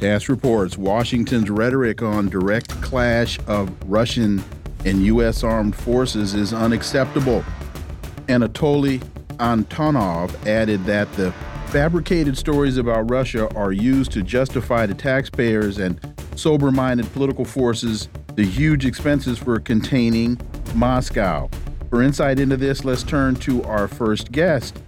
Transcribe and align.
TASS 0.00 0.30
reports 0.30 0.78
Washington's 0.78 1.50
rhetoric 1.50 2.00
on 2.00 2.30
direct 2.30 2.70
clash 2.80 3.38
of 3.46 3.70
Russian 3.84 4.42
and 4.86 5.04
U.S. 5.04 5.44
armed 5.44 5.76
forces 5.76 6.32
is 6.32 6.54
unacceptable. 6.54 7.44
Anatoly 8.26 9.02
Antonov 9.36 10.34
added 10.46 10.86
that 10.86 11.12
the 11.16 11.32
fabricated 11.66 12.38
stories 12.38 12.78
about 12.78 13.10
Russia 13.10 13.54
are 13.54 13.72
used 13.72 14.10
to 14.12 14.22
justify 14.22 14.86
to 14.86 14.94
taxpayers 14.94 15.76
and 15.76 16.00
sober 16.34 16.70
minded 16.70 17.12
political 17.12 17.44
forces 17.44 18.08
the 18.36 18.44
huge 18.44 18.86
expenses 18.86 19.38
for 19.38 19.60
containing 19.60 20.40
Moscow. 20.74 21.50
For 21.90 22.02
insight 22.02 22.40
into 22.40 22.56
this, 22.56 22.86
let's 22.86 23.02
turn 23.02 23.34
to 23.36 23.62
our 23.64 23.86
first 23.86 24.32
guest. 24.32 24.80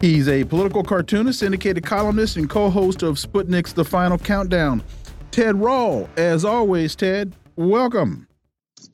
He's 0.00 0.28
a 0.28 0.44
political 0.44 0.82
cartoonist, 0.82 1.38
syndicated 1.38 1.84
columnist, 1.84 2.36
and 2.36 2.48
co 2.48 2.70
host 2.70 3.02
of 3.02 3.16
Sputnik's 3.16 3.72
The 3.72 3.84
Final 3.84 4.18
Countdown. 4.18 4.82
Ted 5.30 5.56
Rall, 5.56 6.08
as 6.16 6.44
always, 6.44 6.94
Ted, 6.94 7.32
welcome. 7.56 8.28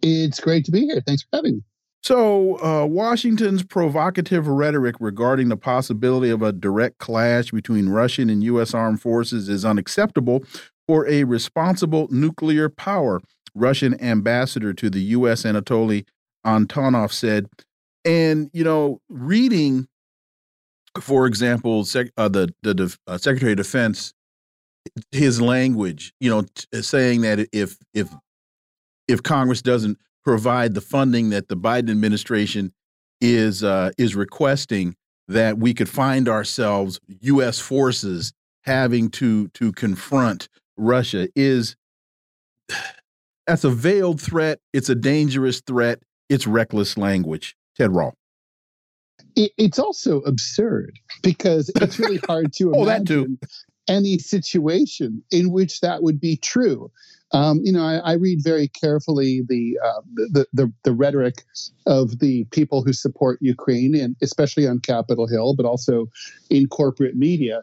It's 0.03 0.41
great 0.41 0.65
to 0.67 0.71
be 0.71 0.87
here. 0.87 1.03
Thanks 1.07 1.23
for 1.23 1.37
having 1.37 1.57
me. 1.57 1.63
So, 2.03 2.59
uh, 2.65 2.87
Washington's 2.87 3.63
provocative 3.63 4.49
rhetoric 4.49 4.97
regarding 5.01 5.49
the 5.49 5.57
possibility 5.57 6.31
of 6.31 6.41
a 6.41 6.53
direct 6.53 6.99
clash 6.99 7.51
between 7.51 7.91
Russian 7.91 8.31
and 8.31 8.43
U.S. 8.45 8.73
armed 8.73 9.03
forces 9.03 9.51
is 9.51 9.67
unacceptable 9.67 10.43
for 10.87 11.07
a 11.07 11.25
responsible 11.25 12.09
nuclear 12.11 12.71
power, 12.71 13.21
Russian 13.55 14.01
ambassador 14.03 14.73
to 14.73 14.89
the 14.89 15.01
U.S. 15.01 15.43
Anatoly 15.43 16.07
Antonov 16.47 17.13
said. 17.13 17.47
And, 18.07 18.51
you 18.55 18.65
know, 18.65 19.03
reading 19.11 19.87
for 20.99 21.27
example, 21.27 21.85
sec, 21.85 22.09
uh, 22.17 22.29
the 22.29 22.53
the 22.63 22.97
uh, 23.07 23.19
Secretary 23.19 23.53
of 23.53 23.59
Defense, 23.59 24.13
his 25.13 25.41
language, 25.41 26.13
you 26.21 26.31
know, 26.31 26.45
uh, 26.75 26.83
saying 26.83 27.21
that 27.23 27.47
if 27.53 27.77
if 27.95 28.09
if 29.07 29.23
Congress 29.23 29.63
doesn't 29.63 29.99
provide 30.25 30.75
the 30.75 30.81
funding 30.81 31.31
that 31.31 31.49
the 31.49 31.57
Biden 31.57 31.91
administration 31.91 32.73
is 33.21 33.63
uh, 33.63 33.91
is 33.99 34.17
requesting, 34.17 34.97
that 35.29 35.59
we 35.59 35.75
could 35.75 35.89
find 35.89 36.29
ourselves 36.29 37.01
U.S. 37.21 37.61
forces 37.61 38.33
having 38.65 39.11
to 39.11 39.49
to 39.49 39.73
confront 39.73 40.49
Russia 40.77 41.29
is 41.37 41.77
that's 43.47 43.65
a 43.65 43.71
veiled 43.71 44.21
threat. 44.21 44.59
It's 44.73 44.89
a 44.89 44.95
dangerous 44.95 45.61
threat. 45.61 46.01
It's 46.29 46.47
reckless 46.47 46.97
language. 46.97 47.57
Ted 47.77 47.93
Rall 47.93 48.15
it, 49.37 49.53
it's 49.57 49.79
also 49.79 50.19
absurd 50.21 50.99
because 51.23 51.71
it's 51.77 51.99
really 51.99 52.19
hard 52.27 52.53
to 52.55 52.73
oh, 52.75 52.83
imagine 52.83 53.39
any 53.89 54.19
situation 54.19 55.23
in 55.31 55.51
which 55.51 55.81
that 55.81 56.03
would 56.03 56.21
be 56.21 56.37
true. 56.37 56.91
Um, 57.33 57.61
you 57.63 57.73
know, 57.73 57.85
I, 57.85 57.97
I, 57.99 58.13
read 58.15 58.41
very 58.43 58.67
carefully 58.67 59.43
the, 59.49 59.79
uh, 59.85 60.01
the, 60.15 60.47
the 60.53 60.73
the 60.83 60.93
rhetoric 60.93 61.45
of 61.87 62.19
the 62.19 62.45
people 62.51 62.83
who 62.83 62.93
support 62.93 63.39
Ukraine, 63.41 63.95
and 63.95 64.17
especially 64.21 64.67
on 64.67 64.81
Capitol 64.81 65.29
Hill, 65.29 65.55
but 65.55 65.65
also 65.65 66.09
in 66.49 66.67
corporate 66.67 67.15
media. 67.15 67.63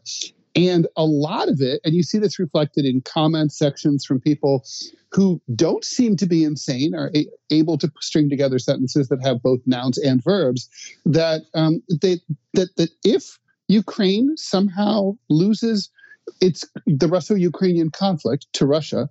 And 0.58 0.88
a 0.98 1.06
lot 1.06 1.50
of 1.50 1.62
it, 1.62 1.80
and 1.84 1.94
you 1.94 2.02
see 2.02 2.18
this 2.18 2.40
reflected 2.40 2.84
in 2.84 3.02
comment 3.02 3.54
sections 3.54 4.04
from 4.04 4.20
people 4.20 4.66
who 5.12 5.40
don't 5.56 5.86
seem 5.86 6.18
to 6.18 6.26
be 6.26 6.44
insane, 6.44 6.96
are 6.96 7.12
a- 7.16 7.28
able 7.52 7.78
to 7.78 7.92
string 8.02 8.28
together 8.28 8.58
sentences 8.58 9.08
that 9.10 9.22
have 9.24 9.44
both 9.44 9.60
nouns 9.68 10.00
and 10.00 10.22
verbs, 10.24 10.68
that 11.06 11.44
um, 11.54 11.84
they, 12.02 12.20
that 12.56 12.76
that 12.78 12.90
if 13.04 13.38
Ukraine 13.68 14.36
somehow 14.36 15.16
loses 15.30 15.92
its 16.42 16.66
the 16.88 17.08
Russo-Ukrainian 17.08 17.92
conflict 17.92 18.48
to 18.54 18.66
Russia, 18.66 19.10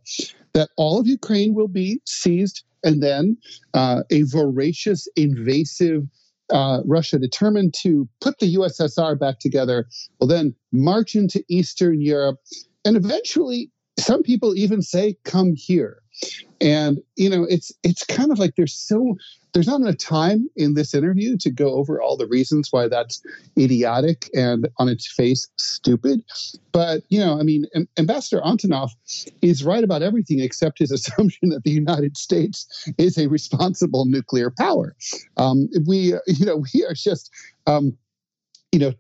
that 0.53 0.71
all 0.77 0.99
of 0.99 1.06
Ukraine 1.06 1.55
will 1.55 1.69
be 1.69 2.01
seized, 2.05 2.65
and 2.83 3.01
then 3.03 3.37
uh, 3.73 4.03
a 4.11 4.23
voracious, 4.23 5.06
invasive 5.15 6.03
uh, 6.51 6.81
Russia 6.84 7.19
determined 7.19 7.75
to 7.83 8.09
put 8.21 8.39
the 8.39 8.55
USSR 8.57 9.19
back 9.19 9.39
together, 9.39 9.87
will 10.21 10.29
then 10.29 10.55
march 10.73 11.15
into 11.15 11.43
Eastern 11.49 12.01
Europe, 12.01 12.39
and 12.84 12.97
eventually, 12.97 13.71
some 13.99 14.23
people 14.23 14.56
even 14.56 14.83
say, 14.83 15.17
"Come 15.25 15.55
here." 15.56 16.03
And 16.60 16.99
you 17.16 17.28
know, 17.28 17.44
it's 17.44 17.72
it's 17.82 18.04
kind 18.04 18.31
of 18.31 18.38
like 18.38 18.56
there's 18.56 18.75
so 18.75 19.16
there's 19.56 19.66
not 19.66 19.81
enough 19.81 19.97
time 19.97 20.50
in 20.54 20.75
this 20.75 20.93
interview 20.93 21.34
to 21.38 21.50
go 21.50 21.77
over 21.77 21.99
all 21.99 22.19
the 22.19 22.27
reasons 22.27 22.69
why 22.71 22.88
that's 22.88 23.22
idiotic 23.59 24.28
and 24.34 24.69
on 24.76 24.87
its 24.87 25.10
face 25.10 25.49
stupid. 25.56 26.22
But, 26.72 27.05
you 27.09 27.19
know, 27.19 27.41
I 27.41 27.43
mean, 27.43 27.65
Ambassador 27.99 28.43
Antonov 28.43 28.91
is 29.41 29.65
right 29.65 29.82
about 29.82 30.03
everything 30.03 30.41
except 30.41 30.81
his 30.81 30.93
assumption 30.93 31.49
that 31.49 31.65
the 31.65 31.71
United 31.71 32.19
States 32.19 32.87
is 32.99 33.16
a 33.16 33.28
responsible 33.28 34.05
nuclear 34.05 34.50
power. 34.50 34.94
Um, 35.38 35.71
we, 35.87 36.12
you 36.26 36.44
know, 36.44 36.62
we 36.75 36.84
are 36.84 36.93
just. 36.93 37.31
Um, 37.66 37.97
you 38.72 38.78
know 38.78 38.93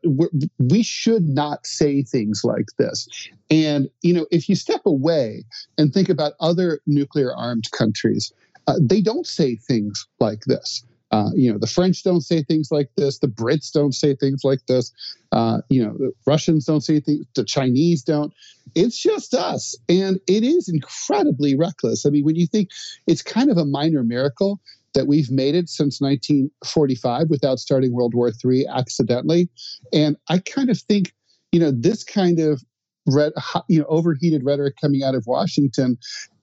we 0.58 0.82
should 0.82 1.28
not 1.28 1.66
say 1.66 2.02
things 2.02 2.42
like 2.44 2.66
this 2.78 3.08
and 3.50 3.88
you 4.02 4.14
know 4.14 4.26
if 4.30 4.48
you 4.48 4.54
step 4.54 4.80
away 4.86 5.44
and 5.76 5.92
think 5.92 6.08
about 6.08 6.32
other 6.40 6.80
nuclear 6.86 7.34
armed 7.34 7.70
countries 7.72 8.32
uh, 8.66 8.74
they 8.80 9.00
don't 9.00 9.26
say 9.26 9.56
things 9.56 10.06
like 10.20 10.42
this. 10.46 10.84
Uh, 11.12 11.30
you 11.34 11.52
know, 11.52 11.58
the 11.58 11.68
French 11.68 12.02
don't 12.02 12.22
say 12.22 12.42
things 12.42 12.70
like 12.72 12.90
this. 12.96 13.20
The 13.20 13.28
Brits 13.28 13.72
don't 13.72 13.94
say 13.94 14.16
things 14.16 14.40
like 14.42 14.66
this. 14.66 14.92
Uh, 15.30 15.58
you 15.68 15.84
know, 15.84 15.96
the 15.96 16.12
Russians 16.26 16.64
don't 16.64 16.80
say 16.80 16.98
things. 16.98 17.24
The 17.36 17.44
Chinese 17.44 18.02
don't. 18.02 18.32
It's 18.74 18.98
just 18.98 19.32
us, 19.32 19.76
and 19.88 20.18
it 20.26 20.42
is 20.42 20.68
incredibly 20.68 21.56
reckless. 21.56 22.04
I 22.04 22.10
mean, 22.10 22.24
when 22.24 22.34
you 22.34 22.46
think 22.46 22.70
it's 23.06 23.22
kind 23.22 23.50
of 23.50 23.56
a 23.56 23.64
minor 23.64 24.02
miracle 24.02 24.60
that 24.96 25.06
we've 25.06 25.30
made 25.30 25.54
it 25.54 25.68
since 25.68 26.00
1945 26.00 27.30
without 27.30 27.60
starting 27.60 27.92
World 27.92 28.14
War 28.14 28.32
III 28.44 28.66
accidentally, 28.66 29.48
and 29.92 30.16
I 30.28 30.38
kind 30.38 30.70
of 30.70 30.78
think 30.80 31.12
you 31.52 31.60
know 31.60 31.70
this 31.70 32.02
kind 32.02 32.40
of 32.40 32.62
red, 33.06 33.32
you 33.68 33.78
know, 33.78 33.86
overheated 33.88 34.44
rhetoric 34.44 34.74
coming 34.80 35.02
out 35.02 35.14
of 35.14 35.24
Washington 35.26 35.96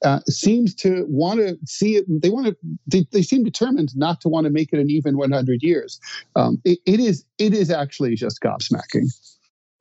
uh, 0.04 0.20
seems 0.28 0.74
to 0.76 1.06
want 1.08 1.40
to 1.40 1.58
see 1.66 1.96
it. 1.96 2.06
They 2.08 2.30
want 2.30 2.48
to. 2.48 2.58
They, 2.88 3.06
they, 3.12 3.22
seem 3.22 3.44
determined 3.44 3.90
not 3.96 4.22
to 4.22 4.30
want 4.30 4.46
to 4.46 4.52
make 4.52 4.72
it 4.74 4.80
an 4.80 4.90
even 4.90 5.18
100 5.18 5.62
years. 5.62 6.00
Um, 6.36 6.62
it, 6.64 6.80
it 6.86 7.00
is. 7.00 7.26
It 7.38 7.54
is 7.54 7.70
actually 7.70 8.16
just 8.16 8.42
gobsmacking. 8.42 9.12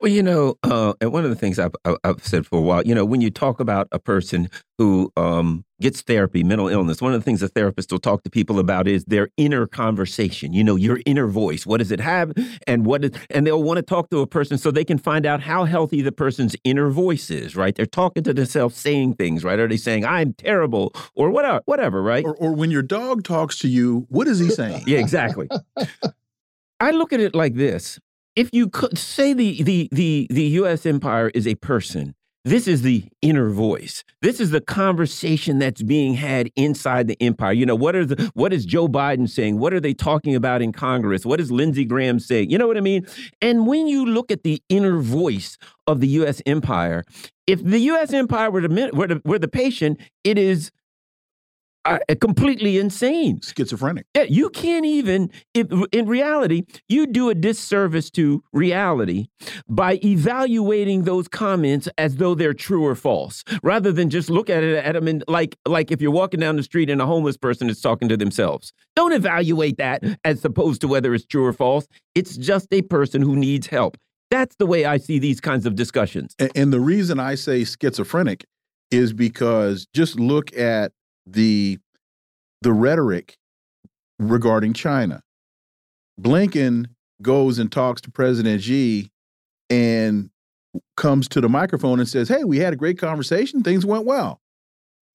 Well, 0.03 0.11
you 0.11 0.21
know, 0.21 0.55
uh, 0.63 0.95
and 0.99 1.13
one 1.13 1.23
of 1.23 1.29
the 1.29 1.35
things 1.37 1.57
I've, 1.57 1.73
I've, 2.03 2.21
said 2.27 2.45
for 2.45 2.59
a 2.59 2.61
while, 2.61 2.85
you 2.85 2.93
know, 2.93 3.05
when 3.05 3.21
you 3.21 3.31
talk 3.31 3.61
about 3.61 3.87
a 3.93 3.99
person 3.99 4.49
who 4.77 5.09
um, 5.15 5.63
gets 5.79 6.01
therapy, 6.01 6.43
mental 6.43 6.67
illness, 6.67 7.01
one 7.01 7.13
of 7.13 7.21
the 7.21 7.23
things 7.23 7.41
a 7.41 7.47
therapist 7.47 7.89
will 7.89 7.99
talk 7.99 8.21
to 8.23 8.29
people 8.29 8.59
about 8.59 8.85
is 8.85 9.05
their 9.05 9.29
inner 9.37 9.65
conversation. 9.65 10.51
You 10.51 10.61
know, 10.61 10.75
your 10.75 10.99
inner 11.05 11.27
voice. 11.27 11.65
What 11.65 11.77
does 11.77 11.89
it 11.89 12.01
have, 12.01 12.33
and 12.67 12.85
what 12.85 13.05
is, 13.05 13.11
and 13.29 13.47
they'll 13.47 13.63
want 13.63 13.77
to 13.77 13.81
talk 13.81 14.09
to 14.09 14.19
a 14.19 14.27
person 14.27 14.57
so 14.57 14.71
they 14.71 14.83
can 14.83 14.97
find 14.97 15.25
out 15.25 15.39
how 15.39 15.63
healthy 15.63 16.01
the 16.01 16.11
person's 16.11 16.53
inner 16.65 16.89
voice 16.89 17.29
is. 17.29 17.55
Right? 17.55 17.73
They're 17.73 17.85
talking 17.85 18.23
to 18.23 18.33
themselves, 18.33 18.75
saying 18.75 19.13
things. 19.13 19.45
Right? 19.45 19.57
Are 19.57 19.69
they 19.69 19.77
saying 19.77 20.03
I'm 20.05 20.33
terrible 20.33 20.93
or 21.15 21.29
whatever? 21.29 21.61
Whatever. 21.63 22.03
Right? 22.03 22.25
Or, 22.25 22.35
or 22.35 22.51
when 22.51 22.71
your 22.71 22.83
dog 22.83 23.23
talks 23.23 23.57
to 23.59 23.69
you, 23.69 24.05
what 24.09 24.27
is 24.27 24.39
he 24.39 24.49
saying? 24.49 24.83
yeah, 24.85 24.99
exactly. 24.99 25.47
I 26.81 26.91
look 26.91 27.13
at 27.13 27.21
it 27.21 27.33
like 27.33 27.53
this 27.53 28.01
if 28.35 28.49
you 28.53 28.69
could 28.69 28.97
say 28.97 29.33
the 29.33 29.61
the 29.63 29.89
the 29.91 30.27
the 30.29 30.43
U.S. 30.43 30.85
empire 30.85 31.29
is 31.33 31.47
a 31.47 31.55
person, 31.55 32.15
this 32.45 32.67
is 32.67 32.81
the 32.81 33.05
inner 33.21 33.49
voice. 33.49 34.03
This 34.21 34.41
is 34.41 34.51
the 34.51 34.59
conversation 34.59 35.59
that's 35.59 35.81
being 35.81 36.15
had 36.15 36.49
inside 36.55 37.07
the 37.07 37.17
empire. 37.21 37.53
You 37.53 37.65
know, 37.65 37.75
what 37.75 37.95
are 37.95 38.05
the 38.05 38.31
what 38.33 38.51
is 38.51 38.65
Joe 38.65 38.87
Biden 38.87 39.29
saying? 39.29 39.59
What 39.59 39.73
are 39.73 39.79
they 39.79 39.93
talking 39.93 40.35
about 40.35 40.61
in 40.61 40.73
Congress? 40.73 41.25
What 41.25 41.39
is 41.39 41.51
Lindsey 41.51 41.85
Graham 41.85 42.19
saying? 42.19 42.49
You 42.49 42.57
know 42.57 42.67
what 42.67 42.77
I 42.77 42.81
mean? 42.81 43.07
And 43.41 43.65
when 43.65 43.87
you 43.87 44.05
look 44.05 44.31
at 44.31 44.43
the 44.43 44.61
inner 44.67 44.99
voice 44.99 45.57
of 45.87 46.01
the 46.01 46.07
U.S. 46.07 46.41
empire, 46.45 47.03
if 47.47 47.63
the 47.63 47.79
U.S. 47.79 48.11
empire 48.11 48.51
were 48.51 48.61
the 48.61 48.89
were 48.93 49.07
the, 49.07 49.21
were 49.23 49.39
the 49.39 49.47
patient, 49.47 49.99
it 50.23 50.37
is 50.37 50.71
uh, 51.85 51.99
completely 52.19 52.77
insane, 52.77 53.41
schizophrenic. 53.41 54.05
Yeah, 54.15 54.23
you 54.23 54.49
can't 54.49 54.85
even. 54.85 55.31
If, 55.53 55.67
in 55.91 56.07
reality, 56.07 56.63
you 56.87 57.07
do 57.07 57.29
a 57.29 57.35
disservice 57.35 58.09
to 58.11 58.43
reality 58.53 59.27
by 59.67 59.99
evaluating 60.03 61.03
those 61.03 61.27
comments 61.27 61.89
as 61.97 62.17
though 62.17 62.35
they're 62.35 62.53
true 62.53 62.85
or 62.85 62.95
false, 62.95 63.43
rather 63.61 63.91
than 63.91 64.09
just 64.09 64.29
look 64.29 64.49
at 64.49 64.63
it 64.63 64.83
at 64.83 64.93
them 64.93 65.07
and 65.07 65.23
like 65.27 65.57
like 65.67 65.91
if 65.91 66.01
you're 66.01 66.11
walking 66.11 66.39
down 66.39 66.55
the 66.55 66.63
street 66.63 66.89
and 66.89 67.01
a 67.01 67.05
homeless 67.05 67.37
person 67.37 67.69
is 67.69 67.81
talking 67.81 68.09
to 68.09 68.17
themselves. 68.17 68.73
Don't 68.95 69.13
evaluate 69.13 69.77
that 69.77 70.03
as 70.23 70.43
opposed 70.45 70.81
to 70.81 70.87
whether 70.87 71.13
it's 71.13 71.25
true 71.25 71.45
or 71.45 71.53
false. 71.53 71.87
It's 72.15 72.37
just 72.37 72.67
a 72.71 72.81
person 72.83 73.21
who 73.21 73.35
needs 73.35 73.67
help. 73.67 73.97
That's 74.31 74.55
the 74.55 74.65
way 74.65 74.85
I 74.85 74.97
see 74.97 75.19
these 75.19 75.39
kinds 75.39 75.65
of 75.65 75.75
discussions. 75.75 76.35
And, 76.39 76.51
and 76.55 76.73
the 76.73 76.79
reason 76.79 77.19
I 77.19 77.35
say 77.35 77.63
schizophrenic 77.63 78.45
is 78.89 79.13
because 79.13 79.87
just 79.93 80.19
look 80.19 80.55
at 80.57 80.91
the 81.25 81.79
the 82.61 82.73
rhetoric 82.73 83.37
regarding 84.19 84.73
China. 84.73 85.21
Blinken 86.19 86.87
goes 87.21 87.59
and 87.59 87.71
talks 87.71 88.01
to 88.01 88.11
President 88.11 88.61
Xi 88.61 89.11
and 89.69 90.29
comes 90.97 91.27
to 91.29 91.41
the 91.41 91.49
microphone 91.49 91.99
and 91.99 92.07
says, 92.07 92.29
Hey, 92.29 92.43
we 92.43 92.57
had 92.57 92.73
a 92.73 92.77
great 92.77 92.97
conversation. 92.97 93.63
Things 93.63 93.85
went 93.85 94.05
well. 94.05 94.39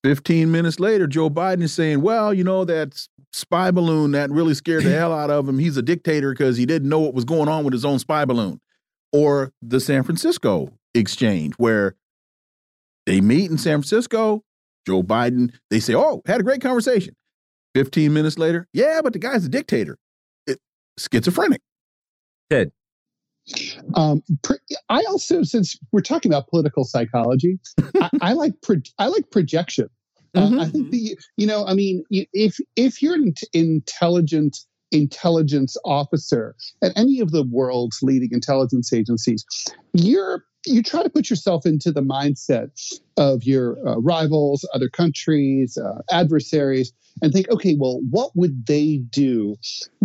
15 0.05 0.51
minutes 0.51 0.79
later, 0.79 1.07
Joe 1.07 1.29
Biden 1.29 1.63
is 1.63 1.73
saying, 1.73 2.03
Well, 2.03 2.33
you 2.33 2.45
know, 2.45 2.65
that 2.65 3.01
spy 3.33 3.71
balloon 3.71 4.13
that 4.13 4.31
really 4.31 4.55
scared 4.55 4.85
the 4.85 4.91
hell 4.97 5.13
out 5.13 5.31
of 5.31 5.49
him. 5.49 5.59
He's 5.59 5.77
a 5.77 5.83
dictator 5.83 6.33
because 6.33 6.57
he 6.57 6.67
didn't 6.67 6.89
know 6.89 7.01
what 7.01 7.15
was 7.15 7.25
going 7.25 7.49
on 7.49 7.65
with 7.65 7.73
his 7.73 7.85
own 7.85 7.99
spy 7.99 8.25
balloon. 8.25 8.61
Or 9.13 9.53
the 9.63 9.81
San 9.81 10.03
Francisco 10.03 10.71
exchange, 10.95 11.55
where 11.57 11.95
they 13.07 13.23
meet 13.23 13.51
in 13.51 13.57
San 13.57 13.79
Francisco, 13.79 14.45
Joe 14.89 15.03
Biden, 15.03 15.53
they 15.69 15.81
say, 15.81 15.95
Oh, 15.95 16.23
had 16.25 16.41
a 16.41 16.43
great 16.43 16.63
conversation. 16.63 17.15
15 17.75 18.11
minutes 18.11 18.39
later, 18.39 18.67
yeah, 18.73 19.01
but 19.05 19.13
the 19.13 19.19
guy's 19.19 19.45
a 19.45 19.49
dictator. 19.49 19.99
It, 20.47 20.59
schizophrenic. 20.99 21.61
Ted. 22.49 22.73
Um, 23.95 24.23
I 24.89 25.03
also, 25.05 25.43
since 25.43 25.77
we're 25.93 26.01
talking 26.01 26.33
about 26.33 26.49
political 26.49 26.85
psychology, 26.85 27.59
I, 28.01 28.09
I, 28.23 28.33
like 28.33 28.55
pro, 28.63 28.77
I 28.99 29.09
like 29.09 29.31
projection. 29.31 29.89
Mm 30.35 30.43
-hmm. 30.43 30.59
uh, 30.59 30.63
I 30.63 30.65
mm-hmm. 30.65 30.73
think 30.73 30.91
the 30.91 31.19
you 31.37 31.47
know, 31.47 31.67
I 31.67 31.75
mean, 31.75 32.05
if 32.33 32.59
if 32.75 33.03
you're 33.03 33.15
an 33.15 33.33
intelligent 33.53 34.57
intelligence 34.91 35.81
officer 35.85 36.55
at 36.81 36.93
any 36.97 37.23
of 37.23 37.31
the 37.31 37.45
world's 37.59 37.99
leading 38.03 38.33
intelligence 38.33 38.97
agencies, 38.97 39.45
you're 39.93 40.45
you 40.67 40.83
try 40.83 41.03
to 41.03 41.11
put 41.11 41.31
yourself 41.31 41.67
into 41.67 41.93
the 41.93 42.03
mindset 42.03 42.71
of 43.17 43.45
your 43.45 43.79
uh, 43.87 43.99
rivals, 44.01 44.69
other 44.75 44.89
countries, 44.89 45.79
uh, 45.79 46.03
adversaries, 46.11 46.93
and 47.23 47.33
think, 47.33 47.49
okay, 47.51 47.77
well, 47.79 48.01
what 48.11 48.31
would 48.37 48.67
they 48.67 48.99
do 49.11 49.57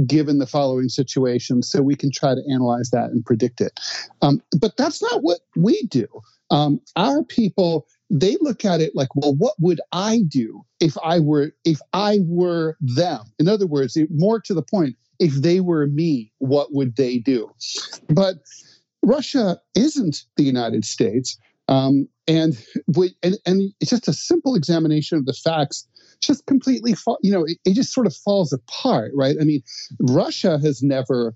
given 0.08 0.40
the 0.40 0.48
following 0.48 0.90
situation? 0.90 1.62
So 1.62 1.82
we 1.82 1.96
can 1.96 2.12
try 2.12 2.34
to 2.34 2.42
analyze 2.52 2.90
that 2.92 3.12
and 3.12 3.26
predict 3.26 3.62
it. 3.62 3.80
Um, 4.22 4.42
but 4.60 4.78
that's 4.78 5.02
not 5.02 5.22
what 5.22 5.40
we 5.56 5.84
do. 5.84 6.08
Um, 6.50 6.80
our 6.96 7.24
people 7.24 7.88
they 8.10 8.38
look 8.42 8.64
at 8.64 8.80
it 8.80 8.96
like 8.96 9.16
well 9.16 9.34
what 9.36 9.56
would 9.60 9.82
i 9.92 10.22
do 10.28 10.64
if 10.80 10.96
i 11.04 11.20
were 11.20 11.52
if 11.66 11.80
i 11.94 12.20
were 12.22 12.78
them 12.80 13.22
in 13.40 13.48
other 13.48 13.66
words 13.66 13.98
more 14.12 14.40
to 14.40 14.54
the 14.54 14.62
point 14.62 14.96
if 15.20 15.34
they 15.34 15.62
were 15.62 15.88
me 15.88 16.32
what 16.38 16.72
would 16.74 16.96
they 16.96 17.18
do 17.18 17.50
but 18.10 18.36
Russia 19.04 19.60
isn't 19.76 20.24
the 20.38 20.44
United 20.44 20.86
States. 20.86 21.38
Um, 21.68 22.08
and, 22.28 22.58
we, 22.96 23.16
and 23.22 23.36
and 23.46 23.74
it's 23.80 23.90
just 23.90 24.08
a 24.08 24.14
simple 24.14 24.56
examination 24.56 25.18
of 25.18 25.26
the 25.26 25.34
facts 25.34 25.88
just 26.22 26.46
completely 26.46 26.96
you 27.22 27.32
know 27.32 27.44
it, 27.44 27.58
it, 27.66 27.74
just 27.74 27.94
sort 27.94 28.08
of 28.08 28.16
falls 28.16 28.54
apart 28.54 29.12
right 29.14 29.36
i 29.42 29.44
mean 29.44 29.62
russia 30.00 30.58
has 30.60 30.82
never 30.82 31.36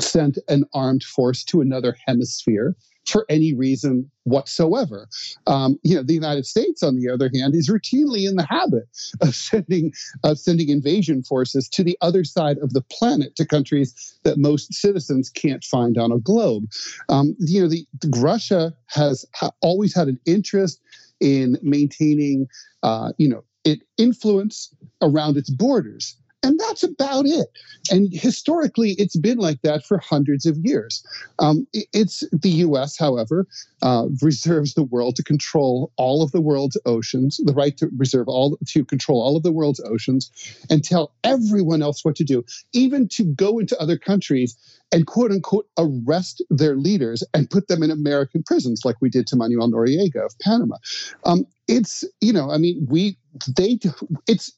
sent 0.00 0.38
an 0.48 0.64
armed 0.74 1.02
force 1.02 1.44
to 1.44 1.60
another 1.60 1.96
hemisphere 2.06 2.74
for 3.06 3.24
any 3.28 3.54
reason 3.54 4.10
whatsoever. 4.24 5.08
Um, 5.46 5.78
you 5.82 5.94
know, 5.94 6.02
the 6.02 6.14
United 6.14 6.46
States, 6.46 6.82
on 6.82 6.96
the 6.96 7.08
other 7.08 7.30
hand, 7.32 7.54
is 7.54 7.70
routinely 7.70 8.28
in 8.28 8.36
the 8.36 8.46
habit 8.48 8.88
of 9.20 9.34
sending 9.34 9.92
of 10.24 10.38
sending 10.38 10.68
invasion 10.68 11.22
forces 11.22 11.68
to 11.70 11.84
the 11.84 11.96
other 12.00 12.24
side 12.24 12.58
of 12.58 12.72
the 12.72 12.82
planet 12.82 13.36
to 13.36 13.46
countries 13.46 14.18
that 14.24 14.38
most 14.38 14.74
citizens 14.74 15.30
can't 15.30 15.64
find 15.64 15.98
on 15.98 16.12
a 16.12 16.18
globe. 16.18 16.64
Um, 17.08 17.36
you 17.38 17.62
know, 17.62 17.68
the, 17.68 17.86
the 18.00 18.18
Russia 18.18 18.74
has 18.86 19.24
ha 19.34 19.50
always 19.60 19.94
had 19.94 20.08
an 20.08 20.18
interest 20.26 20.80
in 21.20 21.56
maintaining, 21.62 22.46
uh, 22.82 23.12
you 23.18 23.28
know, 23.28 23.44
it 23.64 23.80
influence 23.96 24.74
around 25.02 25.36
its 25.36 25.50
borders. 25.50 26.16
And 26.46 26.60
that's 26.60 26.84
about 26.84 27.26
it. 27.26 27.48
And 27.90 28.08
historically, 28.12 28.92
it's 28.92 29.16
been 29.16 29.38
like 29.38 29.62
that 29.62 29.84
for 29.84 29.98
hundreds 29.98 30.46
of 30.46 30.56
years. 30.58 31.04
Um, 31.40 31.66
it's 31.72 32.22
the 32.30 32.50
U.S., 32.50 32.96
however, 32.96 33.48
uh, 33.82 34.06
reserves 34.22 34.74
the 34.74 34.84
world 34.84 35.16
to 35.16 35.24
control 35.24 35.92
all 35.96 36.22
of 36.22 36.30
the 36.30 36.40
world's 36.40 36.78
oceans, 36.86 37.40
the 37.44 37.52
right 37.52 37.76
to 37.78 37.90
reserve 37.96 38.28
all 38.28 38.56
to 38.64 38.84
control 38.84 39.20
all 39.20 39.36
of 39.36 39.42
the 39.42 39.50
world's 39.50 39.80
oceans, 39.80 40.30
and 40.70 40.84
tell 40.84 41.12
everyone 41.24 41.82
else 41.82 42.04
what 42.04 42.14
to 42.16 42.24
do, 42.24 42.44
even 42.72 43.08
to 43.08 43.24
go 43.24 43.58
into 43.58 43.76
other 43.80 43.98
countries 43.98 44.56
and 44.92 45.08
quote 45.08 45.32
unquote 45.32 45.68
arrest 45.78 46.42
their 46.48 46.76
leaders 46.76 47.24
and 47.34 47.50
put 47.50 47.66
them 47.66 47.82
in 47.82 47.90
American 47.90 48.44
prisons, 48.44 48.82
like 48.84 48.96
we 49.00 49.08
did 49.08 49.26
to 49.26 49.36
Manuel 49.36 49.68
Noriega 49.68 50.24
of 50.24 50.38
Panama. 50.38 50.76
Um, 51.24 51.44
it's 51.66 52.04
you 52.20 52.32
know, 52.32 52.52
I 52.52 52.58
mean, 52.58 52.86
we 52.88 53.18
they 53.56 53.80
it's 54.28 54.52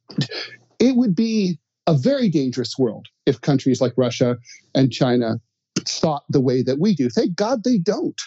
it 0.79 0.97
would 0.97 1.15
be 1.15 1.59
a 1.89 1.95
very 1.95 2.29
dangerous 2.29 2.79
world 2.79 3.09
if 3.25 3.41
countries 3.41 3.81
like 3.81 3.95
Russia 3.97 4.37
and 4.75 4.93
China 4.93 5.41
thought 5.87 6.23
the 6.29 6.41
way 6.41 6.63
that 6.63 6.79
we 6.79 6.95
do. 6.95 7.09
Thank 7.09 7.35
God 7.35 7.65
they 7.65 7.79
don't. 7.79 8.21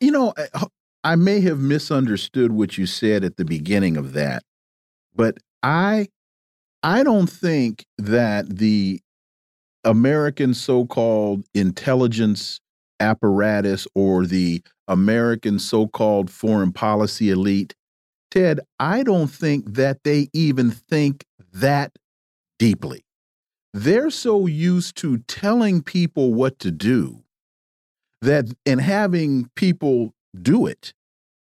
You 0.00 0.10
know, 0.10 0.34
I 1.04 1.14
may 1.14 1.40
have 1.42 1.60
misunderstood 1.60 2.50
what 2.50 2.76
you 2.76 2.86
said 2.86 3.22
at 3.22 3.36
the 3.36 3.44
beginning 3.44 3.96
of 3.96 4.14
that, 4.14 4.42
but 5.14 5.38
I 5.62 6.08
I 6.82 7.04
don't 7.04 7.28
think 7.28 7.84
that 7.98 8.58
the 8.58 9.00
American 9.84 10.52
so-called 10.54 11.44
intelligence 11.54 12.60
apparatus 12.98 13.86
or 13.94 14.26
the 14.26 14.62
American 14.88 15.58
so-called 15.58 16.30
foreign 16.30 16.72
policy 16.72 17.30
elite 17.30 17.74
Ted, 18.30 18.60
I 18.78 19.02
don't 19.02 19.28
think 19.28 19.74
that 19.74 20.04
they 20.04 20.28
even 20.32 20.70
think 20.70 21.24
that 21.52 21.92
deeply. 22.60 23.02
They're 23.74 24.10
so 24.10 24.46
used 24.46 24.96
to 24.98 25.18
telling 25.28 25.82
people 25.82 26.34
what 26.34 26.60
to 26.60 26.70
do 26.70 27.24
that 28.22 28.46
and 28.66 28.80
having 28.80 29.50
people 29.56 30.12
do 30.40 30.66
it 30.66 30.92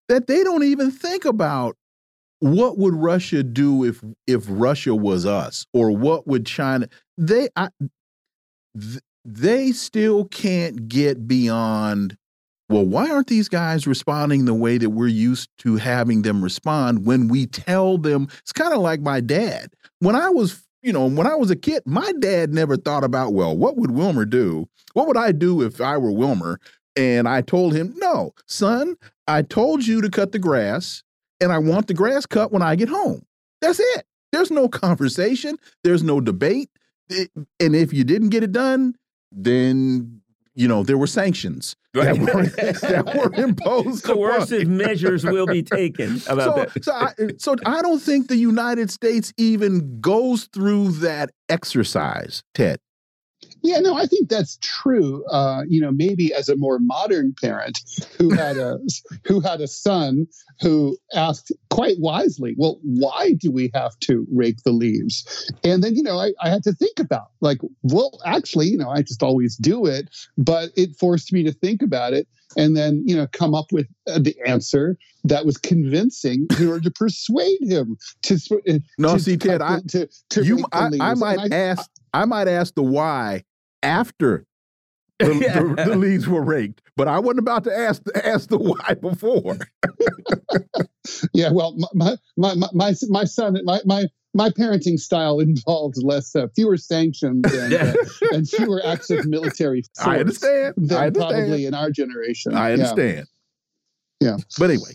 that 0.10 0.28
they 0.28 0.44
don't 0.44 0.64
even 0.64 0.92
think 0.92 1.26
about 1.26 1.76
what 2.40 2.78
would 2.78 2.96
Russia 2.96 3.44
do 3.44 3.86
if 3.86 4.04
if 4.28 4.46
Russia 4.48 4.96
was 4.96 5.26
us 5.26 5.66
or 5.74 5.92
what 5.92 6.28
would 6.28 6.46
China 6.46 6.88
they 7.18 7.50
I, 7.56 7.70
th 8.80 9.00
they 9.26 9.72
still 9.72 10.26
can't 10.26 10.88
get 10.88 11.28
beyond 11.28 12.18
well 12.70 12.86
why 12.86 13.10
aren't 13.10 13.28
these 13.28 13.50
guys 13.50 13.86
responding 13.88 14.46
the 14.46 14.54
way 14.54 14.78
that 14.78 14.90
we're 14.92 15.08
used 15.08 15.50
to 15.60 15.76
having 15.78 16.22
them 16.22 16.44
respond 16.44 17.06
when 17.06 17.28
we 17.28 17.46
tell 17.46 17.98
them 17.98 18.28
it's 18.40 18.54
kind 18.54 18.74
of 18.74 18.80
like 18.82 19.02
my 19.02 19.20
dad 19.20 19.74
when 20.00 20.16
I 20.16 20.30
was 20.30 20.66
you 20.82 20.94
know, 20.94 21.06
when 21.06 21.28
I 21.28 21.36
was 21.36 21.52
a 21.52 21.56
kid, 21.56 21.84
my 21.86 22.12
dad 22.20 22.54
never 22.54 22.78
thought 22.78 23.04
about, 23.04 23.34
well, 23.34 23.56
what 23.56 23.78
would 23.78 23.92
Wilmer 23.92 24.26
do? 24.26 24.68
What 24.94 25.08
would 25.08 25.18
I 25.18 25.32
do 25.32 25.62
if 25.62 25.82
I 25.82 25.98
were 25.98 26.12
Wilmer? 26.12 26.60
And 26.96 27.28
I 27.28 27.42
told 27.42 27.74
him, 27.74 27.94
no, 27.98 28.34
son, 28.46 28.96
I 29.28 29.42
told 29.42 29.86
you 29.86 30.02
to 30.02 30.10
cut 30.10 30.32
the 30.32 30.40
grass, 30.40 31.04
and 31.40 31.52
I 31.52 31.58
want 31.60 31.88
the 31.88 31.94
grass 31.94 32.26
cut 32.26 32.52
when 32.52 32.62
I 32.62 32.76
get 32.76 32.90
home. 32.90 33.26
That's 33.62 33.80
it. 33.80 34.06
There's 34.32 34.52
no 34.52 34.68
conversation, 34.68 35.58
there's 35.84 36.04
no 36.04 36.22
debate. 36.22 36.70
and 37.10 37.76
if 37.76 37.94
you 37.94 38.04
didn't 38.04 38.30
get 38.30 38.44
it 38.44 38.52
done, 38.52 38.96
then 39.32 40.22
you 40.60 40.68
know 40.68 40.84
there 40.84 40.98
were 40.98 41.08
sanctions 41.08 41.76
right. 41.96 42.20
that, 42.20 42.36
were, 42.36 42.44
that 42.90 43.16
were 43.16 43.34
imposed. 43.42 44.04
Coercive 44.04 44.68
measures 44.68 45.24
will 45.24 45.48
be 45.48 45.64
taken 45.64 46.22
about 46.28 46.40
so, 46.40 46.54
that. 46.56 46.84
so, 46.84 46.94
I, 46.94 47.14
so 47.38 47.56
I 47.66 47.82
don't 47.82 48.02
think 48.02 48.28
the 48.28 48.36
United 48.36 48.92
States 48.92 49.32
even 49.38 50.02
goes 50.02 50.50
through 50.54 50.92
that 50.94 51.32
exercise, 51.48 52.44
Ted. 52.54 52.80
Yeah, 53.62 53.80
no, 53.80 53.96
I 53.96 54.06
think 54.06 54.30
that's 54.30 54.58
true. 54.62 55.26
Uh, 55.26 55.64
you 55.68 55.82
know, 55.82 55.92
maybe 55.92 56.34
as 56.34 56.50
a 56.50 56.56
more 56.56 56.80
modern 56.80 57.34
parent 57.42 57.80
who 58.18 58.32
had 58.32 58.58
a 58.58 58.80
who 59.26 59.40
had 59.40 59.62
a 59.62 59.68
son 59.68 60.28
who 60.62 60.98
asked 61.14 61.52
quite 61.70 62.00
wisely, 62.00 62.56
"Well, 62.58 62.80
why 62.84 63.34
do 63.34 63.52
we 63.52 63.72
have 63.74 63.98
to 64.00 64.26
rake 64.32 64.64
the 64.64 64.72
leaves?" 64.72 65.52
And 65.64 65.84
then, 65.84 65.96
you 65.96 66.04
know, 66.04 66.18
I, 66.20 66.34
I 66.42 66.50
had 66.50 66.64
to 66.64 66.74
think 66.74 67.00
about 67.00 67.32
like, 67.42 67.60
well, 67.84 68.20
actually, 68.26 68.68
you 68.68 68.78
know, 68.78 68.90
I 68.90 69.02
just 69.02 69.24
always 69.24 69.56
do 69.56 69.86
it, 69.86 70.10
but 70.38 70.72
it 70.76 70.96
forced 70.96 71.34
me 71.34 71.44
to 71.44 71.52
think 71.52 71.82
about 71.82 72.14
it 72.14 72.28
and 72.58 72.76
then 72.76 73.04
you 73.06 73.16
know 73.16 73.28
come 73.28 73.54
up 73.54 73.72
with 73.72 73.88
uh, 74.08 74.20
the 74.20 74.36
answer 74.46 74.98
that 75.24 75.46
was 75.46 75.58
convincing 75.58 76.48
in 76.60 76.68
order 76.68 76.82
to 76.82 76.92
persuade 76.92 77.60
him 77.62 77.98
to. 78.22 78.36
Uh, 78.68 78.80
no, 78.98 79.14
to, 79.14 79.20
see, 79.20 79.38
Ted, 79.38 79.62
I 79.62 79.80
to, 79.90 80.08
to 80.30 80.44
you, 80.44 80.66
I, 80.72 80.90
I, 81.00 81.14
might 81.14 81.52
I, 81.52 81.56
ask, 81.56 81.90
I 82.14 82.26
might 82.26 82.48
ask 82.48 82.74
the 82.74 82.84
why 82.84 83.44
after 83.84 84.46
the, 85.20 85.26
the, 85.76 85.84
the, 85.90 85.96
leaves 85.96 86.28
were 86.28 86.44
raked. 86.44 86.82
But 86.96 87.08
I 87.08 87.20
wasn't 87.20 87.40
about 87.40 87.64
to 87.66 87.78
ask 87.78 88.02
ask 88.24 88.50
the 88.50 88.58
why 88.58 88.94
before. 88.96 89.58
yeah, 91.34 91.52
well, 91.52 91.76
my 91.94 92.16
my 92.38 92.56
my 92.56 92.68
my, 92.74 92.94
my 93.10 93.24
son, 93.26 93.58
my 93.64 93.82
my 93.86 94.06
my 94.34 94.50
parenting 94.50 95.00
style 95.00 95.40
involved 95.40 95.96
less 95.98 96.36
uh, 96.36 96.48
fewer 96.56 96.78
sanctions 96.78 97.52
and, 97.52 97.74
uh, 97.74 97.94
and, 98.32 98.48
fewer 98.48 98.80
acts 98.86 99.10
of 99.10 99.26
military 99.26 99.82
force. 99.98 100.08
I 100.08 100.20
understand. 100.20 100.76
Than 100.78 100.98
I 100.98 101.08
understand. 101.08 101.32
probably 101.32 101.66
in 101.66 101.74
our 101.74 101.90
generation. 101.90 102.54
I 102.54 102.74
understand. 102.74 103.26
Yeah. 104.20 104.30
yeah. 104.30 104.38
But 104.60 104.70
anyway, 104.70 104.92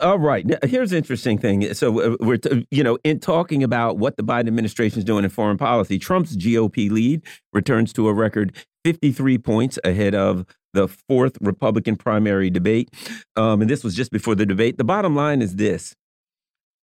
all 0.00 0.18
right. 0.18 0.46
Now, 0.46 0.58
here's 0.62 0.92
an 0.92 0.98
interesting 0.98 1.38
thing. 1.38 1.74
So 1.74 2.00
uh, 2.00 2.16
we're, 2.20 2.38
you 2.70 2.84
know, 2.84 2.98
in 3.02 3.18
talking 3.18 3.64
about 3.64 3.98
what 3.98 4.16
the 4.16 4.22
Biden 4.22 4.46
administration 4.46 4.98
is 4.98 5.04
doing 5.04 5.24
in 5.24 5.30
foreign 5.30 5.58
policy, 5.58 5.98
Trump's 5.98 6.36
GOP 6.36 6.90
lead 6.90 7.22
returns 7.52 7.92
to 7.94 8.08
a 8.08 8.12
record 8.12 8.54
53 8.84 9.38
points 9.38 9.78
ahead 9.82 10.14
of 10.14 10.46
the 10.72 10.88
fourth 10.88 11.36
Republican 11.40 11.96
primary 11.96 12.50
debate. 12.50 12.90
Um, 13.36 13.60
and 13.60 13.70
this 13.70 13.82
was 13.82 13.94
just 13.94 14.12
before 14.12 14.34
the 14.34 14.46
debate. 14.46 14.78
The 14.78 14.84
bottom 14.84 15.16
line 15.16 15.42
is 15.42 15.56
this. 15.56 15.94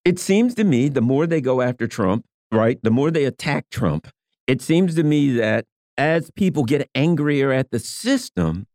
It 0.04 0.20
seems 0.20 0.54
to 0.56 0.64
me 0.64 0.90
the 0.90 1.02
more 1.02 1.26
they 1.26 1.42
go 1.42 1.62
after 1.62 1.88
Trump, 1.88 2.26
right, 2.52 2.78
the 2.84 2.92
more 2.92 3.12
they 3.12 3.26
attack 3.26 3.70
Trump, 3.72 4.08
it 4.46 4.62
seems 4.62 4.96
to 4.96 5.04
me 5.04 5.32
that 5.38 5.66
as 5.98 6.30
people 6.32 6.64
get 6.64 6.90
angrier 6.94 7.52
at 7.52 7.72
the 7.72 7.80
system, 7.80 8.68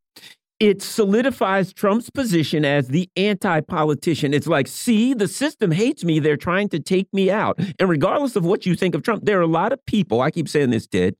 it 0.60 0.82
solidifies 0.82 1.72
Trump's 1.72 2.10
position 2.10 2.66
as 2.66 2.88
the 2.88 3.08
anti 3.16 3.60
politician. 3.62 4.34
It's 4.34 4.46
like, 4.46 4.68
see, 4.68 5.14
the 5.14 5.26
system 5.26 5.70
hates 5.70 6.04
me. 6.04 6.18
They're 6.18 6.36
trying 6.36 6.68
to 6.68 6.78
take 6.78 7.12
me 7.14 7.30
out. 7.30 7.58
And 7.78 7.88
regardless 7.88 8.36
of 8.36 8.44
what 8.44 8.66
you 8.66 8.76
think 8.76 8.94
of 8.94 9.02
Trump, 9.02 9.24
there 9.24 9.38
are 9.38 9.42
a 9.42 9.46
lot 9.46 9.72
of 9.72 9.84
people, 9.86 10.20
I 10.20 10.30
keep 10.30 10.48
saying 10.48 10.70
this, 10.70 10.86
Ted, 10.86 11.16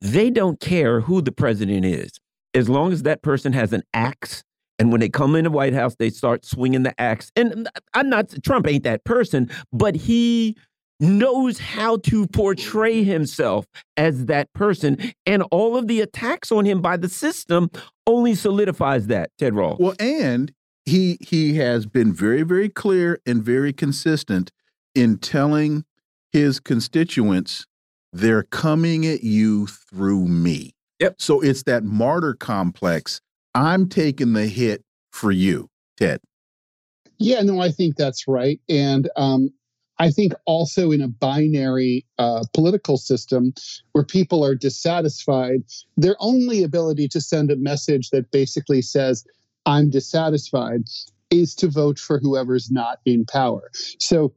they 0.00 0.28
don't 0.28 0.58
care 0.60 1.00
who 1.00 1.22
the 1.22 1.32
president 1.32 1.84
is. 1.84 2.18
As 2.52 2.68
long 2.68 2.92
as 2.92 3.04
that 3.04 3.22
person 3.22 3.52
has 3.52 3.72
an 3.72 3.82
axe. 3.94 4.42
And 4.78 4.90
when 4.90 5.00
they 5.00 5.08
come 5.08 5.36
in 5.36 5.44
the 5.44 5.50
White 5.50 5.72
House, 5.72 5.94
they 5.96 6.10
start 6.10 6.44
swinging 6.44 6.82
the 6.82 7.00
axe. 7.00 7.30
And 7.36 7.68
I'm 7.94 8.08
not, 8.08 8.34
Trump 8.42 8.66
ain't 8.66 8.82
that 8.82 9.04
person, 9.04 9.48
but 9.72 9.94
he 9.94 10.56
knows 11.00 11.58
how 11.58 11.96
to 11.98 12.26
portray 12.28 13.04
himself 13.04 13.66
as 13.96 14.26
that 14.26 14.52
person. 14.52 15.12
And 15.26 15.42
all 15.50 15.76
of 15.76 15.86
the 15.86 16.00
attacks 16.00 16.50
on 16.50 16.64
him 16.64 16.80
by 16.80 16.96
the 16.96 17.08
system 17.08 17.70
only 18.06 18.34
solidifies 18.34 19.06
that, 19.08 19.30
Ted 19.38 19.54
Rall. 19.54 19.76
Well, 19.78 19.94
and 19.98 20.52
he 20.84 21.18
he 21.20 21.56
has 21.56 21.86
been 21.86 22.12
very, 22.12 22.42
very 22.42 22.68
clear 22.68 23.20
and 23.26 23.42
very 23.42 23.72
consistent 23.72 24.52
in 24.94 25.18
telling 25.18 25.84
his 26.32 26.60
constituents 26.60 27.66
they're 28.12 28.44
coming 28.44 29.06
at 29.06 29.24
you 29.24 29.66
through 29.66 30.26
me. 30.26 30.72
Yep. 31.00 31.16
So 31.18 31.40
it's 31.40 31.64
that 31.64 31.84
martyr 31.84 32.34
complex. 32.34 33.20
I'm 33.54 33.88
taking 33.88 34.32
the 34.32 34.46
hit 34.46 34.84
for 35.10 35.32
you, 35.32 35.68
Ted. 35.96 36.20
Yeah, 37.18 37.42
no, 37.42 37.60
I 37.60 37.70
think 37.70 37.96
that's 37.96 38.26
right. 38.28 38.60
And 38.68 39.08
um, 39.16 39.50
I 40.04 40.10
think 40.10 40.34
also 40.44 40.90
in 40.90 41.00
a 41.00 41.08
binary 41.08 42.04
uh, 42.18 42.44
political 42.52 42.98
system 42.98 43.54
where 43.92 44.04
people 44.04 44.44
are 44.44 44.54
dissatisfied, 44.54 45.62
their 45.96 46.16
only 46.20 46.62
ability 46.62 47.08
to 47.08 47.22
send 47.22 47.50
a 47.50 47.56
message 47.56 48.10
that 48.10 48.30
basically 48.30 48.82
says, 48.82 49.24
I'm 49.64 49.88
dissatisfied, 49.88 50.82
is 51.30 51.54
to 51.54 51.68
vote 51.68 51.98
for 51.98 52.18
whoever's 52.18 52.70
not 52.70 52.98
in 53.06 53.24
power. 53.24 53.70
So, 53.98 54.34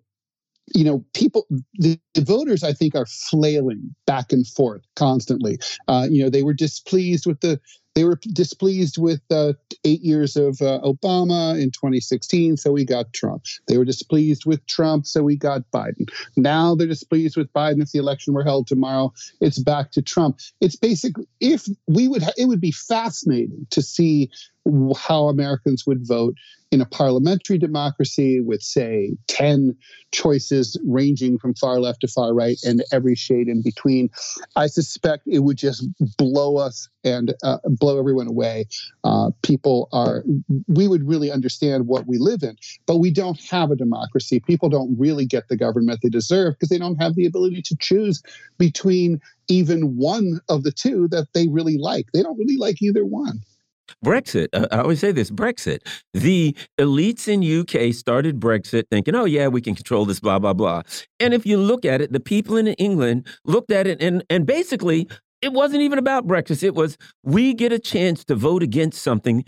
you 0.74 0.86
know, 0.86 1.04
people, 1.14 1.46
the, 1.74 2.00
the 2.14 2.24
voters, 2.24 2.64
I 2.64 2.72
think, 2.72 2.96
are 2.96 3.06
flailing 3.06 3.94
back 4.06 4.32
and 4.32 4.48
forth 4.48 4.84
constantly. 4.96 5.60
Uh, 5.90 6.08
you 6.10 6.24
know, 6.24 6.30
they 6.30 6.44
were 6.44 6.54
displeased 6.54 7.26
with 7.26 7.42
the 7.42 7.60
they 7.98 8.04
were 8.04 8.20
displeased 8.32 9.00
with 9.00 9.22
uh, 9.32 9.54
eight 9.84 10.02
years 10.02 10.36
of 10.36 10.62
uh, 10.62 10.80
Obama 10.84 11.60
in 11.60 11.72
2016, 11.72 12.56
so 12.58 12.72
we 12.72 12.86
got 12.86 13.12
Trump. 13.12 13.46
They 13.68 13.80
were 13.80 13.86
displeased 13.86 14.46
with 14.46 14.64
Trump, 14.68 15.08
so 15.08 15.24
we 15.24 15.36
got 15.36 15.64
Biden. 15.74 16.08
Now 16.36 16.76
they're 16.76 16.86
displeased 16.86 17.36
with 17.36 17.52
Biden. 17.54 17.82
If 17.82 17.94
the 17.94 17.98
election 17.98 18.36
were 18.36 18.44
held 18.44 18.68
tomorrow, 18.68 19.14
it's 19.42 19.58
back 19.58 19.90
to 19.94 20.04
Trump. 20.04 20.38
It's 20.62 20.76
basically 20.76 21.28
if 21.40 21.68
we 21.88 22.08
would, 22.08 22.22
ha- 22.22 22.38
it 22.38 22.46
would 22.46 22.62
be 22.62 22.72
fascinating 22.72 23.66
to 23.72 23.82
see 23.82 24.30
how 24.96 25.28
Americans 25.28 25.86
would 25.86 26.08
vote 26.08 26.36
in 26.72 26.82
a 26.82 26.86
parliamentary 26.86 27.58
democracy 27.58 28.42
with, 28.42 28.62
say, 28.62 29.16
10 29.28 29.76
choices 30.12 30.78
ranging 30.86 31.38
from 31.38 31.54
far 31.54 31.80
left 31.80 32.02
to 32.02 32.08
far 32.08 32.34
right 32.34 32.58
and 32.64 32.84
every 32.92 33.16
shade 33.16 33.48
in 33.48 33.62
between. 33.62 34.10
I 34.56 34.68
suspect 34.68 35.24
it 35.28 35.40
would 35.40 35.58
just 35.58 35.88
blow 36.18 36.58
us 36.58 36.90
and 37.06 37.34
uh, 37.44 37.60
blow 37.66 37.98
everyone 38.00 38.28
away. 38.28 38.66
Uh, 39.04 39.32
people 39.44 39.88
are, 39.94 40.24
we 40.68 40.88
would 40.88 41.08
really 41.08 41.32
understand 41.32 41.88
what 41.88 42.06
we 42.06 42.18
live 42.18 42.44
in, 42.44 42.58
but 42.86 42.98
we 42.98 43.12
don't 43.12 43.40
have 43.50 43.72
a 43.72 43.76
democracy. 43.76 44.42
People 44.42 44.68
don't 44.68 44.98
really 45.00 45.26
get 45.26 45.48
the 45.48 45.58
government 45.58 46.00
they 46.04 46.10
deserve 46.10 46.56
because 46.56 46.70
they 46.70 46.78
don't 46.78 47.02
have 47.02 47.16
the 47.16 47.26
ability 47.26 47.62
to 47.62 47.78
choose 47.80 48.22
between 48.58 49.22
even 49.48 49.96
one 49.96 50.42
of 50.50 50.64
the 50.64 50.72
two 50.72 51.08
that 51.10 51.28
they 51.34 51.48
really 51.48 51.78
like. 51.78 52.08
They 52.14 52.24
don't 52.24 52.38
really 52.38 52.58
like 52.58 52.82
either 52.82 53.06
one. 53.06 53.42
Brexit. 54.06 54.48
I 54.72 54.80
always 54.80 55.00
say 55.00 55.12
this 55.12 55.32
Brexit. 55.32 55.80
The 56.14 56.56
elites 56.80 57.28
in 57.28 57.44
UK 57.44 57.94
started 57.94 58.40
Brexit 58.40 58.84
thinking, 58.90 59.16
oh, 59.16 59.26
yeah, 59.26 59.48
we 59.48 59.62
can 59.62 59.76
control 59.76 60.06
this, 60.06 60.20
blah, 60.20 60.40
blah, 60.40 60.54
blah. 60.54 60.84
And 61.20 61.34
if 61.34 61.46
you 61.46 61.58
look 61.58 61.86
at 61.86 62.02
it, 62.02 62.12
the 62.12 62.20
people 62.20 62.58
in 62.58 62.68
England 62.68 63.28
looked 63.46 63.72
at 63.72 63.88
it 63.88 64.02
and, 64.02 64.24
and 64.30 64.46
basically, 64.46 65.08
it 65.42 65.54
wasn't 65.54 65.82
even 65.82 66.00
about 66.00 66.26
Brexit. 66.28 66.64
It 66.64 66.74
was 66.74 66.98
we 67.24 67.54
get 67.54 67.72
a 67.72 67.80
chance 67.80 68.26
to 68.26 68.36
vote 68.36 68.64
against 68.64 69.02
something 69.02 69.46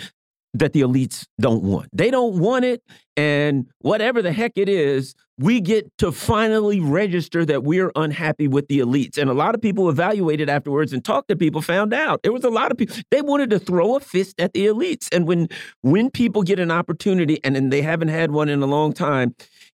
that 0.53 0.73
the 0.73 0.81
elites 0.81 1.25
don't 1.39 1.63
want. 1.63 1.89
They 1.93 2.11
don't 2.11 2.39
want 2.39 2.65
it. 2.65 2.81
And 3.15 3.67
whatever 3.79 4.21
the 4.21 4.31
heck 4.31 4.53
it 4.55 4.69
is, 4.69 5.13
we 5.37 5.61
get 5.61 5.85
to 5.97 6.11
finally 6.11 6.79
register 6.79 7.45
that 7.45 7.63
we're 7.63 7.91
unhappy 7.95 8.47
with 8.47 8.67
the 8.67 8.79
elites. 8.79 9.17
And 9.17 9.29
a 9.29 9.33
lot 9.33 9.55
of 9.55 9.61
people 9.61 9.89
evaluated 9.89 10.49
afterwards 10.49 10.91
and 10.91 11.03
talked 11.03 11.27
to 11.29 11.35
people, 11.35 11.61
found 11.61 11.93
out 11.93 12.23
there 12.23 12.33
was 12.33 12.43
a 12.43 12.49
lot 12.49 12.71
of 12.71 12.77
people, 12.77 12.95
they 13.11 13.21
wanted 13.21 13.49
to 13.51 13.59
throw 13.59 13.95
a 13.95 13.99
fist 13.99 14.39
at 14.39 14.53
the 14.53 14.67
elites. 14.67 15.07
And 15.11 15.27
when 15.27 15.49
when 15.81 16.09
people 16.09 16.43
get 16.43 16.59
an 16.59 16.71
opportunity 16.71 17.39
and, 17.43 17.55
and 17.55 17.71
they 17.71 17.81
haven't 17.81 18.09
had 18.09 18.31
one 18.31 18.49
in 18.49 18.61
a 18.61 18.65
long 18.65 18.93
time, 18.93 19.35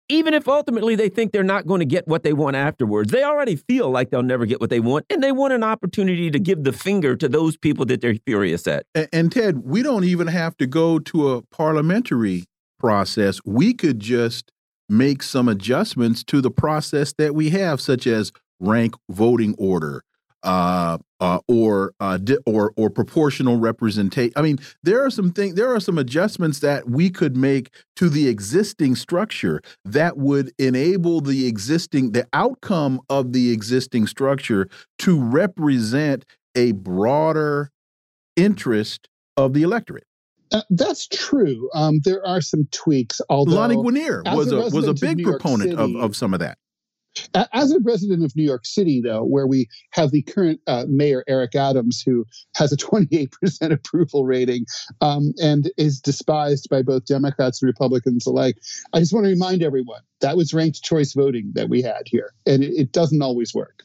even 0.10 0.34
if 0.34 0.48
ultimately 0.48 0.96
they 0.96 1.10
think 1.10 1.32
they're 1.32 1.44
not 1.44 1.66
going 1.66 1.80
to 1.80 1.86
get 1.86 2.08
what 2.08 2.24
they 2.24 2.34
want 2.34 2.56
afterwards, 2.56 3.12
they 3.12 3.24
already 3.24 3.56
feel 3.56 3.90
like 3.90 4.10
they'll 4.10 4.24
never 4.24 4.46
get 4.46 4.60
what 4.60 4.70
they 4.70 4.80
want. 4.80 5.06
And 5.10 5.24
they 5.24 5.32
want 5.32 5.54
an 5.54 5.64
opportunity 5.64 6.30
to 6.30 6.40
give 6.40 6.64
the 6.64 6.74
finger 6.74 7.16
to 7.16 7.30
those 7.30 7.58
people 7.58 7.86
that 7.86 8.02
they're 8.02 8.16
furious 8.26 8.68
at. 8.68 8.86
And, 8.94 9.08
and 9.14 9.32
Ted, 9.32 9.64
we 9.64 9.82
don't 9.82 10.04
even 10.04 10.28
have 10.28 10.58
to 10.58 10.68
go 10.68 11.00
to 11.00 11.32
a 11.32 11.42
parliamentary 11.42 12.46
process. 12.80 13.40
We 13.46 13.74
could 13.74 14.00
just 14.00 14.52
make 14.90 15.24
some 15.24 15.48
adjustments 15.48 16.24
to 16.26 16.42
the 16.42 16.52
process 16.52 17.14
that 17.14 17.34
we 17.34 17.50
have, 17.52 17.80
such 17.80 18.06
as 18.06 18.32
rank 18.60 18.96
voting 19.10 19.56
order, 19.58 20.04
uh, 20.44 20.98
uh, 21.20 21.40
or 21.48 21.94
uh, 22.00 22.20
or 22.46 22.74
or 22.76 22.90
proportional 22.90 23.58
representation. 23.58 24.34
I 24.36 24.42
mean, 24.42 24.60
there 24.84 25.04
are 25.04 25.10
some 25.10 25.32
things. 25.32 25.56
There 25.56 25.74
are 25.74 25.80
some 25.80 25.98
adjustments 25.98 26.60
that 26.60 26.90
we 26.90 27.10
could 27.10 27.36
make 27.38 27.70
to 27.96 28.10
the 28.10 28.28
existing 28.28 28.96
structure 28.96 29.62
that 29.86 30.18
would 30.18 30.52
enable 30.60 31.22
the 31.22 31.48
existing 31.48 32.12
the 32.12 32.28
outcome 32.34 33.00
of 33.10 33.34
the 33.34 33.52
existing 33.52 34.08
structure 34.08 34.68
to 35.00 35.22
represent 35.22 36.26
a 36.56 36.74
broader 36.74 37.72
interest 38.36 39.08
of 39.38 39.54
the 39.54 39.64
electorate. 39.64 40.06
Uh, 40.52 40.62
that's 40.70 41.08
true. 41.08 41.70
Um, 41.74 42.00
there 42.04 42.26
are 42.26 42.42
some 42.42 42.68
tweaks. 42.72 43.20
Although 43.30 43.56
Lani 43.56 43.76
Guinier 43.76 44.24
was 44.36 44.52
a, 44.52 44.58
a 44.58 44.70
was 44.70 44.88
a 44.88 44.94
big 44.94 45.24
proponent 45.24 45.72
City, 45.72 45.96
of, 45.96 45.96
of 45.96 46.16
some 46.16 46.34
of 46.34 46.42
that. 46.42 46.58
As 47.54 47.72
a 47.72 47.80
resident 47.80 48.24
of 48.24 48.36
New 48.36 48.44
York 48.44 48.66
City, 48.66 49.02
though, 49.02 49.24
where 49.24 49.48
we 49.48 49.68
have 49.92 50.12
the 50.12 50.22
current 50.24 50.60
uh, 50.68 50.86
mayor, 50.88 51.24
Eric 51.28 51.56
Adams, 51.56 52.02
who 52.02 52.26
has 52.56 52.72
a 52.72 52.78
28% 52.78 53.72
approval 53.72 54.26
rating 54.26 54.66
um, 55.02 55.34
and 55.42 55.72
is 55.78 56.00
despised 56.00 56.70
by 56.70 56.82
both 56.82 57.06
Democrats 57.06 57.62
and 57.62 57.68
Republicans 57.68 58.26
alike, 58.26 58.58
I 58.94 59.00
just 59.00 59.14
want 59.14 59.26
to 59.26 59.32
remind 59.32 59.64
everyone 59.64 60.02
that 60.22 60.38
was 60.38 60.54
ranked 60.54 60.84
choice 60.84 61.14
voting 61.14 61.52
that 61.56 61.70
we 61.70 61.82
had 61.82 62.04
here, 62.06 62.34
and 62.46 62.64
it, 62.64 62.74
it 62.74 62.92
doesn't 62.92 63.22
always 63.22 63.54
work. 63.54 63.84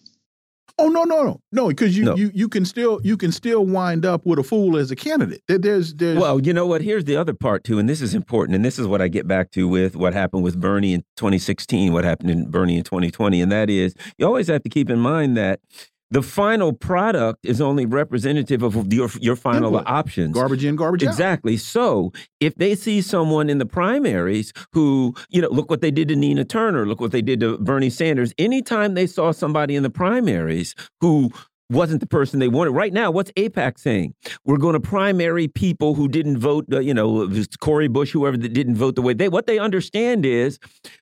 Oh 0.80 0.88
no, 0.88 1.02
no, 1.02 1.24
no, 1.24 1.40
no, 1.50 1.68
because 1.68 1.98
you, 1.98 2.04
no. 2.04 2.14
you 2.14 2.30
you 2.32 2.48
can 2.48 2.64
still 2.64 3.00
you 3.02 3.16
can 3.16 3.32
still 3.32 3.66
wind 3.66 4.06
up 4.06 4.24
with 4.24 4.38
a 4.38 4.44
fool 4.44 4.76
as 4.76 4.92
a 4.92 4.96
candidate. 4.96 5.42
There's 5.48 5.94
there's 5.94 6.18
well, 6.18 6.40
you 6.40 6.52
know 6.52 6.66
what? 6.66 6.82
Here's 6.82 7.04
the 7.04 7.16
other 7.16 7.34
part 7.34 7.64
too, 7.64 7.80
and 7.80 7.88
this 7.88 8.00
is 8.00 8.14
important, 8.14 8.54
and 8.54 8.64
this 8.64 8.78
is 8.78 8.86
what 8.86 9.02
I 9.02 9.08
get 9.08 9.26
back 9.26 9.50
to 9.52 9.66
with 9.66 9.96
what 9.96 10.12
happened 10.12 10.44
with 10.44 10.60
Bernie 10.60 10.94
in 10.94 11.00
2016, 11.16 11.92
what 11.92 12.04
happened 12.04 12.30
in 12.30 12.50
Bernie 12.50 12.76
in 12.76 12.84
2020, 12.84 13.40
and 13.42 13.50
that 13.50 13.68
is 13.68 13.94
you 14.18 14.26
always 14.26 14.46
have 14.46 14.62
to 14.62 14.68
keep 14.68 14.88
in 14.88 15.00
mind 15.00 15.36
that 15.36 15.60
the 16.10 16.22
final 16.22 16.72
product 16.72 17.44
is 17.44 17.60
only 17.60 17.86
representative 17.86 18.62
of 18.62 18.92
your 18.92 19.10
your 19.20 19.36
final 19.36 19.74
Input. 19.74 19.86
options. 19.86 20.34
Garbage 20.34 20.64
in, 20.64 20.76
garbage 20.76 21.04
out. 21.04 21.10
Exactly. 21.10 21.56
So 21.56 22.12
if 22.40 22.54
they 22.54 22.74
see 22.74 23.02
someone 23.02 23.50
in 23.50 23.58
the 23.58 23.66
primaries 23.66 24.52
who, 24.72 25.14
you 25.28 25.42
know, 25.42 25.48
look 25.48 25.70
what 25.70 25.80
they 25.80 25.90
did 25.90 26.08
to 26.08 26.16
Nina 26.16 26.44
Turner, 26.44 26.86
look 26.86 27.00
what 27.00 27.12
they 27.12 27.22
did 27.22 27.40
to 27.40 27.58
Bernie 27.58 27.90
Sanders. 27.90 28.32
Anytime 28.38 28.94
they 28.94 29.06
saw 29.06 29.32
somebody 29.32 29.76
in 29.76 29.82
the 29.82 29.90
primaries 29.90 30.74
who 31.00 31.30
wasn't 31.70 32.00
the 32.00 32.06
person 32.06 32.38
they 32.38 32.48
wanted. 32.48 32.70
Right 32.70 32.92
now, 32.92 33.10
what's 33.10 33.30
AIPAC 33.32 33.78
saying? 33.78 34.14
We're 34.44 34.56
going 34.56 34.72
to 34.72 34.80
primary 34.80 35.48
people 35.48 35.94
who 35.94 36.08
didn't 36.08 36.38
vote, 36.38 36.64
uh, 36.72 36.80
you 36.80 36.94
know, 36.94 37.30
Cori 37.60 37.88
Bush, 37.88 38.12
whoever 38.12 38.36
that 38.36 38.52
didn't 38.54 38.76
vote 38.76 38.94
the 38.94 39.02
way 39.02 39.12
they. 39.12 39.28
What 39.28 39.46
they 39.46 39.58
understand 39.58 40.24
is 40.24 40.58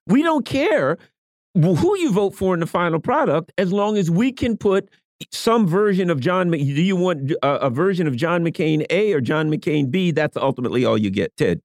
we 0.06 0.22
don't 0.22 0.44
care 0.44 0.98
who 1.56 1.98
you 1.98 2.12
vote 2.12 2.34
for 2.34 2.54
in 2.54 2.60
the 2.60 2.66
final 2.66 3.00
product, 3.00 3.52
as 3.58 3.72
long 3.72 3.96
as 3.96 4.10
we 4.10 4.32
can 4.32 4.56
put 4.56 4.88
some 5.30 5.66
version 5.66 6.10
of 6.10 6.20
John. 6.20 6.50
Do 6.50 6.58
you 6.58 6.96
want 6.96 7.32
a, 7.42 7.48
a 7.48 7.70
version 7.70 8.06
of 8.06 8.16
John 8.16 8.44
McCain 8.44 8.84
A 8.90 9.12
or 9.12 9.20
John 9.20 9.50
McCain 9.50 9.90
B? 9.90 10.10
That's 10.10 10.36
ultimately 10.36 10.84
all 10.84 10.98
you 10.98 11.10
get, 11.10 11.36
Ted. 11.36 11.60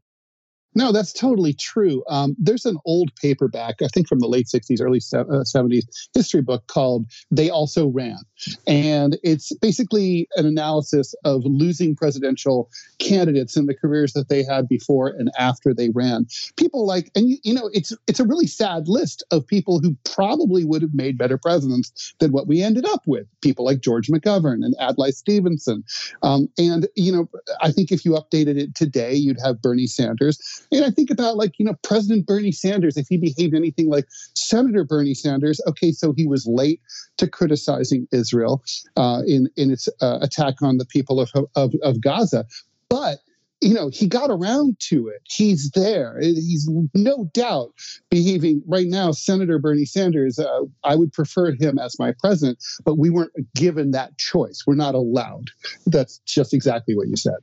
No, 0.73 0.91
that's 0.91 1.11
totally 1.11 1.53
true. 1.53 2.03
Um, 2.07 2.35
there's 2.39 2.65
an 2.65 2.77
old 2.85 3.13
paperback, 3.15 3.81
I 3.81 3.87
think 3.87 4.07
from 4.07 4.19
the 4.19 4.27
late 4.27 4.47
60s, 4.47 4.81
early 4.81 4.99
70s, 4.99 5.83
uh, 5.83 5.91
history 6.13 6.41
book 6.41 6.67
called 6.67 7.05
They 7.29 7.49
Also 7.49 7.87
Ran. 7.87 8.19
And 8.67 9.17
it's 9.21 9.53
basically 9.57 10.27
an 10.37 10.45
analysis 10.45 11.13
of 11.25 11.41
losing 11.43 11.95
presidential 11.95 12.69
candidates 12.99 13.57
and 13.57 13.67
the 13.67 13.75
careers 13.75 14.13
that 14.13 14.29
they 14.29 14.43
had 14.43 14.67
before 14.67 15.09
and 15.09 15.29
after 15.37 15.73
they 15.73 15.89
ran. 15.89 16.25
People 16.55 16.85
like, 16.85 17.11
and 17.15 17.29
you, 17.29 17.37
you 17.43 17.53
know, 17.53 17.69
it's 17.73 17.93
it's 18.07 18.19
a 18.19 18.25
really 18.25 18.47
sad 18.47 18.87
list 18.87 19.23
of 19.31 19.45
people 19.45 19.79
who 19.79 19.95
probably 20.05 20.63
would 20.63 20.81
have 20.81 20.93
made 20.93 21.17
better 21.17 21.37
presidents 21.37 22.13
than 22.19 22.31
what 22.31 22.47
we 22.47 22.61
ended 22.61 22.85
up 22.85 23.01
with. 23.05 23.27
People 23.41 23.65
like 23.65 23.81
George 23.81 24.07
McGovern 24.07 24.63
and 24.65 24.75
Adlai 24.79 25.11
Stevenson. 25.11 25.83
Um, 26.23 26.47
and, 26.57 26.87
you 26.95 27.11
know, 27.11 27.29
I 27.61 27.71
think 27.71 27.91
if 27.91 28.05
you 28.05 28.11
updated 28.11 28.57
it 28.57 28.75
today, 28.75 29.13
you'd 29.13 29.39
have 29.43 29.61
Bernie 29.61 29.87
Sanders 29.87 30.61
and 30.72 30.86
I 30.86 30.89
think 30.89 31.10
about 31.10 31.38
like, 31.38 31.58
you 31.58 31.65
know, 31.65 31.75
President 31.84 32.25
Bernie 32.25 32.51
Sanders, 32.51 32.98
if 32.98 33.08
he 33.08 33.18
behaved 33.18 33.53
anything 33.53 33.89
like 33.89 34.06
Senator 34.36 34.84
Bernie 34.84 35.13
Sanders, 35.13 35.62
okay, 35.68 35.91
so 35.91 36.13
he 36.15 36.27
was 36.27 36.46
late 36.46 36.82
to 37.18 37.27
criticizing 37.27 38.08
Israel 38.12 38.63
uh, 38.98 39.22
in, 39.25 39.50
in 39.56 39.72
its 39.72 39.88
uh, 40.01 40.20
attack 40.22 40.62
on 40.62 40.77
the 40.77 40.86
people 40.86 41.20
of, 41.20 41.32
of, 41.56 41.74
of 41.84 42.01
Gaza. 42.01 42.46
But 42.89 43.20
you 43.62 43.75
know, 43.75 43.89
he 43.89 44.08
got 44.08 44.32
around 44.32 44.80
to 44.80 45.08
it. 45.08 45.22
He's 45.24 45.70
there. 45.72 46.18
He's 46.20 46.68
no 46.96 47.30
doubt 47.32 47.74
behaving 48.10 48.63
right 48.68 48.88
now. 48.88 49.12
Senator 49.12 49.60
Bernie 49.60 49.86
Sanders, 49.86 50.39
uh, 50.39 50.62
I 50.84 50.96
would 50.96 51.13
prefer 51.13 51.51
him 51.51 51.77
as 51.77 52.00
my 52.00 52.12
president, 52.20 52.58
but 52.84 52.98
we 52.98 53.12
weren't 53.12 53.32
given 53.53 53.91
that 53.91 54.18
choice. 54.18 54.63
We're 54.65 54.74
not 54.74 54.96
allowed. 54.96 55.51
That's 55.86 56.18
just 56.25 56.56
exactly 56.56 56.96
what 56.96 57.08
you 57.08 57.15
said. 57.15 57.38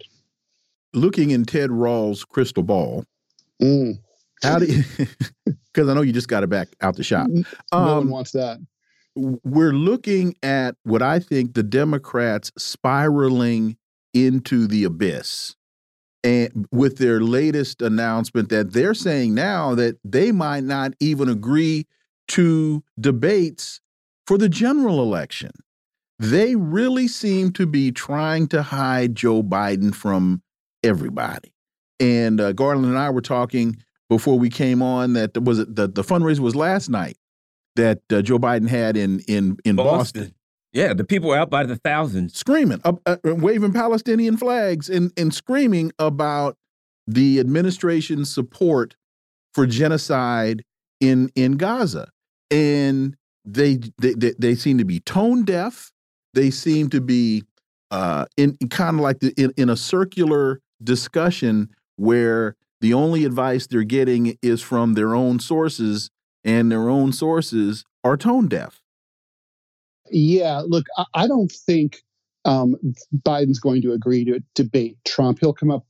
Looking 0.95 1.31
in 1.31 1.45
Ted 1.45 1.71
Rall's 1.71 2.25
crystal 2.25 2.63
ball, 2.63 3.05
Mm. 3.61 3.99
How 4.43 4.59
do 4.59 4.67
you? 4.67 4.85
Because 5.75 5.91
I 5.91 5.95
know 5.95 6.01
you 6.01 6.13
just 6.13 6.29
got 6.29 6.43
it 6.43 6.49
back 6.49 6.69
out 6.81 6.97
the 6.97 7.05
shop. 7.05 7.29
Um, 7.29 7.45
no 7.73 7.79
one 7.79 7.99
um, 7.99 8.11
wants 8.11 8.33
that. 8.33 8.59
We're 9.15 9.73
looking 9.73 10.35
at 10.43 10.75
what 10.83 11.03
I 11.03 11.21
think 11.21 11.55
the 11.55 11.63
Democrats 11.63 12.51
spiraling 12.59 13.77
into 14.13 14.67
the 14.67 14.83
abyss, 14.83 15.55
and 16.25 16.67
with 16.73 16.99
their 16.99 17.21
latest 17.21 17.81
announcement 17.81 18.49
that 18.49 18.73
they're 18.73 18.95
saying 18.95 19.35
now 19.35 19.77
that 19.77 19.99
they 20.03 20.33
might 20.33 20.65
not 20.65 20.95
even 20.99 21.29
agree 21.29 21.87
to 22.29 22.83
debates 22.99 23.81
for 24.27 24.37
the 24.37 24.49
general 24.49 25.01
election. 25.01 25.53
They 26.19 26.57
really 26.57 27.07
seem 27.07 27.53
to 27.53 27.67
be 27.67 27.93
trying 27.93 28.49
to 28.49 28.63
hide 28.63 29.15
Joe 29.15 29.45
Biden 29.45 29.95
from 29.95 30.43
everybody. 30.83 31.53
And 32.01 32.41
uh, 32.41 32.53
Garland 32.53 32.87
and 32.87 32.99
I 32.99 33.11
were 33.11 33.21
talking 33.21 33.77
before 34.09 34.39
we 34.39 34.49
came 34.49 34.83
on 34.83 35.13
that 35.15 35.43
was 35.43 35.59
it 35.59 35.75
the 35.75 35.89
the 35.89 36.03
fundraiser 36.03 36.41
was 36.41 36.57
last 36.57 36.89
night 36.89 37.17
that 37.77 38.01
uh, 38.13 38.23
Joe 38.23 38.39
Biden 38.39 38.69
had 38.69 38.97
in 38.97 39.21
in 39.21 39.57
in 39.65 39.77
Boston. 39.77 40.23
Boston. 40.23 40.35
Yeah, 40.73 40.93
the 40.93 41.05
people 41.05 41.31
were 41.31 41.37
out 41.39 41.51
by 41.51 41.65
the 41.65 41.77
thousands 41.77 42.37
screaming, 42.37 42.81
uh, 42.85 42.93
uh, 43.07 43.17
waving 43.25 43.73
Palestinian 43.73 44.37
flags 44.37 44.89
and 44.89 45.13
and 45.17 45.33
screaming 45.35 45.93
about 45.99 46.57
the 47.07 47.41
administration's 47.41 48.33
support 48.33 48.95
for 49.55 49.67
genocide 49.67 50.63
in 51.01 51.31
in 51.35 51.57
Gaza. 51.57 52.11
And 52.51 53.17
they 53.45 53.79
they 53.99 54.15
they, 54.15 54.35
they 54.39 54.55
seem 54.55 54.79
to 54.79 54.85
be 54.85 55.01
tone 55.01 55.45
deaf. 55.45 55.91
They 56.35 56.51
seem 56.51 56.91
to 56.91 57.01
be 57.01 57.45
uh, 57.91 58.27
in, 58.37 58.57
in 58.61 58.69
kind 58.69 58.97
of 58.97 59.01
like 59.01 59.21
the, 59.21 59.33
in, 59.43 59.53
in 59.57 59.71
a 59.71 59.77
circular 59.77 60.61
discussion 60.83 61.71
where 61.97 62.57
the 62.81 62.95
only 62.95 63.25
advice 63.25 63.67
they're 63.67 63.83
getting 63.83 64.39
is 64.41 64.63
from 64.63 64.95
their 64.95 65.15
own 65.15 65.41
sources, 65.41 66.11
and 66.45 66.71
their 66.71 66.89
own 66.89 67.13
sources 67.13 67.85
are 68.05 68.17
tone 68.17 68.49
deaf. 68.49 68.81
Yeah, 70.11 70.63
look, 70.67 70.87
I 71.13 71.27
don't 71.27 71.53
think 71.53 72.03
um, 72.45 72.77
Biden's 73.15 73.59
going 73.59 73.83
to 73.83 73.93
agree 73.93 74.25
to 74.25 74.41
debate 74.55 74.97
Trump. 75.05 75.39
He'll 75.41 75.53
come 75.53 75.71
up, 75.71 75.85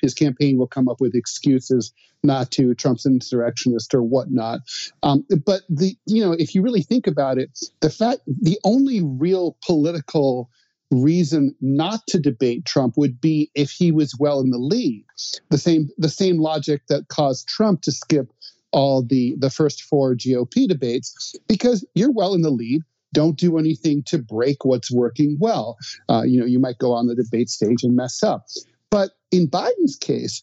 his 0.00 0.14
campaign 0.14 0.56
will 0.56 0.68
come 0.68 0.88
up 0.88 1.00
with 1.00 1.14
excuses 1.14 1.92
not 2.22 2.50
to. 2.52 2.74
Trump's 2.74 3.04
insurrectionist 3.04 3.94
or 3.94 4.02
whatnot. 4.02 4.60
Um, 5.02 5.26
but 5.44 5.62
the, 5.68 5.96
you 6.06 6.24
know, 6.24 6.32
if 6.32 6.54
you 6.54 6.62
really 6.62 6.82
think 6.82 7.06
about 7.06 7.38
it, 7.38 7.58
the 7.80 7.90
fact, 7.90 8.20
the 8.26 8.58
only 8.64 9.02
real 9.02 9.56
political 9.64 10.50
reason 10.90 11.54
not 11.60 12.00
to 12.08 12.18
debate 12.18 12.64
Trump 12.64 12.96
would 12.96 13.20
be 13.20 13.50
if 13.54 13.70
he 13.70 13.92
was 13.92 14.16
well 14.18 14.40
in 14.40 14.50
the 14.50 14.58
lead. 14.58 15.04
The 15.50 15.58
same 15.58 15.88
the 15.98 16.08
same 16.08 16.38
logic 16.38 16.82
that 16.88 17.08
caused 17.08 17.48
Trump 17.48 17.82
to 17.82 17.92
skip 17.92 18.32
all 18.72 19.02
the 19.02 19.36
the 19.38 19.50
first 19.50 19.82
four 19.82 20.14
GOP 20.14 20.68
debates 20.68 21.34
because 21.48 21.86
you're 21.94 22.12
well 22.12 22.34
in 22.34 22.42
the 22.42 22.50
lead. 22.50 22.82
Don't 23.14 23.38
do 23.38 23.58
anything 23.58 24.02
to 24.04 24.18
break 24.18 24.64
what's 24.64 24.90
working 24.90 25.38
well. 25.40 25.78
Uh, 26.10 26.22
you 26.22 26.38
know, 26.38 26.44
you 26.44 26.58
might 26.58 26.78
go 26.78 26.92
on 26.92 27.06
the 27.06 27.14
debate 27.14 27.48
stage 27.48 27.82
and 27.82 27.96
mess 27.96 28.22
up. 28.22 28.44
But 28.90 29.12
in 29.30 29.48
Biden's 29.48 29.96
case, 29.96 30.42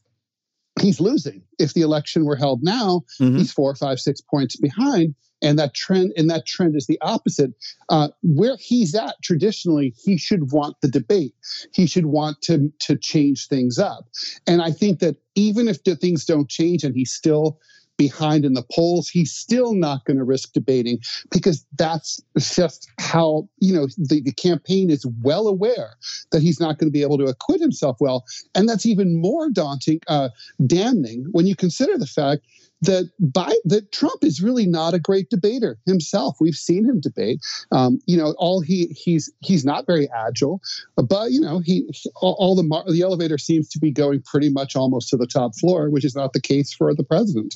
he's 0.82 1.00
losing. 1.00 1.42
If 1.60 1.74
the 1.74 1.82
election 1.82 2.26
were 2.26 2.36
held 2.36 2.64
now, 2.64 3.04
mm-hmm. 3.20 3.38
he's 3.38 3.52
four, 3.52 3.76
five, 3.76 4.00
six 4.00 4.22
points 4.22 4.56
behind 4.56 5.16
and 5.42 5.60
that 5.60 5.74
trend 5.74 6.14
and 6.18 6.30
that 6.30 6.46
trend 6.46 6.76
is 6.76 6.88
the 6.88 7.00
opposite 7.02 7.52
uh, 7.90 8.10
where 8.24 8.58
he's 8.60 8.96
at 8.96 9.16
traditionally 9.24 9.94
he 10.04 10.18
should 10.18 10.52
want 10.52 10.76
the 10.82 10.88
debate 10.88 11.34
he 11.74 11.86
should 11.86 12.08
want 12.08 12.42
to 12.42 12.72
to 12.80 12.98
change 12.98 13.48
things 13.48 13.78
up 13.78 14.08
and 14.48 14.62
i 14.62 14.72
think 14.72 15.00
that 15.00 15.18
even 15.36 15.68
if 15.68 15.84
the 15.84 15.96
things 15.96 16.26
don't 16.26 16.50
change 16.50 16.84
and 16.84 16.96
he 16.96 17.06
still 17.06 17.60
behind 17.98 18.46
in 18.46 18.54
the 18.54 18.64
polls 18.72 19.08
he's 19.08 19.32
still 19.32 19.74
not 19.74 20.04
going 20.06 20.18
to 20.18 20.24
risk 20.24 20.54
debating 20.54 21.00
because 21.32 21.66
that's 21.78 22.22
just 22.38 22.90
how 23.00 23.48
you 23.60 23.74
know 23.74 23.88
the, 23.98 24.22
the 24.22 24.34
campaign 24.34 24.90
is 24.90 25.06
well 25.22 25.48
aware 25.48 25.96
that 26.32 26.42
he's 26.42 26.60
not 26.60 26.78
going 26.78 26.88
to 26.88 26.94
be 26.94 27.02
able 27.02 27.18
to 27.18 27.26
acquit 27.26 27.62
himself 27.62 27.98
well 28.00 28.26
and 28.54 28.68
that's 28.68 28.86
even 28.86 29.20
more 29.20 29.50
daunting 29.50 30.00
uh, 30.08 30.30
damning 30.66 31.26
when 31.32 31.48
you 31.48 31.56
consider 31.56 31.98
the 31.98 32.08
fact 32.08 32.46
that 32.82 33.10
by 33.20 33.54
that 33.66 33.92
Trump 33.92 34.24
is 34.24 34.42
really 34.42 34.66
not 34.66 34.94
a 34.94 35.00
great 35.00 35.30
debater 35.30 35.78
himself. 35.86 36.38
We've 36.40 36.56
seen 36.56 36.86
him 36.86 37.00
debate. 37.00 37.40
Um, 37.72 38.00
you 38.06 38.18
know, 38.18 38.36
all 38.38 38.62
he 38.62 38.88
he's 38.88 39.32
he's 39.42 39.66
not 39.66 39.86
very 39.86 40.10
agile, 40.10 40.62
but 40.96 41.32
you 41.32 41.40
know 41.40 41.60
he 41.60 41.90
all, 42.16 42.36
all 42.40 42.56
the 42.56 42.84
the 42.92 43.02
elevator 43.02 43.38
seems 43.38 43.70
to 43.70 43.80
be 43.80 43.92
going 43.92 44.22
pretty 44.22 44.50
much 44.50 44.76
almost 44.76 45.10
to 45.10 45.18
the 45.18 45.28
top 45.28 45.56
floor, 45.56 45.90
which 45.90 46.06
is 46.06 46.16
not 46.16 46.34
the 46.34 46.42
case 46.42 46.74
for 46.74 46.94
the 46.94 47.04
president. 47.04 47.56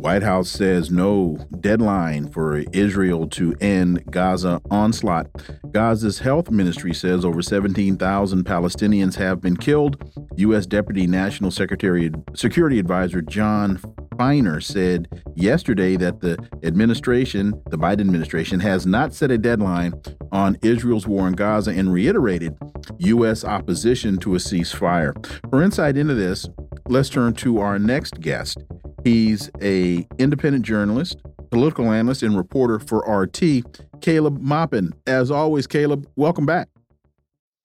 White 0.00 0.22
House 0.22 0.48
says 0.48 0.90
no 0.90 1.36
deadline 1.60 2.30
for 2.32 2.56
Israel 2.72 3.28
to 3.28 3.54
end 3.60 4.02
Gaza 4.10 4.58
onslaught. 4.70 5.26
Gaza's 5.72 6.20
health 6.20 6.50
ministry 6.50 6.94
says 6.94 7.22
over 7.22 7.42
17,000 7.42 8.44
Palestinians 8.46 9.16
have 9.16 9.42
been 9.42 9.58
killed. 9.58 10.02
U.S. 10.36 10.64
Deputy 10.64 11.06
National 11.06 11.50
Secretary 11.50 12.10
Security 12.34 12.78
Advisor 12.78 13.20
Jon 13.20 13.78
Finer 14.16 14.58
said 14.62 15.06
yesterday 15.34 15.96
that 15.96 16.20
the 16.22 16.38
administration, 16.62 17.52
the 17.68 17.76
Biden 17.76 18.00
administration, 18.00 18.58
has 18.60 18.86
not 18.86 19.12
set 19.12 19.30
a 19.30 19.36
deadline 19.36 19.92
on 20.32 20.56
Israel's 20.62 21.06
war 21.06 21.28
in 21.28 21.34
Gaza 21.34 21.72
and 21.72 21.92
reiterated 21.92 22.56
U.S. 23.00 23.44
opposition 23.44 24.16
to 24.20 24.34
a 24.34 24.38
ceasefire. 24.38 25.14
For 25.50 25.62
insight 25.62 25.98
into 25.98 26.14
this, 26.14 26.48
let's 26.88 27.10
turn 27.10 27.34
to 27.34 27.58
our 27.58 27.78
next 27.78 28.18
guest. 28.22 28.64
He's 29.04 29.50
a 29.62 30.06
independent 30.18 30.64
journalist, 30.64 31.18
political 31.50 31.90
analyst, 31.90 32.22
and 32.22 32.36
reporter 32.36 32.78
for 32.78 32.98
RT, 33.00 33.64
Caleb 34.00 34.40
Maupin. 34.40 34.92
As 35.06 35.30
always, 35.30 35.66
Caleb, 35.66 36.06
welcome 36.16 36.46
back. 36.46 36.68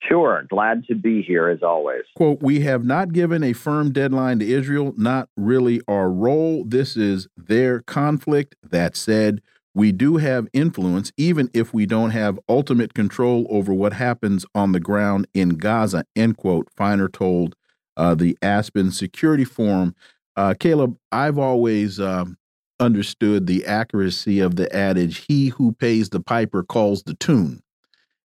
Sure. 0.07 0.43
Glad 0.49 0.85
to 0.85 0.95
be 0.95 1.21
here 1.23 1.49
as 1.49 1.63
always. 1.63 2.03
Quote, 2.15 2.41
we 2.41 2.61
have 2.61 2.83
not 2.83 3.11
given 3.11 3.43
a 3.43 3.53
firm 3.53 3.91
deadline 3.91 4.39
to 4.39 4.45
Israel, 4.45 4.93
not 4.97 5.29
really 5.35 5.81
our 5.87 6.09
role. 6.09 6.63
This 6.63 6.95
is 6.95 7.27
their 7.35 7.81
conflict. 7.81 8.55
That 8.69 8.95
said, 8.95 9.41
we 9.73 9.91
do 9.91 10.17
have 10.17 10.47
influence, 10.53 11.11
even 11.17 11.49
if 11.53 11.73
we 11.73 11.85
don't 11.85 12.11
have 12.11 12.39
ultimate 12.47 12.93
control 12.93 13.47
over 13.49 13.73
what 13.73 13.93
happens 13.93 14.45
on 14.53 14.71
the 14.71 14.79
ground 14.79 15.27
in 15.33 15.49
Gaza, 15.49 16.05
end 16.15 16.37
quote. 16.37 16.69
Finer 16.75 17.09
told 17.09 17.55
uh, 17.97 18.15
the 18.15 18.37
Aspen 18.41 18.91
Security 18.91 19.43
Forum 19.43 19.95
uh, 20.35 20.53
Caleb, 20.59 20.97
I've 21.11 21.37
always 21.37 21.99
um, 21.99 22.37
understood 22.79 23.47
the 23.47 23.65
accuracy 23.65 24.39
of 24.39 24.55
the 24.55 24.73
adage, 24.75 25.25
he 25.27 25.49
who 25.49 25.71
pays 25.73 26.09
the 26.09 26.19
piper 26.19 26.63
calls 26.63 27.03
the 27.03 27.13
tune. 27.15 27.61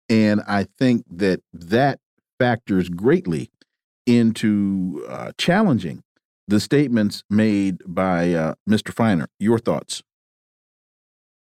And 0.08 0.40
I 0.46 0.66
think 0.78 1.04
that 1.10 1.40
that 1.52 1.98
factors 2.38 2.88
greatly 2.88 3.50
into 4.06 5.04
uh, 5.08 5.32
challenging 5.36 6.02
the 6.48 6.60
statements 6.60 7.24
made 7.28 7.78
by 7.86 8.32
uh, 8.32 8.54
Mr. 8.68 8.92
Finer. 8.92 9.26
Your 9.40 9.58
thoughts? 9.58 10.02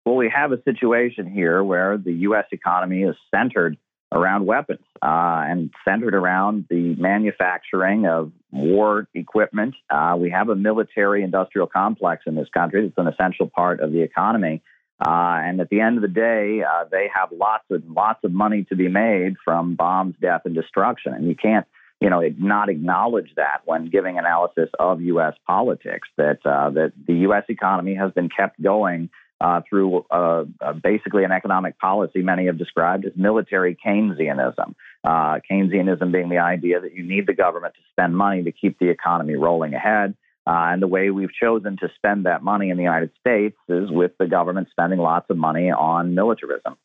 Well, 0.06 0.16
we 0.16 0.28
have 0.28 0.52
a 0.52 0.62
situation 0.62 1.28
here 1.28 1.64
where 1.64 1.98
the 1.98 2.12
U.S. 2.12 2.44
economy 2.52 3.02
is 3.02 3.16
centered 3.34 3.76
around 4.14 4.46
weapons 4.46 4.80
uh, 5.02 5.42
and 5.46 5.70
centered 5.84 6.14
around 6.14 6.66
the 6.70 6.94
manufacturing 6.96 8.06
of 8.06 8.30
war 8.52 9.08
equipment. 9.12 9.74
Uh, 9.90 10.16
we 10.18 10.30
have 10.30 10.48
a 10.48 10.54
military 10.54 11.24
industrial 11.24 11.66
complex 11.66 12.22
in 12.26 12.36
this 12.36 12.48
country 12.54 12.86
that's 12.86 12.98
an 12.98 13.12
essential 13.12 13.48
part 13.48 13.80
of 13.80 13.90
the 13.92 14.00
economy. 14.02 14.62
Uh, 15.04 15.42
and 15.42 15.60
at 15.60 15.68
the 15.68 15.80
end 15.80 15.96
of 15.96 16.02
the 16.02 16.08
day, 16.08 16.62
uh, 16.62 16.84
they 16.90 17.10
have 17.12 17.30
lots 17.32 17.64
of 17.70 17.82
lots 17.88 18.22
of 18.22 18.32
money 18.32 18.64
to 18.68 18.76
be 18.76 18.88
made 18.88 19.34
from 19.44 19.74
bombs, 19.74 20.14
death, 20.20 20.42
and 20.44 20.54
destruction. 20.54 21.12
And 21.12 21.26
you 21.26 21.34
can't, 21.34 21.66
you 22.00 22.08
know, 22.08 22.22
not 22.38 22.68
acknowledge 22.68 23.30
that 23.34 23.62
when 23.64 23.90
giving 23.90 24.18
analysis 24.18 24.70
of 24.78 25.00
U.S. 25.02 25.34
politics. 25.48 26.06
That 26.16 26.38
uh, 26.46 26.70
that 26.70 26.92
the 27.08 27.14
U.S. 27.28 27.42
economy 27.48 27.96
has 27.96 28.12
been 28.12 28.28
kept 28.28 28.62
going 28.62 29.10
uh, 29.40 29.60
through 29.68 30.04
uh, 30.10 30.44
uh, 30.60 30.72
basically 30.72 31.24
an 31.24 31.32
economic 31.32 31.78
policy 31.78 32.22
many 32.22 32.46
have 32.46 32.58
described 32.58 33.04
as 33.04 33.12
military 33.16 33.76
Keynesianism. 33.84 34.74
Uh, 35.02 35.40
Keynesianism 35.50 36.12
being 36.12 36.28
the 36.28 36.38
idea 36.38 36.80
that 36.80 36.94
you 36.94 37.02
need 37.02 37.26
the 37.26 37.34
government 37.34 37.74
to 37.74 37.80
spend 37.90 38.16
money 38.16 38.42
to 38.44 38.52
keep 38.52 38.78
the 38.78 38.88
economy 38.88 39.34
rolling 39.34 39.74
ahead. 39.74 40.14
And 40.46 40.82
the 40.82 40.86
way 40.86 41.10
we've 41.10 41.32
chosen 41.32 41.78
to 41.78 41.88
spend 41.96 42.26
that 42.26 42.42
money 42.42 42.70
in 42.70 42.76
the 42.76 42.82
United 42.82 43.10
States 43.18 43.56
is 43.68 43.90
with 43.90 44.12
the 44.18 44.26
government 44.26 44.68
spending 44.70 44.98
lots 44.98 45.26
of 45.30 45.36
money 45.36 45.70
on 45.70 46.14
militarism. 46.14 46.76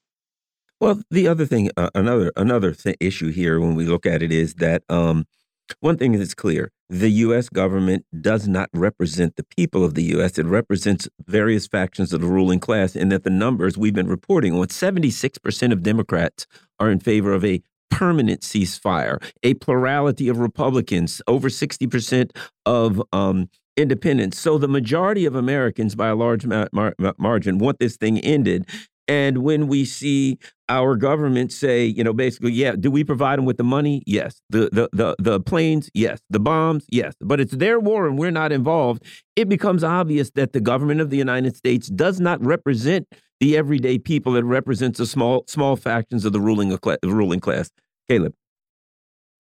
Well, 0.80 1.02
the 1.12 1.28
other 1.28 1.46
thing, 1.46 1.70
another 1.94 2.32
another 2.38 2.72
th 2.74 2.96
issue 3.02 3.32
here 3.32 3.60
when 3.60 3.76
we 3.76 3.86
look 3.86 4.06
at 4.06 4.24
it 4.24 4.32
is 4.32 4.56
that 4.56 4.84
um, 4.88 5.28
one 5.82 5.98
thing 5.98 6.14
is 6.14 6.34
clear 6.34 6.72
the 6.90 7.10
U.S. 7.10 7.50
government 7.50 8.06
does 8.20 8.48
not 8.48 8.70
represent 8.74 9.36
the 9.36 9.44
people 9.44 9.84
of 9.86 9.94
the 9.94 10.04
U.S., 10.04 10.40
it 10.40 10.46
represents 10.46 11.08
various 11.28 11.68
factions 11.68 12.14
of 12.14 12.22
the 12.22 12.28
ruling 12.28 12.60
class, 12.60 12.96
and 12.96 13.12
that 13.12 13.24
the 13.24 13.30
numbers 13.30 13.78
we've 13.78 13.94
been 13.94 14.08
reporting 14.08 14.54
on 14.54 14.68
76% 14.68 15.72
of 15.72 15.84
Democrats 15.84 16.48
are 16.80 16.90
in 16.90 17.00
favor 17.00 17.34
of 17.34 17.46
a 17.46 17.62
permanent 17.92 18.42
ceasefire, 18.42 19.22
a 19.44 19.54
plurality 19.56 20.30
of 20.30 20.40
Republicans, 20.40 21.22
over 21.28 21.50
60% 21.50 22.32
of 22.66 23.02
um, 23.14 23.50
independents. 23.78 24.40
So 24.40 24.58
the 24.58 24.68
majority 24.68 25.26
of 25.26 25.36
Americans, 25.36 25.96
by 25.96 26.08
a 26.08 26.16
large 26.16 26.46
mar 26.46 26.70
mar 26.72 26.94
margin, 27.18 27.58
want 27.58 27.80
this 27.80 27.98
thing 27.98 28.20
ended. 28.20 28.66
And 29.10 29.40
when 29.40 29.68
we 29.68 29.86
see 29.86 30.38
our 30.70 30.96
government 30.96 31.52
say, 31.52 31.84
you 31.84 32.04
know, 32.04 32.14
basically, 32.14 32.52
yeah, 32.52 32.74
do 32.80 32.92
we 32.92 33.04
provide 33.04 33.40
them 33.40 33.46
with 33.46 33.58
the 33.58 33.64
money? 33.64 34.04
Yes. 34.06 34.40
The 34.52 34.70
the 34.72 34.88
the 34.94 35.16
the 35.18 35.40
planes, 35.40 35.90
yes. 35.96 36.22
The 36.30 36.40
bombs, 36.40 36.86
yes. 36.90 37.16
But 37.20 37.40
it's 37.40 37.54
their 37.54 37.80
war 37.80 38.08
and 38.08 38.20
we're 38.20 38.30
not 38.30 38.52
involved. 38.52 39.04
It 39.36 39.50
becomes 39.50 39.84
obvious 39.84 40.30
that 40.36 40.54
the 40.54 40.62
government 40.62 41.02
of 41.02 41.10
the 41.10 41.18
United 41.18 41.56
States 41.56 41.88
does 41.88 42.20
not 42.20 42.40
represent 42.46 43.08
the 43.40 43.58
everyday 43.58 43.98
people. 43.98 44.36
It 44.36 44.46
represents 44.46 45.00
the 45.00 45.08
small 45.08 45.44
small 45.48 45.76
factions 45.76 46.24
of 46.24 46.32
the 46.32 46.40
ruling 46.40 46.70
the 46.70 47.00
ruling 47.06 47.40
class. 47.40 47.72
Caleb. 48.08 48.36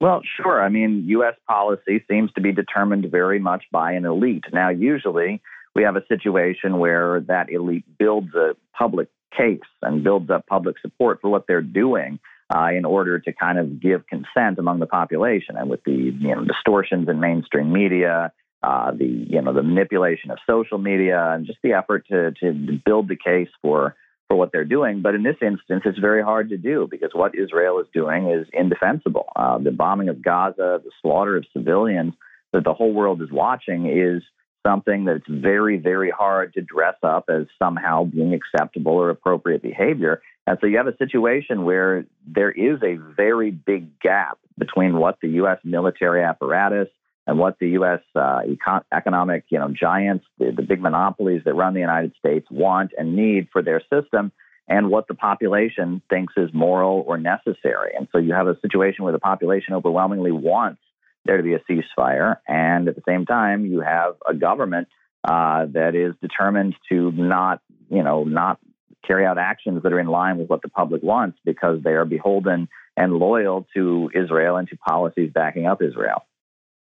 Well, 0.02 0.22
sure. 0.42 0.64
I 0.64 0.70
mean, 0.70 1.04
U.S. 1.10 1.36
policy 1.48 2.04
seems 2.10 2.32
to 2.34 2.42
be 2.42 2.54
determined 2.54 3.06
very 3.12 3.38
much 3.38 3.66
by 3.72 3.92
an 3.92 4.06
elite. 4.06 4.46
Now, 4.52 4.70
usually 4.70 5.42
we 5.76 5.84
have 5.84 5.96
a 5.96 6.06
situation 6.08 6.80
where 6.80 7.20
that 7.28 7.52
elite 7.52 7.86
builds 8.00 8.34
a 8.34 8.56
public 8.76 9.10
case 9.36 9.60
and 9.82 10.04
builds 10.04 10.30
up 10.30 10.46
public 10.48 10.78
support 10.80 11.20
for 11.22 11.30
what 11.30 11.46
they're 11.48 11.62
doing 11.62 12.20
uh, 12.54 12.70
in 12.76 12.86
order 12.86 13.20
to 13.20 13.34
kind 13.34 13.60
of 13.60 13.82
give 13.82 14.08
consent 14.08 14.58
among 14.58 14.80
the 14.80 14.88
population. 14.88 15.56
And 15.58 15.70
with 15.70 15.84
the 15.84 15.92
you 15.92 16.36
know 16.36 16.44
distortions 16.44 17.08
in 17.08 17.20
mainstream 17.20 17.72
media, 17.72 18.32
uh, 18.64 18.92
the 18.92 19.06
you 19.06 19.42
know 19.42 19.54
the 19.54 19.64
manipulation 19.64 20.32
of 20.32 20.38
social 20.48 20.78
media, 20.78 21.32
and 21.34 21.46
just 21.46 21.60
the 21.64 21.74
effort 21.74 22.06
to 22.10 22.32
to 22.42 22.80
build 22.86 23.08
the 23.08 23.16
case 23.16 23.50
for 23.62 23.96
for 24.28 24.38
what 24.38 24.52
they're 24.52 24.66
doing. 24.66 25.02
But 25.02 25.16
in 25.16 25.24
this 25.24 25.38
instance, 25.42 25.84
it's 25.86 26.00
very 26.00 26.24
hard 26.24 26.50
to 26.50 26.58
do 26.58 26.88
because 26.90 27.12
what 27.14 27.36
Israel 27.36 27.80
is 27.80 27.88
doing 27.94 28.30
is 28.30 28.48
indefensible. 28.54 29.26
Uh, 29.36 29.58
the 29.58 29.72
bombing 29.72 30.10
of 30.10 30.22
Gaza, 30.24 30.82
the 30.84 30.92
slaughter 31.02 31.38
of 31.38 31.46
civilians 31.52 32.14
that 32.54 32.64
the 32.64 32.74
whole 32.74 32.94
world 32.94 33.22
is 33.22 33.32
watching 33.32 33.88
is 33.88 34.24
something 34.66 35.06
that's 35.06 35.28
very, 35.28 35.78
very 35.78 36.12
hard 36.12 36.54
to 36.54 36.62
dress 36.62 36.96
up 37.04 37.26
as 37.30 37.46
somehow 37.58 38.04
being 38.04 38.34
acceptable 38.34 38.94
or 38.94 39.10
appropriate 39.10 39.62
behavior. 39.62 40.22
And 40.46 40.58
so 40.60 40.68
you 40.68 40.78
have 40.78 40.88
a 40.88 40.98
situation 40.98 41.64
where 41.64 42.06
there 42.28 42.52
is 42.52 42.82
a 42.84 42.96
very 42.96 43.52
big 43.52 44.00
gap 44.00 44.38
between 44.58 44.98
what 44.98 45.20
the 45.22 45.30
U.S. 45.30 45.60
military 45.64 46.24
apparatus 46.24 46.90
and 47.28 47.38
what 47.38 47.60
the 47.60 47.70
U.S. 47.70 48.02
Uh, 48.16 48.42
econ- 48.48 48.84
economic, 48.92 49.46
you 49.50 49.60
know, 49.60 49.70
giants, 49.70 50.26
the, 50.40 50.52
the 50.52 50.64
big 50.64 50.82
monopolies 50.82 51.44
that 51.46 51.54
run 51.54 51.74
the 51.74 51.80
United 51.80 52.14
States 52.18 52.48
want 52.50 52.92
and 52.98 53.16
need 53.16 53.48
for 53.54 53.62
their 53.62 53.82
system, 53.94 54.32
and 54.68 54.90
what 54.90 55.08
the 55.08 55.14
population 55.14 56.02
thinks 56.10 56.34
is 56.38 56.50
moral 56.54 57.04
or 57.08 57.18
necessary. 57.18 57.92
And 57.98 58.08
so 58.12 58.18
you 58.18 58.34
have 58.34 58.48
a 58.48 58.60
situation 58.62 59.04
where 59.04 59.14
the 59.14 59.20
population 59.20 59.74
overwhelmingly 59.74 60.32
wants 60.32 60.82
there 61.26 61.38
to 61.38 61.44
be 61.44 61.54
a 61.54 61.60
ceasefire. 61.60 62.38
And 62.48 62.88
at 62.88 62.96
the 62.96 63.04
same 63.08 63.26
time, 63.26 63.66
you 63.66 63.82
have 63.82 64.16
a 64.28 64.34
government 64.34 64.88
uh, 65.24 65.66
that 65.74 65.96
is 65.96 66.16
determined 66.22 66.76
to 66.90 67.12
not, 67.12 67.62
you 67.90 68.04
know, 68.04 68.24
not 68.24 68.60
carry 69.06 69.26
out 69.26 69.38
actions 69.38 69.82
that 69.84 69.94
are 69.94 70.00
in 70.00 70.08
line 70.08 70.38
with 70.38 70.50
what 70.50 70.62
the 70.62 70.70
public 70.70 71.02
wants 71.04 71.38
because 71.46 71.82
they 71.84 71.92
are 71.92 72.06
beholden 72.06 72.68
and 72.98 73.14
loyal 73.14 73.66
to 73.74 74.10
Israel 74.14 74.58
and 74.58 74.68
to 74.70 74.78
policies 74.78 75.32
backing 75.34 75.66
up 75.66 75.82
Israel. 75.82 76.26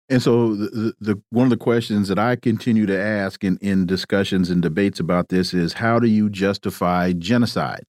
And 0.08 0.20
so, 0.20 0.56
the, 0.56 0.92
the, 1.00 1.22
one 1.30 1.44
of 1.44 1.50
the 1.50 1.56
questions 1.56 2.08
that 2.08 2.18
I 2.18 2.34
continue 2.34 2.84
to 2.86 2.98
ask 2.98 3.44
in, 3.44 3.58
in 3.60 3.86
discussions 3.86 4.50
and 4.50 4.60
debates 4.60 4.98
about 4.98 5.28
this 5.28 5.54
is 5.54 5.74
how 5.74 6.00
do 6.00 6.08
you 6.08 6.28
justify 6.28 7.12
genocide? 7.12 7.84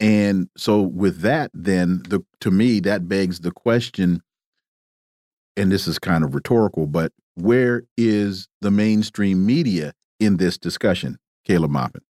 And 0.00 0.48
so, 0.56 0.80
with 0.80 1.20
that, 1.20 1.50
then 1.52 2.02
the 2.08 2.24
to 2.40 2.50
me 2.50 2.80
that 2.80 3.08
begs 3.08 3.40
the 3.40 3.50
question 3.50 4.22
and 5.56 5.70
this 5.70 5.86
is 5.86 5.98
kind 5.98 6.24
of 6.24 6.34
rhetorical, 6.34 6.86
but 6.86 7.12
where 7.34 7.84
is 7.96 8.48
the 8.60 8.70
mainstream 8.70 9.44
media 9.44 9.92
in 10.20 10.36
this 10.36 10.56
discussion, 10.58 11.18
Caleb 11.44 11.70
Maupin? 11.70 12.02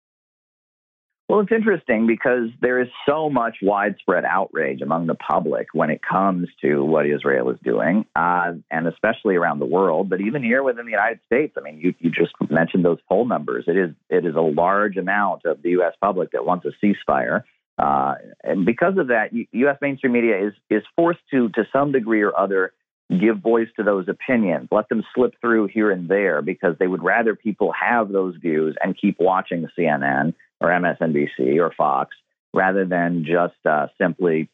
Well, 1.26 1.40
it's 1.40 1.52
interesting 1.52 2.06
because 2.06 2.50
there 2.60 2.82
is 2.82 2.88
so 3.08 3.30
much 3.30 3.56
widespread 3.62 4.26
outrage 4.26 4.82
among 4.82 5.06
the 5.06 5.14
public 5.14 5.68
when 5.72 5.88
it 5.88 6.02
comes 6.02 6.48
to 6.60 6.84
what 6.84 7.06
Israel 7.06 7.48
is 7.48 7.56
doing, 7.64 8.04
uh, 8.14 8.52
and 8.70 8.86
especially 8.86 9.36
around 9.36 9.58
the 9.58 9.66
world. 9.66 10.10
But 10.10 10.20
even 10.20 10.42
here 10.42 10.62
within 10.62 10.84
the 10.84 10.90
United 10.90 11.20
States, 11.24 11.54
I 11.56 11.62
mean, 11.62 11.78
you, 11.78 11.94
you 11.98 12.10
just 12.10 12.32
mentioned 12.50 12.84
those 12.84 12.98
poll 13.08 13.24
numbers. 13.24 13.64
It 13.66 13.76
is 13.78 13.94
it 14.10 14.26
is 14.26 14.34
a 14.34 14.42
large 14.42 14.98
amount 14.98 15.46
of 15.46 15.62
the 15.62 15.70
U.S. 15.70 15.94
public 15.98 16.32
that 16.32 16.44
wants 16.44 16.66
a 16.66 16.72
ceasefire. 16.84 17.44
Uh, 17.78 18.14
and 18.44 18.66
because 18.66 18.98
of 18.98 19.08
that, 19.08 19.30
U.S. 19.32 19.78
mainstream 19.80 20.12
media 20.12 20.48
is 20.48 20.52
is 20.68 20.82
forced 20.94 21.20
to, 21.30 21.48
to 21.50 21.66
some 21.72 21.90
degree 21.90 22.20
or 22.20 22.38
other, 22.38 22.74
give 23.20 23.38
voice 23.38 23.68
to 23.76 23.82
those 23.82 24.08
opinions, 24.08 24.68
let 24.70 24.88
them 24.88 25.04
slip 25.14 25.34
through 25.40 25.68
here 25.68 25.90
and 25.90 26.08
there, 26.08 26.42
because 26.42 26.76
they 26.78 26.86
would 26.86 27.02
rather 27.02 27.34
people 27.34 27.72
have 27.72 28.10
those 28.10 28.36
views 28.36 28.76
and 28.82 28.96
keep 28.98 29.16
watching 29.18 29.66
CNN 29.78 30.34
or 30.60 30.68
MSNBC 30.68 31.58
or 31.58 31.72
Fox 31.76 32.16
rather 32.52 32.84
than 32.84 33.24
just 33.24 33.54
uh, 33.66 33.88
simply, 34.00 34.48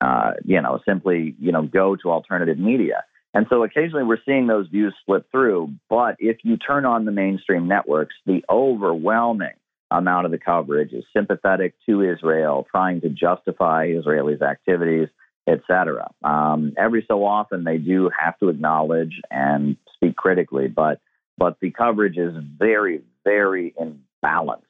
uh, 0.00 0.32
you 0.44 0.60
know, 0.60 0.80
simply 0.86 1.34
you 1.38 1.52
know 1.52 1.62
go 1.62 1.96
to 1.96 2.10
alternative 2.10 2.58
media. 2.58 3.04
And 3.34 3.46
so 3.50 3.64
occasionally 3.64 4.04
we're 4.04 4.22
seeing 4.24 4.46
those 4.46 4.68
views 4.68 4.94
slip 5.04 5.28
through. 5.32 5.74
But 5.90 6.16
if 6.20 6.38
you 6.44 6.56
turn 6.56 6.86
on 6.86 7.04
the 7.04 7.10
mainstream 7.10 7.66
networks, 7.66 8.14
the 8.26 8.44
overwhelming 8.48 9.54
amount 9.90 10.26
of 10.26 10.32
the 10.32 10.38
coverage 10.38 10.92
is 10.92 11.04
sympathetic 11.14 11.74
to 11.86 12.02
Israel, 12.02 12.66
trying 12.70 13.00
to 13.00 13.08
justify 13.08 13.88
Israelis' 13.88 14.40
activities, 14.40 15.08
etc. 15.46 16.10
Um, 16.22 16.74
every 16.76 17.04
so 17.06 17.24
often, 17.24 17.64
they 17.64 17.78
do 17.78 18.10
have 18.18 18.38
to 18.38 18.48
acknowledge 18.48 19.20
and 19.30 19.76
speak 19.94 20.16
critically, 20.16 20.68
but 20.68 21.00
but 21.36 21.58
the 21.60 21.70
coverage 21.70 22.16
is 22.16 22.32
very, 22.58 23.02
very 23.24 23.74
imbalanced 23.80 24.62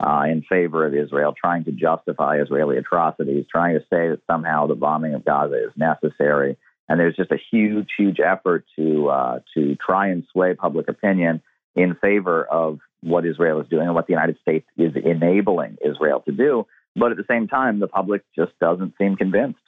uh, 0.00 0.24
in 0.28 0.42
favor 0.42 0.86
of 0.86 0.94
Israel, 0.94 1.34
trying 1.38 1.64
to 1.64 1.72
justify 1.72 2.40
Israeli 2.40 2.76
atrocities, 2.76 3.46
trying 3.50 3.74
to 3.74 3.80
say 3.80 4.08
that 4.10 4.20
somehow 4.30 4.66
the 4.66 4.74
bombing 4.74 5.14
of 5.14 5.24
Gaza 5.24 5.64
is 5.64 5.72
necessary. 5.76 6.56
And 6.88 7.00
there's 7.00 7.16
just 7.16 7.32
a 7.32 7.38
huge, 7.50 7.88
huge 7.96 8.20
effort 8.20 8.66
to 8.76 9.08
uh, 9.08 9.40
to 9.54 9.76
try 9.76 10.08
and 10.08 10.24
sway 10.32 10.54
public 10.54 10.88
opinion 10.88 11.42
in 11.74 11.94
favor 11.94 12.44
of 12.44 12.78
what 13.00 13.26
Israel 13.26 13.60
is 13.60 13.68
doing 13.68 13.86
and 13.86 13.94
what 13.94 14.06
the 14.06 14.12
United 14.12 14.38
States 14.40 14.66
is 14.76 14.92
enabling 14.94 15.78
Israel 15.84 16.20
to 16.26 16.32
do. 16.32 16.66
But 16.94 17.10
at 17.10 17.16
the 17.16 17.24
same 17.28 17.48
time, 17.48 17.80
the 17.80 17.88
public 17.88 18.22
just 18.36 18.52
doesn't 18.60 18.94
seem 18.98 19.16
convinced. 19.16 19.58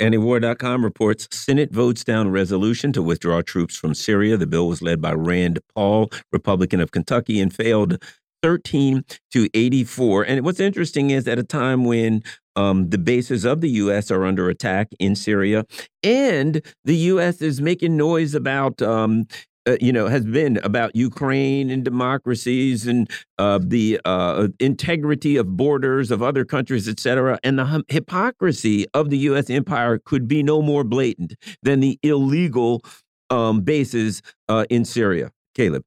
Antiwar.com 0.00 0.84
reports 0.84 1.26
Senate 1.30 1.72
votes 1.72 2.04
down 2.04 2.30
resolution 2.30 2.92
to 2.92 3.02
withdraw 3.02 3.40
troops 3.40 3.76
from 3.76 3.94
Syria. 3.94 4.36
The 4.36 4.46
bill 4.46 4.68
was 4.68 4.82
led 4.82 5.00
by 5.00 5.12
Rand 5.12 5.60
Paul, 5.74 6.10
Republican 6.32 6.80
of 6.80 6.90
Kentucky, 6.90 7.40
and 7.40 7.54
failed 7.54 8.02
13 8.42 9.04
to 9.32 9.48
84. 9.54 10.24
And 10.24 10.44
what's 10.44 10.60
interesting 10.60 11.10
is 11.10 11.26
at 11.26 11.38
a 11.38 11.42
time 11.42 11.84
when 11.84 12.22
um, 12.56 12.90
the 12.90 12.98
bases 12.98 13.44
of 13.44 13.62
the 13.62 13.70
U.S. 13.70 14.10
are 14.10 14.24
under 14.24 14.50
attack 14.50 14.88
in 14.98 15.16
Syria, 15.16 15.64
and 16.02 16.60
the 16.84 16.96
U.S. 16.96 17.40
is 17.40 17.60
making 17.62 17.96
noise 17.96 18.34
about 18.34 18.82
um, 18.82 19.26
uh, 19.66 19.76
you 19.80 19.92
know, 19.92 20.06
has 20.06 20.24
been 20.24 20.58
about 20.62 20.94
Ukraine 20.94 21.70
and 21.70 21.84
democracies 21.84 22.86
and 22.86 23.10
uh, 23.38 23.58
the 23.62 24.00
uh, 24.04 24.48
integrity 24.60 25.36
of 25.36 25.56
borders 25.56 26.10
of 26.10 26.22
other 26.22 26.44
countries, 26.44 26.88
et 26.88 27.00
cetera. 27.00 27.38
And 27.42 27.58
the 27.58 27.84
hypocrisy 27.88 28.86
of 28.94 29.10
the 29.10 29.18
U.S. 29.18 29.50
empire 29.50 29.98
could 29.98 30.28
be 30.28 30.42
no 30.42 30.62
more 30.62 30.84
blatant 30.84 31.34
than 31.62 31.80
the 31.80 31.98
illegal 32.02 32.82
um, 33.30 33.62
bases 33.62 34.22
uh, 34.48 34.66
in 34.70 34.84
Syria. 34.84 35.32
Caleb. 35.54 35.82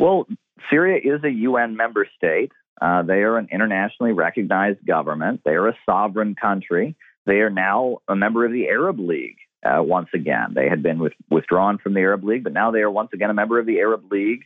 Well, 0.00 0.26
Syria 0.70 1.00
is 1.02 1.22
a 1.24 1.30
UN 1.30 1.76
member 1.76 2.06
state. 2.16 2.52
Uh, 2.80 3.02
they 3.02 3.22
are 3.22 3.36
an 3.36 3.48
internationally 3.52 4.12
recognized 4.12 4.84
government. 4.86 5.42
They 5.44 5.52
are 5.52 5.68
a 5.68 5.76
sovereign 5.84 6.34
country. 6.34 6.96
They 7.26 7.40
are 7.40 7.50
now 7.50 7.98
a 8.08 8.16
member 8.16 8.44
of 8.44 8.52
the 8.52 8.68
Arab 8.68 8.98
League 8.98 9.36
uh, 9.64 9.82
once 9.82 10.08
again. 10.14 10.52
They 10.54 10.68
had 10.68 10.82
been 10.82 10.98
with, 10.98 11.12
withdrawn 11.30 11.78
from 11.78 11.94
the 11.94 12.00
Arab 12.00 12.24
League, 12.24 12.44
but 12.44 12.52
now 12.52 12.70
they 12.70 12.80
are 12.80 12.90
once 12.90 13.10
again 13.12 13.30
a 13.30 13.34
member 13.34 13.58
of 13.58 13.66
the 13.66 13.78
Arab 13.78 14.10
League. 14.10 14.44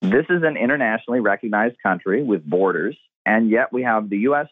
This 0.00 0.26
is 0.28 0.42
an 0.42 0.56
internationally 0.56 1.20
recognized 1.20 1.76
country 1.82 2.22
with 2.22 2.44
borders, 2.44 2.96
and 3.24 3.50
yet 3.50 3.72
we 3.72 3.82
have 3.82 4.10
the 4.10 4.18
U.S. 4.18 4.48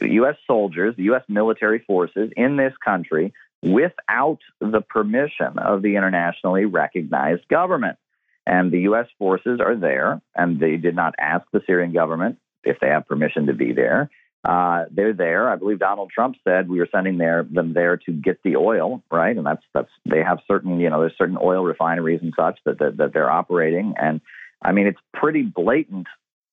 U.S. 0.00 0.36
soldiers, 0.46 0.94
the 0.96 1.04
U.S. 1.04 1.22
military 1.28 1.80
forces 1.86 2.30
in 2.36 2.56
this 2.56 2.72
country 2.84 3.32
without 3.62 4.38
the 4.60 4.80
permission 4.80 5.58
of 5.58 5.82
the 5.82 5.96
internationally 5.96 6.64
recognized 6.64 7.48
government. 7.48 7.98
And 8.46 8.70
the 8.70 8.80
U.S. 8.82 9.06
forces 9.18 9.60
are 9.60 9.74
there, 9.74 10.20
and 10.34 10.60
they 10.60 10.76
did 10.76 10.94
not 10.94 11.14
ask 11.18 11.44
the 11.52 11.62
Syrian 11.66 11.92
government 11.92 12.38
if 12.62 12.78
they 12.80 12.88
have 12.88 13.06
permission 13.06 13.46
to 13.46 13.54
be 13.54 13.72
there. 13.72 14.08
Uh, 14.46 14.84
they're 14.92 15.12
there. 15.12 15.50
I 15.50 15.56
believe 15.56 15.80
Donald 15.80 16.10
Trump 16.14 16.36
said 16.46 16.68
we 16.68 16.78
were 16.78 16.88
sending 16.94 17.18
their, 17.18 17.42
them 17.42 17.72
there 17.72 17.96
to 17.96 18.12
get 18.12 18.38
the 18.44 18.54
oil, 18.54 19.02
right? 19.10 19.36
And 19.36 19.44
that's 19.44 19.62
that's 19.74 19.90
they 20.08 20.22
have 20.22 20.38
certain, 20.46 20.78
you 20.78 20.88
know, 20.88 21.00
there's 21.00 21.18
certain 21.18 21.38
oil 21.42 21.64
refineries 21.64 22.20
and 22.22 22.32
such 22.38 22.60
that 22.64 22.78
that, 22.78 22.96
that 22.98 23.12
they're 23.12 23.30
operating, 23.30 23.94
and 24.00 24.20
I 24.62 24.70
mean 24.70 24.86
it's 24.86 25.00
pretty 25.12 25.42
blatant 25.42 26.06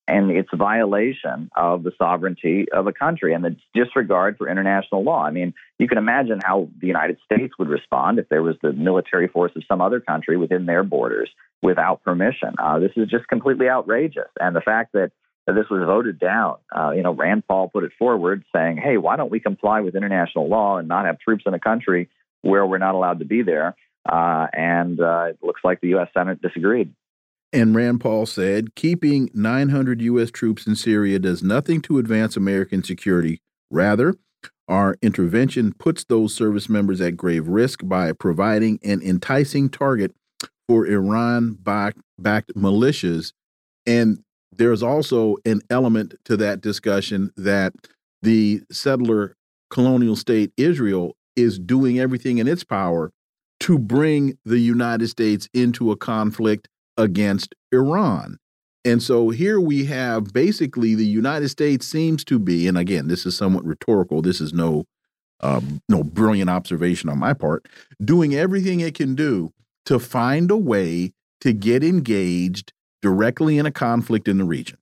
and 0.08 0.32
it's 0.32 0.50
a 0.52 0.58
violation 0.58 1.50
of 1.56 1.84
the 1.84 1.92
sovereignty 1.98 2.66
of 2.74 2.88
a 2.88 2.94
country 2.94 3.34
and 3.34 3.44
the 3.44 3.56
disregard 3.74 4.38
for 4.38 4.50
international 4.50 5.04
law. 5.04 5.24
I 5.24 5.32
mean, 5.32 5.54
you 5.80 5.88
can 5.88 5.98
imagine 5.98 6.40
how 6.44 6.70
the 6.82 6.88
United 6.88 7.20
States 7.24 7.54
would 7.58 7.70
respond 7.70 8.20
if 8.20 8.28
there 8.28 8.44
was 8.44 8.56
the 8.62 8.74
military 8.74 9.28
force 9.28 9.54
of 9.56 9.64
some 9.68 9.82
other 9.82 10.02
country 10.02 10.36
within 10.36 10.66
their 10.66 10.84
borders 10.84 11.30
without 11.62 12.04
permission. 12.04 12.56
Uh, 12.58 12.80
this 12.80 12.92
is 12.98 13.08
just 13.08 13.28
completely 13.28 13.70
outrageous. 13.70 14.28
And 14.40 14.56
the 14.56 14.62
fact 14.62 14.92
that 14.94 15.12
this 15.48 15.70
was 15.70 15.84
voted 15.86 16.20
down. 16.20 16.58
Uh, 16.76 16.92
you 16.92 17.04
know, 17.04 17.14
Rand 17.14 17.44
Paul 17.48 17.70
put 17.70 17.84
it 17.84 17.92
forward 18.00 18.46
saying, 18.56 18.78
hey, 18.78 18.98
why 18.98 19.18
don't 19.18 19.32
we 19.32 19.40
comply 19.40 19.82
with 19.82 19.96
international 19.96 20.48
law 20.48 20.78
and 20.78 20.88
not 20.88 21.06
have 21.06 21.20
troops 21.20 21.44
in 21.46 21.54
a 21.54 21.60
country 21.60 22.10
where 22.42 22.66
we're 22.66 22.78
not 22.78 22.96
allowed 22.96 23.20
to 23.20 23.26
be 23.26 23.42
there? 23.42 23.76
Uh, 24.10 24.48
and 24.54 25.00
uh, 25.00 25.26
it 25.30 25.40
looks 25.42 25.62
like 25.64 25.82
the 25.82 25.90
U.S. 25.90 26.10
Senate 26.14 26.42
disagreed. 26.42 26.94
And 27.52 27.76
Rand 27.76 28.02
Paul 28.02 28.26
said, 28.26 28.74
keeping 28.76 29.30
900 29.34 30.02
U.S. 30.02 30.32
troops 30.32 30.66
in 30.66 30.76
Syria 30.76 31.20
does 31.20 31.44
nothing 31.44 31.82
to 31.84 32.00
advance 32.00 32.36
American 32.36 32.84
security. 32.84 33.42
Rather, 33.70 34.16
our 34.68 34.98
intervention 35.02 35.74
puts 35.74 36.04
those 36.06 36.34
service 36.34 36.70
members 36.70 37.00
at 37.02 37.18
grave 37.18 37.48
risk 37.48 37.82
by 37.84 38.12
providing 38.14 38.80
an 38.84 39.02
enticing 39.02 39.70
target 39.70 40.14
for 40.68 40.88
Iran 40.88 41.58
backed 41.60 42.56
militias. 42.56 43.34
And 43.86 44.24
there's 44.58 44.84
also 44.84 45.38
an 45.46 45.62
element 45.70 46.16
to 46.26 46.38
that 46.38 46.62
discussion 46.62 47.32
that 47.38 47.74
the 48.22 48.62
settler 48.72 49.36
colonial 49.70 50.16
state 50.16 50.52
Israel 50.58 51.16
is 51.36 51.60
doing 51.60 52.00
everything 52.00 52.38
in 52.38 52.48
its 52.48 52.64
power 52.64 53.12
to 53.60 53.78
bring 53.80 54.38
the 54.46 54.60
United 54.60 55.08
States 55.08 55.48
into 55.54 55.92
a 55.92 55.98
conflict 55.98 56.68
against 56.98 57.56
Iran. 57.72 58.38
And 58.86 59.02
so 59.02 59.30
here 59.30 59.60
we 59.60 59.86
have 59.86 60.34
basically 60.34 60.94
the 60.94 61.06
United 61.06 61.50
States 61.50 61.88
seems 61.88 62.24
to 62.26 62.38
be, 62.38 62.68
and 62.68 62.78
again, 62.78 63.08
this 63.08 63.26
is 63.26 63.38
somewhat 63.38 63.66
rhetorical. 63.66 64.22
This 64.22 64.42
is 64.42 64.54
no, 64.54 64.86
um, 65.40 65.82
no 65.88 66.04
brilliant 66.04 66.50
observation 66.50 67.10
on 67.10 67.18
my 67.18 67.34
part, 67.34 67.66
doing 68.04 68.36
everything 68.36 68.82
it 68.82 68.96
can 68.96 69.16
do 69.16 69.54
to 69.86 70.00
find 70.00 70.52
a 70.52 70.58
way 70.58 71.14
to 71.42 71.54
get 71.54 71.84
engaged 71.84 72.74
directly 73.04 73.60
in 73.60 73.68
a 73.68 73.72
conflict 73.72 74.28
in 74.28 74.40
the 74.40 74.46
region? 74.46 74.80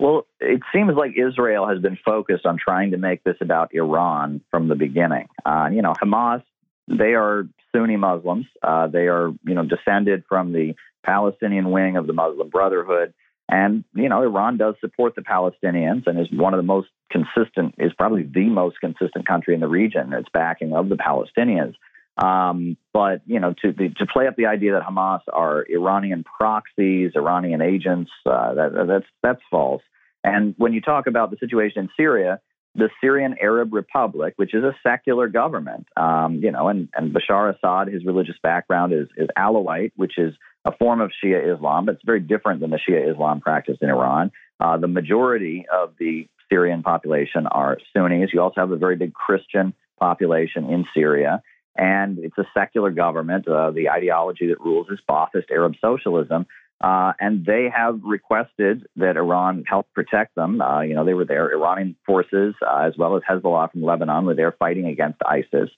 Well, 0.00 0.26
it 0.40 0.60
seems 0.74 0.94
like 0.96 1.12
Israel 1.16 1.68
has 1.68 1.78
been 1.78 1.98
focused 2.04 2.46
on 2.46 2.58
trying 2.58 2.90
to 2.90 2.98
make 2.98 3.22
this 3.22 3.36
about 3.40 3.72
Iran 3.72 4.40
from 4.50 4.66
the 4.66 4.74
beginning. 4.74 5.28
Uh, 5.46 5.68
you 5.72 5.82
know, 5.82 5.92
Hamas, 6.02 6.42
they 6.88 7.14
are 7.14 7.46
Sunni 7.74 7.96
Muslims. 7.96 8.46
Uh, 8.60 8.88
they 8.88 9.06
are, 9.06 9.28
you 9.44 9.54
know, 9.54 9.64
descended 9.64 10.24
from 10.28 10.52
the 10.52 10.74
Palestinian 11.04 11.70
wing 11.70 11.96
of 11.96 12.08
the 12.08 12.12
Muslim 12.12 12.48
Brotherhood. 12.48 13.14
And, 13.48 13.84
you 13.94 14.08
know, 14.08 14.22
Iran 14.22 14.56
does 14.56 14.74
support 14.80 15.14
the 15.14 15.22
Palestinians 15.22 16.06
and 16.06 16.18
is 16.18 16.28
one 16.32 16.54
of 16.54 16.58
the 16.58 16.64
most 16.64 16.88
consistent, 17.10 17.74
is 17.78 17.92
probably 17.92 18.22
the 18.22 18.48
most 18.48 18.80
consistent 18.80 19.28
country 19.28 19.54
in 19.54 19.60
the 19.60 19.68
region. 19.68 20.12
Its 20.12 20.28
backing 20.32 20.72
of 20.72 20.88
the 20.88 20.96
Palestinians. 20.96 21.74
Um, 22.16 22.76
but 22.92 23.22
you 23.26 23.40
know, 23.40 23.54
to 23.62 23.72
to 23.72 24.06
play 24.06 24.26
up 24.26 24.36
the 24.36 24.46
idea 24.46 24.72
that 24.72 24.82
Hamas 24.82 25.20
are 25.32 25.64
Iranian 25.68 26.24
proxies, 26.24 27.12
Iranian 27.16 27.60
agents, 27.60 28.10
uh, 28.24 28.54
that, 28.54 28.86
that's 28.86 29.06
that's 29.22 29.40
false. 29.50 29.82
And 30.22 30.54
when 30.56 30.72
you 30.72 30.80
talk 30.80 31.06
about 31.06 31.30
the 31.30 31.36
situation 31.38 31.82
in 31.82 31.88
Syria, 31.96 32.40
the 32.76 32.88
Syrian 33.00 33.36
Arab 33.40 33.72
Republic, 33.72 34.34
which 34.36 34.54
is 34.54 34.62
a 34.64 34.74
secular 34.82 35.28
government, 35.28 35.86
um, 35.96 36.36
you 36.36 36.50
know, 36.50 36.68
and, 36.68 36.88
and 36.94 37.14
Bashar 37.14 37.54
Assad, 37.54 37.88
his 37.88 38.04
religious 38.04 38.36
background 38.42 38.92
is 38.92 39.08
is 39.16 39.28
Alawite, 39.36 39.92
which 39.96 40.16
is 40.16 40.34
a 40.64 40.74
form 40.76 41.00
of 41.00 41.10
Shia 41.22 41.52
Islam, 41.52 41.84
but 41.84 41.96
it's 41.96 42.04
very 42.04 42.20
different 42.20 42.60
than 42.60 42.70
the 42.70 42.78
Shia 42.78 43.10
Islam 43.10 43.40
practiced 43.40 43.82
in 43.82 43.90
Iran. 43.90 44.30
Uh, 44.60 44.76
the 44.76 44.88
majority 44.88 45.66
of 45.72 45.94
the 45.98 46.28
Syrian 46.48 46.84
population 46.84 47.48
are 47.48 47.78
Sunnis. 47.92 48.30
You 48.32 48.40
also 48.40 48.60
have 48.60 48.70
a 48.70 48.76
very 48.76 48.96
big 48.96 49.12
Christian 49.12 49.74
population 49.98 50.70
in 50.70 50.84
Syria 50.94 51.42
and 51.76 52.18
it's 52.18 52.38
a 52.38 52.46
secular 52.54 52.90
government. 52.90 53.48
Uh, 53.48 53.70
the 53.70 53.90
ideology 53.90 54.48
that 54.48 54.60
rules 54.60 54.88
is 54.90 54.98
Ba'athist 55.08 55.50
Arab 55.50 55.74
socialism. 55.80 56.46
Uh, 56.80 57.12
and 57.18 57.46
they 57.46 57.68
have 57.74 58.00
requested 58.02 58.86
that 58.96 59.16
Iran 59.16 59.64
help 59.66 59.86
protect 59.94 60.34
them. 60.34 60.60
Uh, 60.60 60.82
you 60.82 60.94
know, 60.94 61.04
they 61.04 61.14
were 61.14 61.24
there. 61.24 61.50
Iranian 61.50 61.96
forces, 62.04 62.54
uh, 62.60 62.84
as 62.86 62.94
well 62.98 63.16
as 63.16 63.22
Hezbollah 63.22 63.72
from 63.72 63.82
Lebanon, 63.82 64.26
were 64.26 64.34
there 64.34 64.52
fighting 64.52 64.86
against 64.86 65.18
ISIS. 65.24 65.70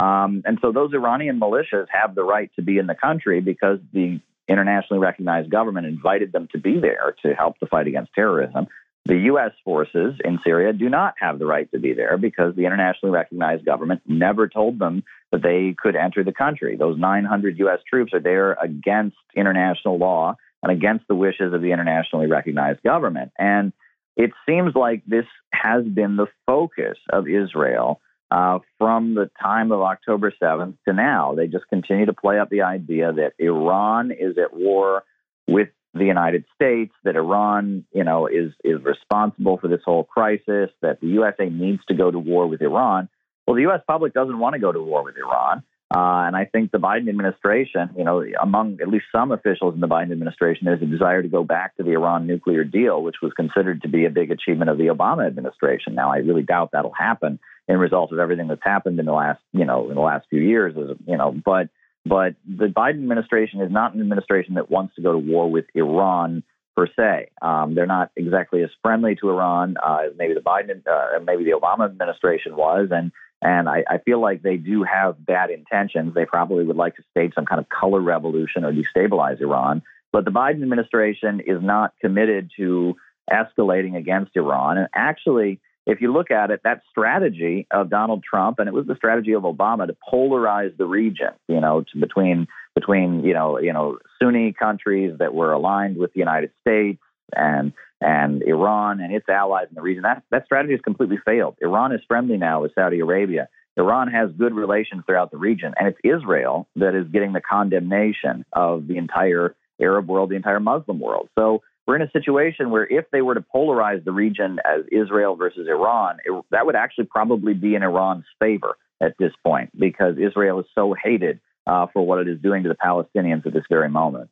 Um, 0.00 0.42
and 0.44 0.58
so 0.60 0.72
those 0.72 0.92
Iranian 0.92 1.40
militias 1.40 1.86
have 1.90 2.14
the 2.14 2.24
right 2.24 2.50
to 2.56 2.62
be 2.62 2.78
in 2.78 2.86
the 2.86 2.94
country 2.94 3.40
because 3.40 3.78
the 3.92 4.20
internationally 4.48 5.00
recognized 5.00 5.50
government 5.50 5.86
invited 5.86 6.32
them 6.32 6.48
to 6.52 6.58
be 6.58 6.78
there 6.80 7.14
to 7.22 7.34
help 7.34 7.58
the 7.60 7.66
fight 7.66 7.86
against 7.86 8.12
terrorism. 8.14 8.66
The 9.06 9.16
U.S. 9.16 9.52
forces 9.64 10.14
in 10.24 10.38
Syria 10.44 10.72
do 10.72 10.88
not 10.88 11.14
have 11.18 11.38
the 11.38 11.46
right 11.46 11.70
to 11.72 11.78
be 11.78 11.94
there 11.94 12.18
because 12.18 12.54
the 12.54 12.66
internationally 12.66 13.12
recognized 13.12 13.64
government 13.64 14.02
never 14.06 14.46
told 14.46 14.78
them 14.78 15.04
that 15.32 15.42
they 15.42 15.74
could 15.76 15.96
enter 15.96 16.22
the 16.22 16.32
country. 16.32 16.76
Those 16.76 16.98
900 16.98 17.58
U.S. 17.60 17.78
troops 17.88 18.12
are 18.12 18.20
there 18.20 18.52
against 18.52 19.16
international 19.34 19.98
law 19.98 20.36
and 20.62 20.70
against 20.70 21.08
the 21.08 21.14
wishes 21.14 21.54
of 21.54 21.62
the 21.62 21.72
internationally 21.72 22.26
recognized 22.26 22.82
government. 22.82 23.32
And 23.38 23.72
it 24.16 24.32
seems 24.46 24.74
like 24.74 25.02
this 25.06 25.24
has 25.52 25.84
been 25.84 26.16
the 26.16 26.26
focus 26.46 26.98
of 27.10 27.26
Israel 27.26 28.00
uh, 28.30 28.58
from 28.78 29.14
the 29.14 29.30
time 29.42 29.72
of 29.72 29.80
October 29.80 30.32
7th 30.40 30.76
to 30.86 30.92
now. 30.92 31.34
They 31.34 31.46
just 31.46 31.66
continue 31.68 32.06
to 32.06 32.12
play 32.12 32.38
up 32.38 32.50
the 32.50 32.62
idea 32.62 33.12
that 33.12 33.32
Iran 33.38 34.10
is 34.12 34.36
at 34.38 34.54
war 34.54 35.04
with 35.48 35.68
the 35.94 36.04
United 36.04 36.44
States, 36.54 36.92
that 37.04 37.16
Iran, 37.16 37.84
you 37.92 38.04
know, 38.04 38.26
is 38.26 38.52
is 38.64 38.82
responsible 38.82 39.58
for 39.58 39.68
this 39.68 39.80
whole 39.84 40.04
crisis, 40.04 40.70
that 40.82 41.00
the 41.00 41.08
USA 41.08 41.48
needs 41.48 41.84
to 41.88 41.94
go 41.94 42.10
to 42.10 42.18
war 42.18 42.46
with 42.46 42.62
Iran. 42.62 43.08
Well, 43.46 43.56
the 43.56 43.62
U.S. 43.62 43.80
public 43.86 44.14
doesn't 44.14 44.38
want 44.38 44.54
to 44.54 44.60
go 44.60 44.70
to 44.70 44.80
war 44.80 45.02
with 45.02 45.16
Iran. 45.16 45.64
Uh, 45.92 46.22
and 46.28 46.36
I 46.36 46.44
think 46.44 46.70
the 46.70 46.78
Biden 46.78 47.08
administration, 47.08 47.90
you 47.98 48.04
know, 48.04 48.24
among 48.40 48.78
at 48.80 48.86
least 48.86 49.06
some 49.10 49.32
officials 49.32 49.74
in 49.74 49.80
the 49.80 49.88
Biden 49.88 50.12
administration, 50.12 50.66
there's 50.66 50.82
a 50.82 50.86
desire 50.86 51.20
to 51.20 51.26
go 51.26 51.42
back 51.42 51.76
to 51.76 51.82
the 51.82 51.90
Iran 51.90 52.28
nuclear 52.28 52.62
deal, 52.62 53.02
which 53.02 53.16
was 53.20 53.32
considered 53.32 53.82
to 53.82 53.88
be 53.88 54.04
a 54.04 54.10
big 54.10 54.30
achievement 54.30 54.70
of 54.70 54.78
the 54.78 54.86
Obama 54.86 55.26
administration. 55.26 55.96
Now, 55.96 56.12
I 56.12 56.18
really 56.18 56.42
doubt 56.42 56.70
that'll 56.72 56.92
happen 56.92 57.40
in 57.66 57.76
result 57.78 58.12
of 58.12 58.20
everything 58.20 58.46
that's 58.46 58.62
happened 58.62 59.00
in 59.00 59.06
the 59.06 59.12
last, 59.12 59.40
you 59.52 59.64
know, 59.64 59.88
in 59.88 59.96
the 59.96 60.00
last 60.00 60.26
few 60.30 60.40
years, 60.40 60.76
you 61.06 61.16
know, 61.16 61.32
but 61.44 61.70
but 62.04 62.34
the 62.46 62.66
Biden 62.66 63.02
administration 63.02 63.60
is 63.60 63.70
not 63.70 63.94
an 63.94 64.00
administration 64.00 64.54
that 64.54 64.70
wants 64.70 64.94
to 64.96 65.02
go 65.02 65.12
to 65.12 65.18
war 65.18 65.50
with 65.50 65.66
Iran 65.74 66.42
per 66.76 66.86
se. 66.86 67.30
Um, 67.42 67.74
they're 67.74 67.86
not 67.86 68.10
exactly 68.16 68.62
as 68.62 68.70
friendly 68.82 69.16
to 69.16 69.28
Iran 69.28 69.76
uh, 69.82 70.04
maybe 70.16 70.34
the 70.34 70.40
Biden, 70.40 70.82
uh, 70.86 71.20
maybe 71.24 71.44
the 71.44 71.50
Obama 71.50 71.84
administration 71.84 72.56
was, 72.56 72.88
and 72.90 73.12
and 73.42 73.68
I, 73.68 73.84
I, 73.88 73.98
feel 73.98 74.20
like 74.20 74.42
they 74.42 74.58
do 74.58 74.82
have 74.82 75.24
bad 75.24 75.48
intentions. 75.48 76.14
They 76.14 76.26
probably 76.26 76.62
would 76.62 76.76
like 76.76 76.96
to 76.96 77.02
stage 77.10 77.32
some 77.34 77.46
kind 77.46 77.58
of 77.58 77.70
color 77.70 78.00
revolution 78.00 78.64
or 78.64 78.72
destabilize 78.72 79.40
Iran. 79.40 79.82
But 80.12 80.26
the 80.26 80.30
Biden 80.30 80.62
administration 80.62 81.40
is 81.40 81.62
not 81.62 81.94
committed 82.02 82.50
to 82.58 82.96
escalating 83.30 83.96
against 83.96 84.36
Iran. 84.36 84.76
And 84.76 84.88
actually, 84.94 85.60
if 85.90 86.00
you 86.00 86.12
look 86.12 86.30
at 86.30 86.52
it, 86.52 86.60
that 86.62 86.82
strategy 86.88 87.66
of 87.72 87.90
Donald 87.90 88.22
Trump, 88.22 88.60
and 88.60 88.68
it 88.68 88.72
was 88.72 88.86
the 88.86 88.94
strategy 88.94 89.32
of 89.32 89.42
Obama 89.42 89.88
to 89.88 89.96
polarize 90.12 90.76
the 90.76 90.86
region, 90.86 91.30
you 91.48 91.60
know, 91.60 91.84
between 91.98 92.46
between 92.76 93.24
you 93.24 93.34
know 93.34 93.58
you 93.58 93.72
know 93.72 93.98
Sunni 94.22 94.52
countries 94.52 95.16
that 95.18 95.34
were 95.34 95.52
aligned 95.52 95.96
with 95.96 96.12
the 96.12 96.20
United 96.20 96.52
States 96.60 97.02
and 97.34 97.72
and 98.00 98.42
Iran 98.42 99.00
and 99.00 99.12
its 99.12 99.28
allies 99.28 99.66
in 99.68 99.74
the 99.74 99.82
region. 99.82 100.04
That, 100.04 100.22
that 100.30 100.44
strategy 100.46 100.72
has 100.74 100.80
completely 100.80 101.18
failed. 101.24 101.56
Iran 101.60 101.92
is 101.92 102.00
friendly 102.06 102.36
now 102.36 102.62
with 102.62 102.72
Saudi 102.74 103.00
Arabia. 103.00 103.48
Iran 103.76 104.08
has 104.08 104.30
good 104.38 104.54
relations 104.54 105.02
throughout 105.06 105.32
the 105.32 105.38
region, 105.38 105.74
and 105.76 105.88
it's 105.88 105.98
Israel 106.04 106.68
that 106.76 106.94
is 106.94 107.08
getting 107.08 107.32
the 107.32 107.40
condemnation 107.40 108.44
of 108.52 108.86
the 108.86 108.96
entire 108.96 109.56
Arab 109.80 110.08
world, 110.08 110.30
the 110.30 110.36
entire 110.36 110.60
Muslim 110.60 111.00
world. 111.00 111.28
So 111.36 111.62
we're 111.86 111.96
in 111.96 112.02
a 112.02 112.10
situation 112.10 112.70
where 112.70 112.86
if 112.86 113.06
they 113.10 113.22
were 113.22 113.34
to 113.34 113.44
polarize 113.54 114.04
the 114.04 114.12
region 114.12 114.58
as 114.64 114.84
Israel 114.92 115.36
versus 115.36 115.66
Iran, 115.68 116.18
it, 116.24 116.44
that 116.50 116.66
would 116.66 116.76
actually 116.76 117.06
probably 117.06 117.54
be 117.54 117.74
in 117.74 117.82
Iran's 117.82 118.24
favor 118.38 118.76
at 119.00 119.14
this 119.18 119.32
point 119.44 119.70
because 119.78 120.16
Israel 120.18 120.60
is 120.60 120.66
so 120.74 120.94
hated 120.94 121.40
uh, 121.66 121.86
for 121.92 122.06
what 122.06 122.20
it 122.20 122.28
is 122.28 122.40
doing 122.40 122.62
to 122.62 122.68
the 122.68 122.76
Palestinians 122.76 123.46
at 123.46 123.52
this 123.52 123.64
very 123.68 123.88
moment. 123.88 124.30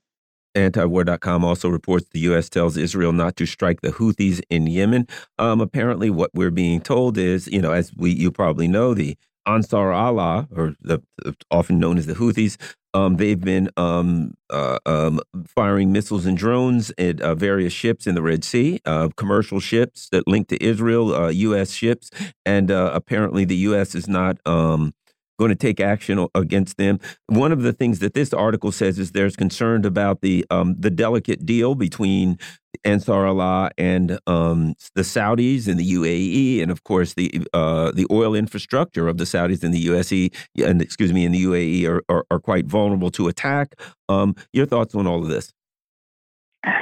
Antiwar.com 0.54 1.44
also 1.44 1.68
reports 1.68 2.06
the 2.10 2.20
U.S. 2.20 2.48
tells 2.48 2.76
Israel 2.76 3.12
not 3.12 3.36
to 3.36 3.46
strike 3.46 3.80
the 3.80 3.90
Houthis 3.90 4.40
in 4.50 4.66
Yemen. 4.66 5.06
Um, 5.38 5.60
apparently, 5.60 6.10
what 6.10 6.30
we're 6.34 6.50
being 6.50 6.80
told 6.80 7.18
is, 7.18 7.46
you 7.48 7.60
know, 7.60 7.72
as 7.72 7.92
we 7.96 8.10
you 8.10 8.32
probably 8.32 8.66
know, 8.66 8.94
the 8.94 9.16
Ansar 9.46 9.92
Allah, 9.92 10.48
or 10.54 10.74
the, 10.80 11.02
often 11.50 11.78
known 11.78 11.96
as 11.96 12.06
the 12.06 12.14
Houthis, 12.14 12.56
um, 12.98 13.16
they've 13.16 13.40
been 13.40 13.70
um, 13.76 14.34
uh, 14.50 14.78
um, 14.86 15.20
firing 15.46 15.92
missiles 15.92 16.26
and 16.26 16.36
drones 16.36 16.92
at 16.98 17.20
uh, 17.20 17.34
various 17.34 17.72
ships 17.72 18.06
in 18.06 18.14
the 18.14 18.22
Red 18.22 18.44
Sea, 18.44 18.80
uh, 18.84 19.08
commercial 19.16 19.60
ships 19.60 20.08
that 20.10 20.26
link 20.26 20.48
to 20.48 20.62
Israel, 20.62 21.30
U.S. 21.32 21.70
Uh, 21.70 21.72
ships, 21.72 22.10
and 22.44 22.70
uh, 22.70 22.90
apparently 22.92 23.44
the 23.44 23.56
U.S. 23.56 23.94
is 23.94 24.08
not 24.08 24.38
um, 24.46 24.94
going 25.38 25.50
to 25.50 25.56
take 25.56 25.80
action 25.80 26.26
against 26.34 26.76
them. 26.76 26.98
One 27.26 27.52
of 27.52 27.62
the 27.62 27.72
things 27.72 28.00
that 28.00 28.14
this 28.14 28.32
article 28.32 28.72
says 28.72 28.98
is 28.98 29.12
there's 29.12 29.36
concern 29.36 29.84
about 29.84 30.20
the 30.20 30.44
um, 30.50 30.74
the 30.78 30.90
delicate 30.90 31.46
deal 31.46 31.74
between 31.74 32.38
Ansar 32.84 33.26
Allah 33.26 33.70
and 33.78 34.18
um, 34.26 34.74
the 34.94 35.02
Saudis 35.02 35.68
and 35.68 35.78
the 35.78 35.92
UAE, 35.92 36.62
and 36.62 36.70
of 36.70 36.84
course 36.84 37.14
the 37.14 37.30
uh, 37.52 37.92
the 37.92 38.06
oil 38.10 38.34
infrastructure 38.34 39.08
of 39.08 39.18
the 39.18 39.24
Saudis 39.24 39.62
and 39.62 39.72
the 39.72 39.78
USE 39.80 40.30
and 40.64 40.82
excuse 40.82 41.12
me 41.12 41.24
in 41.24 41.32
the 41.32 41.44
UAE 41.44 41.88
are, 41.88 42.02
are, 42.08 42.24
are 42.30 42.40
quite 42.40 42.66
vulnerable 42.66 43.10
to 43.12 43.28
attack. 43.28 43.74
Um, 44.08 44.34
your 44.52 44.66
thoughts 44.66 44.94
on 44.94 45.06
all 45.06 45.22
of 45.22 45.28
this? 45.28 45.52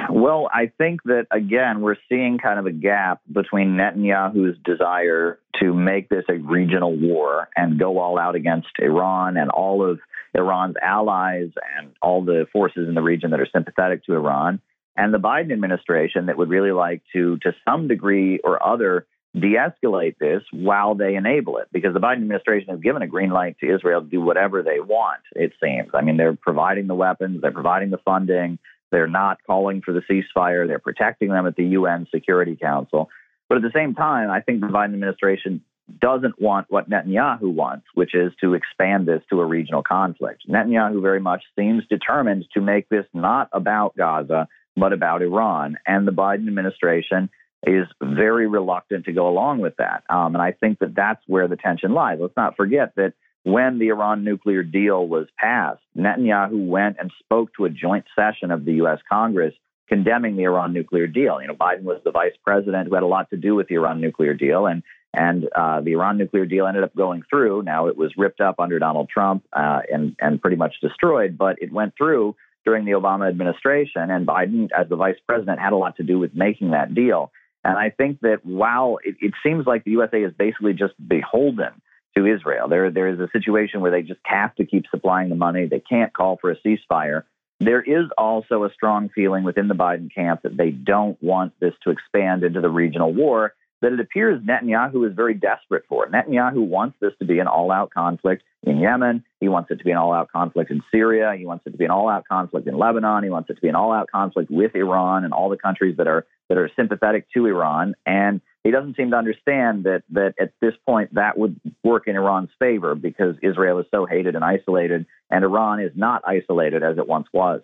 Well, 0.09 0.49
I 0.51 0.71
think 0.77 1.03
that 1.03 1.27
again, 1.31 1.81
we're 1.81 1.97
seeing 2.09 2.37
kind 2.37 2.59
of 2.59 2.65
a 2.65 2.71
gap 2.71 3.21
between 3.31 3.77
Netanyahu's 3.77 4.57
desire 4.63 5.39
to 5.61 5.73
make 5.73 6.09
this 6.09 6.25
a 6.29 6.35
regional 6.35 6.95
war 6.95 7.49
and 7.55 7.79
go 7.79 7.99
all 7.99 8.17
out 8.17 8.35
against 8.35 8.67
Iran 8.79 9.37
and 9.37 9.49
all 9.49 9.87
of 9.87 9.99
Iran's 10.33 10.75
allies 10.81 11.49
and 11.77 11.91
all 12.01 12.23
the 12.23 12.47
forces 12.51 12.87
in 12.87 12.95
the 12.95 13.01
region 13.01 13.31
that 13.31 13.39
are 13.39 13.47
sympathetic 13.51 14.05
to 14.05 14.13
Iran, 14.13 14.61
and 14.95 15.13
the 15.13 15.19
Biden 15.19 15.51
administration 15.51 16.27
that 16.27 16.37
would 16.37 16.49
really 16.49 16.71
like 16.71 17.01
to, 17.13 17.37
to 17.39 17.53
some 17.65 17.87
degree 17.87 18.39
or 18.43 18.65
other, 18.65 19.05
de 19.33 19.55
escalate 19.55 20.17
this 20.17 20.41
while 20.51 20.95
they 20.95 21.15
enable 21.15 21.57
it. 21.57 21.67
Because 21.71 21.93
the 21.93 21.99
Biden 21.99 22.23
administration 22.23 22.69
has 22.69 22.79
given 22.79 23.01
a 23.01 23.07
green 23.07 23.29
light 23.29 23.57
to 23.59 23.73
Israel 23.73 24.01
to 24.01 24.07
do 24.07 24.21
whatever 24.21 24.63
they 24.63 24.79
want, 24.79 25.21
it 25.33 25.53
seems. 25.63 25.89
I 25.93 26.01
mean, 26.01 26.17
they're 26.17 26.35
providing 26.35 26.87
the 26.87 26.95
weapons, 26.95 27.41
they're 27.41 27.51
providing 27.51 27.89
the 27.89 27.99
funding 27.99 28.59
they're 28.91 29.07
not 29.07 29.39
calling 29.45 29.81
for 29.81 29.93
the 29.93 30.01
ceasefire. 30.09 30.67
They're 30.67 30.79
protecting 30.79 31.29
them 31.29 31.45
at 31.45 31.55
the 31.55 31.65
UN 31.65 32.07
Security 32.13 32.55
Council. 32.55 33.09
But 33.49 33.57
at 33.57 33.63
the 33.63 33.71
same 33.73 33.95
time, 33.95 34.29
I 34.29 34.41
think 34.41 34.61
the 34.61 34.67
Biden 34.67 34.93
administration 34.93 35.61
doesn't 35.99 36.41
want 36.41 36.67
what 36.69 36.89
Netanyahu 36.89 37.53
wants, 37.53 37.85
which 37.93 38.13
is 38.13 38.33
to 38.41 38.53
expand 38.53 39.07
this 39.07 39.21
to 39.29 39.39
a 39.39 39.45
regional 39.45 39.83
conflict. 39.83 40.43
Netanyahu 40.49 41.01
very 41.01 41.21
much 41.21 41.43
seems 41.57 41.85
determined 41.87 42.45
to 42.53 42.61
make 42.61 42.89
this 42.89 43.05
not 43.13 43.49
about 43.53 43.95
Gaza, 43.95 44.47
but 44.75 44.91
about 44.91 45.21
Iran. 45.21 45.77
And 45.87 46.07
the 46.07 46.11
Biden 46.11 46.47
administration 46.47 47.29
is 47.65 47.87
very 48.01 48.47
reluctant 48.47 49.05
to 49.05 49.13
go 49.13 49.27
along 49.27 49.59
with 49.59 49.77
that. 49.77 50.03
Um, 50.09 50.35
and 50.35 50.41
I 50.41 50.51
think 50.51 50.79
that 50.79 50.93
that's 50.93 51.21
where 51.25 51.47
the 51.47 51.55
tension 51.55 51.93
lies. 51.93 52.19
Let's 52.21 52.37
not 52.37 52.55
forget 52.55 52.93
that 52.95 53.13
when 53.43 53.79
the 53.79 53.89
Iran 53.89 54.23
nuclear 54.23 54.63
deal 54.63 55.07
was 55.07 55.27
passed, 55.37 55.81
Netanyahu 55.97 56.67
went 56.67 56.97
and 56.99 57.11
spoke 57.19 57.53
to 57.55 57.65
a 57.65 57.69
joint 57.69 58.05
session 58.15 58.51
of 58.51 58.65
the 58.65 58.73
U.S. 58.73 58.99
Congress 59.09 59.53
condemning 59.87 60.35
the 60.35 60.43
Iran 60.43 60.73
nuclear 60.73 61.07
deal. 61.07 61.41
You 61.41 61.47
know, 61.47 61.55
Biden 61.55 61.83
was 61.83 62.01
the 62.03 62.11
vice 62.11 62.33
president 62.43 62.89
who 62.89 62.95
had 62.95 63.03
a 63.03 63.07
lot 63.07 63.29
to 63.29 63.37
do 63.37 63.55
with 63.55 63.67
the 63.67 63.75
Iran 63.75 64.01
nuclear 64.01 64.33
deal, 64.33 64.65
and 64.65 64.83
and 65.13 65.47
uh, 65.55 65.81
the 65.81 65.93
Iran 65.93 66.17
nuclear 66.17 66.45
deal 66.45 66.67
ended 66.67 66.83
up 66.83 66.95
going 66.95 67.23
through. 67.29 67.63
Now 67.63 67.87
it 67.87 67.97
was 67.97 68.11
ripped 68.17 68.41
up 68.41 68.59
under 68.59 68.79
Donald 68.79 69.09
Trump 69.09 69.45
uh, 69.53 69.79
and 69.91 70.15
and 70.19 70.41
pretty 70.41 70.57
much 70.57 70.75
destroyed, 70.81 71.37
but 71.37 71.61
it 71.61 71.71
went 71.71 71.93
through 71.97 72.35
during 72.65 72.83
the 72.83 72.91
Obama 72.91 73.29
administration, 73.29 74.11
and 74.11 74.27
Biden, 74.27 74.67
as 74.77 74.89
the 74.89 74.97
vice 74.97 75.15
president, 75.25 75.59
had 75.59 75.71
a 75.71 75.77
lot 75.77 75.95
to 75.95 76.03
do 76.03 76.19
with 76.19 76.35
making 76.35 76.71
that 76.71 76.93
deal. 76.93 77.31
And 77.63 77.77
I 77.77 77.89
think 77.89 78.19
that 78.21 78.45
while 78.45 78.99
it, 79.03 79.15
it 79.21 79.33
seems 79.41 79.65
like 79.65 79.85
the 79.85 79.91
USA 79.91 80.21
is 80.21 80.33
basically 80.37 80.73
just 80.73 80.93
beholden 81.07 81.81
to 82.17 82.25
Israel. 82.25 82.67
There, 82.67 82.89
there 82.91 83.07
is 83.07 83.19
a 83.19 83.29
situation 83.31 83.81
where 83.81 83.91
they 83.91 84.01
just 84.01 84.19
have 84.23 84.55
to 84.55 84.65
keep 84.65 84.85
supplying 84.89 85.29
the 85.29 85.35
money. 85.35 85.67
They 85.67 85.79
can't 85.79 86.13
call 86.13 86.37
for 86.41 86.51
a 86.51 86.57
ceasefire. 86.57 87.23
There 87.59 87.81
is 87.81 88.05
also 88.17 88.63
a 88.63 88.73
strong 88.73 89.09
feeling 89.09 89.43
within 89.43 89.67
the 89.67 89.75
Biden 89.75 90.13
camp 90.13 90.41
that 90.43 90.57
they 90.57 90.71
don't 90.71 91.21
want 91.21 91.53
this 91.59 91.73
to 91.83 91.91
expand 91.91 92.43
into 92.43 92.61
the 92.61 92.69
regional 92.69 93.13
war 93.13 93.53
that 93.81 93.93
it 93.93 93.99
appears 93.99 94.41
Netanyahu 94.41 95.07
is 95.07 95.15
very 95.15 95.35
desperate 95.35 95.83
for. 95.87 96.07
Netanyahu 96.07 96.65
wants 96.65 96.97
this 96.99 97.13
to 97.19 97.25
be 97.25 97.39
an 97.39 97.47
all 97.47 97.71
out 97.71 97.91
conflict 97.91 98.43
in 98.63 98.79
Yemen. 98.79 99.23
He 99.39 99.49
wants 99.49 99.69
it 99.69 99.77
to 99.77 99.83
be 99.83 99.91
an 99.91 99.97
all 99.97 100.13
out 100.13 100.31
conflict 100.31 100.71
in 100.71 100.81
Syria. 100.91 101.35
He 101.37 101.45
wants 101.45 101.65
it 101.67 101.71
to 101.71 101.77
be 101.77 101.85
an 101.85 101.91
all 101.91 102.09
out 102.09 102.27
conflict 102.27 102.67
in 102.67 102.77
Lebanon. 102.77 103.23
He 103.23 103.29
wants 103.29 103.49
it 103.49 103.55
to 103.55 103.61
be 103.61 103.69
an 103.69 103.75
all 103.75 103.93
out 103.93 104.09
conflict 104.09 104.49
with 104.49 104.75
Iran 104.75 105.23
and 105.23 105.33
all 105.33 105.49
the 105.49 105.57
countries 105.57 105.97
that 105.97 106.07
are 106.07 106.25
that 106.49 106.57
are 106.57 106.71
sympathetic 106.75 107.27
to 107.35 107.45
Iran. 107.45 107.93
And 108.05 108.41
he 108.67 108.71
doesn't 108.71 108.97
seem 108.97 109.11
to 109.11 109.15
understand 109.15 109.85
that 109.85 110.03
that 110.09 110.33
at 110.37 110.51
this 110.59 110.73
point 110.85 111.13
that 111.15 111.37
would 111.37 111.57
work 111.85 112.05
in 112.05 112.17
Iran's 112.17 112.49
favor 112.59 112.95
because 112.95 113.37
Israel 113.41 113.79
is 113.79 113.85
so 113.91 114.05
hated 114.05 114.35
and 114.35 114.43
isolated, 114.43 115.05
and 115.29 115.45
Iran 115.45 115.79
is 115.79 115.93
not 115.95 116.21
isolated 116.27 116.83
as 116.83 116.97
it 116.97 117.07
once 117.07 117.27
was. 117.31 117.61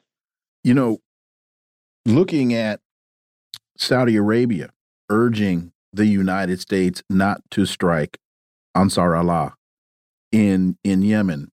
You 0.64 0.74
know, 0.74 1.00
looking 2.06 2.54
at 2.54 2.80
Saudi 3.78 4.16
Arabia 4.16 4.70
urging 5.10 5.74
the 5.92 6.06
United 6.06 6.62
States 6.62 7.04
not 7.10 7.42
to 7.52 7.66
strike 7.66 8.18
Ansar 8.74 9.14
Allah 9.14 9.56
in 10.32 10.78
in 10.86 11.02
Yemen 11.02 11.52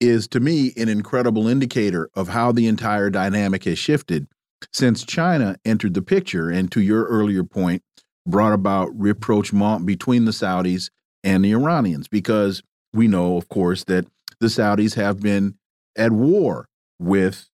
is 0.00 0.26
to 0.28 0.40
me 0.40 0.72
an 0.78 0.88
incredible 0.88 1.48
indicator 1.48 2.08
of 2.14 2.28
how 2.28 2.50
the 2.50 2.66
entire 2.66 3.10
dynamic 3.10 3.64
has 3.64 3.78
shifted 3.78 4.26
since 4.72 5.04
China 5.04 5.56
entered 5.66 5.92
the 5.92 6.00
picture. 6.00 6.48
And 6.48 6.72
to 6.72 6.80
your 6.80 7.04
earlier 7.04 7.44
point, 7.44 7.82
brought 8.26 8.52
about 8.52 8.90
rapprochement 8.98 9.86
between 9.86 10.24
the 10.24 10.32
Saudis 10.32 10.90
and 11.24 11.44
the 11.44 11.52
Iranians 11.52 12.08
because 12.08 12.62
we 12.92 13.08
know, 13.08 13.36
of 13.36 13.48
course, 13.48 13.84
that 13.84 14.06
the 14.40 14.46
Saudis 14.46 14.94
have 14.94 15.20
been 15.20 15.54
at 15.96 16.12
war 16.12 16.68
with 16.98 17.48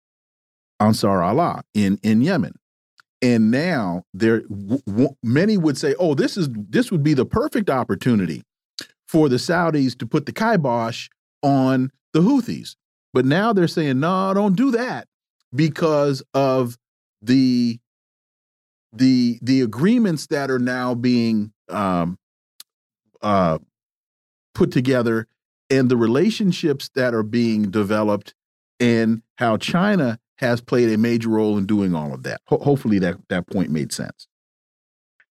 Ansar 0.80 1.22
Allah 1.22 1.64
in 1.74 2.00
in 2.04 2.22
Yemen. 2.22 2.54
And 3.22 3.52
now 3.52 4.04
there 4.14 4.44
many 5.22 5.58
would 5.58 5.78
say, 5.78 5.94
"Oh, 6.00 6.16
this 6.16 6.38
is 6.38 6.50
this 6.54 6.92
would 6.92 7.04
be 7.04 7.14
the 7.14 7.26
perfect 7.26 7.70
opportunity 7.70 8.44
for 9.08 9.28
the 9.28 9.36
Saudis 9.36 9.98
to 9.98 10.06
put 10.06 10.26
the 10.26 10.32
kibosh 10.32 11.10
on 11.44 11.92
the 12.14 12.22
Houthis." 12.22 12.76
But 13.14 13.26
now 13.26 13.52
they're 13.52 13.68
saying, 13.68 14.00
"No, 14.00 14.34
don't 14.34 14.56
do 14.56 14.72
that," 14.72 15.08
because 15.54 16.24
of 16.34 16.78
the 17.22 17.80
the 18.92 19.40
the 19.42 19.62
agreements 19.62 20.28
that 20.28 20.50
are 20.50 20.60
now 20.60 20.96
being 20.96 21.52
um, 21.70 22.18
uh, 23.22 23.60
put 24.54 24.72
together 24.72 25.28
and 25.70 25.90
the 25.90 25.98
relationships 25.98 26.90
that 26.96 27.14
are 27.14 27.24
being 27.24 27.70
developed 27.70 28.34
and 28.80 29.22
how 29.38 29.58
China 29.58 30.20
has 30.38 30.62
played 30.62 30.90
a 30.90 30.98
major 30.98 31.30
role 31.30 31.58
in 31.58 31.66
doing 31.66 31.94
all 31.94 32.14
of 32.14 32.24
that. 32.24 32.42
Ho 32.46 32.58
hopefully 32.58 33.00
that 33.00 33.18
that 33.30 33.48
point 33.48 33.70
made 33.70 33.92
sense. 33.92 34.28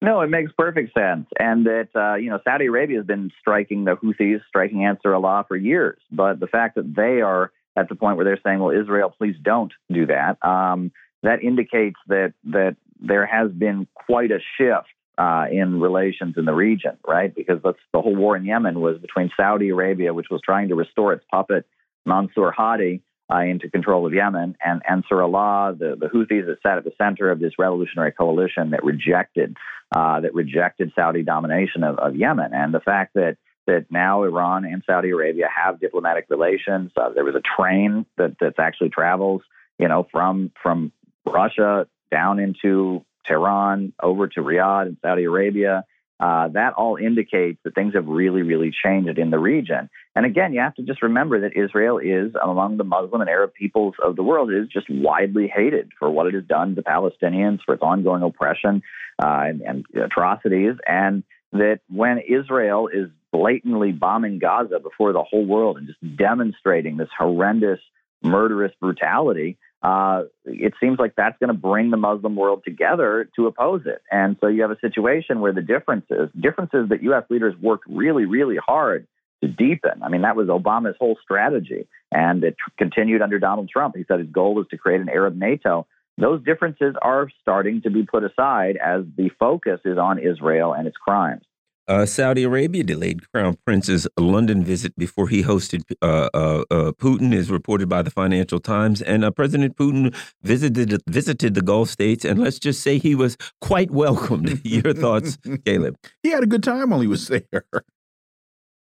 No, 0.01 0.21
it 0.21 0.29
makes 0.29 0.53
perfect 0.57 0.95
sense, 0.97 1.27
and 1.41 1.67
that 1.67 1.89
uh, 1.95 2.15
you 2.15 2.31
know 2.31 2.39
Saudi 2.45 2.67
Arabia 2.67 2.99
has 2.99 3.07
been 3.07 3.33
striking 3.41 3.85
the 3.85 3.97
Houthis, 3.97 4.41
striking 4.47 4.85
Ansar 4.85 5.15
Allah 5.15 5.45
for 5.49 5.57
years. 5.57 5.99
But 6.13 6.39
the 6.39 6.47
fact 6.47 6.77
that 6.77 6.95
they 6.95 7.21
are 7.21 7.51
at 7.75 7.89
the 7.89 7.97
point 7.97 8.17
where 8.17 8.25
they're 8.25 8.41
saying, 8.45 8.61
"Well, 8.61 8.79
Israel, 8.79 9.13
please 9.17 9.37
don't 9.43 9.73
do 9.91 10.07
that," 10.07 10.39
um, 10.47 10.93
that 11.23 11.43
indicates 11.43 11.99
that 12.09 12.35
that 12.45 12.77
there 13.01 13.27
has 13.27 13.51
been 13.51 13.87
quite 13.95 14.31
a 14.31 14.39
shift 14.57 14.89
uh, 15.19 15.47
in 15.51 15.81
relations 15.81 16.35
in 16.37 16.45
the 16.45 16.55
region, 16.55 16.97
right? 17.07 17.35
Because 17.35 17.61
that's 17.63 17.79
the 17.93 18.01
whole 18.01 18.15
war 18.15 18.37
in 18.37 18.45
Yemen 18.45 18.81
was 18.81 18.99
between 18.99 19.31
Saudi 19.37 19.69
Arabia, 19.71 20.15
which 20.15 20.31
was 20.31 20.41
trying 20.45 20.69
to 20.69 20.75
restore 20.75 21.13
its 21.13 21.25
puppet 21.31 21.67
Mansour 22.07 22.53
Hadi 22.53 23.03
uh, 23.31 23.41
into 23.41 23.69
control 23.69 24.07
of 24.07 24.15
Yemen, 24.15 24.57
and 24.65 24.81
Ansar 24.89 25.23
Allah, 25.23 25.75
the, 25.79 25.97
the 25.99 26.07
Houthis 26.07 26.47
that 26.47 26.59
sat 26.63 26.79
at 26.79 26.85
the 26.85 26.93
center 26.97 27.31
of 27.31 27.41
this 27.41 27.53
revolutionary 27.59 28.13
coalition 28.13 28.71
that 28.71 28.85
rejected 28.85 29.57
uh, 29.95 30.21
that 30.21 30.35
rejected 30.35 30.93
Saudi 30.95 31.23
domination 31.23 31.83
of, 31.83 31.99
of 31.99 32.15
Yemen, 32.15 32.53
and 32.53 32.73
the 32.73 32.81
fact 32.81 33.15
that 33.15 33.37
that 33.67 33.87
now 33.91 34.23
Iran 34.23 34.65
and 34.65 34.83
Saudi 34.87 35.11
Arabia 35.11 35.47
have 35.55 35.79
diplomatic 35.79 36.27
relations. 36.31 36.91
Uh, 36.97 37.11
there 37.11 37.25
was 37.25 37.35
a 37.35 37.43
train 37.43 38.07
that 38.17 38.39
that 38.41 38.55
actually 38.59 38.89
travels, 38.89 39.43
you 39.79 39.89
know, 39.89 40.07
from 40.11 40.51
from 40.63 40.93
Russia 41.29 41.87
down 42.11 42.39
into 42.39 43.05
Tehran, 43.27 43.93
over 44.03 44.29
to 44.29 44.41
Riyadh 44.41 44.89
in 44.89 44.97
Saudi 45.03 45.25
Arabia. 45.25 45.85
Uh, 46.21 46.49
that 46.49 46.73
all 46.73 46.97
indicates 46.97 47.61
that 47.63 47.77
things 47.77 47.95
have 47.95 48.09
really, 48.09 48.43
really 48.43 48.73
changed 48.85 49.19
in 49.19 49.31
the 49.31 49.39
region. 49.39 49.89
And 50.17 50.27
again, 50.27 50.53
you 50.53 50.59
have 50.59 50.75
to 50.75 50.83
just 50.83 51.01
remember 51.01 51.43
that 51.43 51.57
Israel 51.57 51.99
is 51.99 52.33
among 52.43 52.77
the 52.77 52.83
Muslim 52.83 53.21
and 53.21 53.31
Arab 53.31 53.55
peoples 53.55 53.95
of 54.03 54.17
the 54.17 54.25
world 54.25 54.53
is 54.53 54.67
just 54.67 54.91
widely 54.91 55.47
hated 55.47 55.93
for 55.97 56.11
what 56.11 56.27
it 56.27 56.35
has 56.35 56.43
done 56.45 56.75
to 56.75 56.83
Palestinians, 56.83 57.61
for 57.65 57.75
its 57.75 57.85
ongoing 57.85 58.25
oppression 58.25 58.83
uh, 59.23 59.45
and, 59.47 59.61
and 59.61 59.85
atrocities, 59.95 60.75
and 60.89 61.23
that 61.53 61.81
when 61.89 62.19
Israel 62.19 62.89
is 62.93 63.11
blatantly 63.33 63.93
bombing 63.93 64.41
Gaza 64.41 64.81
before 64.81 65.13
the 65.13 65.23
whole 65.23 65.47
world 65.47 65.77
and 65.77 65.87
just 65.87 66.17
demonstrating 66.17 66.97
this 66.97 67.09
horrendous, 67.17 67.79
murderous 68.23 68.73
brutality, 68.81 69.57
uh, 69.83 70.25
it 70.45 70.75
seems 70.81 70.99
like 70.99 71.15
that's 71.17 71.39
going 71.39 71.49
to 71.49 71.59
bring 71.59 71.91
the 71.91 71.97
Muslim 71.97 72.35
world 72.35 72.63
together 72.65 73.29
to 73.37 73.47
oppose 73.47 73.83
it. 73.87 74.03
And 74.11 74.37
so 74.41 74.49
you 74.49 74.63
have 74.63 74.73
a 74.73 74.79
situation 74.81 75.41
where 75.41 75.53
the 75.53 75.63
differences, 75.63 76.31
differences 76.39 76.89
that 76.89 77.03
U.S. 77.05 77.25
leaders 77.31 77.55
worked 77.61 77.85
really, 77.89 78.25
really 78.25 78.57
hard 78.57 79.07
to 79.43 79.49
deepen. 79.49 80.03
I 80.03 80.09
mean, 80.09 80.23
that 80.23 80.35
was 80.35 80.49
Obama's 80.49 80.97
whole 80.99 81.17
strategy, 81.23 81.87
and 82.11 82.43
it 82.43 82.57
continued 82.77 83.23
under 83.23 83.39
Donald 83.39 83.69
Trump. 83.69 83.95
He 83.97 84.05
said 84.09 84.19
his 84.19 84.31
goal 84.31 84.55
was 84.55 84.67
to 84.71 84.77
create 84.77 85.01
an 85.01 85.09
Arab 85.09 85.37
NATO. 85.37 85.87
Those 86.17 86.43
differences 86.43 86.97
are 87.01 87.29
starting 87.43 87.83
to 87.83 87.91
be 87.91 88.03
put 88.03 88.25
aside 88.25 88.77
as 88.77 89.05
the 89.17 89.31
focus 89.39 89.81
is 89.85 89.97
on 89.97 90.19
Israel 90.19 90.73
and 90.73 90.89
its 90.89 90.97
crimes. 90.97 91.43
Uh, 91.89 92.05
Saudi 92.05 92.43
Arabia 92.43 92.85
delayed 92.85 93.31
Crown 93.33 93.57
Prince's 93.65 94.07
London 94.19 94.63
visit 94.63 94.95
before 94.97 95.29
he 95.29 95.43
hosted 95.43 95.83
uh, 96.03 96.29
uh, 96.35 96.65
uh 96.71 96.93
Putin, 96.93 97.33
is 97.33 97.51
reported 97.51 97.89
by 97.89 98.03
the 98.03 98.11
Financial 98.11 98.61
Times. 98.61 99.01
And 99.01 99.25
uh, 99.25 99.31
President 99.31 99.77
Putin 99.77 100.15
visited 100.43 101.01
visited 101.07 101.55
the 101.55 101.63
Gulf 101.63 101.89
states, 101.89 102.25
and 102.25 102.39
let's 102.39 102.59
just 102.59 102.83
say 102.83 102.99
he 102.99 103.15
was 103.15 103.37
quite 103.61 103.91
welcomed. 103.91 104.61
Your 104.65 104.93
thoughts, 104.93 105.39
Caleb? 105.65 105.97
He 106.23 106.29
had 106.29 106.43
a 106.43 106.47
good 106.47 106.63
time 106.63 106.91
while 106.91 107.01
he 107.01 107.07
was 107.07 107.29
there. 107.29 107.65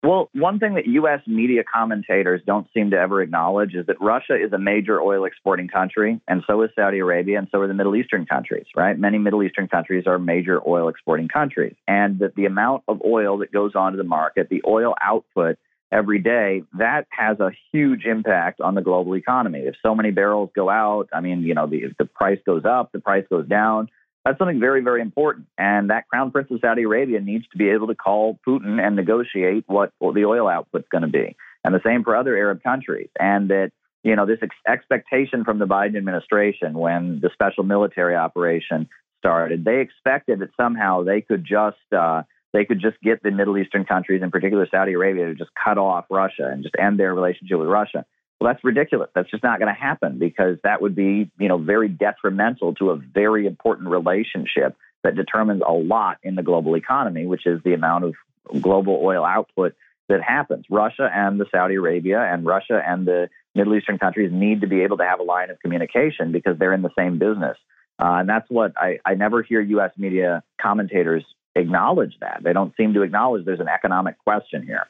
Well, 0.02 0.30
one 0.32 0.60
thing 0.60 0.74
that 0.74 0.86
U.S. 0.86 1.20
media 1.26 1.64
commentators 1.64 2.40
don't 2.46 2.68
seem 2.72 2.90
to 2.90 2.96
ever 2.96 3.20
acknowledge 3.20 3.74
is 3.74 3.86
that 3.86 4.00
Russia 4.00 4.36
is 4.36 4.52
a 4.52 4.58
major 4.58 5.00
oil 5.00 5.24
exporting 5.24 5.66
country, 5.66 6.20
and 6.28 6.44
so 6.46 6.62
is 6.62 6.70
Saudi 6.76 7.00
Arabia, 7.00 7.38
and 7.38 7.48
so 7.50 7.60
are 7.60 7.66
the 7.66 7.74
Middle 7.74 7.96
Eastern 7.96 8.24
countries, 8.24 8.66
right? 8.76 8.96
Many 8.96 9.18
Middle 9.18 9.42
Eastern 9.42 9.66
countries 9.66 10.04
are 10.06 10.18
major 10.20 10.60
oil 10.66 10.88
exporting 10.88 11.26
countries. 11.26 11.74
And 11.88 12.20
that 12.20 12.36
the 12.36 12.46
amount 12.46 12.84
of 12.86 13.02
oil 13.04 13.38
that 13.38 13.50
goes 13.50 13.72
onto 13.74 13.98
the 13.98 14.04
market, 14.04 14.48
the 14.48 14.62
oil 14.64 14.94
output 15.02 15.58
every 15.90 16.20
day, 16.20 16.62
that 16.78 17.08
has 17.10 17.40
a 17.40 17.50
huge 17.72 18.04
impact 18.04 18.60
on 18.60 18.76
the 18.76 18.82
global 18.82 19.16
economy. 19.16 19.60
If 19.60 19.74
so 19.84 19.96
many 19.96 20.12
barrels 20.12 20.50
go 20.54 20.70
out, 20.70 21.08
I 21.12 21.20
mean, 21.20 21.42
you 21.42 21.54
know, 21.54 21.66
the, 21.66 21.92
the 21.98 22.04
price 22.04 22.38
goes 22.46 22.64
up, 22.64 22.92
the 22.92 23.00
price 23.00 23.24
goes 23.28 23.48
down 23.48 23.88
that's 24.28 24.38
something 24.38 24.60
very, 24.60 24.82
very 24.82 25.00
important. 25.00 25.46
And 25.56 25.88
that 25.88 26.06
Crown 26.06 26.30
Prince 26.30 26.50
of 26.50 26.60
Saudi 26.60 26.82
Arabia 26.82 27.18
needs 27.18 27.48
to 27.48 27.56
be 27.56 27.70
able 27.70 27.86
to 27.86 27.94
call 27.94 28.38
Putin 28.46 28.78
and 28.78 28.94
negotiate 28.94 29.64
what, 29.66 29.90
what 30.00 30.14
the 30.14 30.26
oil 30.26 30.46
output's 30.46 30.88
going 30.92 31.02
to 31.02 31.08
be. 31.08 31.34
And 31.64 31.74
the 31.74 31.80
same 31.82 32.04
for 32.04 32.14
other 32.14 32.36
Arab 32.36 32.62
countries. 32.62 33.08
And 33.18 33.48
that, 33.48 33.72
you 34.02 34.16
know, 34.16 34.26
this 34.26 34.38
ex- 34.42 34.54
expectation 34.66 35.44
from 35.44 35.58
the 35.58 35.66
Biden 35.66 35.96
administration 35.96 36.74
when 36.74 37.20
the 37.22 37.30
special 37.32 37.64
military 37.64 38.16
operation 38.16 38.90
started, 39.18 39.64
they 39.64 39.80
expected 39.80 40.40
that 40.40 40.50
somehow 40.58 41.04
they 41.04 41.22
could 41.22 41.46
just, 41.46 41.78
uh, 41.96 42.22
they 42.52 42.66
could 42.66 42.80
just 42.80 43.00
get 43.00 43.22
the 43.22 43.30
Middle 43.30 43.56
Eastern 43.56 43.86
countries, 43.86 44.22
in 44.22 44.30
particular 44.30 44.68
Saudi 44.70 44.92
Arabia, 44.92 45.28
to 45.28 45.34
just 45.34 45.50
cut 45.54 45.78
off 45.78 46.04
Russia 46.10 46.50
and 46.52 46.62
just 46.62 46.74
end 46.78 46.98
their 46.98 47.14
relationship 47.14 47.58
with 47.58 47.68
Russia. 47.68 48.04
Well, 48.40 48.52
that's 48.52 48.62
ridiculous. 48.62 49.10
That's 49.14 49.30
just 49.30 49.42
not 49.42 49.58
going 49.58 49.72
to 49.74 49.80
happen 49.80 50.18
because 50.18 50.58
that 50.62 50.80
would 50.80 50.94
be, 50.94 51.30
you 51.38 51.48
know, 51.48 51.58
very 51.58 51.88
detrimental 51.88 52.74
to 52.76 52.90
a 52.90 52.96
very 52.96 53.46
important 53.46 53.88
relationship 53.88 54.76
that 55.02 55.16
determines 55.16 55.62
a 55.66 55.72
lot 55.72 56.18
in 56.22 56.34
the 56.36 56.42
global 56.42 56.76
economy, 56.76 57.26
which 57.26 57.46
is 57.46 57.60
the 57.64 57.74
amount 57.74 58.04
of 58.04 58.14
global 58.60 59.00
oil 59.02 59.24
output 59.24 59.74
that 60.08 60.22
happens. 60.22 60.66
Russia 60.70 61.10
and 61.12 61.38
the 61.38 61.46
Saudi 61.50 61.74
Arabia 61.74 62.20
and 62.20 62.46
Russia 62.46 62.80
and 62.84 63.06
the 63.06 63.28
Middle 63.54 63.74
Eastern 63.74 63.98
countries 63.98 64.30
need 64.32 64.60
to 64.60 64.66
be 64.66 64.82
able 64.82 64.98
to 64.98 65.04
have 65.04 65.20
a 65.20 65.24
line 65.24 65.50
of 65.50 65.58
communication 65.60 66.32
because 66.32 66.58
they're 66.58 66.72
in 66.72 66.82
the 66.82 66.92
same 66.96 67.18
business. 67.18 67.56
Uh, 67.98 68.18
and 68.20 68.28
that's 68.28 68.48
what 68.48 68.72
I, 68.76 69.00
I 69.04 69.14
never 69.14 69.42
hear 69.42 69.60
U.S. 69.60 69.90
media 69.96 70.42
commentators 70.60 71.24
acknowledge 71.56 72.14
that. 72.20 72.40
They 72.42 72.52
don't 72.52 72.74
seem 72.76 72.94
to 72.94 73.02
acknowledge 73.02 73.44
there's 73.44 73.60
an 73.60 73.68
economic 73.68 74.18
question 74.18 74.62
here. 74.62 74.86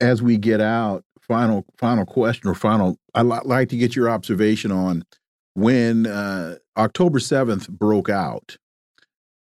As 0.00 0.22
we 0.22 0.36
get 0.36 0.60
out 0.60 1.04
final 1.22 1.64
final 1.78 2.04
question 2.04 2.48
or 2.48 2.54
final 2.54 2.98
I'd 3.14 3.22
like 3.22 3.68
to 3.70 3.76
get 3.76 3.96
your 3.96 4.08
observation 4.08 4.72
on 4.72 5.04
when 5.54 6.06
uh, 6.06 6.56
October 6.76 7.18
7th 7.18 7.68
broke 7.68 8.08
out. 8.08 8.56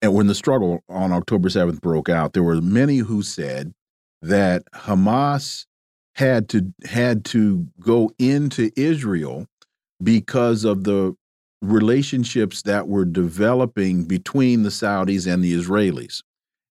And 0.01 0.15
when 0.15 0.27
the 0.27 0.35
struggle 0.35 0.83
on 0.89 1.13
October 1.13 1.49
7th 1.49 1.81
broke 1.81 2.09
out 2.09 2.33
there 2.33 2.43
were 2.43 2.61
many 2.61 2.99
who 2.99 3.23
said 3.23 3.73
that 4.23 4.65
Hamas 4.73 5.67
had 6.15 6.49
to 6.51 6.73
had 6.85 7.25
to 7.27 7.67
go 7.81 8.11
into 8.19 8.71
Israel 8.77 9.47
because 10.03 10.65
of 10.65 10.85
the 10.85 11.15
relationships 11.63 12.63
that 12.63 12.89
were 12.89 13.05
developing 13.05 14.05
between 14.05 14.63
the 14.63 14.69
Saudis 14.69 15.31
and 15.31 15.43
the 15.43 15.55
Israelis 15.55 16.23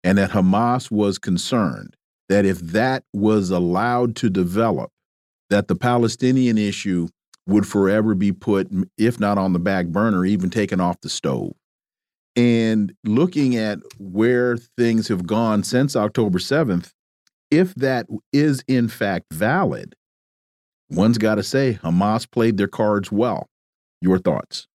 and 0.03 0.18
that 0.18 0.32
Hamas 0.32 0.91
was 0.91 1.18
concerned 1.18 1.95
that 2.30 2.45
if 2.45 2.60
that 2.60 3.03
was 3.14 3.49
allowed 3.49 4.16
to 4.18 4.30
develop 4.30 4.91
that 5.49 5.67
the 5.67 5.75
Palestinian 5.75 6.57
issue 6.57 7.07
would 7.47 7.67
forever 7.67 8.15
be 8.15 8.31
put, 8.31 8.67
if 8.97 9.19
not 9.19 9.37
on 9.37 9.53
the 9.53 9.59
back 9.59 9.87
burner, 9.87 10.25
even 10.25 10.49
taken 10.49 10.79
off 10.79 11.01
the 11.01 11.09
stove. 11.09 11.53
And 12.35 12.93
looking 13.03 13.55
at 13.55 13.79
where 13.97 14.57
things 14.57 15.07
have 15.07 15.25
gone 15.25 15.63
since 15.63 15.95
October 15.95 16.39
7th, 16.39 16.91
if 17.51 17.73
that 17.75 18.07
is 18.33 18.63
in 18.67 18.89
fact 18.89 19.27
valid, 19.31 19.95
one's 20.89 21.17
got 21.17 21.35
to 21.35 21.43
say 21.43 21.79
Hamas 21.81 22.29
played 22.29 22.57
their 22.57 22.67
cards 22.67 23.11
well. 23.11 23.47
Your 24.01 24.19
thoughts? 24.19 24.67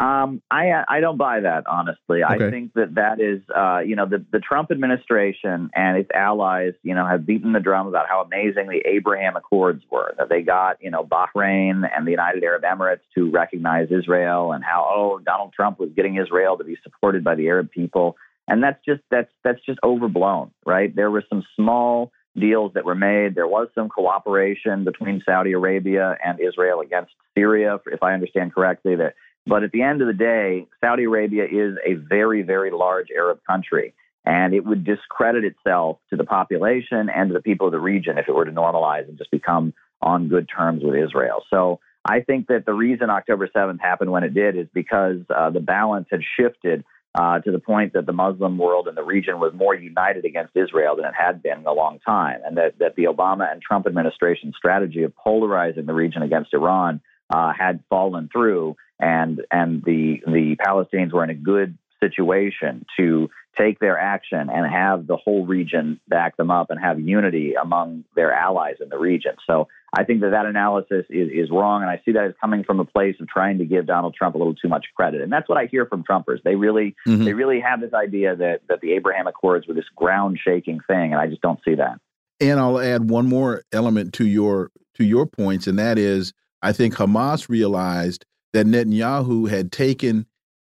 Um, 0.00 0.42
I 0.48 0.84
I 0.88 1.00
don't 1.00 1.16
buy 1.16 1.40
that 1.40 1.64
honestly. 1.66 2.22
Okay. 2.22 2.46
I 2.46 2.50
think 2.50 2.74
that 2.74 2.94
that 2.94 3.20
is 3.20 3.40
uh, 3.54 3.80
you 3.80 3.96
know 3.96 4.06
the 4.06 4.24
the 4.30 4.38
Trump 4.38 4.70
administration 4.70 5.70
and 5.74 5.98
its 5.98 6.10
allies 6.14 6.74
you 6.82 6.94
know 6.94 7.04
have 7.04 7.26
beaten 7.26 7.52
the 7.52 7.60
drum 7.60 7.88
about 7.88 8.08
how 8.08 8.22
amazing 8.22 8.68
the 8.68 8.80
Abraham 8.86 9.36
Accords 9.36 9.82
were 9.90 10.14
that 10.18 10.28
they 10.28 10.42
got 10.42 10.80
you 10.80 10.90
know 10.90 11.02
Bahrain 11.02 11.82
and 11.96 12.06
the 12.06 12.12
United 12.12 12.44
Arab 12.44 12.62
Emirates 12.62 13.00
to 13.16 13.30
recognize 13.30 13.88
Israel 13.90 14.52
and 14.52 14.62
how 14.62 14.88
oh 14.88 15.18
Donald 15.18 15.52
Trump 15.52 15.80
was 15.80 15.90
getting 15.96 16.16
Israel 16.16 16.56
to 16.58 16.64
be 16.64 16.76
supported 16.84 17.24
by 17.24 17.34
the 17.34 17.48
Arab 17.48 17.70
people 17.72 18.16
and 18.48 18.62
that's 18.62 18.82
just 18.84 19.02
that's 19.10 19.30
that's 19.44 19.60
just 19.64 19.78
overblown, 19.84 20.50
right? 20.64 20.94
There 20.94 21.10
were 21.10 21.22
some 21.28 21.44
small 21.54 22.10
deals 22.36 22.72
that 22.74 22.84
were 22.84 22.94
made. 22.94 23.34
There 23.34 23.46
was 23.46 23.68
some 23.74 23.88
cooperation 23.88 24.84
between 24.84 25.22
Saudi 25.24 25.52
Arabia 25.52 26.16
and 26.24 26.40
Israel 26.40 26.80
against 26.80 27.12
Syria, 27.36 27.78
if 27.86 28.02
I 28.02 28.14
understand 28.14 28.54
correctly. 28.54 28.96
That, 28.96 29.14
but 29.48 29.62
at 29.62 29.72
the 29.72 29.82
end 29.82 30.02
of 30.02 30.06
the 30.06 30.14
day, 30.14 30.66
Saudi 30.80 31.04
Arabia 31.04 31.44
is 31.44 31.76
a 31.86 31.94
very, 31.94 32.42
very 32.42 32.70
large 32.70 33.08
Arab 33.16 33.40
country, 33.48 33.94
and 34.24 34.52
it 34.54 34.64
would 34.64 34.84
discredit 34.84 35.44
itself 35.44 35.98
to 36.10 36.16
the 36.16 36.24
population 36.24 37.08
and 37.08 37.30
to 37.30 37.34
the 37.34 37.40
people 37.40 37.66
of 37.66 37.72
the 37.72 37.80
region 37.80 38.18
if 38.18 38.28
it 38.28 38.34
were 38.34 38.44
to 38.44 38.52
normalize 38.52 39.08
and 39.08 39.16
just 39.16 39.30
become 39.30 39.72
on 40.02 40.28
good 40.28 40.48
terms 40.54 40.82
with 40.84 40.94
Israel. 40.94 41.42
So 41.50 41.80
I 42.04 42.20
think 42.20 42.48
that 42.48 42.64
the 42.66 42.74
reason 42.74 43.10
October 43.10 43.48
7th 43.48 43.80
happened 43.80 44.12
when 44.12 44.22
it 44.22 44.34
did 44.34 44.56
is 44.56 44.66
because 44.72 45.20
uh, 45.34 45.50
the 45.50 45.60
balance 45.60 46.08
had 46.10 46.20
shifted 46.38 46.84
uh, 47.14 47.40
to 47.40 47.50
the 47.50 47.58
point 47.58 47.94
that 47.94 48.06
the 48.06 48.12
Muslim 48.12 48.58
world 48.58 48.86
and 48.86 48.96
the 48.96 49.02
region 49.02 49.40
was 49.40 49.52
more 49.54 49.74
united 49.74 50.24
against 50.24 50.54
Israel 50.54 50.94
than 50.94 51.06
it 51.06 51.14
had 51.18 51.42
been 51.42 51.60
in 51.60 51.66
a 51.66 51.72
long 51.72 51.98
time, 52.00 52.40
and 52.44 52.56
that, 52.58 52.78
that 52.78 52.94
the 52.96 53.04
Obama 53.04 53.50
and 53.50 53.62
Trump 53.62 53.86
administration 53.86 54.52
strategy 54.56 55.02
of 55.02 55.16
polarizing 55.16 55.86
the 55.86 55.94
region 55.94 56.22
against 56.22 56.52
Iran 56.52 57.00
uh, 57.30 57.52
had 57.52 57.82
fallen 57.88 58.28
through, 58.32 58.76
and 58.98 59.42
and 59.50 59.82
the 59.84 60.22
the 60.26 60.56
Palestinians 60.56 61.12
were 61.12 61.24
in 61.24 61.30
a 61.30 61.34
good 61.34 61.76
situation 62.00 62.86
to 62.96 63.28
take 63.58 63.80
their 63.80 63.98
action 63.98 64.48
and 64.50 64.72
have 64.72 65.06
the 65.06 65.16
whole 65.16 65.44
region 65.44 66.00
back 66.06 66.36
them 66.36 66.50
up 66.50 66.70
and 66.70 66.80
have 66.80 67.00
unity 67.00 67.54
among 67.60 68.04
their 68.14 68.32
allies 68.32 68.76
in 68.80 68.88
the 68.88 68.98
region. 68.98 69.32
So 69.46 69.66
I 69.92 70.04
think 70.04 70.20
that 70.20 70.30
that 70.30 70.46
analysis 70.46 71.06
is, 71.10 71.28
is 71.32 71.50
wrong, 71.50 71.82
and 71.82 71.90
I 71.90 72.00
see 72.04 72.12
that 72.12 72.24
as 72.24 72.34
coming 72.40 72.62
from 72.62 72.78
a 72.78 72.84
place 72.84 73.16
of 73.20 73.28
trying 73.28 73.58
to 73.58 73.64
give 73.64 73.86
Donald 73.86 74.14
Trump 74.14 74.34
a 74.34 74.38
little 74.38 74.54
too 74.54 74.68
much 74.68 74.86
credit, 74.94 75.22
and 75.22 75.32
that's 75.32 75.48
what 75.48 75.58
I 75.58 75.66
hear 75.66 75.86
from 75.86 76.04
Trumpers. 76.04 76.42
They 76.44 76.54
really 76.54 76.94
mm-hmm. 77.06 77.24
they 77.24 77.32
really 77.32 77.60
have 77.60 77.80
this 77.80 77.94
idea 77.94 78.36
that 78.36 78.60
that 78.68 78.80
the 78.80 78.92
Abraham 78.92 79.26
Accords 79.26 79.66
were 79.66 79.74
this 79.74 79.88
ground 79.96 80.38
shaking 80.42 80.80
thing, 80.86 81.12
and 81.12 81.20
I 81.20 81.26
just 81.26 81.42
don't 81.42 81.60
see 81.64 81.74
that. 81.76 82.00
And 82.40 82.60
I'll 82.60 82.78
add 82.78 83.10
one 83.10 83.26
more 83.26 83.62
element 83.72 84.12
to 84.14 84.26
your 84.26 84.70
to 84.94 85.04
your 85.04 85.26
points, 85.26 85.66
and 85.66 85.78
that 85.78 85.98
is 85.98 86.32
I 86.62 86.72
think 86.72 86.94
Hamas 86.94 87.48
realized 87.48 88.24
that 88.52 88.66
Netanyahu 88.66 89.48
had 89.48 89.70
taken 89.70 90.26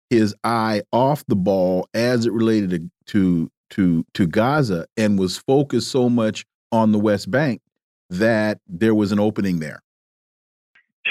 his 0.10 0.36
eye 0.44 0.84
off 0.92 1.26
the 1.28 1.36
ball 1.36 1.88
as 1.94 2.26
it 2.26 2.34
related 2.34 2.90
to 3.08 3.52
to 3.72 4.06
to, 4.14 4.28
Gaza 4.28 4.88
and 4.98 5.20
was 5.20 5.38
focused 5.38 5.90
so 5.90 6.10
much 6.10 6.46
on 6.72 6.92
the 6.92 7.00
West 7.00 7.30
Bank 7.30 7.62
that 8.10 8.60
there 8.68 8.96
was 8.96 9.12
an 9.12 9.20
opening 9.20 9.60
there. 9.60 9.84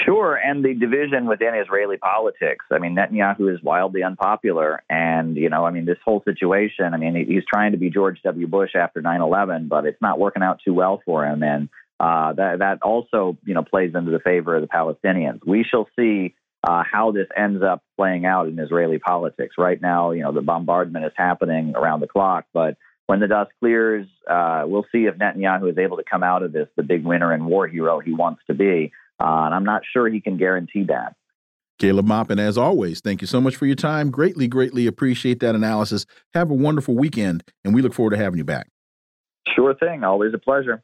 Sure, 0.05 0.35
and 0.35 0.63
the 0.63 0.73
division 0.73 1.25
within 1.25 1.55
Israeli 1.55 1.97
politics. 1.97 2.65
I 2.71 2.79
mean, 2.79 2.95
Netanyahu 2.95 3.53
is 3.53 3.61
wildly 3.63 4.03
unpopular, 4.03 4.83
and 4.89 5.35
you 5.35 5.49
know, 5.49 5.65
I 5.65 5.71
mean, 5.71 5.85
this 5.85 5.97
whole 6.03 6.21
situation. 6.23 6.93
I 6.93 6.97
mean, 6.97 7.15
he's 7.27 7.43
trying 7.45 7.71
to 7.71 7.77
be 7.77 7.89
George 7.89 8.21
W. 8.23 8.47
Bush 8.47 8.75
after 8.75 9.01
9/11, 9.01 9.67
but 9.67 9.85
it's 9.85 10.01
not 10.01 10.19
working 10.19 10.43
out 10.43 10.59
too 10.63 10.73
well 10.73 11.01
for 11.05 11.25
him, 11.25 11.43
and 11.43 11.69
uh, 11.99 12.33
that 12.33 12.59
that 12.59 12.81
also 12.81 13.37
you 13.45 13.53
know 13.53 13.63
plays 13.63 13.93
into 13.95 14.11
the 14.11 14.19
favor 14.19 14.55
of 14.55 14.61
the 14.61 14.67
Palestinians. 14.67 15.39
We 15.45 15.63
shall 15.63 15.87
see 15.97 16.35
uh, 16.63 16.83
how 16.89 17.11
this 17.11 17.27
ends 17.35 17.63
up 17.63 17.83
playing 17.97 18.25
out 18.25 18.47
in 18.47 18.59
Israeli 18.59 18.99
politics. 18.99 19.55
Right 19.57 19.81
now, 19.81 20.11
you 20.11 20.23
know, 20.23 20.31
the 20.31 20.41
bombardment 20.41 21.05
is 21.05 21.13
happening 21.15 21.73
around 21.75 22.01
the 22.01 22.07
clock, 22.07 22.45
but 22.53 22.77
when 23.07 23.19
the 23.19 23.27
dust 23.27 23.51
clears, 23.59 24.07
uh, 24.29 24.63
we'll 24.65 24.85
see 24.91 25.05
if 25.05 25.15
Netanyahu 25.15 25.71
is 25.71 25.77
able 25.77 25.97
to 25.97 26.03
come 26.03 26.21
out 26.21 26.43
of 26.43 26.51
this 26.51 26.67
the 26.75 26.83
big 26.83 27.03
winner 27.03 27.31
and 27.31 27.47
war 27.47 27.67
hero 27.67 27.99
he 27.99 28.13
wants 28.13 28.41
to 28.47 28.53
be. 28.53 28.91
Uh, 29.19 29.45
and 29.45 29.55
I'm 29.55 29.65
not 29.65 29.81
sure 29.91 30.07
he 30.07 30.21
can 30.21 30.37
guarantee 30.37 30.83
that. 30.85 31.15
Caleb 31.79 32.05
Maupin, 32.05 32.39
as 32.39 32.57
always, 32.57 32.99
thank 32.99 33.21
you 33.21 33.27
so 33.27 33.39
much 33.39 33.55
for 33.55 33.65
your 33.65 33.75
time. 33.75 34.11
Greatly, 34.11 34.47
greatly 34.47 34.85
appreciate 34.85 35.39
that 35.39 35.55
analysis. 35.55 36.05
Have 36.33 36.51
a 36.51 36.53
wonderful 36.53 36.93
weekend, 36.93 37.43
and 37.63 37.73
we 37.73 37.81
look 37.81 37.93
forward 37.93 38.11
to 38.11 38.17
having 38.17 38.37
you 38.37 38.43
back. 38.43 38.67
Sure 39.55 39.73
thing. 39.73 40.03
Always 40.03 40.33
a 40.33 40.37
pleasure. 40.37 40.83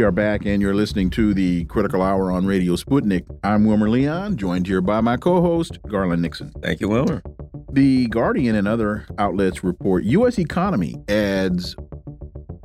We 0.00 0.06
are 0.06 0.10
back, 0.10 0.46
and 0.46 0.62
you're 0.62 0.74
listening 0.74 1.10
to 1.10 1.34
the 1.34 1.66
Critical 1.66 2.00
Hour 2.00 2.32
on 2.32 2.46
Radio 2.46 2.74
Sputnik. 2.74 3.26
I'm 3.44 3.66
Wilmer 3.66 3.90
Leon, 3.90 4.38
joined 4.38 4.66
here 4.66 4.80
by 4.80 5.02
my 5.02 5.18
co 5.18 5.42
host, 5.42 5.78
Garland 5.88 6.22
Nixon. 6.22 6.50
Thank 6.62 6.80
you, 6.80 6.88
Wilmer. 6.88 7.22
The 7.70 8.06
Guardian 8.06 8.56
and 8.56 8.66
other 8.66 9.06
outlets 9.18 9.62
report 9.62 10.04
U.S. 10.04 10.38
economy 10.38 10.96
adds 11.10 11.76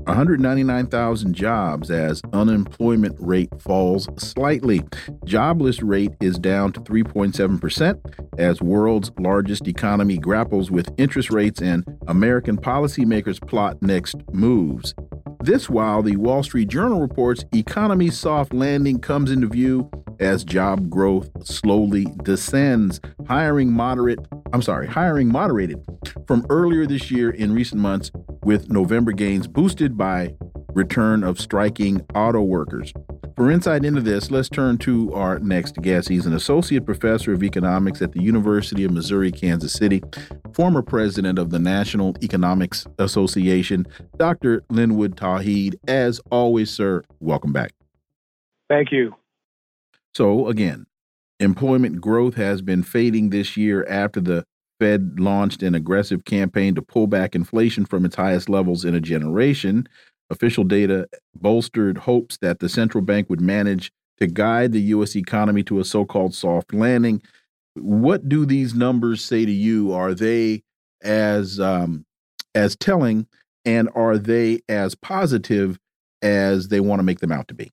199,000 0.05 1.33
jobs 1.33 1.91
as 1.91 2.21
unemployment 2.31 3.17
rate 3.19 3.49
falls 3.59 4.07
slightly. 4.17 4.85
Jobless 5.25 5.81
rate 5.81 6.13
is 6.21 6.39
down 6.39 6.71
to 6.71 6.79
3.7% 6.79 8.39
as 8.39 8.61
world's 8.61 9.11
largest 9.19 9.67
economy 9.67 10.17
grapples 10.17 10.71
with 10.71 10.87
interest 10.97 11.31
rates 11.31 11.61
and 11.61 11.83
American 12.07 12.55
policymakers 12.55 13.45
plot 13.45 13.81
next 13.81 14.15
moves. 14.31 14.95
This 15.45 15.69
while 15.69 16.01
the 16.01 16.15
Wall 16.15 16.41
Street 16.41 16.69
Journal 16.69 16.99
reports 16.99 17.45
economy 17.53 18.09
soft 18.09 18.51
landing 18.51 18.97
comes 18.97 19.29
into 19.29 19.45
view 19.45 19.91
as 20.19 20.43
job 20.43 20.89
growth 20.89 21.29
slowly 21.45 22.07
descends. 22.23 22.99
Hiring 23.27 23.71
moderate, 23.71 24.17
I'm 24.53 24.63
sorry, 24.63 24.87
hiring 24.87 25.31
moderated 25.31 25.85
from 26.25 26.47
earlier 26.49 26.87
this 26.87 27.11
year 27.11 27.29
in 27.29 27.53
recent 27.53 27.79
months 27.79 28.09
with 28.41 28.71
November 28.71 29.11
gains 29.11 29.45
boosted 29.45 29.95
by 29.95 30.33
return 30.73 31.23
of 31.23 31.39
striking 31.39 32.01
auto 32.15 32.41
workers. 32.41 32.91
For 33.35 33.51
insight 33.51 33.83
into 33.83 33.99
this, 33.99 34.31
let's 34.31 34.47
turn 34.47 34.77
to 34.79 35.13
our 35.13 35.39
next 35.39 35.75
guest. 35.81 36.07
He's 36.07 36.25
an 36.25 36.33
associate 36.33 36.85
professor 36.85 37.33
of 37.33 37.43
economics 37.43 38.01
at 38.01 38.13
the 38.13 38.21
University 38.21 38.85
of 38.85 38.91
Missouri 38.91 39.29
Kansas 39.29 39.73
City, 39.73 40.01
former 40.53 40.81
president 40.81 41.37
of 41.37 41.49
the 41.49 41.59
National 41.59 42.15
Economics 42.23 42.87
Association, 42.97 43.87
Dr. 44.17 44.63
Linwood 44.69 45.17
Tauheed. 45.17 45.75
As 45.85 46.21
always, 46.31 46.69
sir, 46.69 47.03
welcome 47.19 47.51
back. 47.51 47.73
Thank 48.69 48.93
you. 48.93 49.13
So, 50.13 50.47
again, 50.47 50.85
employment 51.41 51.99
growth 51.99 52.35
has 52.35 52.61
been 52.61 52.83
fading 52.83 53.31
this 53.31 53.57
year 53.57 53.85
after 53.89 54.21
the 54.21 54.45
Fed 54.79 55.19
launched 55.19 55.61
an 55.61 55.75
aggressive 55.75 56.23
campaign 56.23 56.73
to 56.75 56.81
pull 56.81 57.07
back 57.07 57.35
inflation 57.35 57.85
from 57.85 58.05
its 58.05 58.15
highest 58.15 58.47
levels 58.47 58.85
in 58.85 58.95
a 58.95 59.01
generation. 59.01 59.87
Official 60.29 60.63
data 60.63 61.07
bolstered 61.35 61.99
hopes 61.99 62.37
that 62.37 62.59
the 62.59 62.69
central 62.69 63.03
bank 63.03 63.29
would 63.29 63.41
manage 63.41 63.91
to 64.17 64.27
guide 64.27 64.71
the 64.71 64.81
U.S. 64.81 65.15
economy 65.15 65.63
to 65.63 65.79
a 65.79 65.85
so 65.85 66.05
called 66.05 66.33
soft 66.33 66.73
landing. 66.73 67.21
What 67.75 68.27
do 68.27 68.45
these 68.45 68.73
numbers 68.73 69.23
say 69.23 69.45
to 69.45 69.51
you? 69.51 69.93
Are 69.93 70.13
they 70.13 70.63
as 71.03 71.59
um, 71.59 72.05
as 72.55 72.75
telling, 72.75 73.27
and 73.65 73.89
are 73.93 74.17
they 74.17 74.61
as 74.67 74.95
positive 74.95 75.77
as 76.21 76.69
they 76.69 76.79
want 76.79 76.99
to 76.99 77.03
make 77.03 77.19
them 77.19 77.31
out 77.31 77.47
to 77.49 77.53
be? 77.53 77.71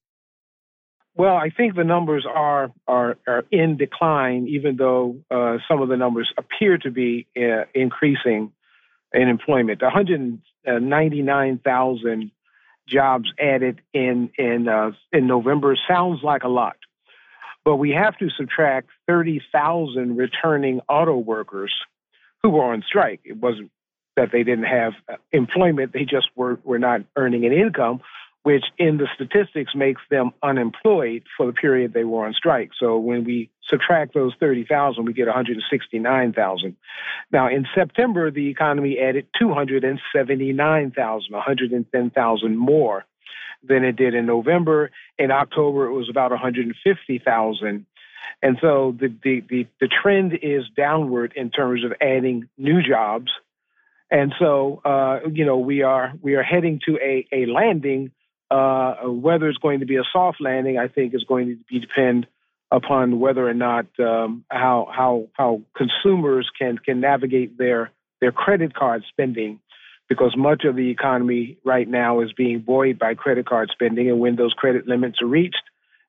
Well, 1.15 1.37
I 1.37 1.51
think 1.51 1.77
the 1.77 1.85
numbers 1.85 2.27
are 2.29 2.73
are, 2.87 3.17
are 3.27 3.45
in 3.51 3.77
decline, 3.77 4.47
even 4.49 4.77
though 4.77 5.17
uh, 5.31 5.59
some 5.69 5.83
of 5.83 5.89
the 5.89 5.97
numbers 5.97 6.33
appear 6.37 6.79
to 6.79 6.91
be 6.91 7.27
uh, 7.37 7.65
increasing 7.75 8.53
in 9.13 9.29
employment. 9.29 9.83
199,000 9.83 12.31
jobs 12.89 13.33
added 13.39 13.81
in 13.93 14.31
in 14.39 14.69
uh, 14.69 14.93
in 15.13 15.27
November 15.27 15.77
sounds 15.89 16.23
like 16.23 16.43
a 16.43 16.49
lot, 16.49 16.77
but 17.65 17.77
we 17.77 17.91
have 17.91 18.17
to 18.19 18.29
subtract 18.31 18.89
30,000 19.07 20.17
returning 20.17 20.81
auto 20.89 21.17
workers 21.17 21.73
who 22.43 22.51
were 22.51 22.65
on 22.65 22.83
strike. 22.87 23.21
It 23.25 23.37
wasn't 23.37 23.71
that 24.17 24.31
they 24.33 24.43
didn't 24.43 24.65
have 24.65 24.93
uh, 25.09 25.17
employment; 25.33 25.93
they 25.93 26.05
just 26.05 26.29
were 26.35 26.59
were 26.65 26.79
not 26.79 27.03
earning 27.17 27.45
an 27.47 27.53
income 27.53 28.01
which 28.43 28.65
in 28.79 28.99
the 28.99 29.09
statistics 29.15 29.75
makes 29.75 30.03
them 30.11 30.33
unemployed 30.43 31.23
for 31.37 31.47
the 31.47 31.53
period 31.53 31.93
they 31.93 32.05
were 32.05 32.27
on 32.27 32.33
strike. 32.33 32.71
So 32.79 32.99
when 32.99 33.25
we 33.25 33.51
subtract 33.69 34.15
those 34.15 34.35
30,000, 34.41 35.05
we 35.05 35.13
get 35.13 35.27
169,000. 35.27 36.77
Now, 37.31 37.49
in 37.49 37.67
September, 37.75 38.31
the 38.31 38.49
economy 38.49 38.99
added 38.99 39.27
279,000, 39.39 41.33
110,000 41.33 42.57
more 42.57 43.05
than 43.63 43.85
it 43.85 43.97
did 43.97 44.15
in 44.15 44.27
November. 44.27 44.91
In 45.19 45.31
October, 45.31 45.87
it 45.87 45.93
was 45.93 46.11
about 46.11 46.33
150,000. 46.33 47.87
And 48.43 48.59
so 48.61 48.97
the, 48.99 49.15
the, 49.23 49.41
the, 49.49 49.67
the 49.81 49.89
trend 49.89 50.33
is 50.43 50.65
downward 50.77 51.33
in 51.37 51.51
terms 51.51 51.85
of 51.85 51.93
adding 52.01 52.49
new 52.59 52.83
jobs 52.83 53.31
And 54.11 54.35
so, 54.39 54.83
uh, 54.85 55.21
you 55.33 55.47
know, 55.47 55.57
we 55.57 55.83
are 55.83 56.13
we 56.21 56.35
are 56.35 56.43
heading 56.43 56.81
to 56.87 56.99
a, 56.99 57.27
a 57.33 57.47
landing. 57.47 58.11
Uh, 58.53 59.09
whether 59.27 59.49
it's 59.49 59.63
going 59.67 59.81
to 59.81 59.87
be 59.87 59.97
a 59.97 60.07
soft 60.13 60.39
landing, 60.49 60.77
I 60.85 60.89
think, 60.95 61.15
is 61.15 61.25
going 61.25 61.47
to 61.49 61.57
be 61.71 61.81
depend 61.81 62.27
upon 62.71 63.19
whether 63.25 63.45
or 63.53 63.55
not 63.55 63.87
um, 63.99 64.45
how 64.51 64.79
how 64.99 65.13
how 65.41 65.51
consumers 65.81 66.47
can 66.59 66.77
can 66.87 67.01
navigate 67.01 67.57
their 67.57 67.91
their 68.21 68.33
credit 68.33 68.75
card 68.75 69.01
spending, 69.09 69.53
because 70.09 70.33
much 70.37 70.63
of 70.69 70.77
the 70.77 70.89
economy 70.91 71.57
right 71.65 71.89
now 71.89 72.21
is 72.21 72.31
being 72.35 72.59
buoyed 72.61 72.99
by 72.99 73.15
credit 73.15 73.47
card 73.47 73.71
spending, 73.73 74.07
and 74.11 74.21
when 74.21 74.37
those 74.37 74.53
credit 74.53 74.87
limits 74.87 75.19
are 75.23 75.27
reached, 75.41 75.67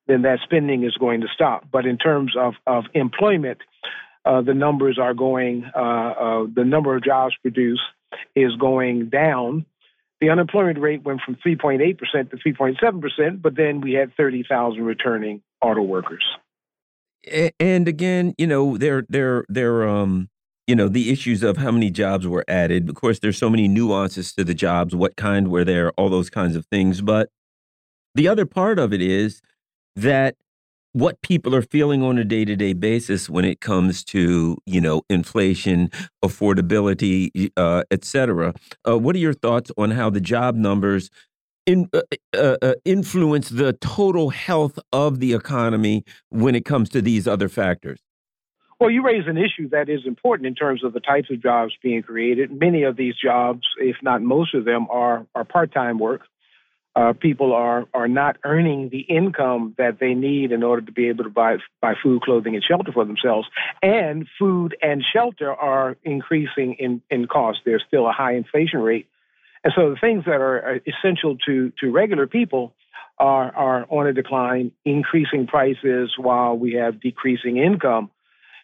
then 0.07 0.23
that 0.23 0.39
spending 0.43 0.83
is 0.83 0.95
going 1.05 1.21
to 1.21 1.27
stop. 1.33 1.59
But 1.71 1.85
in 1.85 1.97
terms 1.97 2.33
of 2.37 2.55
of 2.67 2.83
employment, 2.93 3.59
uh, 4.25 4.41
the 4.41 4.53
numbers 4.65 4.99
are 4.99 5.13
going, 5.13 5.55
uh, 5.75 5.79
uh, 5.79 6.43
the 6.53 6.65
number 6.65 6.91
of 6.95 7.03
jobs 7.03 7.35
produced 7.41 7.87
is 8.35 8.51
going 8.57 9.09
down. 9.09 9.65
The 10.23 10.29
unemployment 10.29 10.79
rate 10.79 11.03
went 11.03 11.19
from 11.19 11.35
3.8% 11.45 11.99
to 12.29 12.37
3.7%, 12.37 13.41
but 13.41 13.57
then 13.57 13.81
we 13.81 13.91
had 13.91 14.15
30,000 14.15 14.81
returning 14.81 15.41
auto 15.61 15.81
workers. 15.81 16.23
And 17.59 17.89
again, 17.89 18.33
you 18.37 18.47
know, 18.47 18.77
they're 18.77 19.03
they're 19.09 19.43
they're 19.49 19.85
um 19.85 20.29
you 20.65 20.77
know 20.77 20.87
the 20.87 21.11
issues 21.11 21.43
of 21.43 21.57
how 21.57 21.71
many 21.71 21.91
jobs 21.91 22.25
were 22.25 22.45
added. 22.47 22.87
Of 22.87 22.95
course, 22.95 23.19
there's 23.19 23.37
so 23.37 23.49
many 23.49 23.67
nuances 23.67 24.31
to 24.35 24.45
the 24.45 24.53
jobs, 24.53 24.95
what 24.95 25.17
kind 25.17 25.51
were 25.51 25.65
there, 25.65 25.91
all 25.97 26.07
those 26.07 26.29
kinds 26.29 26.55
of 26.55 26.67
things. 26.67 27.01
But 27.01 27.27
the 28.15 28.29
other 28.29 28.45
part 28.45 28.79
of 28.79 28.93
it 28.93 29.01
is 29.01 29.41
that 29.97 30.37
what 30.93 31.21
people 31.21 31.53
are 31.53 31.61
feeling 31.61 32.01
on 32.01 32.17
a 32.17 32.23
day-to-day 32.23 32.73
basis 32.73 33.29
when 33.29 33.43
it 33.45 33.59
comes 33.59 34.03
to 34.03 34.57
you 34.65 34.79
know 34.79 35.01
inflation 35.09 35.89
affordability 36.23 37.51
uh, 37.57 37.83
et 37.91 38.05
cetera. 38.05 38.53
Uh, 38.87 38.97
what 38.97 39.15
are 39.15 39.19
your 39.19 39.33
thoughts 39.33 39.71
on 39.77 39.91
how 39.91 40.09
the 40.09 40.21
job 40.21 40.55
numbers 40.55 41.09
in, 41.65 41.89
uh, 41.93 42.01
uh, 42.35 42.57
uh, 42.61 42.73
influence 42.85 43.49
the 43.49 43.73
total 43.73 44.29
health 44.29 44.77
of 44.91 45.19
the 45.19 45.33
economy 45.33 46.03
when 46.29 46.55
it 46.55 46.65
comes 46.65 46.89
to 46.89 47.01
these 47.01 47.27
other 47.27 47.49
factors? 47.49 47.99
Well, 48.79 48.89
you 48.89 49.01
raise 49.01 49.27
an 49.27 49.37
issue 49.37 49.69
that 49.69 49.87
is 49.87 50.01
important 50.05 50.45
in 50.45 50.55
terms 50.55 50.83
of 50.83 50.91
the 50.91 50.99
types 50.99 51.29
of 51.31 51.41
jobs 51.41 51.73
being 51.81 52.03
created. 52.03 52.51
Many 52.51 52.83
of 52.83 52.97
these 52.97 53.13
jobs, 53.15 53.61
if 53.77 53.95
not 54.01 54.21
most 54.21 54.53
of 54.53 54.65
them, 54.65 54.87
are, 54.91 55.25
are 55.35 55.45
part 55.45 55.73
time 55.73 55.99
work 55.99 56.23
uh, 56.95 57.13
people 57.13 57.53
are 57.53 57.85
are 57.93 58.07
not 58.07 58.37
earning 58.43 58.89
the 58.89 58.99
income 58.99 59.73
that 59.77 59.99
they 59.99 60.13
need 60.13 60.51
in 60.51 60.61
order 60.61 60.81
to 60.85 60.91
be 60.91 61.09
able 61.09 61.23
to 61.23 61.29
buy 61.29 61.57
buy 61.81 61.93
food, 62.01 62.21
clothing, 62.21 62.55
and 62.55 62.63
shelter 62.63 62.91
for 62.91 63.05
themselves. 63.05 63.47
And 63.81 64.27
food 64.37 64.75
and 64.81 65.03
shelter 65.13 65.51
are 65.51 65.97
increasing 66.03 66.75
in 66.77 67.01
in 67.09 67.27
cost. 67.27 67.59
There's 67.65 67.83
still 67.87 68.07
a 68.07 68.11
high 68.11 68.35
inflation 68.35 68.79
rate, 68.79 69.07
and 69.63 69.73
so 69.75 69.89
the 69.89 69.95
things 69.95 70.25
that 70.25 70.39
are 70.39 70.81
essential 70.85 71.37
to 71.47 71.71
to 71.79 71.91
regular 71.91 72.27
people 72.27 72.73
are 73.17 73.55
are 73.55 73.85
on 73.89 74.05
a 74.05 74.13
decline, 74.13 74.71
increasing 74.85 75.47
prices 75.47 76.13
while 76.17 76.55
we 76.55 76.73
have 76.73 77.01
decreasing 77.01 77.57
income. 77.57 78.11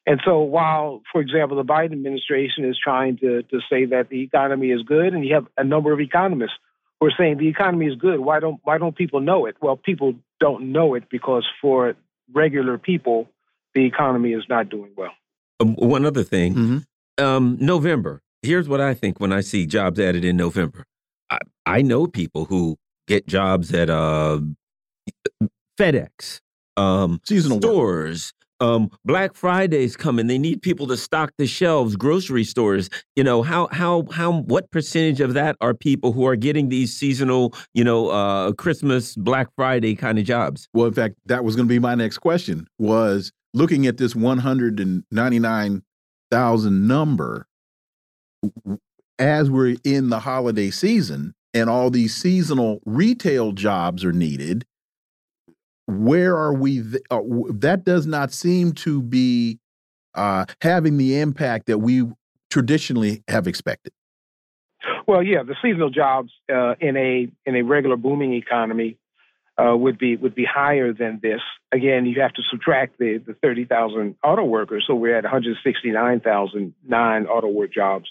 And 0.06 0.20
so, 0.26 0.40
while, 0.40 1.04
for 1.12 1.22
example, 1.22 1.58
the 1.58 1.64
Biden 1.64 1.92
administration 1.92 2.66
is 2.66 2.80
trying 2.82 3.18
to, 3.18 3.44
to 3.44 3.60
say 3.70 3.86
that 3.86 4.10
the 4.10 4.24
economy 4.24 4.72
is 4.72 4.82
good, 4.82 5.14
and 5.14 5.26
you 5.26 5.36
have 5.36 5.46
a 5.58 5.64
number 5.64 5.92
of 5.92 6.00
economists 6.00 6.58
we're 7.02 7.12
saying 7.18 7.38
the 7.38 7.48
economy 7.48 7.88
is 7.88 7.96
good. 7.96 8.20
Why 8.20 8.40
don't 8.40 8.60
why 8.64 8.78
don't 8.78 8.96
people 8.96 9.20
know 9.22 9.46
it? 9.46 9.56
Well, 9.62 9.78
people 9.78 10.14
don't 10.40 10.72
know 10.72 10.96
it 10.96 11.04
because 11.10 11.46
for 11.62 11.96
regular 12.34 12.78
people, 12.78 13.30
the 13.74 13.86
economy 13.86 14.34
is 14.34 14.44
not 14.50 14.70
doing 14.70 14.92
well. 14.96 15.12
Um, 15.60 15.76
one 15.76 16.06
other 16.06 16.24
thing, 16.24 16.54
mm 16.54 16.68
-hmm. 16.68 17.26
um, 17.26 17.58
November. 17.60 18.22
Here's 18.42 18.68
what 18.68 18.80
I 18.80 18.94
think 19.00 19.20
when 19.20 19.34
I 19.34 19.42
see 19.42 19.66
jobs 19.66 20.00
added 20.00 20.24
in 20.24 20.38
November. 20.38 20.86
I, 21.30 21.38
I 21.80 21.82
know 21.82 22.08
people 22.08 22.46
who 22.46 22.78
get 23.08 23.28
jobs 23.28 23.74
at 23.74 23.90
uh, 23.90 24.40
FedEx, 25.78 26.42
um, 26.78 27.20
seasonal 27.26 27.58
stores, 27.58 28.34
um, 28.60 28.90
Black 29.06 29.34
Friday's 29.36 29.96
coming. 29.96 30.28
They 30.28 30.38
need 30.38 30.62
people 30.62 30.88
to 30.88 30.98
stock 30.98 31.32
the 31.38 31.48
shelves. 31.48 31.96
Grocery 31.96 32.44
stores. 32.44 32.90
You 33.16 33.24
know 33.24 33.42
how 33.42 33.68
how 33.72 34.06
how 34.12 34.42
what 34.42 34.70
percentage 34.72 35.22
of 35.22 35.34
that 35.34 35.56
are 35.62 35.74
people 35.74 36.12
who 36.12 36.26
are 36.26 36.36
getting 36.36 36.70
these 36.70 36.96
seasonal, 36.96 37.54
you 37.74 37.84
know, 37.84 38.10
uh, 38.10 38.54
Christmas, 38.54 39.16
Black 39.16 39.48
Friday 39.56 39.96
kind 39.96 40.20
of 40.20 40.26
jobs? 40.26 40.68
Well, 40.74 40.88
in 40.88 40.94
fact, 40.94 41.16
that 41.26 41.44
was 41.44 41.56
going 41.56 41.68
to 41.68 41.74
be 41.74 41.80
my 41.80 41.96
next 41.96 42.20
question. 42.20 42.68
Was 42.78 43.32
looking 43.54 43.88
at 43.88 43.98
this 43.98 44.16
one 44.16 44.40
hundred 44.40 44.80
and 44.80 45.04
ninety 45.12 45.40
nine 45.40 45.84
thousand 46.32 46.88
number 46.88 47.48
as 49.18 49.50
we're 49.50 49.76
in 49.84 50.10
the 50.10 50.20
holiday 50.20 50.70
season 50.70 51.34
and 51.54 51.70
all 51.70 51.90
these 51.90 52.16
seasonal 52.16 52.80
retail 52.86 53.52
jobs 53.52 54.06
are 54.06 54.14
needed 54.14 54.66
where 55.90 56.36
are 56.38 56.54
we? 56.54 56.82
Uh, 57.10 57.22
that 57.54 57.84
does 57.84 58.06
not 58.06 58.32
seem 58.32 58.74
to 58.74 59.02
be 59.02 59.60
uh, 60.16 60.46
having 60.62 60.98
the 60.98 61.20
impact 61.20 61.68
that 61.68 61.80
we 61.80 62.06
traditionally 62.50 63.24
have 63.28 63.48
expected. 63.48 63.94
Well, 65.08 65.24
yeah, 65.24 65.44
the 65.44 65.56
seasonal 65.62 65.90
jobs 65.90 66.32
uh, 66.54 66.76
in 66.80 66.96
a 66.96 67.28
in 67.46 67.56
a 67.56 67.64
regular 67.64 67.98
booming 67.98 68.34
economy 68.34 68.98
uh, 69.58 69.76
would 69.76 69.98
be 69.98 70.16
would 70.16 70.36
be 70.36 70.46
higher 70.46 70.94
than 70.94 71.20
this. 71.22 71.42
Again, 71.72 72.06
you 72.06 72.22
have 72.22 72.34
to 72.34 72.42
subtract 72.50 72.98
the 73.00 73.18
the 73.26 73.34
thirty 73.34 73.66
thousand 73.66 74.16
auto 74.24 74.44
workers, 74.44 74.86
so 74.88 74.96
we're 74.96 75.18
at 75.18 75.24
one 75.24 75.32
hundred 75.32 75.58
sixty 75.64 75.92
nine 75.92 76.20
thousand 76.20 76.74
nine 76.88 77.26
auto 77.26 77.48
work 77.48 77.74
jobs. 77.74 78.06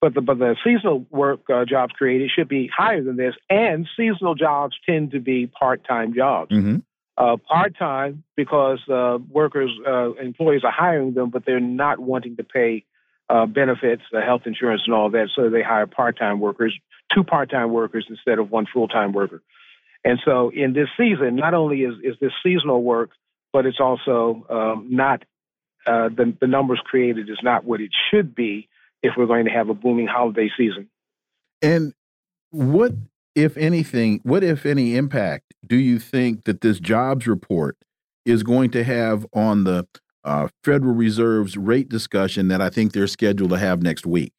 But 0.00 0.14
the 0.14 0.20
but 0.20 0.38
the 0.38 0.54
seasonal 0.64 1.04
work 1.10 1.40
uh, 1.52 1.64
jobs 1.64 1.92
created 1.92 2.30
should 2.34 2.48
be 2.48 2.70
higher 2.74 3.02
than 3.02 3.16
this, 3.16 3.34
and 3.50 3.88
seasonal 3.96 4.36
jobs 4.36 4.76
tend 4.88 5.10
to 5.10 5.20
be 5.20 5.48
part 5.48 5.84
time 5.86 6.14
jobs. 6.14 6.52
Mm 6.52 6.64
-hmm 6.64 6.82
uh, 7.18 7.36
part 7.36 7.76
time 7.76 8.22
because 8.36 8.78
uh, 8.88 9.18
workers, 9.28 9.70
uh, 9.86 10.12
employees 10.14 10.62
are 10.64 10.70
hiring 10.70 11.14
them, 11.14 11.30
but 11.30 11.44
they're 11.44 11.58
not 11.58 11.98
wanting 11.98 12.36
to 12.36 12.44
pay 12.44 12.84
uh, 13.28 13.44
benefits, 13.44 14.02
the 14.12 14.20
health 14.20 14.42
insurance, 14.46 14.82
and 14.86 14.94
all 14.94 15.10
that. 15.10 15.28
So 15.34 15.50
they 15.50 15.62
hire 15.62 15.86
part 15.86 16.16
time 16.16 16.38
workers, 16.38 16.78
two 17.12 17.24
part 17.24 17.50
time 17.50 17.72
workers 17.72 18.06
instead 18.08 18.38
of 18.38 18.50
one 18.50 18.66
full 18.72 18.86
time 18.86 19.12
worker. 19.12 19.42
And 20.04 20.20
so 20.24 20.50
in 20.54 20.72
this 20.74 20.88
season, 20.96 21.34
not 21.34 21.54
only 21.54 21.82
is, 21.82 21.94
is 22.04 22.14
this 22.20 22.30
seasonal 22.42 22.82
work, 22.82 23.10
but 23.52 23.66
it's 23.66 23.80
also 23.80 24.46
um, 24.48 24.86
not 24.90 25.24
uh, 25.86 26.08
the, 26.08 26.36
the 26.40 26.46
numbers 26.46 26.80
created 26.84 27.28
is 27.28 27.38
not 27.42 27.64
what 27.64 27.80
it 27.80 27.90
should 28.10 28.34
be 28.34 28.68
if 29.02 29.14
we're 29.16 29.26
going 29.26 29.46
to 29.46 29.50
have 29.50 29.68
a 29.68 29.74
booming 29.74 30.06
holiday 30.06 30.50
season. 30.56 30.88
And 31.62 31.94
what 32.50 32.92
if 33.38 33.56
anything, 33.56 34.18
what 34.24 34.42
if 34.42 34.66
any 34.66 34.96
impact 34.96 35.54
do 35.64 35.76
you 35.76 36.00
think 36.00 36.42
that 36.44 36.60
this 36.60 36.80
jobs 36.80 37.28
report 37.28 37.76
is 38.26 38.42
going 38.42 38.70
to 38.70 38.82
have 38.82 39.24
on 39.32 39.62
the 39.62 39.86
uh, 40.24 40.48
Federal 40.64 40.92
Reserve's 40.92 41.56
rate 41.56 41.88
discussion 41.88 42.48
that 42.48 42.60
I 42.60 42.68
think 42.68 42.92
they're 42.92 43.06
scheduled 43.06 43.50
to 43.50 43.58
have 43.58 43.80
next 43.80 44.06
week? 44.06 44.32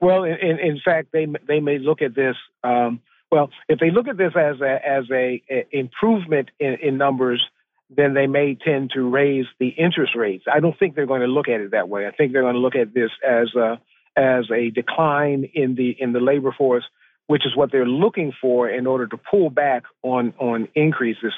Well, 0.00 0.22
in, 0.22 0.58
in 0.60 0.80
fact, 0.84 1.08
they 1.12 1.26
they 1.48 1.58
may 1.58 1.78
look 1.78 2.02
at 2.02 2.14
this. 2.14 2.36
Um, 2.62 3.00
well, 3.32 3.50
if 3.68 3.80
they 3.80 3.90
look 3.90 4.06
at 4.06 4.16
this 4.16 4.32
as 4.36 4.60
a 4.60 4.78
as 4.86 5.04
a, 5.10 5.42
a 5.50 5.66
improvement 5.72 6.50
in, 6.60 6.76
in 6.80 6.96
numbers, 6.96 7.44
then 7.90 8.14
they 8.14 8.28
may 8.28 8.54
tend 8.54 8.92
to 8.94 9.10
raise 9.10 9.46
the 9.58 9.68
interest 9.68 10.14
rates. 10.14 10.44
I 10.52 10.60
don't 10.60 10.78
think 10.78 10.94
they're 10.94 11.06
going 11.06 11.22
to 11.22 11.26
look 11.26 11.48
at 11.48 11.60
it 11.60 11.72
that 11.72 11.88
way. 11.88 12.06
I 12.06 12.12
think 12.12 12.32
they're 12.32 12.42
going 12.42 12.54
to 12.54 12.60
look 12.60 12.76
at 12.76 12.94
this 12.94 13.10
as 13.26 13.52
a 13.56 13.80
as 14.16 14.44
a 14.52 14.70
decline 14.70 15.50
in 15.52 15.74
the 15.74 15.96
in 15.98 16.12
the 16.12 16.20
labor 16.20 16.54
force 16.56 16.84
which 17.26 17.46
is 17.46 17.56
what 17.56 17.72
they're 17.72 17.86
looking 17.86 18.32
for 18.40 18.68
in 18.68 18.86
order 18.86 19.06
to 19.06 19.16
pull 19.16 19.50
back 19.50 19.84
on 20.02 20.34
on 20.38 20.68
increases. 20.74 21.32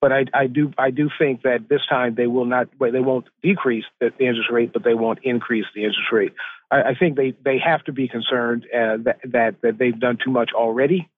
But 0.00 0.12
I, 0.12 0.24
I 0.34 0.46
do 0.48 0.72
I 0.76 0.90
do 0.90 1.08
think 1.18 1.42
that 1.42 1.68
this 1.68 1.82
time 1.88 2.14
they 2.16 2.26
will 2.26 2.44
not 2.44 2.68
they 2.80 3.00
won't 3.00 3.26
decrease 3.42 3.84
the, 4.00 4.10
the 4.18 4.26
interest 4.26 4.50
rate, 4.50 4.72
but 4.72 4.82
they 4.82 4.94
won't 4.94 5.20
increase 5.22 5.66
the 5.74 5.84
interest 5.84 6.10
rate. 6.12 6.32
I, 6.70 6.82
I 6.90 6.94
think 6.98 7.16
they, 7.16 7.34
they 7.44 7.58
have 7.64 7.84
to 7.84 7.92
be 7.92 8.08
concerned 8.08 8.66
uh, 8.74 8.96
that, 9.04 9.20
that 9.30 9.54
that 9.62 9.78
they've 9.78 9.98
done 9.98 10.18
too 10.22 10.32
much 10.32 10.50
already, 10.54 11.08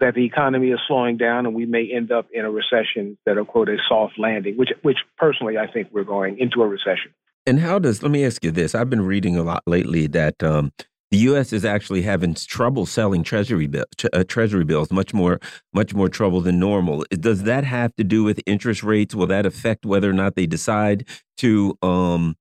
that 0.00 0.14
the 0.14 0.24
economy 0.24 0.70
is 0.70 0.80
slowing 0.88 1.18
down, 1.18 1.44
and 1.44 1.54
we 1.54 1.66
may 1.66 1.90
end 1.92 2.10
up 2.10 2.28
in 2.32 2.44
a 2.44 2.50
recession 2.50 3.18
that 3.26 3.36
will 3.36 3.44
quote 3.44 3.68
a 3.68 3.76
soft 3.86 4.18
landing, 4.18 4.56
which 4.56 4.70
which 4.82 4.98
personally 5.18 5.58
I 5.58 5.70
think 5.70 5.88
we're 5.92 6.04
going 6.04 6.38
into 6.38 6.62
a 6.62 6.66
recession. 6.66 7.12
And 7.46 7.60
how 7.60 7.78
does 7.78 8.02
let 8.02 8.10
me 8.10 8.24
ask 8.24 8.42
you 8.44 8.50
this? 8.50 8.74
I've 8.74 8.90
been 8.90 9.06
reading 9.06 9.36
a 9.36 9.42
lot 9.42 9.62
lately 9.66 10.06
that 10.08 10.42
um, 10.42 10.72
the 11.10 11.18
U.S. 11.18 11.52
is 11.52 11.64
actually 11.64 12.02
having 12.02 12.34
trouble 12.34 12.84
selling 12.84 13.22
treasury 13.22 13.66
bill, 13.66 13.84
uh, 14.12 14.24
treasury 14.24 14.64
bills, 14.64 14.90
much 14.90 15.14
more 15.14 15.40
much 15.72 15.94
more 15.94 16.08
trouble 16.08 16.40
than 16.40 16.58
normal. 16.58 17.04
Does 17.10 17.44
that 17.44 17.64
have 17.64 17.94
to 17.96 18.04
do 18.04 18.24
with 18.24 18.40
interest 18.46 18.82
rates? 18.82 19.14
Will 19.14 19.28
that 19.28 19.46
affect 19.46 19.86
whether 19.86 20.10
or 20.10 20.14
not 20.14 20.34
they 20.34 20.46
decide 20.46 21.06
to 21.38 21.78
um, 21.82 22.36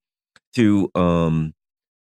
to 0.55 0.89
um, 0.95 1.53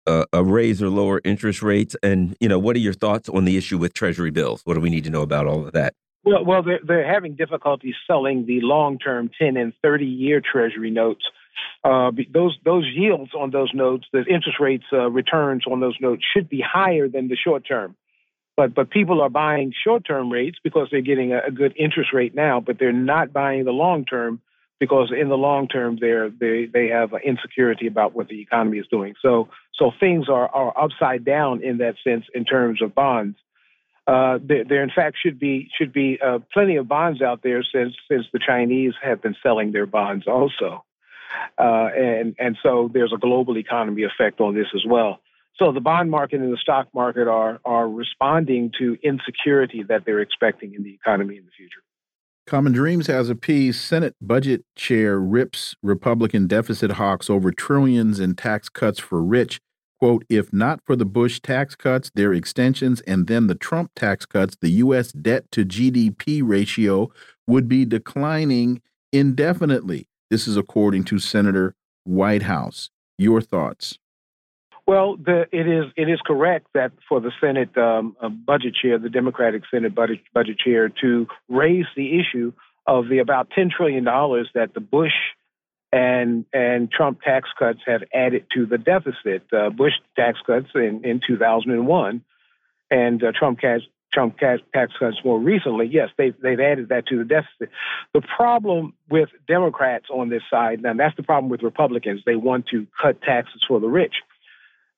uh, 0.05 0.25
raise 0.33 0.81
or 0.83 0.89
lower 0.89 1.19
interest 1.23 1.63
rates? 1.63 1.95
And 2.03 2.35
you 2.39 2.47
know, 2.47 2.59
what 2.59 2.75
are 2.75 2.79
your 2.79 2.93
thoughts 2.93 3.27
on 3.27 3.45
the 3.45 3.57
issue 3.57 3.77
with 3.77 3.93
treasury 3.93 4.31
bills? 4.31 4.61
What 4.63 4.75
do 4.75 4.81
we 4.81 4.89
need 4.89 5.03
to 5.05 5.09
know 5.09 5.23
about 5.23 5.47
all 5.47 5.65
of 5.65 5.73
that? 5.73 5.95
Well, 6.23 6.45
well, 6.45 6.61
they're, 6.61 6.79
they're 6.85 7.11
having 7.11 7.35
difficulty 7.35 7.95
selling 8.05 8.45
the 8.45 8.61
long-term 8.61 9.31
ten 9.39 9.57
and 9.57 9.73
thirty-year 9.81 10.41
treasury 10.41 10.91
notes 10.91 11.23
Uh, 11.83 12.11
those 12.33 12.57
those 12.63 12.85
yields 12.93 13.31
on 13.33 13.51
those 13.51 13.71
notes, 13.73 14.05
the 14.13 14.23
interest 14.25 14.59
rates 14.59 14.85
uh, 14.93 15.09
returns 15.09 15.63
on 15.69 15.79
those 15.79 15.97
notes 15.99 16.23
should 16.33 16.49
be 16.49 16.61
higher 16.61 17.07
than 17.07 17.27
the 17.27 17.35
short 17.35 17.63
term. 17.67 17.95
But 18.57 18.75
but 18.75 18.89
people 18.89 19.21
are 19.21 19.29
buying 19.29 19.73
short 19.83 20.05
term 20.05 20.31
rates 20.31 20.57
because 20.63 20.89
they're 20.91 21.01
getting 21.01 21.33
a, 21.33 21.39
a, 21.47 21.51
good 21.51 21.73
interest 21.77 22.11
rate 22.13 22.35
now, 22.35 22.59
but 22.59 22.77
they're 22.79 22.91
not 22.91 23.33
buying 23.33 23.65
the 23.65 23.71
long 23.71 24.05
term 24.05 24.41
because 24.79 25.11
in 25.17 25.29
the 25.29 25.37
long 25.37 25.67
term 25.67 25.97
they're, 25.99 26.29
they 26.29 26.65
they 26.65 26.87
have 26.87 27.11
insecurity 27.23 27.87
about 27.87 28.13
what 28.13 28.27
the 28.27 28.41
economy 28.41 28.79
is 28.79 28.87
doing. 28.91 29.15
So 29.21 29.49
so 29.73 29.91
things 29.99 30.27
are 30.27 30.49
are 30.49 30.73
upside 30.77 31.23
down 31.23 31.63
in 31.63 31.77
that 31.77 31.95
sense 32.03 32.25
in 32.35 32.45
terms 32.45 32.81
of 32.81 32.93
bonds. 32.93 33.37
Uh, 34.07 34.39
there, 34.43 34.65
there, 34.65 34.83
in 34.83 34.91
fact 34.93 35.17
should 35.23 35.39
be 35.39 35.69
should 35.77 35.93
be 35.93 36.19
uh, 36.23 36.39
plenty 36.51 36.75
of 36.75 36.87
bonds 36.87 37.21
out 37.21 37.41
there 37.43 37.63
since 37.63 37.93
since 38.09 38.25
the 38.33 38.39
Chinese 38.39 38.93
have 39.01 39.21
been 39.21 39.35
selling 39.41 39.71
their 39.71 39.85
bonds 39.85 40.27
also, 40.27 40.83
uh, 41.57 41.89
and 41.95 42.35
and 42.39 42.57
so 42.63 42.89
there's 42.93 43.13
a 43.13 43.17
global 43.17 43.57
economy 43.57 44.03
effect 44.03 44.39
on 44.39 44.55
this 44.55 44.67
as 44.75 44.83
well. 44.87 45.19
So 45.57 45.71
the 45.71 45.81
bond 45.81 46.09
market 46.09 46.41
and 46.41 46.51
the 46.51 46.57
stock 46.57 46.87
market 46.93 47.27
are 47.27 47.59
are 47.65 47.87
responding 47.87 48.71
to 48.79 48.97
insecurity 49.03 49.83
that 49.83 50.03
they're 50.05 50.21
expecting 50.21 50.73
in 50.73 50.83
the 50.83 50.93
economy 50.93 51.37
in 51.37 51.45
the 51.45 51.51
future. 51.55 51.81
Common 52.47 52.73
Dreams 52.73 53.07
has 53.07 53.29
a 53.29 53.35
piece. 53.35 53.79
Senate 53.79 54.15
Budget 54.19 54.65
Chair 54.75 55.19
rips 55.19 55.75
Republican 55.83 56.47
deficit 56.47 56.93
hawks 56.93 57.29
over 57.29 57.51
trillions 57.51 58.19
in 58.19 58.35
tax 58.35 58.67
cuts 58.69 58.99
for 58.99 59.21
rich 59.21 59.59
quote, 60.01 60.25
if 60.29 60.51
not 60.51 60.79
for 60.83 60.95
the 60.95 61.05
Bush 61.05 61.39
tax 61.39 61.75
cuts, 61.75 62.09
their 62.15 62.33
extensions, 62.33 63.01
and 63.01 63.27
then 63.27 63.45
the 63.45 63.55
Trump 63.55 63.91
tax 63.95 64.25
cuts, 64.25 64.57
the 64.59 64.71
U.S. 64.71 65.11
debt 65.11 65.45
to 65.51 65.63
GDP 65.63 66.41
ratio 66.43 67.11
would 67.45 67.67
be 67.67 67.85
declining 67.85 68.81
indefinitely. 69.13 70.07
This 70.31 70.47
is 70.47 70.55
according 70.55 71.03
to 71.03 71.19
Senator 71.19 71.75
Whitehouse. 72.05 72.89
Your 73.17 73.41
thoughts? 73.41 73.99
Well, 74.87 75.17
the, 75.17 75.41
it 75.51 75.67
is 75.67 75.91
it 75.97 76.09
is 76.09 76.21
correct 76.25 76.67
that 76.73 76.93
for 77.09 77.19
the 77.19 77.33
Senate 77.41 77.77
um, 77.77 78.15
uh, 78.21 78.29
budget 78.29 78.73
chair, 78.81 78.97
the 78.97 79.09
Democratic 79.09 79.63
Senate 79.69 79.93
budget 79.93 80.21
budget 80.33 80.57
chair, 80.57 80.87
to 81.01 81.27
raise 81.49 81.85
the 81.97 82.17
issue 82.17 82.53
of 82.87 83.09
the 83.09 83.19
about 83.19 83.49
ten 83.53 83.69
trillion 83.75 84.05
dollars 84.05 84.49
that 84.55 84.73
the 84.73 84.79
Bush 84.79 85.11
and 85.91 86.45
and 86.53 86.89
Trump 86.89 87.21
tax 87.21 87.49
cuts 87.59 87.79
have 87.85 88.01
added 88.13 88.45
to 88.55 88.65
the 88.65 88.77
deficit. 88.77 89.43
Uh, 89.51 89.69
Bush 89.69 89.93
tax 90.15 90.39
cuts 90.47 90.67
in, 90.75 91.01
in 91.03 91.19
2001, 91.27 92.23
and 92.89 93.21
uh, 93.21 93.33
Trump 93.37 93.59
tax 93.59 93.83
Trump 94.13 94.37
tax 94.37 94.61
cuts 94.73 95.17
more 95.23 95.39
recently. 95.39 95.87
Yes, 95.87 96.09
they've 96.17 96.35
they've 96.41 96.59
added 96.59 96.89
that 96.89 97.07
to 97.07 97.17
the 97.17 97.23
deficit. 97.23 97.69
The 98.13 98.21
problem 98.21 98.93
with 99.09 99.29
Democrats 99.47 100.05
on 100.09 100.29
this 100.29 100.43
side, 100.49 100.81
now 100.81 100.93
that's 100.93 101.15
the 101.15 101.23
problem 101.23 101.49
with 101.49 101.63
Republicans. 101.63 102.21
They 102.25 102.35
want 102.35 102.67
to 102.67 102.87
cut 103.01 103.21
taxes 103.21 103.63
for 103.67 103.79
the 103.79 103.87
rich. 103.87 104.15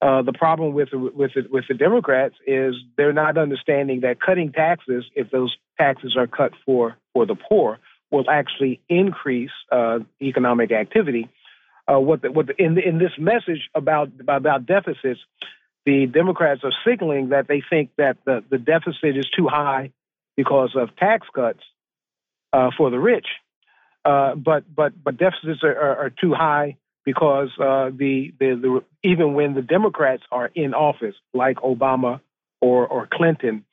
Uh, 0.02 0.22
the 0.22 0.34
problem 0.34 0.74
with 0.74 0.90
with 0.92 1.32
with 1.50 1.66
the 1.70 1.76
Democrats 1.76 2.36
is 2.46 2.76
they're 2.98 3.14
not 3.14 3.38
understanding 3.38 4.02
that 4.02 4.20
cutting 4.20 4.52
taxes, 4.52 5.06
if 5.16 5.32
those 5.32 5.56
taxes 5.78 6.16
are 6.18 6.28
cut 6.28 6.52
for 6.66 6.98
for 7.14 7.26
the 7.26 7.36
poor, 7.36 7.80
will 8.12 8.30
actually 8.30 8.82
increase 8.90 9.52
uh, 9.72 10.00
economic 10.22 10.72
activity. 10.72 11.30
Uh, 11.88 12.00
what 12.00 12.22
the, 12.22 12.32
what 12.32 12.48
the, 12.48 12.56
in, 12.62 12.78
in 12.78 12.98
this 12.98 13.12
message 13.18 13.70
about 13.76 14.10
about 14.20 14.66
deficits, 14.66 15.20
the 15.86 16.06
Democrats 16.06 16.62
are 16.64 16.74
signaling 16.86 17.30
that 17.30 17.48
they 17.48 17.62
think 17.70 17.92
that 17.98 18.18
the, 18.26 18.44
the 18.50 18.58
deficit 18.58 19.18
is 19.18 19.28
too 19.36 19.48
high 19.48 19.92
because 20.36 20.72
of 20.76 20.96
tax 20.96 21.28
cuts 21.34 21.60
uh, 22.52 22.70
for 22.78 22.90
the 22.90 23.00
rich, 23.00 23.28
uh, 24.06 24.36
but 24.36 24.64
but 24.74 24.94
but 25.04 25.18
deficits 25.18 25.64
are, 25.64 25.76
are, 25.76 25.98
are 26.06 26.10
too 26.10 26.34
high 26.34 26.78
because 27.06 27.50
uh, 27.60 27.90
the, 27.90 28.34
the 28.40 28.56
the 28.56 28.84
even 29.04 29.34
when 29.34 29.54
the 29.54 29.62
Democrats 29.62 30.24
are 30.32 30.50
in 30.56 30.74
office, 30.74 31.16
like 31.34 31.58
Obama 31.58 32.22
or 32.62 32.88
or 32.88 33.08
Clinton, 33.12 33.66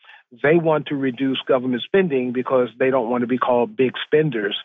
they 0.42 0.56
want 0.56 0.86
to 0.86 0.96
reduce 0.96 1.38
government 1.46 1.82
spending 1.84 2.32
because 2.32 2.68
they 2.78 2.90
don't 2.90 3.10
want 3.10 3.22
to 3.22 3.26
be 3.26 3.38
called 3.38 3.76
big 3.76 3.92
spenders. 4.06 4.56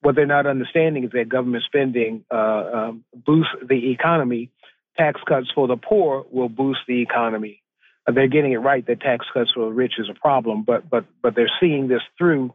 What 0.00 0.14
they're 0.14 0.26
not 0.26 0.46
understanding 0.46 1.04
is 1.04 1.10
that 1.12 1.28
government 1.28 1.64
spending 1.64 2.24
uh, 2.30 2.70
um, 2.74 3.04
boosts 3.14 3.54
the 3.66 3.90
economy. 3.90 4.50
Tax 4.96 5.20
cuts 5.28 5.48
for 5.54 5.68
the 5.68 5.76
poor 5.76 6.24
will 6.30 6.48
boost 6.48 6.80
the 6.88 7.02
economy. 7.02 7.62
Uh, 8.06 8.12
they're 8.12 8.28
getting 8.28 8.52
it 8.52 8.58
right 8.58 8.86
that 8.86 9.00
tax 9.00 9.26
cuts 9.32 9.50
for 9.54 9.66
the 9.66 9.72
rich 9.72 9.94
is 9.98 10.08
a 10.08 10.18
problem, 10.18 10.62
but 10.62 10.88
but 10.88 11.04
but 11.22 11.34
they're 11.34 11.50
seeing 11.60 11.88
this 11.88 12.02
through 12.18 12.54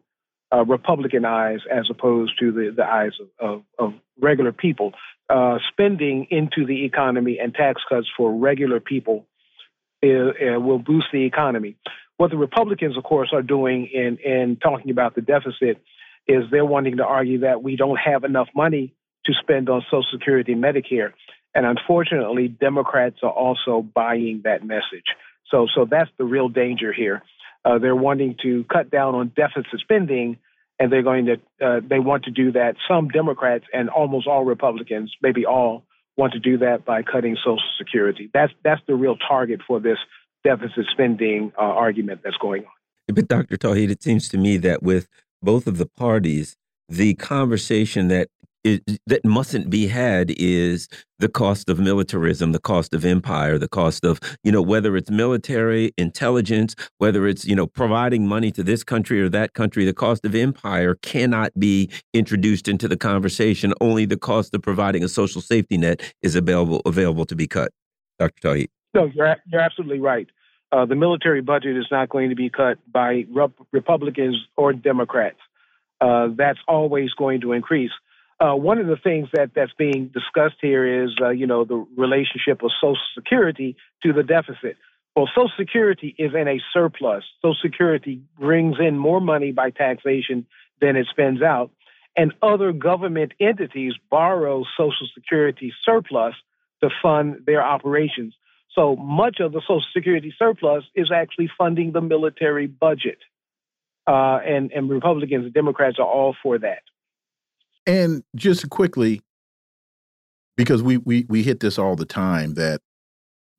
uh, 0.54 0.66
Republican 0.66 1.26
eyes 1.26 1.60
as 1.72 1.88
opposed 1.90 2.34
to 2.40 2.52
the, 2.52 2.74
the 2.76 2.86
eyes 2.86 3.14
of, 3.40 3.50
of, 3.50 3.64
of 3.80 3.94
regular 4.20 4.52
people. 4.52 4.94
Uh, 5.30 5.60
spending 5.72 6.28
into 6.30 6.66
the 6.66 6.84
economy 6.84 7.40
and 7.42 7.54
tax 7.54 7.82
cuts 7.88 8.08
for 8.18 8.34
regular 8.34 8.82
people 8.82 9.26
uh, 10.04 10.60
will 10.60 10.80
boost 10.80 11.08
the 11.14 11.24
economy. 11.24 11.78
What 12.18 12.32
the 12.32 12.38
Republicans, 12.38 12.98
of 12.98 13.04
course, 13.04 13.30
are 13.34 13.42
doing 13.42 13.88
in, 13.94 14.18
in 14.18 14.58
talking 14.58 14.92
about 14.92 15.16
the 15.16 15.22
deficit 15.22 15.82
is 16.28 16.44
they're 16.52 16.66
wanting 16.66 16.98
to 16.98 17.06
argue 17.06 17.40
that 17.40 17.64
we 17.64 17.78
don't 17.78 17.98
have 17.98 18.24
enough 18.24 18.50
money 18.54 18.94
to 19.26 19.34
spend 19.42 19.70
on 19.70 19.84
Social 19.90 20.06
Security 20.12 20.52
and 20.52 20.64
Medicare. 20.64 21.14
And 21.54 21.66
unfortunately, 21.66 22.48
Democrats 22.48 23.18
are 23.24 23.32
also 23.32 23.82
buying 23.82 24.42
that 24.46 24.66
message. 24.66 25.06
So, 25.50 25.68
so 25.74 25.86
that's 25.90 26.10
the 26.18 26.24
real 26.24 26.50
danger 26.50 26.94
here. 26.94 27.24
Uh, 27.64 27.78
they're 27.78 27.96
wanting 27.96 28.38
to 28.42 28.64
cut 28.72 28.90
down 28.90 29.16
on 29.16 29.32
deficit 29.36 29.80
spending, 29.82 30.38
and 30.80 30.92
they're 30.92 31.04
going 31.04 31.26
to 31.26 31.34
uh, 31.64 31.82
they 31.88 32.00
want 32.00 32.24
to 32.24 32.32
do 32.32 32.54
that. 32.54 32.76
Some 32.88 33.10
Democrats 33.10 33.66
and 33.72 33.90
almost 33.90 34.28
all 34.28 34.44
Republicans, 34.44 35.14
maybe 35.22 35.46
all, 35.46 35.84
want 36.18 36.34
to 36.34 36.40
do 36.40 36.58
that 36.60 36.86
by 36.86 37.04
cutting 37.04 37.36
Social 37.36 37.60
Security. 37.78 38.30
That's 38.34 38.52
that's 38.64 38.82
the 38.88 38.96
real 38.96 39.16
target 39.16 39.60
for 39.68 39.80
this 39.80 39.98
deficit 40.44 40.86
spending 40.92 41.52
uh, 41.58 41.62
argument 41.62 42.22
that's 42.24 42.38
going 42.38 42.64
on. 42.64 43.14
But 43.14 43.28
Dr. 43.28 43.58
Tauheed, 43.58 43.92
it 43.92 44.02
seems 44.02 44.28
to 44.30 44.38
me 44.38 44.58
that 44.58 44.82
with 44.82 45.08
both 45.42 45.68
of 45.68 45.78
the 45.78 45.86
parties, 45.86 46.56
the 46.88 47.14
conversation 47.16 48.08
that 48.08 48.30
is, 48.64 48.80
that 49.08 49.24
mustn't 49.26 49.70
be 49.70 49.88
had 49.88 50.32
is 50.38 50.88
the 51.20 51.30
cost 51.30 51.70
of 51.70 51.80
militarism, 51.80 52.52
the 52.52 52.60
cost 52.60 52.94
of 52.94 53.06
empire, 53.06 53.58
the 53.58 53.68
cost 53.68 54.04
of 54.04 54.20
you 54.44 54.52
know 54.52 54.62
whether 54.62 54.96
it's 54.96 55.10
military 55.10 55.92
intelligence, 55.98 56.76
whether 56.98 57.28
it's 57.28 57.46
you 57.46 57.56
know 57.56 57.68
providing 57.68 58.28
money 58.28 58.52
to 58.52 58.64
this 58.64 58.84
country 58.84 59.22
or 59.22 59.30
that 59.30 59.54
country. 59.54 59.86
The 59.86 59.94
cost 59.94 60.26
of 60.26 60.36
empire 60.36 60.96
cannot 61.02 61.52
be 61.60 61.90
introduced 62.14 62.68
into 62.68 62.88
the 62.88 62.98
conversation. 62.98 63.74
Only 63.82 64.06
the 64.06 64.18
cost 64.18 64.54
of 64.54 64.62
providing 64.62 65.04
a 65.04 65.08
social 65.08 65.42
safety 65.42 65.78
net 65.78 66.14
is 66.22 66.36
available 66.36 66.82
available 66.86 67.26
to 67.26 67.36
be 67.36 67.48
cut. 67.48 67.72
Dr. 68.20 68.50
Tauheed. 68.50 68.70
No, 68.94 69.06
you're 69.14 69.38
you're 69.52 69.62
absolutely 69.62 70.00
right. 70.00 70.28
Uh, 70.72 70.86
the 70.86 70.96
military 70.96 71.42
budget 71.42 71.76
is 71.76 71.86
not 71.92 72.08
going 72.10 72.30
to 72.30 72.36
be 72.36 72.50
cut 72.50 72.78
by 72.92 73.26
Rep 73.30 73.52
Republicans 73.72 74.38
or 74.56 74.72
Democrats. 74.72 75.40
Uh, 76.00 76.30
that's 76.36 76.60
always 76.68 77.12
going 77.14 77.42
to 77.42 77.52
increase. 77.52 77.92
Uh, 78.42 78.56
one 78.56 78.80
of 78.80 78.88
the 78.88 78.96
things 78.96 79.28
that, 79.34 79.52
that's 79.54 79.74
being 79.78 80.08
discussed 80.08 80.56
here 80.62 81.04
is, 81.04 81.12
uh, 81.22 81.30
you 81.30 81.46
know, 81.46 81.64
the 81.64 81.86
relationship 81.96 82.64
of 82.64 82.72
Social 82.82 82.98
Security 83.14 83.76
to 84.02 84.14
the 84.14 84.24
deficit. 84.24 84.78
Well, 85.16 85.30
Social 85.36 85.52
Security 85.58 86.16
is 86.18 86.32
in 86.34 86.48
a 86.48 86.60
surplus. 86.74 87.24
Social 87.44 87.56
Security 87.62 88.22
brings 88.40 88.78
in 88.80 88.98
more 88.98 89.22
money 89.22 89.52
by 89.52 89.70
taxation 89.70 90.48
than 90.80 90.96
it 90.96 91.06
spends 91.12 91.44
out, 91.44 91.70
and 92.18 92.34
other 92.42 92.72
government 92.72 93.34
entities 93.40 93.94
borrow 94.10 94.64
Social 94.76 95.08
Security 95.14 95.72
surplus 95.86 96.34
to 96.82 96.90
fund 97.04 97.44
their 97.46 97.64
operations. 97.64 98.34
So 98.74 98.96
much 98.96 99.40
of 99.40 99.52
the 99.52 99.62
Social 99.62 99.84
Security 99.94 100.34
surplus 100.40 100.84
is 100.96 101.12
actually 101.14 101.52
funding 101.60 101.92
the 101.92 102.02
military 102.02 102.66
budget. 102.66 103.20
Uh, 104.08 104.40
and, 104.44 104.72
and 104.72 104.90
Republicans 104.90 105.46
and 105.46 105.54
Democrats 105.54 106.00
are 106.00 106.08
all 106.08 106.36
for 106.42 106.58
that. 106.58 106.82
And 107.86 108.24
just 108.36 108.70
quickly, 108.70 109.22
because 110.58 110.84
we, 110.84 110.98
we, 110.98 111.26
we 111.30 111.44
hit 111.44 111.60
this 111.60 111.80
all 111.80 111.96
the 111.96 112.06
time, 112.06 112.54
that 112.56 112.82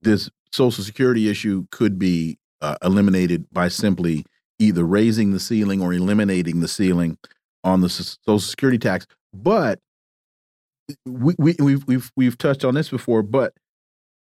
this 0.03 0.31
Social 0.53 0.85
Security 0.85 1.29
issue 1.29 1.66
could 1.70 1.99
be 1.99 2.39
uh, 2.61 2.77
eliminated 2.83 3.47
by 3.53 3.68
simply 3.68 4.25
either 4.59 4.85
raising 4.85 5.33
the 5.33 5.41
ceiling 5.41 5.81
or 5.83 5.93
eliminating 5.93 6.61
the 6.61 6.68
ceiling 6.68 7.18
on 7.64 7.81
the 7.81 7.89
Social 7.89 8.39
Security 8.39 8.79
tax. 8.79 9.07
But 9.33 9.81
we, 11.07 11.35
we, 11.39 11.57
we've, 11.59 11.87
we've, 11.87 12.12
we've 12.16 12.39
touched 12.39 12.64
on 12.64 12.75
this 12.75 12.91
before, 12.91 13.23
but 13.23 13.55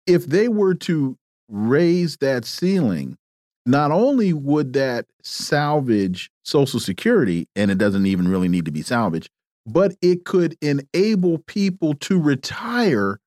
if 0.08 0.26
they 0.26 0.48
were 0.48 0.74
to 0.76 1.18
raise 1.48 2.18
that 2.18 2.46
ceiling, 2.46 3.18
not 3.66 3.92
only 3.92 4.34
would 4.34 4.74
that 4.74 5.06
salvage 5.24 6.30
Social 6.44 6.80
Security, 6.80 7.48
and 7.56 7.72
it 7.72 7.78
doesn't 7.78 8.06
even 8.06 8.28
really 8.28 8.48
need 8.48 8.66
to 8.66 8.72
be 8.72 8.82
salvaged, 8.82 9.30
but 9.66 9.96
it 10.02 10.26
could 10.26 10.56
enable 10.62 11.40
people 11.40 11.94
to 11.96 12.20
retire 12.20 13.20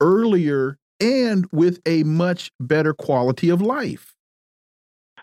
earlier 0.00 0.78
and 1.00 1.46
with 1.52 1.80
a 1.86 2.02
much 2.02 2.50
better 2.58 2.92
quality 2.92 3.48
of 3.48 3.62
life. 3.62 4.14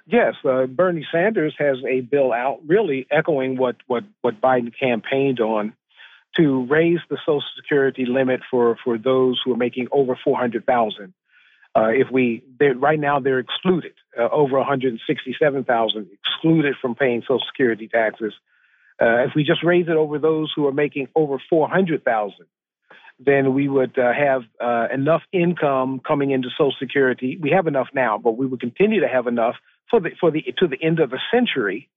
Yes, 0.07 0.35
uh, 0.47 0.67
Bernie 0.67 1.05
Sanders 1.11 1.55
has 1.57 1.77
a 1.87 2.01
bill 2.01 2.31
out, 2.31 2.59
really 2.65 3.07
echoing 3.09 3.57
what 3.57 3.77
what 3.87 4.03
what 4.21 4.39
Biden 4.39 4.71
campaigned 4.79 5.39
on 5.39 5.73
to 6.37 6.65
raise 6.65 6.99
the 7.09 7.17
Social 7.25 7.43
Security 7.55 8.05
limit 8.05 8.41
for, 8.51 8.77
for 8.83 8.97
those 8.97 9.41
who 9.43 9.53
are 9.53 9.57
making 9.57 9.87
over 9.91 10.19
400,000. 10.21 11.13
Uh, 11.77 11.87
if 11.89 12.09
we 12.11 12.43
right 12.75 12.99
now 12.99 13.19
they're 13.19 13.39
excluded 13.39 13.93
uh, 14.17 14.29
over 14.31 14.57
167,000 14.57 16.07
excluded 16.13 16.75
from 16.81 16.95
paying 16.95 17.21
Social 17.21 17.41
Security 17.47 17.87
taxes. 17.87 18.33
Uh, 19.01 19.25
if 19.25 19.31
we 19.35 19.43
just 19.43 19.63
raise 19.63 19.87
it 19.87 19.95
over 19.95 20.19
those 20.19 20.51
who 20.55 20.67
are 20.67 20.71
making 20.71 21.09
over 21.15 21.37
400,000, 21.49 22.33
then 23.19 23.53
we 23.53 23.67
would 23.67 23.97
uh, 23.97 24.13
have 24.13 24.43
uh, 24.59 24.87
enough 24.93 25.21
income 25.31 26.01
coming 26.05 26.31
into 26.31 26.49
Social 26.51 26.73
Security. 26.79 27.37
We 27.41 27.51
have 27.51 27.67
enough 27.67 27.87
now, 27.93 28.17
but 28.17 28.37
we 28.37 28.45
would 28.45 28.59
continue 28.59 29.01
to 29.01 29.07
have 29.07 29.27
enough 29.27 29.55
for 29.89 29.99
the 29.99 30.11
for 30.19 30.31
the 30.31 30.43
to 30.57 30.67
the 30.67 30.81
end 30.81 30.99
of 30.99 31.11
the 31.11 31.19
century, 31.31 31.89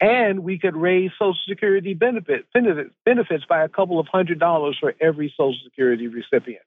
and 0.00 0.40
we 0.44 0.58
could 0.58 0.76
raise 0.76 1.10
Social 1.18 1.34
Security 1.48 1.94
benefit, 1.94 2.46
benefits 2.52 2.94
benefits 3.04 3.44
by 3.48 3.64
a 3.64 3.68
couple 3.68 3.98
of 3.98 4.06
hundred 4.08 4.38
dollars 4.38 4.76
for 4.78 4.94
every 5.00 5.32
Social 5.36 5.58
Security 5.64 6.08
recipient. 6.08 6.64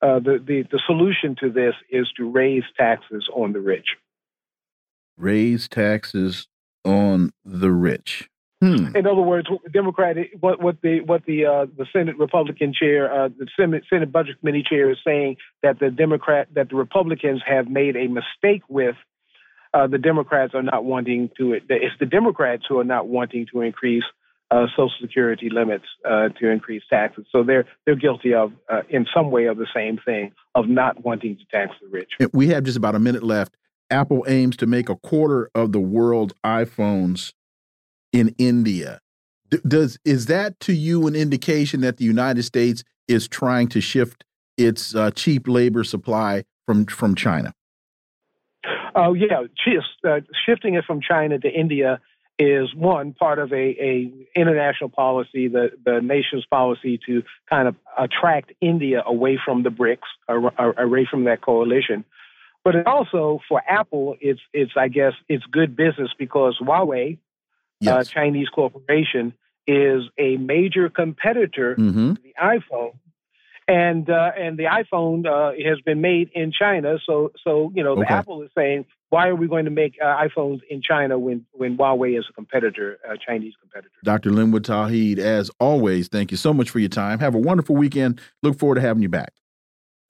Uh, 0.00 0.20
the, 0.20 0.42
the 0.44 0.64
the 0.70 0.80
solution 0.86 1.36
to 1.40 1.50
this 1.50 1.74
is 1.90 2.10
to 2.16 2.30
raise 2.30 2.64
taxes 2.78 3.26
on 3.34 3.52
the 3.52 3.60
rich. 3.60 3.96
Raise 5.16 5.68
taxes 5.68 6.48
on 6.84 7.32
the 7.44 7.70
rich. 7.70 8.28
Hmm. 8.62 8.96
In 8.96 9.06
other 9.06 9.20
words, 9.20 9.50
what 9.50 9.62
the 9.62 9.70
Democratic, 9.70 10.30
what, 10.40 10.62
what 10.62 10.80
the 10.82 11.00
what 11.00 11.24
the 11.26 11.44
uh, 11.44 11.66
the 11.76 11.86
Senate 11.92 12.18
Republican 12.18 12.72
chair, 12.72 13.12
uh, 13.12 13.28
the 13.28 13.46
Senate 13.58 13.84
Senate 13.90 14.12
Budget 14.12 14.38
Committee 14.40 14.64
chair 14.68 14.90
is 14.90 14.98
saying 15.04 15.36
that 15.62 15.78
the 15.80 15.90
Democrat 15.90 16.48
that 16.54 16.70
the 16.70 16.76
Republicans 16.76 17.42
have 17.46 17.68
made 17.68 17.96
a 17.96 18.06
mistake 18.06 18.62
with. 18.68 18.96
Uh, 19.72 19.88
the 19.88 19.98
Democrats 19.98 20.54
are 20.54 20.62
not 20.62 20.84
wanting 20.84 21.30
to. 21.36 21.52
It's 21.52 21.98
the 21.98 22.06
Democrats 22.06 22.62
who 22.68 22.78
are 22.78 22.84
not 22.84 23.08
wanting 23.08 23.48
to 23.52 23.60
increase 23.60 24.04
uh, 24.50 24.66
Social 24.76 24.92
Security 25.00 25.50
limits 25.50 25.84
uh, 26.08 26.28
to 26.40 26.48
increase 26.48 26.82
taxes. 26.88 27.26
So 27.32 27.42
they're 27.42 27.66
they're 27.84 27.96
guilty 27.96 28.34
of, 28.34 28.52
uh, 28.70 28.82
in 28.88 29.06
some 29.14 29.30
way, 29.30 29.46
of 29.46 29.56
the 29.56 29.66
same 29.74 29.98
thing 30.04 30.32
of 30.54 30.68
not 30.68 31.04
wanting 31.04 31.36
to 31.36 31.44
tax 31.46 31.72
the 31.82 31.88
rich. 31.88 32.12
We 32.32 32.48
have 32.48 32.64
just 32.64 32.76
about 32.76 32.94
a 32.94 33.00
minute 33.00 33.22
left. 33.22 33.56
Apple 33.90 34.24
aims 34.28 34.56
to 34.58 34.66
make 34.66 34.88
a 34.88 34.96
quarter 34.96 35.50
of 35.54 35.72
the 35.72 35.80
world's 35.80 36.34
iPhones 36.44 37.32
in 38.14 38.34
India. 38.38 39.00
D 39.50 39.58
does 39.66 39.98
is 40.04 40.26
that 40.26 40.58
to 40.60 40.72
you 40.72 41.06
an 41.06 41.14
indication 41.14 41.82
that 41.82 41.98
the 41.98 42.04
United 42.04 42.44
States 42.44 42.82
is 43.08 43.28
trying 43.28 43.68
to 43.68 43.80
shift 43.80 44.24
its 44.56 44.94
uh, 44.94 45.10
cheap 45.10 45.46
labor 45.46 45.84
supply 45.84 46.44
from 46.64 46.86
from 46.86 47.14
China? 47.14 47.52
Oh 48.94 49.12
yeah, 49.12 49.42
uh, 50.04 50.20
shifting 50.46 50.74
it 50.74 50.84
from 50.86 51.00
China 51.02 51.38
to 51.38 51.50
India 51.50 52.00
is 52.38 52.74
one 52.74 53.12
part 53.12 53.38
of 53.38 53.52
a, 53.52 53.56
a 53.56 54.12
international 54.34 54.90
policy, 54.90 55.48
the 55.48 55.72
the 55.84 56.00
nation's 56.00 56.46
policy 56.46 56.98
to 57.06 57.22
kind 57.50 57.68
of 57.68 57.74
attract 57.98 58.52
India 58.60 59.02
away 59.04 59.38
from 59.44 59.64
the 59.64 59.70
BRICS, 59.70 60.08
away 60.78 61.06
from 61.10 61.24
that 61.24 61.42
coalition. 61.42 62.04
But 62.64 62.86
also 62.86 63.40
for 63.48 63.60
Apple, 63.68 64.16
it's 64.20 64.40
it's 64.52 64.72
I 64.76 64.88
guess 64.88 65.12
it's 65.28 65.44
good 65.50 65.76
business 65.76 66.10
because 66.18 66.56
Huawei 66.62 67.18
yes. 67.80 67.94
uh, 67.94 68.04
Chinese 68.04 68.48
corporation 68.48 69.34
is 69.66 70.02
a 70.18 70.36
major 70.36 70.88
competitor 70.88 71.74
mm-hmm. 71.76 72.14
to 72.14 72.22
the 72.22 72.34
iPhone, 72.40 72.92
and 73.66 74.08
uh, 74.10 74.32
and 74.38 74.58
the 74.58 74.64
iPhone 74.64 75.26
uh, 75.26 75.52
has 75.66 75.80
been 75.80 76.00
made 76.00 76.30
in 76.34 76.52
China. 76.52 76.98
So 77.06 77.32
so 77.42 77.72
you 77.74 77.82
know, 77.82 77.92
okay. 77.92 78.12
Apple 78.12 78.42
is 78.42 78.50
saying, 78.56 78.84
why 79.14 79.28
are 79.28 79.36
we 79.36 79.46
going 79.46 79.64
to 79.64 79.70
make 79.70 79.96
uh, 80.02 80.06
iPhones 80.06 80.60
in 80.68 80.82
China 80.82 81.18
when 81.18 81.46
when 81.52 81.76
Huawei 81.76 82.18
is 82.18 82.26
a 82.28 82.32
competitor, 82.32 82.98
a 83.08 83.16
Chinese 83.16 83.54
competitor? 83.60 83.94
Dr. 84.02 84.30
Linwood 84.30 84.64
Tauheed, 84.64 85.18
as 85.18 85.50
always, 85.60 86.08
thank 86.08 86.30
you 86.30 86.36
so 86.36 86.52
much 86.52 86.68
for 86.68 86.78
your 86.78 86.88
time. 86.88 87.20
Have 87.20 87.34
a 87.34 87.38
wonderful 87.38 87.76
weekend. 87.76 88.20
Look 88.42 88.58
forward 88.58 88.76
to 88.76 88.80
having 88.80 89.02
you 89.02 89.08
back. 89.08 89.32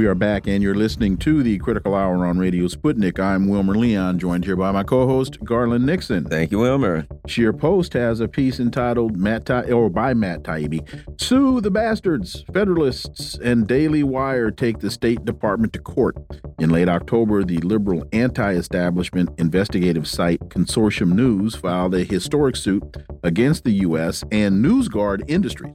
We 0.00 0.06
are 0.06 0.14
back, 0.14 0.46
and 0.46 0.62
you're 0.62 0.74
listening 0.74 1.18
to 1.18 1.42
the 1.42 1.58
Critical 1.58 1.94
Hour 1.94 2.24
on 2.24 2.38
Radio 2.38 2.68
Sputnik. 2.68 3.20
I'm 3.20 3.48
Wilmer 3.48 3.74
Leon, 3.74 4.18
joined 4.18 4.46
here 4.46 4.56
by 4.56 4.72
my 4.72 4.82
co-host 4.82 5.44
Garland 5.44 5.84
Nixon. 5.84 6.24
Thank 6.24 6.50
you, 6.52 6.60
Wilmer. 6.60 7.06
ScheerPost 7.28 7.92
has 7.92 8.20
a 8.20 8.26
piece 8.26 8.58
entitled 8.58 9.18
"Matt 9.18 9.44
Ta 9.44 9.60
or 9.70 9.90
by 9.90 10.14
Matt 10.14 10.42
Taibbi, 10.42 10.88
Sue 11.20 11.60
the 11.60 11.70
Bastards." 11.70 12.46
Federalists 12.50 13.38
and 13.44 13.66
Daily 13.66 14.02
Wire 14.02 14.50
take 14.50 14.78
the 14.78 14.90
State 14.90 15.26
Department 15.26 15.74
to 15.74 15.78
court. 15.78 16.16
In 16.58 16.70
late 16.70 16.88
October, 16.88 17.44
the 17.44 17.58
liberal 17.58 18.02
anti-establishment 18.14 19.28
investigative 19.36 20.08
site 20.08 20.40
Consortium 20.48 21.12
News 21.12 21.54
filed 21.54 21.94
a 21.94 22.04
historic 22.04 22.56
suit 22.56 22.82
against 23.22 23.64
the 23.64 23.72
U.S. 23.72 24.24
and 24.32 24.64
NewsGuard 24.64 25.28
Industries 25.28 25.74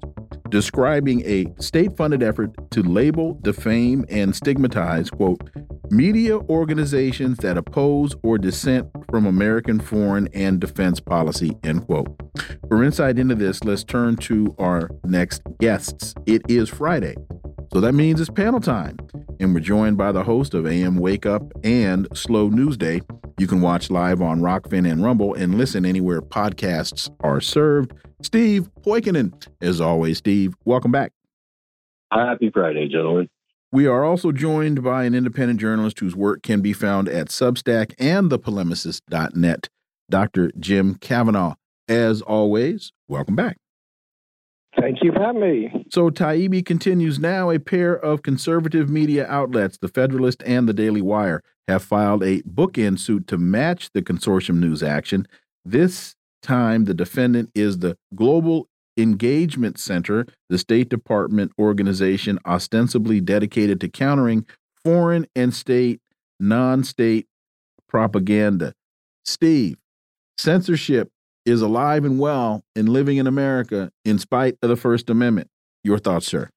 describing 0.56 1.22
a 1.26 1.45
state 1.60 1.97
funded 1.97 2.24
effort 2.24 2.49
to 2.72 2.82
label, 2.82 3.38
defame, 3.41 4.06
and 4.08 4.34
stigmatize, 4.34 5.10
quote, 5.10 5.49
media 5.89 6.38
organizations 6.38 7.38
that 7.39 7.58
oppose 7.58 8.16
or 8.24 8.38
dissent 8.38 8.88
from 9.12 9.26
American 9.26 9.82
foreign 9.82 10.30
and 10.34 10.62
defense 10.62 11.01
policy, 11.01 11.51
end 11.66 11.86
quote. 11.86 12.08
For 12.70 12.86
insight 12.86 13.20
into 13.20 13.36
this, 13.36 13.66
let's 13.66 13.84
turn 13.84 14.16
to 14.16 14.56
our 14.58 14.89
next 15.03 15.41
guests. 15.60 16.16
It 16.26 16.41
is 16.47 16.70
Friday, 16.70 17.18
so 17.74 17.82
that 17.82 17.91
means 17.91 18.22
it's 18.22 18.30
panel 18.30 18.62
time. 18.62 18.95
And 19.41 19.53
we're 19.53 19.60
joined 19.60 19.97
by 19.97 20.14
the 20.14 20.24
host 20.24 20.53
of 20.53 20.66
AM 20.66 20.95
Wake 20.95 21.26
Up 21.26 21.43
and 21.66 22.08
Slow 22.14 22.47
News 22.47 22.78
Day. 22.78 23.01
You 23.38 23.47
can 23.47 23.60
watch 23.60 23.89
live 23.89 24.22
on 24.22 24.39
Rokfin 24.39 24.89
and 24.89 25.03
Rumble 25.03 25.34
and 25.34 25.58
listen 25.58 25.86
anywhere 25.86 26.22
podcasts 26.22 27.14
are 27.20 27.41
served. 27.41 27.91
Steve 28.22 28.70
Poikonen. 28.82 29.34
As 29.61 29.82
always, 29.82 30.18
Steve, 30.18 30.55
welcome 30.66 30.91
back. 30.91 31.11
Happy 32.11 32.49
Friday, 32.51 32.88
gentlemen. 32.88 33.30
We 33.72 33.88
are 33.88 34.05
also 34.05 34.32
joined 34.32 34.84
by 34.84 35.03
an 35.03 35.13
independent 35.13 35.59
journalist 35.59 35.99
whose 35.99 36.16
work 36.16 36.43
can 36.43 36.61
be 36.61 36.72
found 36.72 37.09
at 37.09 37.28
Substack 37.28 37.93
and 37.99 38.32
thepolemicist.net, 38.32 39.68
Dr. 40.09 40.51
Jim 40.57 40.95
Kavanagh. 40.95 41.55
As 41.88 42.22
always, 42.22 42.93
welcome 43.07 43.36
back. 43.36 43.57
Thank 44.80 45.03
you 45.03 45.11
for 45.11 45.20
having 45.20 45.41
me. 45.41 45.86
So, 45.89 46.09
Taibbi 46.09 46.66
continues 46.66 47.20
now. 47.20 47.49
A 47.49 47.59
pair 47.59 47.93
of 47.93 48.24
conservative 48.24 48.89
media 48.89 49.26
outlets, 49.28 49.78
The 49.78 49.88
Federalist 49.88 50.41
and 50.45 50.68
The 50.68 50.74
Daily 50.74 51.01
Wire, 51.01 51.41
have 51.68 51.84
filed 51.84 52.24
a 52.24 52.41
bookend 52.43 52.99
suit 52.99 53.28
to 53.28 53.38
match 53.38 53.91
the 53.93 54.01
consortium 54.01 54.59
news 54.59 54.84
action. 54.84 55.28
This 55.63 56.14
time, 56.46 56.86
the 56.86 56.93
defendant 56.93 57.50
is 57.54 57.80
the 57.80 57.98
Global 58.16 58.68
Engagement 58.98 59.78
Center, 59.78 60.26
the 60.50 60.58
State 60.58 60.89
Department 60.89 61.52
organization 61.60 62.39
ostensibly 62.46 63.20
dedicated 63.20 63.82
to 63.82 63.89
countering 63.89 64.46
foreign 64.84 65.26
and 65.36 65.54
state, 65.54 66.00
non 66.39 66.84
state 66.84 67.28
propaganda. 67.89 68.74
Steve, 69.26 69.78
censorship 70.38 71.10
is 71.46 71.62
alive 71.62 72.06
and 72.06 72.20
well 72.20 72.64
and 72.76 72.89
living 72.89 73.18
in 73.18 73.28
America 73.28 73.91
in 74.04 74.18
spite 74.18 74.58
of 74.62 74.70
the 74.70 74.76
First 74.76 75.10
Amendment. 75.10 75.50
Your 75.84 76.00
thoughts, 76.00 76.28
sir? 76.28 76.50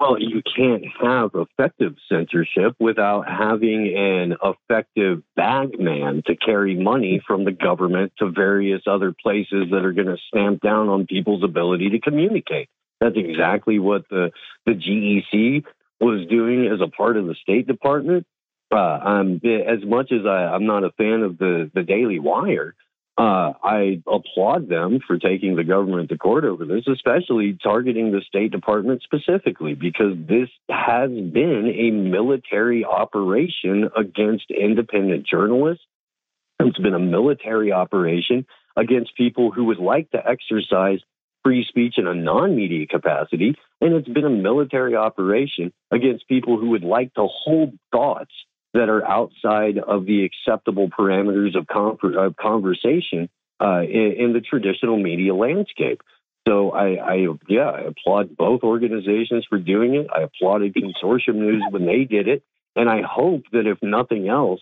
Well, 0.00 0.16
you 0.20 0.42
can't 0.56 0.84
have 1.00 1.30
effective 1.34 1.96
censorship 2.08 2.76
without 2.78 3.28
having 3.28 3.94
an 3.96 4.36
effective 4.42 5.22
bagman 5.34 6.22
to 6.26 6.36
carry 6.36 6.76
money 6.76 7.20
from 7.26 7.44
the 7.44 7.50
government 7.50 8.12
to 8.18 8.30
various 8.30 8.82
other 8.86 9.12
places 9.12 9.66
that 9.72 9.84
are 9.84 9.92
going 9.92 10.06
to 10.06 10.16
stamp 10.28 10.60
down 10.62 10.88
on 10.88 11.06
people's 11.06 11.42
ability 11.42 11.90
to 11.90 12.00
communicate. 12.00 12.68
That's 13.00 13.16
exactly 13.16 13.80
what 13.80 14.08
the, 14.08 14.30
the 14.66 14.72
GEC 14.72 15.64
was 16.00 16.28
doing 16.28 16.66
as 16.66 16.80
a 16.80 16.90
part 16.90 17.16
of 17.16 17.26
the 17.26 17.34
State 17.34 17.66
Department. 17.66 18.24
Uh, 18.70 18.98
as 19.42 19.84
much 19.84 20.12
as 20.12 20.26
I, 20.26 20.44
I'm 20.54 20.66
not 20.66 20.84
a 20.84 20.90
fan 20.92 21.22
of 21.22 21.38
the, 21.38 21.70
the 21.74 21.82
Daily 21.82 22.20
Wire, 22.20 22.74
uh, 23.18 23.52
I 23.64 24.00
applaud 24.06 24.68
them 24.68 25.00
for 25.04 25.18
taking 25.18 25.56
the 25.56 25.64
government 25.64 26.08
to 26.10 26.18
court 26.18 26.44
over 26.44 26.64
this, 26.64 26.86
especially 26.86 27.58
targeting 27.60 28.12
the 28.12 28.20
State 28.20 28.52
Department 28.52 29.02
specifically, 29.02 29.74
because 29.74 30.16
this 30.16 30.48
has 30.70 31.10
been 31.10 31.74
a 31.76 31.90
military 31.90 32.84
operation 32.84 33.90
against 33.96 34.52
independent 34.52 35.26
journalists. 35.26 35.84
It's 36.60 36.78
been 36.78 36.94
a 36.94 37.00
military 37.00 37.72
operation 37.72 38.46
against 38.76 39.16
people 39.16 39.50
who 39.50 39.64
would 39.64 39.80
like 39.80 40.12
to 40.12 40.18
exercise 40.24 41.00
free 41.42 41.66
speech 41.68 41.94
in 41.98 42.06
a 42.06 42.14
non 42.14 42.54
media 42.54 42.86
capacity, 42.86 43.56
and 43.80 43.94
it's 43.94 44.08
been 44.08 44.26
a 44.26 44.30
military 44.30 44.94
operation 44.94 45.72
against 45.90 46.28
people 46.28 46.56
who 46.56 46.70
would 46.70 46.84
like 46.84 47.12
to 47.14 47.26
hold 47.26 47.76
thoughts 47.90 48.32
that 48.78 48.88
are 48.88 49.04
outside 49.04 49.76
of 49.76 50.06
the 50.06 50.24
acceptable 50.24 50.88
parameters 50.88 51.56
of, 51.56 51.66
of 52.16 52.36
conversation 52.36 53.28
uh, 53.60 53.80
in, 53.80 54.14
in, 54.18 54.32
the 54.32 54.40
traditional 54.40 54.96
media 54.96 55.34
landscape. 55.34 56.00
So 56.46 56.70
I, 56.70 56.94
I, 56.94 57.26
yeah, 57.48 57.70
I 57.70 57.80
applaud 57.80 58.36
both 58.36 58.62
organizations 58.62 59.44
for 59.50 59.58
doing 59.58 59.96
it. 59.96 60.06
I 60.14 60.22
applauded 60.22 60.76
Consortium 60.76 61.34
News 61.34 61.64
when 61.70 61.86
they 61.86 62.04
did 62.04 62.28
it, 62.28 62.44
and 62.76 62.88
I 62.88 63.02
hope 63.02 63.42
that 63.50 63.66
if 63.66 63.78
nothing 63.82 64.28
else, 64.28 64.60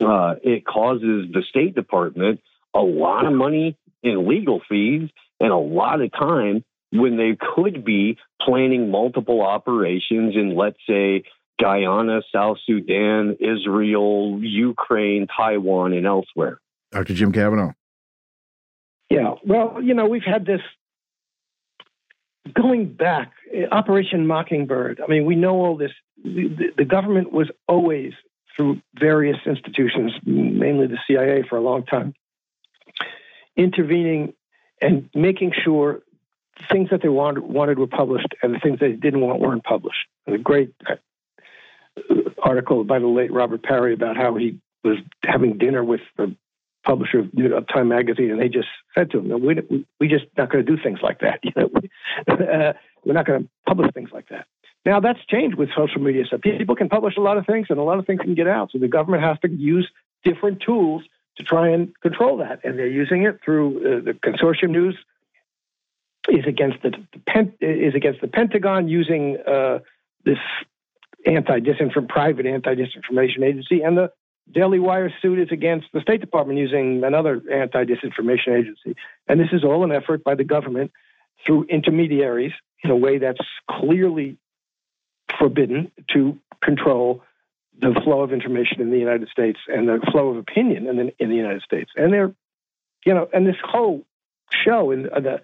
uh, 0.00 0.36
it 0.40 0.64
causes 0.64 1.26
the 1.32 1.42
State 1.50 1.74
Department 1.74 2.40
a 2.72 2.80
lot 2.80 3.26
of 3.26 3.32
money 3.32 3.76
in 4.04 4.28
legal 4.28 4.62
fees 4.68 5.10
and 5.40 5.50
a 5.50 5.56
lot 5.56 6.00
of 6.00 6.12
time 6.12 6.64
when 6.92 7.16
they 7.16 7.36
could 7.56 7.84
be 7.84 8.18
planning 8.40 8.92
multiple 8.92 9.42
operations 9.42 10.36
in, 10.36 10.54
let's 10.56 10.78
say, 10.88 11.24
Guyana, 11.60 12.20
South 12.32 12.58
Sudan, 12.64 13.36
Israel, 13.40 14.38
Ukraine, 14.40 15.26
Taiwan, 15.34 15.92
and 15.92 16.06
elsewhere. 16.06 16.60
Dr. 16.92 17.14
Jim 17.14 17.32
Kavanagh. 17.32 17.72
Yeah, 19.10 19.34
well, 19.44 19.80
you 19.82 19.94
know, 19.94 20.06
we've 20.06 20.22
had 20.22 20.44
this 20.44 20.60
going 22.54 22.92
back, 22.92 23.32
Operation 23.72 24.26
Mockingbird. 24.26 25.00
I 25.02 25.10
mean, 25.10 25.24
we 25.24 25.34
know 25.34 25.56
all 25.56 25.76
this. 25.76 25.92
The, 26.22 26.72
the 26.76 26.84
government 26.84 27.32
was 27.32 27.50
always, 27.66 28.12
through 28.56 28.80
various 28.98 29.38
institutions, 29.46 30.12
mainly 30.24 30.86
the 30.86 30.98
CIA 31.06 31.44
for 31.48 31.56
a 31.56 31.60
long 31.60 31.84
time, 31.84 32.14
intervening 33.56 34.34
and 34.80 35.08
making 35.14 35.52
sure 35.64 36.00
things 36.70 36.90
that 36.90 37.02
they 37.02 37.08
wanted, 37.08 37.44
wanted 37.44 37.78
were 37.78 37.86
published 37.86 38.34
and 38.42 38.54
the 38.54 38.58
things 38.58 38.80
they 38.80 38.92
didn't 38.92 39.20
want 39.20 39.40
weren't 39.40 39.64
published. 39.64 40.06
A 40.26 40.38
great 40.38 40.74
article 42.42 42.84
by 42.84 42.98
the 42.98 43.06
late 43.06 43.32
Robert 43.32 43.62
Parry 43.62 43.94
about 43.94 44.16
how 44.16 44.34
he 44.36 44.58
was 44.84 44.98
having 45.24 45.58
dinner 45.58 45.84
with 45.84 46.00
the 46.16 46.34
publisher 46.84 47.20
of 47.20 47.34
New 47.34 47.48
Time 47.72 47.88
magazine, 47.88 48.30
and 48.30 48.40
they 48.40 48.48
just 48.48 48.68
said 48.96 49.10
to 49.10 49.18
him, 49.18 49.28
"We 49.42 49.84
we 50.00 50.08
just 50.08 50.26
not 50.36 50.50
going 50.50 50.64
to 50.64 50.76
do 50.76 50.80
things 50.82 51.00
like 51.02 51.20
that. 51.20 51.40
You 51.44 51.52
know, 51.56 51.70
uh, 52.28 52.72
we're 53.04 53.14
not 53.14 53.26
going 53.26 53.44
to 53.44 53.48
publish 53.66 53.92
things 53.92 54.10
like 54.12 54.28
that." 54.28 54.46
Now 54.84 55.00
that's 55.00 55.24
changed 55.26 55.56
with 55.56 55.70
social 55.76 56.00
media. 56.00 56.24
So 56.30 56.38
people 56.38 56.76
can 56.76 56.88
publish 56.88 57.16
a 57.16 57.20
lot 57.20 57.36
of 57.36 57.46
things, 57.46 57.66
and 57.70 57.78
a 57.78 57.82
lot 57.82 57.98
of 57.98 58.06
things 58.06 58.20
can 58.20 58.34
get 58.34 58.46
out. 58.46 58.70
So 58.72 58.78
the 58.78 58.88
government 58.88 59.22
has 59.22 59.38
to 59.40 59.50
use 59.50 59.88
different 60.24 60.60
tools 60.60 61.02
to 61.36 61.42
try 61.44 61.68
and 61.68 61.92
control 62.00 62.38
that, 62.38 62.60
and 62.64 62.78
they're 62.78 62.88
using 62.88 63.22
it 63.24 63.40
through 63.44 63.78
uh, 63.78 64.04
the 64.04 64.12
consortium 64.12 64.70
news 64.70 64.96
is 66.28 66.44
against 66.46 66.82
the, 66.82 66.90
the 66.90 67.52
is 67.60 67.94
against 67.94 68.20
the 68.20 68.28
Pentagon 68.28 68.88
using 68.88 69.38
uh, 69.46 69.78
this 70.24 70.38
anti-disinform 71.26 72.08
private 72.08 72.46
anti-disinformation 72.46 73.42
agency, 73.42 73.82
and 73.82 73.96
the 73.96 74.10
Daily 74.50 74.78
Wire 74.78 75.12
suit 75.20 75.38
is 75.38 75.48
against 75.50 75.88
the 75.92 76.00
State 76.00 76.20
Department 76.20 76.58
using 76.58 77.04
another 77.04 77.42
anti-disinformation 77.52 78.58
agency. 78.58 78.96
And 79.26 79.38
this 79.38 79.48
is 79.52 79.62
all 79.62 79.84
an 79.84 79.92
effort 79.92 80.24
by 80.24 80.34
the 80.34 80.44
government 80.44 80.90
through 81.44 81.64
intermediaries 81.64 82.52
in 82.82 82.90
a 82.90 82.96
way 82.96 83.18
that's 83.18 83.40
clearly 83.70 84.38
forbidden 85.38 85.92
to 86.14 86.38
control 86.62 87.22
the 87.80 87.94
flow 88.02 88.22
of 88.22 88.32
information 88.32 88.80
in 88.80 88.90
the 88.90 88.98
United 88.98 89.28
States 89.28 89.58
and 89.68 89.88
the 89.88 90.00
flow 90.10 90.28
of 90.30 90.36
opinion 90.36 90.86
in 90.86 90.96
the, 90.96 91.12
in 91.18 91.28
the 91.28 91.36
United 91.36 91.62
States. 91.62 91.90
And 91.96 92.12
they're, 92.12 92.34
you 93.04 93.14
know, 93.14 93.28
and 93.32 93.46
this 93.46 93.56
whole 93.62 94.04
show 94.64 94.90
in 94.90 95.02
the 95.02 95.40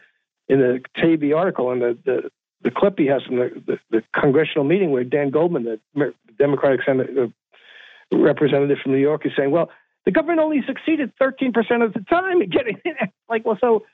in 0.48 0.58
the 0.58 0.80
Taibbi 0.98 1.36
article 1.36 1.70
and 1.70 1.80
the, 1.80 1.98
the 2.04 2.30
the 2.64 2.70
clip 2.70 2.98
he 2.98 3.06
has 3.06 3.22
from 3.22 3.36
the, 3.36 3.62
the, 3.66 3.78
the, 3.90 4.02
congressional 4.18 4.64
meeting 4.64 4.90
where 4.90 5.04
Dan 5.04 5.30
Goldman, 5.30 5.64
the 5.94 6.14
Democratic 6.38 6.80
Senate 6.84 7.10
uh, 7.16 8.16
representative 8.16 8.78
from 8.82 8.92
New 8.92 8.98
York, 8.98 9.26
is 9.26 9.32
saying, 9.36 9.50
well, 9.50 9.70
the 10.06 10.10
government 10.10 10.40
only 10.40 10.62
succeeded 10.66 11.12
13% 11.20 11.84
of 11.84 11.92
the 11.92 12.00
time 12.00 12.42
in 12.42 12.50
getting 12.50 12.80
it. 12.84 12.96
Like, 13.26 13.46
well, 13.46 13.56
so 13.58 13.84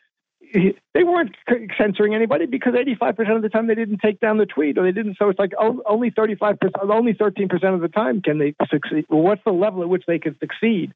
they 0.52 1.04
weren't 1.04 1.36
censoring 1.78 2.14
anybody 2.14 2.46
because 2.46 2.74
85% 2.74 3.36
of 3.36 3.42
the 3.42 3.48
time 3.48 3.68
they 3.68 3.76
didn't 3.76 3.98
take 3.98 4.18
down 4.18 4.38
the 4.38 4.46
tweet 4.46 4.76
or 4.76 4.82
they 4.82 4.92
didn't. 4.92 5.16
So 5.18 5.28
it's 5.28 5.38
like 5.38 5.52
oh, 5.58 5.80
only 5.88 6.10
35%, 6.10 6.58
only 6.90 7.14
13% 7.14 7.74
of 7.74 7.80
the 7.80 7.88
time 7.88 8.22
can 8.22 8.38
they 8.38 8.54
succeed. 8.68 9.06
Well, 9.08 9.20
what's 9.20 9.42
the 9.44 9.52
level 9.52 9.82
at 9.82 9.88
which 9.88 10.02
they 10.06 10.18
can 10.18 10.36
succeed? 10.40 10.92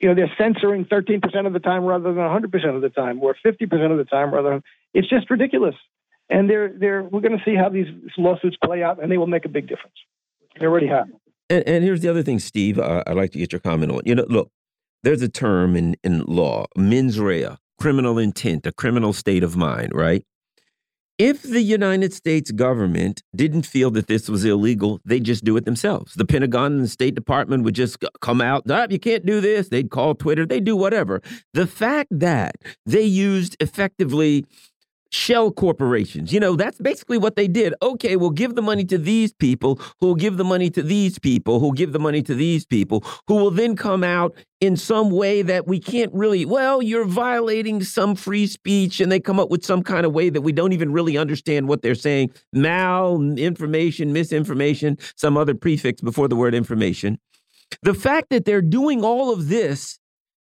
You 0.00 0.08
know, 0.08 0.14
they're 0.14 0.32
censoring 0.36 0.84
13% 0.84 1.46
of 1.46 1.54
the 1.54 1.60
time 1.60 1.84
rather 1.84 2.12
than 2.12 2.22
100% 2.22 2.76
of 2.76 2.82
the 2.82 2.90
time 2.90 3.22
or 3.22 3.34
50% 3.44 3.90
of 3.90 3.96
the 3.96 4.04
time 4.04 4.34
rather 4.34 4.50
than, 4.50 4.62
it's 4.92 5.08
just 5.08 5.30
ridiculous 5.30 5.74
and 6.32 6.48
they're 6.48 6.72
they're 6.78 7.02
we're 7.02 7.20
going 7.20 7.36
to 7.36 7.44
see 7.44 7.54
how 7.54 7.68
these 7.68 7.86
lawsuits 8.16 8.56
play 8.64 8.82
out, 8.82 9.02
and 9.02 9.10
they 9.10 9.18
will 9.18 9.26
make 9.26 9.44
a 9.44 9.48
big 9.48 9.68
difference. 9.68 9.96
They 10.58 10.66
already 10.66 10.88
have. 10.88 11.06
And, 11.50 11.66
and 11.66 11.84
here's 11.84 12.00
the 12.00 12.08
other 12.08 12.22
thing, 12.22 12.38
Steve. 12.38 12.78
Uh, 12.78 13.02
I'd 13.06 13.16
like 13.16 13.32
to 13.32 13.38
get 13.38 13.52
your 13.52 13.60
comment 13.60 13.92
on. 13.92 14.00
You 14.04 14.14
know, 14.14 14.26
look, 14.28 14.50
there's 15.02 15.22
a 15.22 15.28
term 15.28 15.76
in 15.76 15.96
in 16.02 16.22
law, 16.22 16.66
mens 16.76 17.20
rea, 17.20 17.56
criminal 17.78 18.18
intent, 18.18 18.66
a 18.66 18.72
criminal 18.72 19.12
state 19.12 19.42
of 19.42 19.56
mind, 19.56 19.92
right? 19.94 20.24
If 21.18 21.42
the 21.42 21.60
United 21.60 22.12
States 22.14 22.50
government 22.50 23.22
didn't 23.36 23.66
feel 23.66 23.90
that 23.92 24.06
this 24.08 24.28
was 24.28 24.44
illegal, 24.44 25.00
they'd 25.04 25.22
just 25.22 25.44
do 25.44 25.56
it 25.56 25.64
themselves. 25.64 26.14
The 26.14 26.24
Pentagon 26.24 26.72
and 26.72 26.82
the 26.82 26.88
State 26.88 27.14
Department 27.14 27.64
would 27.64 27.74
just 27.74 28.02
come 28.22 28.40
out, 28.40 28.64
ah, 28.68 28.86
you 28.88 28.98
can't 28.98 29.24
do 29.24 29.40
this. 29.40 29.68
They'd 29.68 29.90
call 29.90 30.14
Twitter, 30.14 30.46
they'd 30.46 30.64
do 30.64 30.74
whatever. 30.74 31.20
The 31.52 31.66
fact 31.66 32.08
that 32.18 32.56
they 32.86 33.04
used 33.04 33.56
effectively 33.60 34.46
shell 35.12 35.52
corporations. 35.52 36.32
You 36.32 36.40
know, 36.40 36.56
that's 36.56 36.78
basically 36.78 37.18
what 37.18 37.36
they 37.36 37.46
did. 37.46 37.74
Okay, 37.82 38.16
we'll 38.16 38.30
give 38.30 38.54
the 38.54 38.62
money 38.62 38.84
to 38.86 38.98
these 38.98 39.32
people 39.32 39.78
who 40.00 40.08
will 40.08 40.14
give 40.14 40.38
the 40.38 40.44
money 40.44 40.70
to 40.70 40.82
these 40.82 41.18
people 41.18 41.60
who 41.60 41.66
will 41.66 41.72
give 41.72 41.92
the 41.92 41.98
money 41.98 42.22
to 42.22 42.34
these 42.34 42.64
people 42.64 43.04
who 43.28 43.34
will 43.34 43.50
then 43.50 43.76
come 43.76 44.02
out 44.02 44.34
in 44.60 44.76
some 44.76 45.10
way 45.10 45.42
that 45.42 45.66
we 45.66 45.78
can't 45.78 46.12
really, 46.14 46.44
well, 46.44 46.80
you're 46.80 47.04
violating 47.04 47.82
some 47.82 48.14
free 48.14 48.46
speech 48.46 49.00
and 49.00 49.12
they 49.12 49.20
come 49.20 49.38
up 49.38 49.50
with 49.50 49.64
some 49.64 49.82
kind 49.82 50.06
of 50.06 50.12
way 50.12 50.30
that 50.30 50.40
we 50.40 50.52
don't 50.52 50.72
even 50.72 50.92
really 50.92 51.18
understand 51.18 51.68
what 51.68 51.82
they're 51.82 51.94
saying. 51.94 52.30
Malinformation, 52.54 54.08
misinformation, 54.08 54.96
some 55.16 55.36
other 55.36 55.54
prefix 55.54 56.00
before 56.00 56.28
the 56.28 56.36
word 56.36 56.54
information. 56.54 57.18
The 57.82 57.94
fact 57.94 58.30
that 58.30 58.44
they're 58.44 58.62
doing 58.62 59.04
all 59.04 59.32
of 59.32 59.48
this 59.48 59.98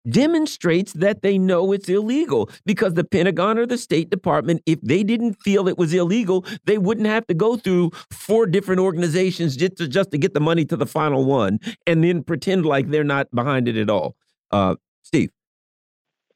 demonstrates 0.08 0.92
that 0.94 1.22
they 1.22 1.38
know 1.38 1.72
it's 1.72 1.88
illegal 1.88 2.50
because 2.64 2.94
the 2.94 3.04
Pentagon 3.04 3.58
or 3.58 3.66
the 3.66 3.78
State 3.78 4.10
Department, 4.10 4.62
if 4.66 4.80
they 4.82 5.02
didn't 5.02 5.34
feel 5.34 5.68
it 5.68 5.78
was 5.78 5.94
illegal, 5.94 6.44
they 6.64 6.78
wouldn't 6.78 7.06
have 7.06 7.26
to 7.26 7.34
go 7.34 7.56
through 7.56 7.90
four 8.10 8.46
different 8.46 8.80
organizations 8.80 9.56
just 9.56 9.76
to, 9.76 9.88
just 9.88 10.10
to 10.10 10.18
get 10.18 10.34
the 10.34 10.40
money 10.40 10.64
to 10.64 10.76
the 10.76 10.86
final 10.86 11.24
one 11.24 11.58
and 11.86 12.04
then 12.04 12.22
pretend 12.22 12.66
like 12.66 12.88
they're 12.88 13.04
not 13.04 13.30
behind 13.34 13.68
it 13.68 13.76
at 13.76 13.90
all. 13.90 14.16
Uh, 14.50 14.76
Steve. 15.02 15.30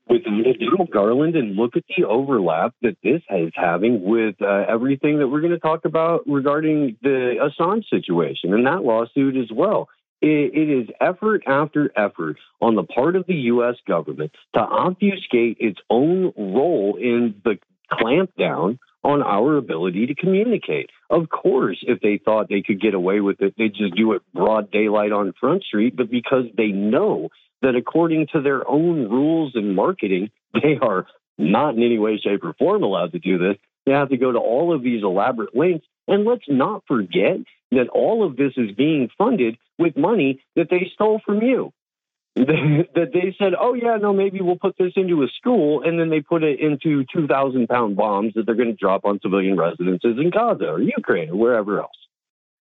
With 0.08 0.24
General 0.58 0.86
Garland, 0.92 1.36
and 1.36 1.56
look 1.56 1.76
at 1.76 1.84
the 1.96 2.04
overlap 2.04 2.74
that 2.82 2.96
this 3.02 3.22
is 3.30 3.52
having 3.54 4.02
with 4.02 4.34
uh, 4.42 4.64
everything 4.68 5.18
that 5.20 5.28
we're 5.28 5.40
going 5.40 5.52
to 5.52 5.58
talk 5.58 5.84
about 5.84 6.22
regarding 6.26 6.96
the 7.02 7.36
Assange 7.40 7.88
situation 7.88 8.52
and 8.52 8.66
that 8.66 8.82
lawsuit 8.82 9.36
as 9.36 9.50
well 9.50 9.88
it 10.22 10.70
is 10.70 10.88
effort 11.00 11.42
after 11.46 11.90
effort 11.96 12.36
on 12.60 12.76
the 12.76 12.84
part 12.84 13.16
of 13.16 13.26
the 13.26 13.34
U.S. 13.34 13.76
government 13.86 14.32
to 14.54 14.60
obfuscate 14.60 15.56
its 15.60 15.80
own 15.90 16.32
role 16.36 16.96
in 17.00 17.34
the 17.44 17.58
clampdown 17.90 18.78
on 19.04 19.22
our 19.22 19.56
ability 19.56 20.06
to 20.06 20.14
communicate. 20.14 20.90
Of 21.10 21.28
course, 21.28 21.78
if 21.82 22.00
they 22.00 22.20
thought 22.24 22.48
they 22.48 22.62
could 22.62 22.80
get 22.80 22.94
away 22.94 23.20
with 23.20 23.40
it, 23.42 23.54
they'd 23.58 23.74
just 23.74 23.96
do 23.96 24.12
it 24.12 24.22
broad 24.32 24.70
daylight 24.70 25.12
on 25.12 25.34
Front 25.40 25.64
Street. 25.64 25.96
But 25.96 26.10
because 26.10 26.44
they 26.56 26.68
know 26.68 27.30
that 27.62 27.74
according 27.74 28.28
to 28.32 28.40
their 28.40 28.66
own 28.68 29.08
rules 29.10 29.52
and 29.54 29.74
marketing, 29.74 30.30
they 30.54 30.78
are 30.80 31.06
not 31.36 31.74
in 31.74 31.82
any 31.82 31.98
way, 31.98 32.20
shape, 32.22 32.44
or 32.44 32.54
form 32.54 32.82
allowed 32.82 33.12
to 33.12 33.18
do 33.18 33.38
this, 33.38 33.56
they 33.86 33.92
have 33.92 34.10
to 34.10 34.16
go 34.16 34.30
to 34.30 34.38
all 34.38 34.74
of 34.74 34.82
these 34.82 35.02
elaborate 35.02 35.56
lengths. 35.56 35.86
And 36.06 36.24
let's 36.24 36.44
not 36.48 36.84
forget 36.86 37.38
that 37.72 37.88
all 37.88 38.24
of 38.24 38.36
this 38.36 38.52
is 38.56 38.70
being 38.76 39.08
funded 39.18 39.56
with 39.78 39.96
money 39.96 40.42
that 40.56 40.68
they 40.70 40.90
stole 40.94 41.20
from 41.24 41.42
you. 41.42 41.72
that 42.36 43.10
they 43.12 43.34
said, 43.38 43.52
oh, 43.58 43.74
yeah, 43.74 43.98
no, 44.00 44.14
maybe 44.14 44.40
we'll 44.40 44.56
put 44.56 44.74
this 44.78 44.92
into 44.96 45.22
a 45.22 45.28
school, 45.36 45.82
and 45.82 46.00
then 46.00 46.08
they 46.08 46.22
put 46.22 46.42
it 46.42 46.60
into 46.60 47.04
2,000 47.12 47.68
pound 47.68 47.94
bombs 47.94 48.32
that 48.34 48.46
they're 48.46 48.54
going 48.54 48.68
to 48.68 48.74
drop 48.74 49.04
on 49.04 49.20
civilian 49.22 49.58
residences 49.58 50.16
in 50.18 50.30
Gaza 50.30 50.64
or 50.64 50.80
Ukraine 50.80 51.28
or 51.28 51.36
wherever 51.36 51.78
else. 51.80 51.90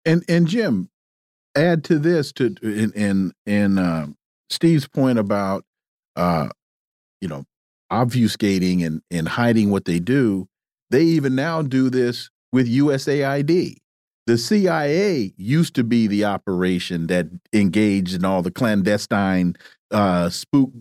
And, 0.06 0.26
and 0.28 0.46
Jim, 0.46 0.90
add 1.56 1.84
to 1.86 2.00
this 2.00 2.32
to 2.34 2.56
in 2.62 2.92
in, 2.94 3.34
in 3.46 3.78
uh, 3.78 4.08
Steve's 4.50 4.88
point 4.88 5.20
about 5.20 5.64
uh, 6.16 6.50
you 7.20 7.28
know 7.28 7.46
obfuscating 7.92 8.86
and 8.86 9.02
and 9.12 9.28
hiding 9.28 9.70
what 9.70 9.86
they 9.86 10.00
do. 10.00 10.48
They 10.90 11.04
even 11.04 11.36
now 11.36 11.62
do 11.62 11.90
this 11.90 12.30
with 12.52 12.70
USAID 12.70 13.78
the 14.28 14.38
CIA 14.38 15.34
used 15.38 15.76
to 15.76 15.84
be 15.84 16.08
the 16.08 16.26
operation 16.26 17.08
that 17.08 17.28
engaged 17.54 18.14
in 18.14 18.24
all 18.24 18.42
the 18.42 18.52
clandestine 18.52 19.56
uh, 19.92 20.30
spook 20.30 20.72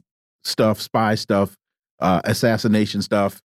stuff, 0.45 0.81
spy 0.81 1.15
stuff, 1.15 1.57
uh, 2.01 2.21
assassination 2.25 3.03
stuff. 3.03 3.41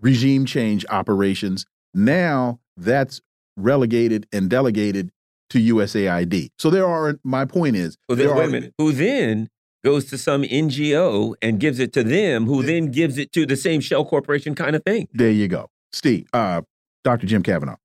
regime 0.00 0.44
change 0.44 0.84
operations. 0.90 1.64
Now 1.94 2.60
that's 2.76 3.20
relegated 3.56 4.26
and 4.32 4.50
delegated 4.50 5.10
to 5.50 5.58
USAID. 5.58 6.50
So 6.58 6.70
there 6.70 6.86
are. 6.86 7.18
My 7.24 7.44
point 7.44 7.76
is, 7.76 7.96
well, 8.08 8.16
there 8.16 8.34
are, 8.34 8.46
minute. 8.46 8.74
Who 8.78 8.92
then 8.92 9.48
goes 9.84 10.06
to 10.06 10.18
some 10.18 10.42
NGO 10.42 11.34
and 11.40 11.60
gives 11.60 11.78
it 11.78 11.92
to 11.94 12.02
them, 12.02 12.46
who 12.46 12.62
then 12.62 12.90
gives 12.90 13.16
it 13.18 13.32
to 13.32 13.46
the 13.46 13.56
same 13.56 13.80
shell 13.80 14.04
corporation 14.04 14.54
kind 14.54 14.74
of 14.74 14.82
thing? 14.82 15.08
There 15.12 15.30
you 15.30 15.48
go, 15.48 15.70
Steve. 15.92 16.26
Uh, 16.32 16.62
Dr. 17.04 17.26
Jim 17.26 17.42
Kavanagh. 17.42 17.76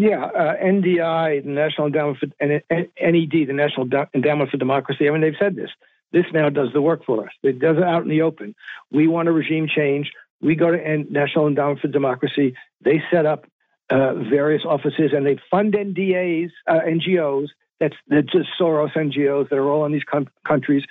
Yeah, 0.00 0.24
uh, 0.24 0.56
NDI, 0.56 1.44
the 1.44 1.50
National 1.50 1.88
Endowment 1.88 2.18
for 2.18 2.26
and 2.40 2.62
NED, 2.70 3.46
the 3.46 3.52
National 3.52 3.86
Endowment 4.14 4.50
for 4.50 4.56
Democracy. 4.56 5.06
I 5.06 5.12
mean, 5.12 5.20
they've 5.20 5.34
said 5.38 5.54
this. 5.54 5.68
This 6.12 6.24
now 6.32 6.48
does 6.48 6.68
the 6.72 6.80
work 6.80 7.04
for 7.04 7.24
us. 7.24 7.32
It 7.42 7.58
does 7.58 7.76
it 7.76 7.82
out 7.82 8.02
in 8.02 8.08
the 8.08 8.22
open. 8.22 8.54
We 8.90 9.06
want 9.06 9.28
a 9.28 9.32
regime 9.32 9.68
change. 9.68 10.10
We 10.40 10.54
go 10.54 10.70
to 10.70 11.04
National 11.10 11.46
Endowment 11.46 11.80
for 11.80 11.88
Democracy. 11.88 12.54
They 12.82 13.02
set 13.10 13.26
up 13.26 13.46
uh, 13.90 14.14
various 14.14 14.62
offices 14.64 15.12
and 15.14 15.26
they 15.26 15.38
fund 15.50 15.74
NDAs, 15.74 16.50
uh, 16.66 16.80
NGOs. 16.86 17.48
That's, 17.78 17.96
that's 18.08 18.32
just 18.32 18.48
Soros 18.58 18.94
NGOs 18.94 19.50
that 19.50 19.56
are 19.56 19.68
all 19.68 19.84
in 19.84 19.92
these 19.92 20.04
com- 20.04 20.28
countries 20.46 20.84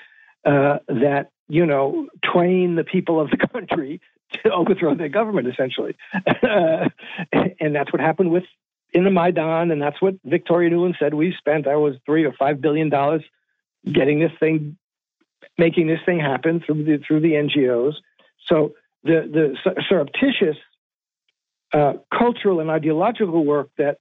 uh, 0.46 0.78
that 0.88 1.32
you 1.48 1.66
know 1.66 2.08
train 2.24 2.76
the 2.76 2.84
people 2.84 3.20
of 3.20 3.32
the 3.32 3.38
country 3.38 4.00
to 4.44 4.52
overthrow 4.52 4.94
their 4.94 5.10
government, 5.10 5.48
essentially. 5.48 5.96
and 6.14 7.76
that's 7.76 7.92
what 7.92 8.00
happened 8.00 8.32
with 8.32 8.44
in 8.94 9.04
the 9.04 9.12
Maidan, 9.12 9.72
and 9.72 9.82
that's 9.82 10.02
what 10.02 10.16
Victoria 10.26 10.70
Nuland 10.70 10.98
said. 11.00 11.14
We 11.14 11.34
spent, 11.38 11.68
I 11.68 11.76
was 11.76 11.96
three 12.06 12.26
or 12.26 12.34
five 12.34 12.62
billion 12.62 12.90
dollars 12.90 13.24
getting 13.86 14.20
this 14.20 14.32
thing, 14.40 14.78
making 15.58 15.88
this 15.88 16.00
thing 16.06 16.20
happen 16.20 16.62
through 16.66 16.84
the 16.84 16.98
through 16.98 17.22
the 17.22 17.34
NGOs. 17.34 17.94
So 18.48 18.74
the 19.04 19.56
the 19.66 19.74
surreptitious 19.88 20.58
uh, 21.74 21.94
cultural 22.14 22.60
and 22.60 22.70
ideological 22.70 23.46
work 23.46 23.70
that 23.78 23.98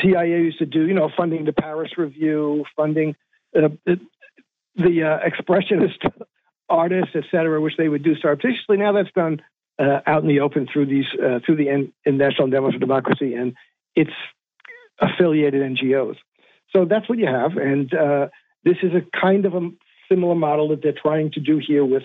CIA 0.00 0.28
used 0.28 0.58
to 0.58 0.66
do, 0.66 0.86
you 0.86 0.94
know, 0.94 1.10
funding 1.16 1.44
the 1.44 1.52
Paris 1.52 1.96
Review, 1.96 2.64
funding 2.76 3.16
uh, 3.56 3.68
the, 3.86 4.00
the 4.76 5.02
uh, 5.04 5.18
expressionist 5.20 5.98
artists, 6.68 7.12
et 7.14 7.24
cetera, 7.30 7.60
which 7.60 7.76
they 7.76 7.88
would 7.88 8.02
do 8.02 8.16
surreptitiously. 8.16 8.76
Now 8.76 8.92
that's 8.92 9.12
done 9.12 9.40
uh, 9.78 10.00
out 10.06 10.22
in 10.22 10.28
the 10.28 10.40
open 10.40 10.66
through 10.70 10.86
these 10.86 11.06
uh, 11.14 11.38
through 11.44 11.56
the 11.56 11.68
N- 11.68 11.92
National 12.06 12.46
Endowment 12.46 12.74
for 12.74 12.80
Democracy 12.80 13.34
and 13.34 13.54
its 13.94 14.12
affiliated 15.00 15.62
NGOs. 15.62 16.16
So 16.72 16.84
that's 16.84 17.08
what 17.08 17.18
you 17.18 17.26
have, 17.26 17.56
and 17.56 17.92
uh, 17.94 18.28
this 18.64 18.76
is 18.82 18.92
a 18.92 19.02
kind 19.18 19.46
of 19.46 19.54
a 19.54 19.70
similar 20.10 20.34
model 20.34 20.68
that 20.68 20.82
they're 20.82 20.92
trying 20.92 21.30
to 21.32 21.40
do 21.40 21.58
here 21.58 21.84
with 21.84 22.02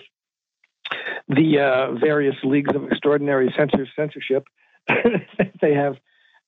the 1.28 1.58
uh, 1.60 1.92
various 1.98 2.36
leagues 2.42 2.74
of 2.74 2.84
extraordinary 2.84 3.52
censor- 3.56 3.88
censorship. 3.96 4.46
That 4.88 5.52
they 5.60 5.74
have 5.74 5.94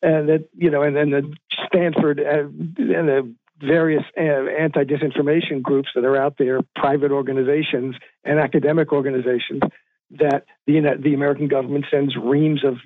uh, 0.02 0.22
that 0.22 0.48
you 0.56 0.70
know, 0.70 0.82
and 0.82 0.96
then 0.96 1.10
the 1.10 1.34
Stanford 1.66 2.20
uh, 2.20 2.44
and 2.44 3.08
the 3.08 3.34
various 3.58 4.04
uh, 4.18 4.20
anti-disinformation 4.20 5.62
groups 5.62 5.88
that 5.94 6.04
are 6.04 6.16
out 6.16 6.36
there, 6.38 6.60
private 6.74 7.10
organizations 7.10 7.96
and 8.24 8.38
academic 8.38 8.92
organizations 8.92 9.62
that 10.10 10.44
the 10.66 10.80
the 11.02 11.14
American 11.14 11.48
government 11.48 11.86
sends 11.90 12.14
reams 12.16 12.64
of 12.64 12.76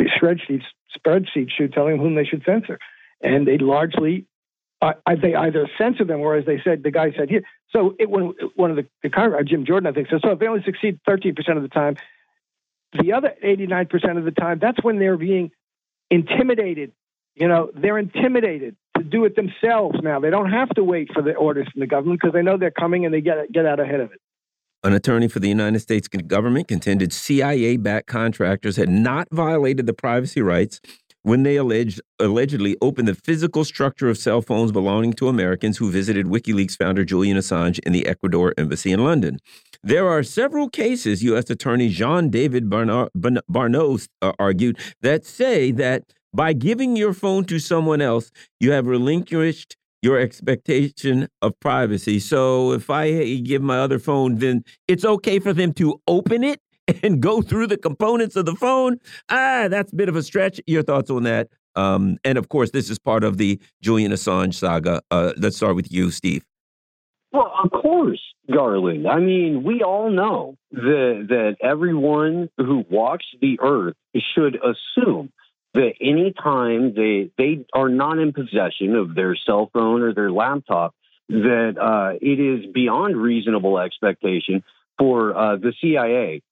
spreadsheets 0.00 0.64
spreadsheets 0.98 1.56
to 1.56 1.68
telling 1.68 1.96
them 1.96 2.00
whom 2.00 2.14
they 2.14 2.24
should 2.24 2.42
censor, 2.44 2.78
and 3.20 3.46
they 3.46 3.58
largely 3.58 4.26
uh, 4.82 4.94
they 5.22 5.34
either 5.34 5.70
censor 5.78 6.04
them 6.04 6.20
or, 6.20 6.34
as 6.34 6.44
they 6.44 6.60
said, 6.64 6.82
the 6.82 6.90
guy 6.90 7.12
said 7.16 7.30
here. 7.30 7.42
So 7.70 7.94
it, 8.00 8.10
when 8.10 8.34
one 8.56 8.70
of 8.70 8.76
the, 8.76 8.86
the 9.02 9.10
Congress, 9.10 9.46
Jim 9.48 9.64
Jordan, 9.64 9.86
I 9.86 9.92
think, 9.92 10.08
says 10.08 10.20
so. 10.24 10.32
If 10.32 10.40
they 10.40 10.48
only 10.48 10.64
succeed 10.64 10.98
13 11.06 11.34
percent 11.34 11.56
of 11.56 11.62
the 11.62 11.68
time, 11.68 11.96
the 13.00 13.12
other 13.12 13.32
89 13.40 13.86
percent 13.86 14.18
of 14.18 14.24
the 14.24 14.32
time, 14.32 14.58
that's 14.60 14.82
when 14.82 14.98
they're 14.98 15.16
being 15.16 15.52
intimidated. 16.10 16.92
You 17.36 17.48
know, 17.48 17.70
they're 17.74 17.96
intimidated 17.96 18.76
to 18.98 19.04
do 19.04 19.24
it 19.24 19.36
themselves 19.36 19.98
now. 20.02 20.20
They 20.20 20.30
don't 20.30 20.50
have 20.50 20.68
to 20.70 20.84
wait 20.84 21.10
for 21.14 21.22
the 21.22 21.34
orders 21.34 21.68
from 21.72 21.80
the 21.80 21.86
government 21.86 22.20
because 22.20 22.34
they 22.34 22.42
know 22.42 22.58
they're 22.58 22.70
coming 22.70 23.04
and 23.04 23.14
they 23.14 23.20
get 23.20 23.50
get 23.52 23.64
out 23.64 23.78
ahead 23.78 24.00
of 24.00 24.12
it. 24.12 24.20
An 24.84 24.94
attorney 24.94 25.28
for 25.28 25.38
the 25.38 25.48
United 25.48 25.78
States 25.78 26.08
government 26.08 26.66
contended 26.66 27.12
CIA 27.12 27.76
backed 27.76 28.08
contractors 28.08 28.76
had 28.76 28.88
not 28.88 29.28
violated 29.30 29.86
the 29.86 29.92
privacy 29.92 30.42
rights 30.42 30.80
when 31.22 31.44
they 31.44 31.54
alleged, 31.54 32.00
allegedly 32.18 32.76
opened 32.82 33.06
the 33.06 33.14
physical 33.14 33.64
structure 33.64 34.08
of 34.08 34.18
cell 34.18 34.42
phones 34.42 34.72
belonging 34.72 35.12
to 35.12 35.28
Americans 35.28 35.78
who 35.78 35.88
visited 35.88 36.26
WikiLeaks 36.26 36.76
founder 36.76 37.04
Julian 37.04 37.36
Assange 37.36 37.78
in 37.86 37.92
the 37.92 38.06
Ecuador 38.06 38.54
embassy 38.58 38.90
in 38.90 39.04
London. 39.04 39.38
There 39.84 40.08
are 40.08 40.24
several 40.24 40.68
cases, 40.68 41.22
U.S. 41.22 41.48
Attorney 41.48 41.88
Jean 41.88 42.28
David 42.28 42.68
Barnea 42.68 43.06
uh, 44.20 44.32
argued, 44.38 44.78
that 45.00 45.24
say 45.24 45.70
that 45.70 46.12
by 46.34 46.54
giving 46.54 46.96
your 46.96 47.12
phone 47.12 47.44
to 47.44 47.58
someone 47.60 48.00
else, 48.00 48.32
you 48.58 48.72
have 48.72 48.86
relinquished 48.86 49.76
your 50.02 50.18
expectation 50.18 51.28
of 51.40 51.58
privacy. 51.60 52.18
So 52.18 52.72
if 52.72 52.90
I 52.90 53.36
give 53.36 53.62
my 53.62 53.78
other 53.78 53.98
phone, 53.98 54.36
then 54.36 54.64
it's 54.88 55.04
okay 55.04 55.38
for 55.38 55.52
them 55.52 55.72
to 55.74 56.00
open 56.08 56.42
it 56.44 56.60
and 57.02 57.20
go 57.20 57.40
through 57.40 57.68
the 57.68 57.76
components 57.76 58.36
of 58.36 58.44
the 58.44 58.56
phone. 58.56 58.98
Ah, 59.30 59.68
that's 59.70 59.92
a 59.92 59.96
bit 59.96 60.08
of 60.08 60.16
a 60.16 60.22
stretch. 60.22 60.60
Your 60.66 60.82
thoughts 60.82 61.10
on 61.10 61.22
that? 61.22 61.48
Um, 61.74 62.18
and 62.24 62.36
of 62.36 62.48
course, 62.48 62.72
this 62.72 62.90
is 62.90 62.98
part 62.98 63.24
of 63.24 63.38
the 63.38 63.60
Julian 63.80 64.12
Assange 64.12 64.54
saga. 64.54 65.00
Uh, 65.10 65.32
let's 65.38 65.56
start 65.56 65.76
with 65.76 65.90
you, 65.90 66.10
Steve. 66.10 66.44
Well, 67.32 67.50
of 67.64 67.70
course, 67.70 68.20
Garland. 68.52 69.08
I 69.08 69.18
mean, 69.18 69.62
we 69.64 69.82
all 69.82 70.10
know 70.10 70.56
that 70.72 71.26
that 71.28 71.56
everyone 71.62 72.50
who 72.58 72.84
walks 72.90 73.24
the 73.40 73.58
earth 73.62 73.94
should 74.34 74.56
assume 74.56 75.32
that 75.74 75.94
any 76.00 76.32
time 76.32 76.94
they 76.94 77.30
they 77.38 77.64
are 77.72 77.88
not 77.88 78.18
in 78.18 78.32
possession 78.32 78.94
of 78.94 79.14
their 79.14 79.34
cell 79.36 79.70
phone 79.72 80.02
or 80.02 80.14
their 80.14 80.30
laptop, 80.30 80.94
that 81.28 81.74
uh, 81.80 82.16
it 82.20 82.38
is 82.38 82.72
beyond 82.72 83.16
reasonable 83.16 83.78
expectation 83.78 84.62
for 84.98 85.36
uh, 85.36 85.56
the 85.56 85.72
CIA 85.80 86.42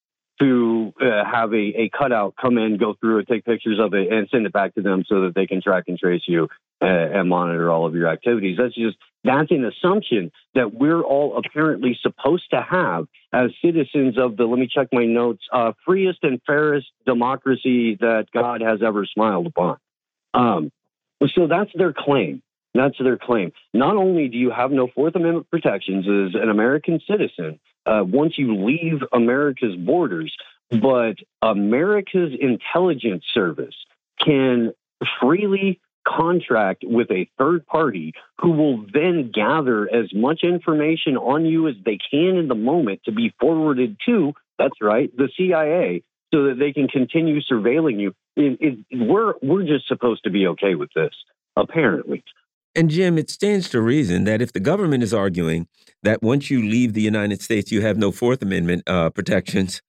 to 0.40 0.92
uh, 1.00 1.24
have 1.24 1.52
a, 1.52 1.56
a 1.82 1.90
cutout 1.96 2.34
come 2.40 2.58
in, 2.58 2.78
go 2.78 2.94
through 2.94 3.18
it, 3.18 3.28
take 3.28 3.44
pictures 3.44 3.78
of 3.80 3.94
it, 3.94 4.12
and 4.12 4.28
send 4.30 4.46
it 4.46 4.52
back 4.52 4.74
to 4.74 4.82
them 4.82 5.04
so 5.06 5.22
that 5.22 5.34
they 5.34 5.46
can 5.46 5.60
track 5.60 5.84
and 5.88 5.98
trace 5.98 6.22
you 6.26 6.48
uh, 6.82 6.86
and 6.86 7.28
monitor 7.28 7.70
all 7.70 7.86
of 7.86 7.94
your 7.94 8.08
activities. 8.08 8.56
That's 8.58 8.74
just 8.74 8.96
that's 9.22 9.50
an 9.50 9.64
assumption 9.64 10.32
that 10.54 10.72
we're 10.72 11.02
all 11.02 11.36
apparently 11.36 11.98
supposed 12.00 12.50
to 12.50 12.62
have 12.62 13.06
as 13.32 13.50
citizens 13.62 14.16
of 14.18 14.36
the. 14.36 14.44
Let 14.44 14.58
me 14.58 14.68
check 14.72 14.88
my 14.92 15.04
notes. 15.04 15.42
Uh, 15.52 15.72
freest 15.84 16.20
and 16.22 16.40
fairest 16.46 16.86
democracy 17.04 17.96
that 18.00 18.26
God 18.32 18.62
has 18.62 18.80
ever 18.82 19.04
smiled 19.06 19.46
upon. 19.46 19.76
Um, 20.32 20.70
so 21.34 21.46
that's 21.46 21.70
their 21.74 21.92
claim. 21.92 22.42
That's 22.72 22.96
their 22.98 23.18
claim. 23.18 23.52
Not 23.74 23.96
only 23.96 24.28
do 24.28 24.38
you 24.38 24.50
have 24.50 24.70
no 24.70 24.88
Fourth 24.94 25.16
Amendment 25.16 25.50
protections 25.50 26.06
as 26.06 26.40
an 26.40 26.48
American 26.48 27.00
citizen, 27.06 27.58
uh, 27.86 28.04
once 28.04 28.34
you 28.36 28.64
leave 28.64 29.00
America's 29.12 29.76
borders, 29.76 30.34
but 30.70 31.16
America's 31.42 32.32
intelligence 32.38 33.24
service 33.32 33.74
can 34.24 34.72
freely 35.20 35.80
contract 36.06 36.84
with 36.86 37.10
a 37.10 37.28
third 37.38 37.66
party 37.66 38.14
who 38.40 38.50
will 38.50 38.86
then 38.92 39.30
gather 39.32 39.88
as 39.92 40.12
much 40.14 40.40
information 40.42 41.16
on 41.16 41.44
you 41.44 41.68
as 41.68 41.74
they 41.84 41.98
can 42.10 42.36
in 42.36 42.48
the 42.48 42.54
moment 42.54 43.00
to 43.04 43.12
be 43.12 43.34
forwarded 43.40 43.96
to, 44.06 44.32
that's 44.58 44.80
right, 44.80 45.14
the 45.16 45.28
CIA, 45.36 46.02
so 46.32 46.44
that 46.44 46.58
they 46.58 46.72
can 46.72 46.88
continue 46.88 47.40
surveilling 47.40 48.00
you. 48.00 48.14
It, 48.36 48.58
it, 48.90 49.08
we're, 49.08 49.34
we're 49.42 49.66
just 49.66 49.88
supposed 49.88 50.24
to 50.24 50.30
be 50.30 50.46
okay 50.48 50.74
with 50.74 50.90
this, 50.94 51.14
apparently. 51.56 52.24
And 52.74 52.88
Jim, 52.88 53.18
it 53.18 53.30
stands 53.30 53.68
to 53.70 53.80
reason 53.80 54.24
that 54.24 54.40
if 54.40 54.52
the 54.52 54.60
government 54.60 55.02
is 55.02 55.12
arguing 55.12 55.66
that 56.02 56.22
once 56.22 56.50
you 56.50 56.62
leave 56.62 56.92
the 56.92 57.02
United 57.02 57.42
States, 57.42 57.72
you 57.72 57.82
have 57.82 57.98
no 57.98 58.12
Fourth 58.12 58.42
Amendment 58.42 58.84
uh, 58.86 59.10
protections, 59.10 59.82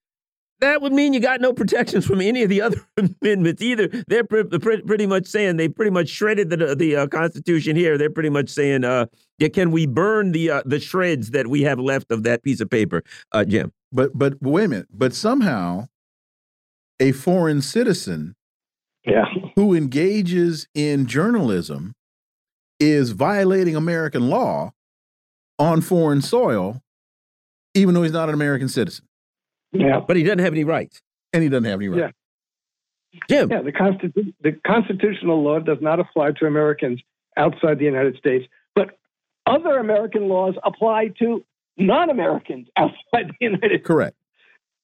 that 0.62 0.82
would 0.82 0.94
mean 0.94 1.12
you 1.14 1.20
got 1.20 1.41
no 1.41 1.53
protections 1.53 2.06
from 2.06 2.22
any 2.22 2.44
of 2.44 2.49
the 2.49 2.62
other 2.62 2.82
amendments 2.95 3.62
either. 3.62 3.88
They're 4.08 4.24
pre 4.24 4.44
pre 4.44 4.82
pretty 4.82 5.08
much 5.08 5.26
saying 5.26 5.58
they 5.58 5.68
pretty 5.68 5.91
much 5.91 6.08
shredded 6.08 6.49
the 6.49 6.76
the 6.76 6.95
uh, 6.95 7.08
Constitution 7.08 7.76
here. 7.76 7.98
They're 7.98 8.10
pretty 8.10 8.30
much 8.30 8.49
saying, 8.49 8.86
uh, 8.86 9.08
yeah, 9.40 9.49
can 9.49 9.72
we 9.72 9.86
burn 9.86 10.32
the 10.32 10.52
uh, 10.52 10.62
the 10.66 10.80
shreds 10.80 11.32
that 11.32 11.48
we 11.48 11.64
have 11.64 11.80
left 11.80 12.12
of 12.12 12.24
that 12.24 12.44
piece 12.44 12.62
of 12.62 12.70
paper, 12.70 13.03
uh, 13.32 13.44
Jim? 13.44 13.74
But 13.91 14.18
but 14.18 14.41
wait 14.41 14.66
a 14.66 14.68
minute. 14.68 14.88
But 14.94 15.14
somehow, 15.14 15.88
a 16.99 17.12
foreign 17.12 17.62
citizen, 17.62 18.36
yeah. 19.03 19.26
who 19.56 19.74
engages 19.74 20.68
in 20.76 21.08
journalism 21.08 21.95
is 22.82 23.12
violating 23.12 23.76
American 23.76 24.30
law 24.30 24.74
on 25.60 25.82
foreign 25.82 26.22
soil, 26.22 26.82
even 27.76 27.94
though 27.94 28.02
he's 28.02 28.12
not 28.12 28.28
an 28.28 28.34
American 28.34 28.68
citizen. 28.68 29.06
Yeah. 29.72 29.99
But 30.06 30.18
he 30.18 30.24
doesn't 30.24 30.40
have 30.40 30.53
any 30.53 30.64
rights. 30.64 31.02
And 31.32 31.44
he 31.44 31.48
doesn't 31.48 31.66
have 31.66 31.80
any 31.80 31.88
rights. 31.88 32.14
Yeah. 33.14 33.20
Jim. 33.30 33.52
Yeah, 33.52 33.62
the, 33.62 33.72
Constitu 33.72 34.34
the 34.41 34.53
constitutional 34.66 35.44
law 35.44 35.60
does 35.60 35.78
not 35.82 35.99
apply 35.99 36.32
to 36.40 36.45
Americans 36.45 37.02
outside 37.38 37.78
the 37.78 37.86
United 37.86 38.18
States, 38.18 38.45
but 38.74 38.98
other 39.45 39.78
American 39.78 40.28
laws 40.28 40.56
apply 40.64 41.10
to 41.20 41.44
non 41.78 42.10
Americans 42.10 42.68
outside 42.78 43.28
the 43.28 43.36
United 43.40 43.68
States. 43.68 43.86
Correct. 43.86 44.16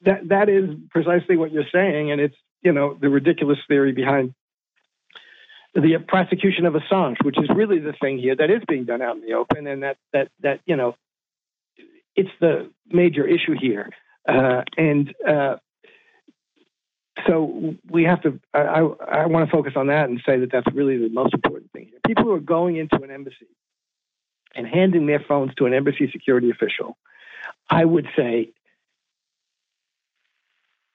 that 0.02 0.28
that 0.30 0.49
is 0.49 0.69
precisely 0.90 1.38
what 1.38 1.52
you're 1.52 1.69
saying, 1.74 2.11
and 2.11 2.22
it's 2.22 2.36
you 2.61 2.74
know 2.74 2.98
the 2.99 3.10
ridiculous 3.10 3.60
theory 3.68 3.94
behind 3.94 4.34
the 5.82 5.98
prosecution 6.08 6.66
of 6.66 6.74
Assange, 6.74 7.24
which 7.24 7.38
is 7.38 7.49
really 7.56 7.78
the 7.80 7.94
thing 8.02 8.18
here 8.18 8.36
that 8.36 8.49
is 8.49 8.64
being 8.68 8.86
done 8.86 9.02
out 9.02 9.16
in 9.16 9.22
the 9.22 9.34
open, 9.34 9.68
and 9.68 9.84
that 9.84 9.98
that 10.12 10.30
that 10.41 10.60
you 10.66 10.76
know 10.76 10.95
it's 12.16 12.30
the 12.41 12.72
major 12.88 13.28
issue 13.28 13.56
here, 13.60 13.90
uh, 14.28 14.64
and 14.76 15.14
uh, 15.28 15.58
so 17.28 17.76
we 17.90 18.06
have 18.06 18.22
to. 18.24 18.40
I, 18.56 18.60
I, 18.60 18.80
I 18.80 19.26
want 19.28 19.48
to 19.48 19.52
focus 19.56 19.74
on 19.76 19.88
that 19.88 20.10
and 20.10 20.20
say 20.26 20.40
that 20.40 20.52
that's 20.52 20.68
really 20.74 20.98
the 20.98 21.10
most 21.10 21.36
important 21.36 21.72
thing 21.72 21.88
here. 21.90 21.99
People 22.06 22.24
who 22.24 22.34
are 22.34 22.40
going 22.40 22.78
into 22.78 22.95
an 23.04 23.12
embassy 23.12 23.48
and 24.56 24.66
handing 24.66 25.06
their 25.06 25.24
phones 25.28 25.54
to 25.56 25.68
an 25.68 25.76
embassy 25.76 26.10
security 26.12 26.49
official, 26.49 26.98
I 27.70 27.86
would 27.86 28.08
say 28.16 28.49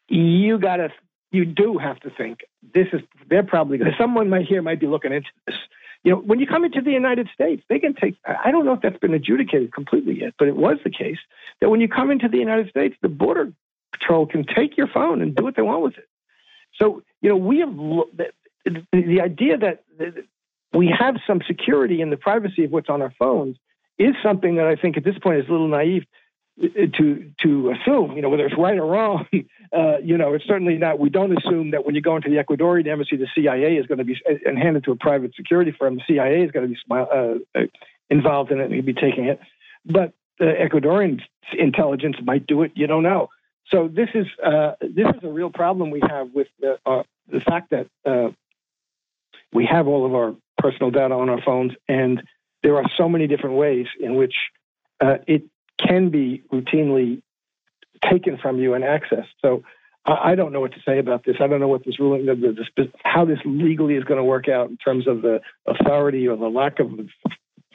you 0.08 0.58
got 0.58 0.76
to 0.76 0.88
you 1.32 1.44
do 1.44 1.78
have 1.78 1.98
to 2.00 2.10
think 2.10 2.40
this 2.74 2.86
is 2.92 3.00
they're 3.28 3.42
probably 3.42 3.78
going 3.78 3.92
someone 3.98 4.28
might 4.28 4.46
here 4.46 4.62
might 4.62 4.78
be 4.78 4.86
looking 4.86 5.12
into 5.12 5.28
this. 5.46 5.56
You 6.04 6.12
know 6.12 6.18
when 6.18 6.38
you 6.38 6.46
come 6.46 6.64
into 6.64 6.80
the 6.80 6.92
united 6.92 7.28
states 7.34 7.62
they 7.68 7.78
can 7.78 7.94
take 7.94 8.16
i 8.26 8.50
don't 8.50 8.64
know 8.64 8.72
if 8.74 8.80
that's 8.80 8.98
been 8.98 9.14
adjudicated 9.14 9.72
completely 9.72 10.20
yet 10.20 10.34
but 10.38 10.48
it 10.48 10.56
was 10.56 10.78
the 10.84 10.90
case 10.90 11.18
that 11.60 11.70
when 11.70 11.80
you 11.80 11.88
come 11.88 12.10
into 12.10 12.28
the 12.28 12.38
united 12.38 12.68
states 12.70 12.96
the 13.02 13.08
border 13.08 13.52
patrol 13.92 14.26
can 14.26 14.44
take 14.44 14.76
your 14.76 14.88
phone 14.88 15.20
and 15.22 15.34
do 15.34 15.44
what 15.44 15.54
they 15.56 15.62
want 15.62 15.82
with 15.82 15.98
it. 15.98 16.08
So 16.80 17.02
you 17.20 17.28
know 17.28 17.36
we 17.36 17.60
have 17.60 17.74
the, 17.74 18.32
the 18.92 19.20
idea 19.20 19.58
that 19.58 19.84
we 20.72 20.94
have 20.98 21.16
some 21.26 21.40
security 21.46 22.00
in 22.00 22.10
the 22.10 22.16
privacy 22.16 22.64
of 22.64 22.70
what's 22.70 22.88
on 22.88 23.02
our 23.02 23.12
phones 23.18 23.56
is 23.98 24.14
something 24.22 24.56
that 24.56 24.66
i 24.66 24.76
think 24.76 24.96
at 24.96 25.04
this 25.04 25.18
point 25.18 25.38
is 25.38 25.48
a 25.48 25.52
little 25.52 25.68
naive 25.68 26.04
uh, 26.62 26.66
to 26.98 27.32
to 27.42 27.70
assume, 27.70 28.12
you 28.14 28.20
know, 28.20 28.28
whether 28.28 28.44
it's 28.44 28.58
right 28.58 28.76
or 28.76 28.84
wrong, 28.84 29.26
uh, 29.72 29.96
you 30.02 30.18
know, 30.18 30.34
it's 30.34 30.44
certainly 30.46 30.76
not. 30.76 30.98
We 30.98 31.08
don't 31.08 31.36
assume 31.36 31.70
that 31.70 31.86
when 31.86 31.94
you 31.94 32.02
go 32.02 32.16
into 32.16 32.28
the 32.28 32.36
Ecuadorian 32.36 32.86
embassy, 32.86 33.16
the 33.16 33.26
CIA 33.34 33.76
is 33.76 33.86
going 33.86 33.98
to 33.98 34.04
be 34.04 34.20
and 34.44 34.58
hand 34.58 34.76
it 34.76 34.84
to 34.84 34.92
a 34.92 34.96
private 34.96 35.34
security 35.34 35.74
firm. 35.76 35.96
The 35.96 36.02
CIA 36.06 36.42
is 36.42 36.50
going 36.50 36.68
to 36.68 36.74
be 36.74 36.78
uh, 36.90 37.58
uh, 37.58 37.66
involved 38.10 38.50
in 38.50 38.60
it 38.60 38.70
and 38.70 38.84
be 38.84 38.92
taking 38.92 39.26
it, 39.26 39.40
but 39.86 40.12
the 40.38 40.46
Ecuadorian 40.46 41.20
intelligence 41.58 42.16
might 42.22 42.46
do 42.46 42.62
it. 42.62 42.72
You 42.74 42.86
don't 42.86 43.02
know. 43.02 43.30
So 43.68 43.88
this 43.88 44.10
is 44.14 44.26
uh, 44.44 44.72
this 44.80 45.06
is 45.08 45.24
a 45.24 45.28
real 45.28 45.50
problem 45.50 45.90
we 45.90 46.02
have 46.06 46.28
with 46.34 46.48
the 46.60 46.78
uh, 46.84 47.04
the 47.28 47.40
fact 47.40 47.70
that 47.70 48.34
we 49.54 49.66
have 49.66 49.86
all 49.86 50.04
of 50.04 50.14
our 50.14 50.34
personal 50.58 50.90
data 50.90 51.14
on 51.14 51.30
our 51.30 51.40
phones, 51.40 51.72
and 51.88 52.22
there 52.62 52.76
are 52.76 52.84
so 52.98 53.08
many 53.08 53.26
different 53.26 53.56
ways 53.56 53.86
in 53.98 54.16
which 54.16 54.34
it 55.00 55.44
can 55.78 56.10
be 56.10 56.42
routinely 56.52 57.22
taken 58.10 58.38
from 58.38 58.58
you 58.58 58.74
and 58.74 58.84
accessed. 58.84 59.32
So 59.40 59.62
I, 60.04 60.34
don't 60.34 60.52
know 60.52 60.60
what 60.60 60.72
to 60.72 60.80
say 60.84 60.98
about 60.98 61.24
this. 61.24 61.36
I 61.40 61.46
don't 61.46 61.60
know 61.60 61.68
what 61.68 61.84
this 61.84 62.00
ruling, 62.00 62.26
the, 62.26 62.88
how 63.04 63.24
this 63.24 63.38
legally 63.44 63.94
is 63.94 64.04
going 64.04 64.18
to 64.18 64.24
work 64.24 64.48
out 64.48 64.68
in 64.68 64.76
terms 64.76 65.06
of 65.06 65.22
the 65.22 65.40
authority 65.66 66.26
or 66.26 66.36
the 66.36 66.48
lack 66.48 66.80
of 66.80 66.90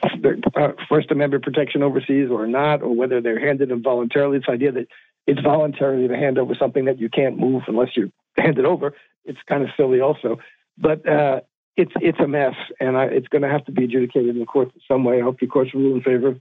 uh, 0.02 0.68
First 0.88 1.10
Amendment 1.10 1.42
protection 1.42 1.82
overseas 1.82 2.28
or 2.30 2.46
not, 2.46 2.82
or 2.82 2.94
whether 2.94 3.20
they're 3.20 3.40
handed 3.40 3.70
in 3.70 3.82
voluntarily. 3.82 4.38
This 4.38 4.48
idea 4.48 4.72
that 4.72 4.88
it's 5.26 5.40
voluntary 5.40 6.06
to 6.06 6.16
hand 6.16 6.38
over 6.38 6.54
something 6.54 6.84
that 6.84 6.98
you 6.98 7.08
can't 7.08 7.38
move 7.38 7.62
unless 7.66 7.96
you 7.96 8.12
hand 8.36 8.58
it 8.58 8.64
over. 8.64 8.94
It's 9.24 9.38
kind 9.48 9.62
of 9.62 9.70
silly, 9.76 10.00
also. 10.00 10.38
But 10.76 11.08
uh, 11.08 11.40
it's 11.76 11.92
it's 12.00 12.20
a 12.20 12.28
mess, 12.28 12.54
and 12.78 12.96
I, 12.96 13.04
it's 13.04 13.28
going 13.28 13.42
to 13.42 13.48
have 13.48 13.64
to 13.66 13.72
be 13.72 13.84
adjudicated 13.84 14.30
in 14.30 14.38
the 14.38 14.46
courts 14.46 14.72
in 14.74 14.80
some 14.86 15.04
way. 15.04 15.18
I 15.18 15.22
hope 15.22 15.40
the 15.40 15.46
courts 15.46 15.74
rule 15.74 15.94
in 15.94 16.02
favor 16.02 16.28
of 16.28 16.40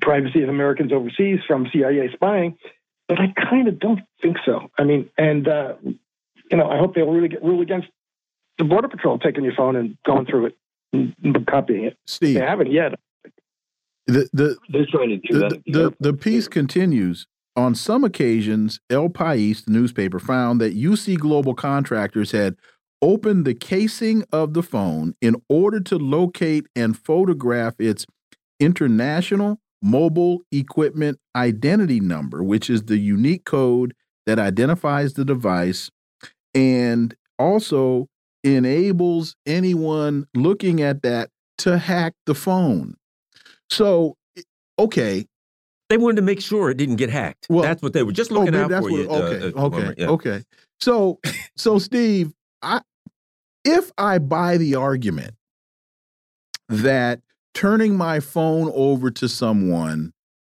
privacy 0.00 0.42
of 0.42 0.48
Americans 0.48 0.92
overseas 0.92 1.40
from 1.46 1.68
CIA 1.72 2.10
spying, 2.12 2.56
but 3.08 3.18
I 3.20 3.32
kind 3.50 3.68
of 3.68 3.78
don't 3.78 4.00
think 4.20 4.36
so. 4.44 4.70
I 4.78 4.84
mean, 4.84 5.10
and 5.16 5.46
uh, 5.46 5.74
you 5.82 6.56
know, 6.56 6.68
I 6.68 6.78
hope 6.78 6.94
they'll 6.94 7.10
really 7.10 7.28
get 7.28 7.42
rule 7.42 7.62
against 7.62 7.88
the 8.58 8.64
border 8.64 8.88
patrol 8.88 9.18
taking 9.18 9.44
your 9.44 9.54
phone 9.54 9.76
and 9.76 9.96
going 10.04 10.26
through 10.26 10.46
it 10.46 10.56
and, 10.92 11.14
and 11.22 11.46
copying 11.46 11.84
it. 11.84 11.96
Steve, 12.06 12.34
they 12.34 12.40
haven't 12.40 12.72
yet. 12.72 12.98
The 14.06 14.28
the 14.32 14.56
they're 14.68 14.86
trying 14.90 15.10
to 15.10 15.16
do 15.16 15.34
the, 15.34 15.38
that. 15.38 15.62
The, 15.66 15.72
the, 15.72 15.96
the 16.00 16.12
piece 16.12 16.48
continues. 16.48 17.26
On 17.56 17.74
some 17.74 18.04
occasions, 18.04 18.80
El 18.90 19.08
País, 19.08 19.64
the 19.64 19.70
newspaper, 19.70 20.18
found 20.18 20.60
that 20.60 20.76
UC 20.76 21.18
Global 21.18 21.54
contractors 21.54 22.32
had 22.32 22.54
opened 23.00 23.46
the 23.46 23.54
casing 23.54 24.24
of 24.30 24.52
the 24.52 24.62
phone 24.62 25.14
in 25.22 25.36
order 25.48 25.80
to 25.80 25.96
locate 25.96 26.66
and 26.76 26.98
photograph 26.98 27.74
its 27.78 28.04
international 28.60 29.58
mobile 29.82 30.42
equipment 30.50 31.18
identity 31.34 32.00
number, 32.00 32.42
which 32.42 32.70
is 32.70 32.84
the 32.84 32.98
unique 32.98 33.44
code 33.44 33.94
that 34.26 34.38
identifies 34.38 35.14
the 35.14 35.24
device 35.24 35.90
and 36.54 37.14
also 37.38 38.08
enables 38.42 39.36
anyone 39.46 40.26
looking 40.34 40.80
at 40.80 41.02
that 41.02 41.30
to 41.58 41.78
hack 41.78 42.14
the 42.26 42.34
phone. 42.34 42.94
So, 43.70 44.16
okay. 44.78 45.26
They 45.88 45.98
wanted 45.98 46.16
to 46.16 46.22
make 46.22 46.40
sure 46.40 46.70
it 46.70 46.78
didn't 46.78 46.96
get 46.96 47.10
hacked. 47.10 47.46
Well, 47.48 47.62
that's 47.62 47.80
what 47.80 47.92
they 47.92 48.02
were 48.02 48.10
just 48.10 48.32
oh, 48.32 48.40
looking 48.40 48.56
oh, 48.56 48.64
out 48.64 48.70
for 48.70 48.82
what, 48.82 48.92
you. 48.92 49.08
Okay, 49.08 49.46
uh, 49.46 49.62
uh, 49.62 49.66
okay, 49.66 49.94
yeah. 49.96 50.08
okay. 50.08 50.42
So, 50.80 51.20
so 51.56 51.78
Steve, 51.78 52.32
I 52.60 52.80
if 53.64 53.92
I 53.98 54.18
buy 54.18 54.56
the 54.56 54.74
argument 54.76 55.34
that 56.68 57.20
turning 57.56 57.96
my 57.96 58.20
phone 58.20 58.70
over 58.74 59.10
to 59.10 59.26
someone, 59.26 60.12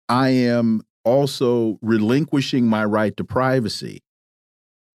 I 0.09 0.29
am 0.29 0.83
also 1.05 1.77
relinquishing 1.83 2.69
my 2.69 2.85
right 2.85 3.17
to 3.17 3.25
privacy. 3.25 3.99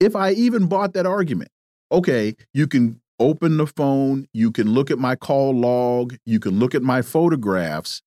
If 0.02 0.14
I 0.14 0.32
even 0.32 0.68
bought 0.68 0.92
that 0.94 1.06
argument, 1.06 1.50
okay, 1.94 2.36
you 2.54 2.68
can 2.68 3.00
open 3.22 3.56
the 3.56 3.68
phone, 3.68 4.28
you 4.34 4.52
can 4.52 4.74
look 4.74 4.92
at 4.92 5.00
my 5.00 5.16
call 5.16 5.58
log, 5.58 6.18
you 6.26 6.42
can 6.42 6.60
look 6.60 6.76
at 6.76 6.82
my 6.82 7.02
photographs. 7.02 8.02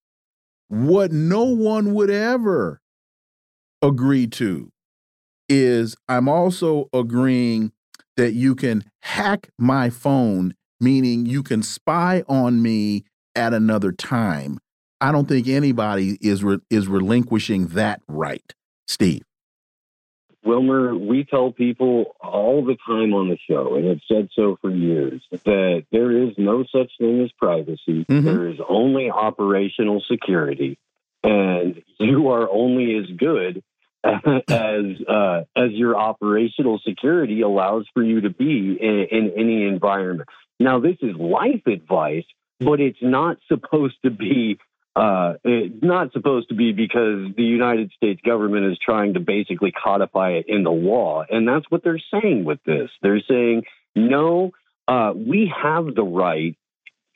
What 0.69 1.11
no 1.11 1.45
one 1.45 1.95
would 1.95 2.11
ever 2.11 2.83
agree 3.81 4.27
to 4.27 4.73
is 5.49 5.97
I'm 6.07 6.29
also 6.29 6.91
agreeing 6.93 7.73
that 8.19 8.35
you 8.35 8.55
can 8.57 8.85
hack 9.01 9.49
my 9.59 9.89
phone, 9.89 10.55
meaning 10.83 11.25
you 11.25 11.43
can 11.43 11.63
spy 11.63 12.25
on 12.29 12.61
me 12.61 13.05
at 13.37 13.55
another 13.55 13.93
time. 13.93 14.59
I 15.01 15.13
don't 15.13 15.29
think 15.29 15.47
anybody 15.47 16.19
is 16.21 16.43
re 16.43 16.59
is 16.71 16.89
relinquishing 16.89 17.69
that 17.69 18.01
right, 18.09 18.55
Steve. 18.89 19.23
Wilmer, 20.43 20.97
we 20.97 21.25
tell 21.25 21.51
people 21.51 22.17
all 22.21 22.65
the 22.65 22.77
time 22.87 23.13
on 23.13 23.29
the 23.29 23.37
show, 23.51 23.75
and 23.75 23.87
have 23.87 24.01
said 24.07 24.29
so 24.33 24.57
for 24.63 24.71
years, 24.71 25.21
that 25.45 25.85
there 25.91 26.13
is 26.13 26.35
no 26.39 26.65
such 26.71 26.91
thing 26.99 27.21
as 27.21 27.33
privacy. 27.33 28.07
Mm 28.09 28.19
-hmm. 28.19 28.25
There 28.25 28.49
is 28.49 28.61
only 28.69 29.11
operational 29.11 30.01
security, 30.01 30.79
and 31.23 31.83
you 31.99 32.29
are 32.31 32.49
only 32.49 32.95
as 32.97 33.07
good 33.17 33.63
as 34.05 34.85
uh, 35.09 35.45
as 35.57 35.71
your 35.73 35.97
operational 35.97 36.79
security 36.79 37.43
allows 37.43 37.85
for 37.93 38.03
you 38.03 38.21
to 38.21 38.31
be 38.31 38.79
in, 38.81 39.07
in 39.11 39.33
any 39.37 39.67
environment. 39.67 40.29
Now, 40.59 40.81
this 40.81 40.97
is 41.03 41.15
life 41.17 41.67
advice 41.67 42.29
but 42.61 42.81
it's 42.81 43.03
not 43.03 43.39
supposed 43.49 43.97
to 44.05 44.11
be 44.11 44.59
uh, 44.97 45.35
it's 45.45 45.83
not 45.83 46.11
supposed 46.13 46.49
to 46.49 46.55
be 46.55 46.73
because 46.73 47.27
the 47.37 47.43
United 47.43 47.93
States 47.95 48.19
government 48.25 48.65
is 48.73 48.79
trying 48.83 49.13
to 49.13 49.21
basically 49.21 49.71
codify 49.71 50.31
it 50.31 50.47
in 50.49 50.63
the 50.63 50.71
law. 50.71 51.23
And 51.29 51.47
that's 51.47 51.67
what 51.69 51.85
they're 51.85 52.01
saying 52.11 52.47
with 52.47 52.61
this. 52.65 52.89
They're 53.03 53.21
saying, 53.29 53.65
no, 53.95 54.53
uh, 54.89 55.13
we 55.15 55.53
have 55.63 55.95
the 55.95 56.03
right 56.03 56.57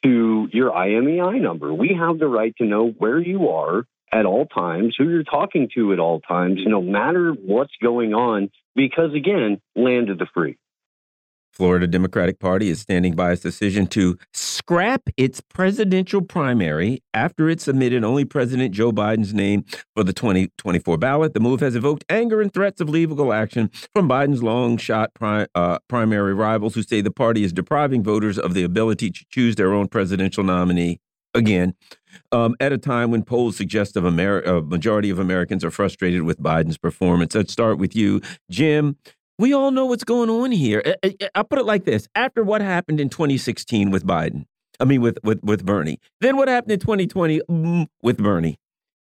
to 0.04 0.48
your 0.52 0.72
IMEI 0.72 1.40
number. 1.40 1.72
We 1.72 1.96
have 1.98 2.18
the 2.18 2.28
right 2.28 2.54
to 2.58 2.66
know 2.66 2.88
where 2.88 3.18
you 3.18 3.48
are 3.48 3.86
at 4.12 4.26
all 4.26 4.44
times, 4.44 4.94
who 4.98 5.08
you're 5.08 5.22
talking 5.24 5.70
to 5.74 5.94
at 5.94 5.98
all 5.98 6.20
times, 6.20 6.60
no 6.66 6.82
matter 6.82 7.32
what's 7.32 7.74
going 7.82 8.12
on, 8.12 8.50
because 8.74 9.14
again, 9.14 9.58
land 9.74 10.10
of 10.10 10.18
the 10.18 10.26
free. 10.34 10.58
Florida 11.52 11.86
Democratic 11.86 12.38
Party 12.38 12.70
is 12.70 12.80
standing 12.80 13.14
by 13.14 13.32
its 13.32 13.42
decision 13.42 13.86
to 13.88 14.18
scrap 14.70 15.02
its 15.16 15.40
presidential 15.40 16.22
primary 16.22 17.02
after 17.12 17.48
it 17.48 17.60
submitted 17.60 18.04
only 18.04 18.24
President 18.24 18.72
Joe 18.72 18.92
Biden's 18.92 19.34
name 19.34 19.64
for 19.96 20.04
the 20.04 20.12
2024 20.12 20.96
ballot. 20.96 21.34
The 21.34 21.40
move 21.40 21.58
has 21.58 21.74
evoked 21.74 22.04
anger 22.08 22.40
and 22.40 22.54
threats 22.54 22.80
of 22.80 22.88
legal 22.88 23.32
action 23.32 23.72
from 23.92 24.08
Biden's 24.08 24.44
long 24.44 24.76
shot 24.76 25.12
pri 25.12 25.48
uh, 25.56 25.80
primary 25.88 26.34
rivals 26.34 26.76
who 26.76 26.84
say 26.84 27.00
the 27.00 27.10
party 27.10 27.42
is 27.42 27.52
depriving 27.52 28.04
voters 28.04 28.38
of 28.38 28.54
the 28.54 28.62
ability 28.62 29.10
to 29.10 29.24
choose 29.28 29.56
their 29.56 29.74
own 29.74 29.88
presidential 29.88 30.44
nominee 30.44 31.00
again, 31.34 31.74
um, 32.30 32.54
at 32.60 32.72
a 32.72 32.78
time 32.78 33.10
when 33.10 33.24
polls 33.24 33.56
suggest 33.56 33.96
a 33.96 34.00
majority 34.00 35.10
of 35.10 35.18
Americans 35.18 35.64
are 35.64 35.72
frustrated 35.72 36.22
with 36.22 36.40
Biden's 36.40 36.78
performance. 36.78 37.34
Let's 37.34 37.52
start 37.52 37.78
with 37.78 37.96
you, 37.96 38.20
Jim. 38.48 38.98
We 39.36 39.52
all 39.52 39.72
know 39.72 39.86
what's 39.86 40.04
going 40.04 40.30
on 40.30 40.52
here. 40.52 40.94
I'll 41.34 41.42
put 41.42 41.58
it 41.58 41.64
like 41.64 41.86
this: 41.86 42.06
after 42.14 42.44
what 42.44 42.60
happened 42.60 43.00
in 43.00 43.08
2016 43.08 43.90
with 43.90 44.06
Biden, 44.06 44.44
I 44.80 44.84
mean 44.84 45.00
with 45.00 45.18
with 45.22 45.40
with 45.42 45.64
Bernie, 45.64 45.98
then 46.20 46.36
what 46.36 46.48
happened 46.48 46.72
in 46.72 46.80
2020 46.80 47.40
mm, 47.48 47.86
with 48.02 48.18
Bernie? 48.18 48.58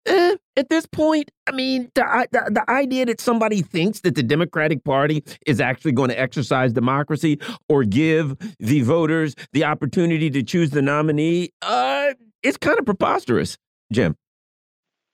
Eh, 0.06 0.36
at 0.56 0.68
this 0.68 0.86
point? 0.86 1.30
I 1.46 1.52
mean, 1.52 1.90
the, 1.94 2.28
the, 2.32 2.50
the 2.50 2.70
idea 2.70 3.06
that 3.06 3.20
somebody 3.20 3.62
thinks 3.62 4.00
that 4.00 4.14
the 4.14 4.22
Democratic 4.22 4.82
Party 4.84 5.22
is 5.46 5.60
actually 5.60 5.92
going 5.92 6.08
to 6.08 6.18
exercise 6.18 6.72
democracy 6.72 7.38
or 7.68 7.84
give 7.84 8.36
the 8.58 8.80
voters 8.82 9.34
the 9.52 9.64
opportunity 9.64 10.30
to 10.30 10.42
choose 10.42 10.70
the 10.70 10.82
nominee, 10.82 11.50
uh, 11.62 12.14
it's 12.42 12.56
kind 12.56 12.78
of 12.78 12.86
preposterous, 12.86 13.58
Jim. 13.92 14.16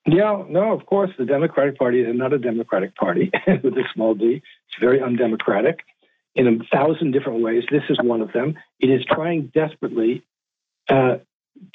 Yeah, 0.07 0.45
no, 0.49 0.73
of 0.73 0.85
course, 0.86 1.11
the 1.19 1.24
Democratic 1.24 1.78
Party 1.78 2.03
is 2.03 2.15
not 2.15 2.32
a 2.32 2.39
Democratic 2.39 2.95
Party 2.95 3.31
with 3.47 3.74
a 3.74 3.85
small 3.95 4.15
d. 4.15 4.43
It's 4.69 4.81
very 4.81 5.01
undemocratic 5.01 5.81
in 6.35 6.47
a 6.47 6.77
thousand 6.77 7.12
different 7.12 7.43
ways. 7.43 7.65
This 7.70 7.85
is 7.89 7.99
one 8.03 8.20
of 8.20 8.32
them. 8.32 8.55
It 8.81 8.91
is 8.91 9.05
trying 9.07 9.51
desperately 9.55 10.23
uh, 10.89 11.16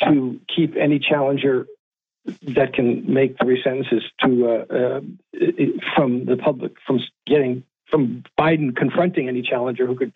to 0.01 0.39
keep 0.53 0.75
any 0.75 0.99
challenger 0.99 1.67
that 2.25 2.73
can 2.73 3.11
make 3.11 3.35
three 3.41 3.61
sentences 3.63 4.03
to 4.23 4.47
uh, 4.47 4.75
uh, 4.75 5.01
from 5.95 6.25
the 6.25 6.37
public 6.37 6.73
from 6.85 6.99
getting 7.25 7.63
from 7.89 8.23
Biden 8.37 8.75
confronting 8.75 9.27
any 9.27 9.41
challenger 9.41 9.87
who 9.87 9.95
could 9.95 10.13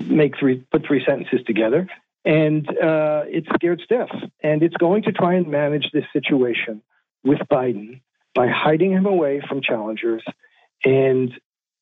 make 0.00 0.38
three 0.38 0.64
put 0.70 0.86
three 0.86 1.04
sentences 1.04 1.40
together, 1.46 1.88
and 2.24 2.68
uh, 2.68 3.24
it's 3.26 3.48
scared 3.54 3.82
stiff, 3.84 4.08
and 4.42 4.62
it's 4.62 4.76
going 4.76 5.02
to 5.02 5.12
try 5.12 5.34
and 5.34 5.48
manage 5.48 5.90
this 5.92 6.04
situation 6.12 6.82
with 7.24 7.38
Biden 7.50 8.00
by 8.34 8.48
hiding 8.48 8.92
him 8.92 9.06
away 9.06 9.42
from 9.46 9.60
challengers 9.60 10.22
and 10.84 11.32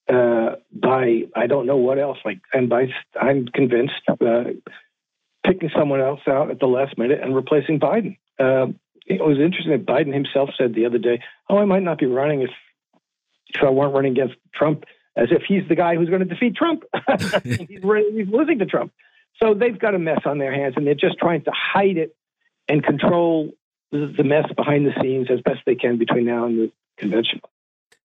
uh, 0.09 0.57
by 0.73 1.23
I 1.35 1.47
don't 1.47 1.67
know 1.67 1.77
what 1.77 1.99
else 1.99 2.19
like 2.25 2.41
and 2.53 2.69
by 2.69 2.89
I'm 3.21 3.47
convinced 3.47 4.01
uh, 4.09 4.45
picking 5.47 5.71
someone 5.77 6.01
else 6.01 6.21
out 6.27 6.51
at 6.51 6.61
the 6.61 6.67
last 6.67 6.99
minute 6.99 7.21
and 7.23 7.35
replacing 7.35 7.79
Biden. 7.79 8.19
Uh, 8.39 8.69
it 9.07 9.21
was 9.25 9.39
interesting 9.39 9.73
that 9.73 9.87
Biden 9.87 10.13
himself 10.13 10.51
said 10.59 10.75
the 10.75 10.87
other 10.87 10.99
day, 10.99 11.23
"Oh, 11.49 11.59
I 11.59 11.65
might 11.65 11.83
not 11.83 11.99
be 11.99 12.07
running 12.07 12.43
if 12.43 12.51
if 13.55 13.63
I 13.63 13.71
weren't 13.71 13.95
running 13.95 14.13
against 14.13 14.35
Trump," 14.55 14.85
as 15.17 15.29
if 15.31 15.43
he's 15.47 15.67
the 15.69 15.77
guy 15.77 15.95
who's 15.95 16.09
going 16.09 16.27
to 16.27 16.27
defeat 16.27 16.57
Trump. 16.57 16.85
he's, 17.45 17.59
he's 17.69 18.29
losing 18.29 18.59
to 18.59 18.67
Trump. 18.67 18.93
So 19.43 19.55
they've 19.55 19.79
got 19.79 19.95
a 19.95 19.99
mess 19.99 20.21
on 20.25 20.39
their 20.39 20.53
hands, 20.53 20.75
and 20.77 20.87
they're 20.87 20.95
just 20.95 21.19
trying 21.19 21.43
to 21.43 21.53
hide 21.53 21.99
it 21.99 22.17
and 22.69 22.83
control 22.83 23.53
the 23.93 24.25
mess 24.25 24.47
behind 24.57 24.87
the 24.87 24.93
scenes 25.01 25.29
as 25.31 25.41
best 25.41 25.61
they 25.65 25.77
can 25.77 25.99
between 25.99 26.25
now 26.25 26.47
and 26.47 26.59
the 26.59 26.73
convention. 26.99 27.41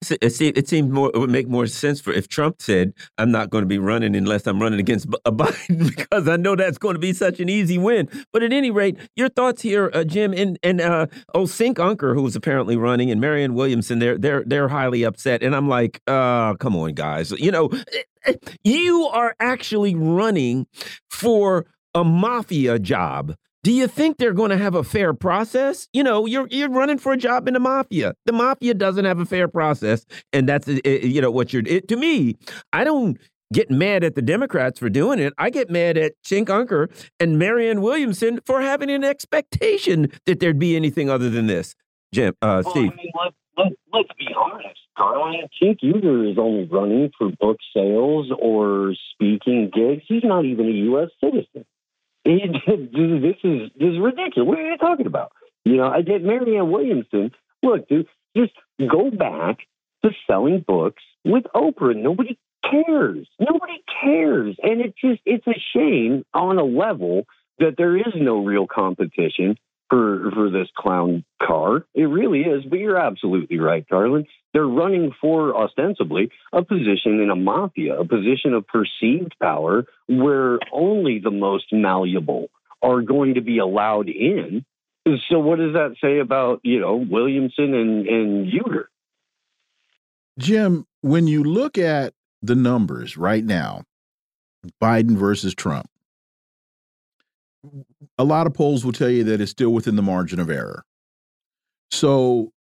It 0.10 0.34
seemed, 0.34 0.58
it 0.58 0.68
seemed 0.68 0.90
more 0.92 1.12
it 1.14 1.20
would 1.20 1.30
make 1.30 1.48
more 1.48 1.68
sense 1.68 2.02
for 2.02 2.12
if 2.12 2.28
Trump 2.28 2.60
said, 2.60 2.94
"I'm 3.20 3.30
not 3.30 3.52
going 3.52 3.62
to 3.62 3.68
be 3.68 3.78
running 3.78 4.16
unless 4.16 4.48
I'm 4.48 4.60
running 4.60 4.80
against 4.80 5.06
a 5.26 5.32
Biden," 5.32 5.96
because 5.96 6.28
I 6.28 6.38
know 6.38 6.56
that's 6.56 6.80
going 6.80 6.96
to 6.96 7.00
be 7.00 7.14
such 7.14 7.40
an 7.40 7.50
easy 7.50 7.78
win. 7.78 8.10
But 8.34 8.42
at 8.42 8.52
any 8.52 8.72
rate, 8.72 8.98
your 9.16 9.30
thoughts 9.30 9.62
here, 9.62 9.92
uh, 9.94 10.04
Jim, 10.04 10.34
and 10.34 10.58
and 10.64 10.82
uh, 10.82 11.06
oh, 11.36 11.44
Cenk 11.44 11.76
Uygur, 11.76 12.16
who's 12.16 12.36
apparently 12.36 12.78
running, 12.78 13.12
and 13.12 13.22
Marianne 13.22 13.54
Williamson, 13.54 14.00
they're 14.00 14.18
they're 14.18 14.44
they're 14.44 14.70
highly 14.70 15.04
upset, 15.04 15.44
and 15.44 15.56
I'm 15.56 15.70
like, 15.70 16.02
uh, 16.08 16.56
come 16.56 16.76
on, 16.76 16.94
guys, 16.94 17.30
you 17.32 17.52
know, 17.52 17.68
eh, 17.68 18.02
eh, 18.26 18.34
you 18.64 19.04
are 19.06 19.36
actually 19.40 19.94
running 19.94 20.66
for 21.12 21.68
a 21.94 22.04
mafia 22.04 22.80
job 22.80 23.36
do 23.64 23.72
you 23.72 23.88
think 23.88 24.18
they're 24.18 24.34
going 24.34 24.50
to 24.50 24.58
have 24.58 24.76
a 24.76 24.84
fair 24.84 25.14
process? 25.14 25.88
You 25.94 26.04
know, 26.04 26.26
you're 26.26 26.48
you're 26.50 26.70
running 26.70 26.98
for 26.98 27.14
a 27.14 27.18
job 27.18 27.48
in 27.48 27.54
the 27.54 27.60
mafia. 27.60 28.14
The 28.26 28.34
mafia 28.34 28.74
doesn't 28.74 29.06
have 29.06 29.20
a 29.20 29.26
fair 29.26 29.48
process, 29.48 30.06
and 30.34 30.50
that's 30.50 30.68
uh, 30.68 30.80
uh, 30.86 30.90
you 30.90 31.22
know 31.22 31.32
what 31.32 31.54
you're. 31.54 31.64
It, 31.66 31.88
to 31.90 31.96
me, 31.96 32.38
I 32.74 32.84
don't 32.84 33.18
get 33.54 33.70
mad 33.70 34.04
at 34.04 34.16
the 34.16 34.22
Democrats 34.22 34.80
for 34.80 34.90
doing 34.90 35.20
it. 35.20 35.34
I 35.38 35.50
get 35.50 35.70
mad 35.70 35.98
at 35.98 36.14
Cenk 36.24 36.46
Uygur 36.46 36.90
and 37.20 37.38
Marianne 37.38 37.82
Williamson 37.82 38.40
for 38.46 38.62
having 38.62 38.90
an 38.90 39.04
expectation 39.04 40.12
that 40.26 40.40
there'd 40.40 40.60
be 40.60 40.76
anything 40.76 41.10
other 41.10 41.30
than 41.30 41.48
this. 41.48 41.76
Jim, 42.14 42.34
uh, 42.42 42.62
well, 42.66 42.74
Steve. 42.74 42.92
I 42.92 42.96
mean, 42.96 43.12
let, 43.18 43.34
let, 43.58 43.74
let's 43.94 44.10
be 44.18 44.28
honest, 44.36 44.80
Garland. 44.98 45.50
Cenk 45.62 45.80
Uygur 45.84 46.32
is 46.32 46.38
only 46.40 46.66
running 46.66 47.12
for 47.18 47.30
book 47.40 47.58
sales 47.76 48.32
or 48.40 48.96
speaking 49.14 49.70
gigs. 49.74 50.04
He's 50.08 50.24
not 50.24 50.46
even 50.46 50.66
a 50.66 50.72
U.S. 50.72 51.10
citizen. 51.24 51.66
this 52.26 53.36
is 53.44 53.72
this 53.76 53.90
is 53.90 54.00
ridiculous. 54.00 54.48
What 54.48 54.60
are 54.60 54.72
you 54.72 54.78
talking 54.78 55.08
about? 55.08 55.32
You 55.66 55.78
know, 55.78 55.88
I 55.88 56.02
get 56.02 56.24
Marianne 56.24 56.72
Williamson. 56.72 57.32
Look, 57.64 57.88
dude, 57.88 58.08
just 58.36 58.54
go 58.80 59.10
back 59.12 59.60
to 60.04 60.12
selling 60.28 60.64
books 60.66 61.04
with 61.26 61.44
Oprah. 61.56 61.96
Nobody 61.96 62.38
cares. 62.70 63.28
Nobody 63.40 63.84
cares, 64.02 64.56
and 64.62 64.82
it's 64.82 65.00
just 65.04 65.22
it's 65.26 65.48
a 65.48 65.60
shame 65.74 66.24
on 66.34 66.58
a 66.58 66.64
level 66.64 67.26
that 67.60 67.76
there 67.78 67.98
is 67.98 68.14
no 68.16 68.44
real 68.44 68.68
competition 68.68 69.56
for 69.92 70.32
for 70.32 70.50
this 70.50 70.70
clown 70.76 71.24
car. 71.46 71.86
It 71.94 72.06
really 72.06 72.40
is. 72.40 72.64
But 72.64 72.80
you're 72.80 72.98
absolutely 72.98 73.60
right, 73.60 73.88
Garland. 73.88 74.26
They're 74.54 74.66
running 74.66 75.14
for 75.22 75.56
ostensibly 75.56 76.32
a 76.54 76.64
position 76.64 77.20
in 77.20 77.30
a 77.30 77.36
mafia, 77.36 78.00
a 78.00 78.06
position 78.06 78.54
of 78.54 78.66
perceived 78.68 79.36
power 79.42 79.86
where 80.08 80.60
only 80.74 81.20
the 81.20 81.32
most 81.32 81.66
malleable 81.72 82.50
are 82.82 83.02
going 83.02 83.36
to 83.36 83.42
be 83.42 83.60
allowed 83.60 84.10
in. 84.10 84.66
So 85.30 85.40
what 85.40 85.60
does 85.60 85.74
that 85.74 85.96
say 86.02 86.20
about, 86.20 86.62
you 86.64 86.80
know, 86.80 86.96
Williamson 86.96 87.74
and, 87.74 88.08
and 88.08 88.48
Uygur? 88.52 88.86
Jim, 90.40 90.86
when 91.02 91.28
you 91.28 91.44
look 91.44 91.78
at 91.78 92.14
the 92.42 92.56
numbers 92.56 93.18
right 93.18 93.44
now, 93.44 93.84
Biden 94.82 95.18
versus 95.18 95.54
Trump, 95.56 95.90
a 98.18 98.24
lot 98.24 98.48
of 98.48 98.54
polls 98.54 98.86
will 98.86 98.92
tell 98.92 99.10
you 99.10 99.24
that 99.26 99.42
it's 99.42 99.52
still 99.52 99.72
within 99.72 99.96
the 99.96 100.02
margin 100.02 100.40
of 100.40 100.50
error. 100.50 100.84
So 101.92 102.52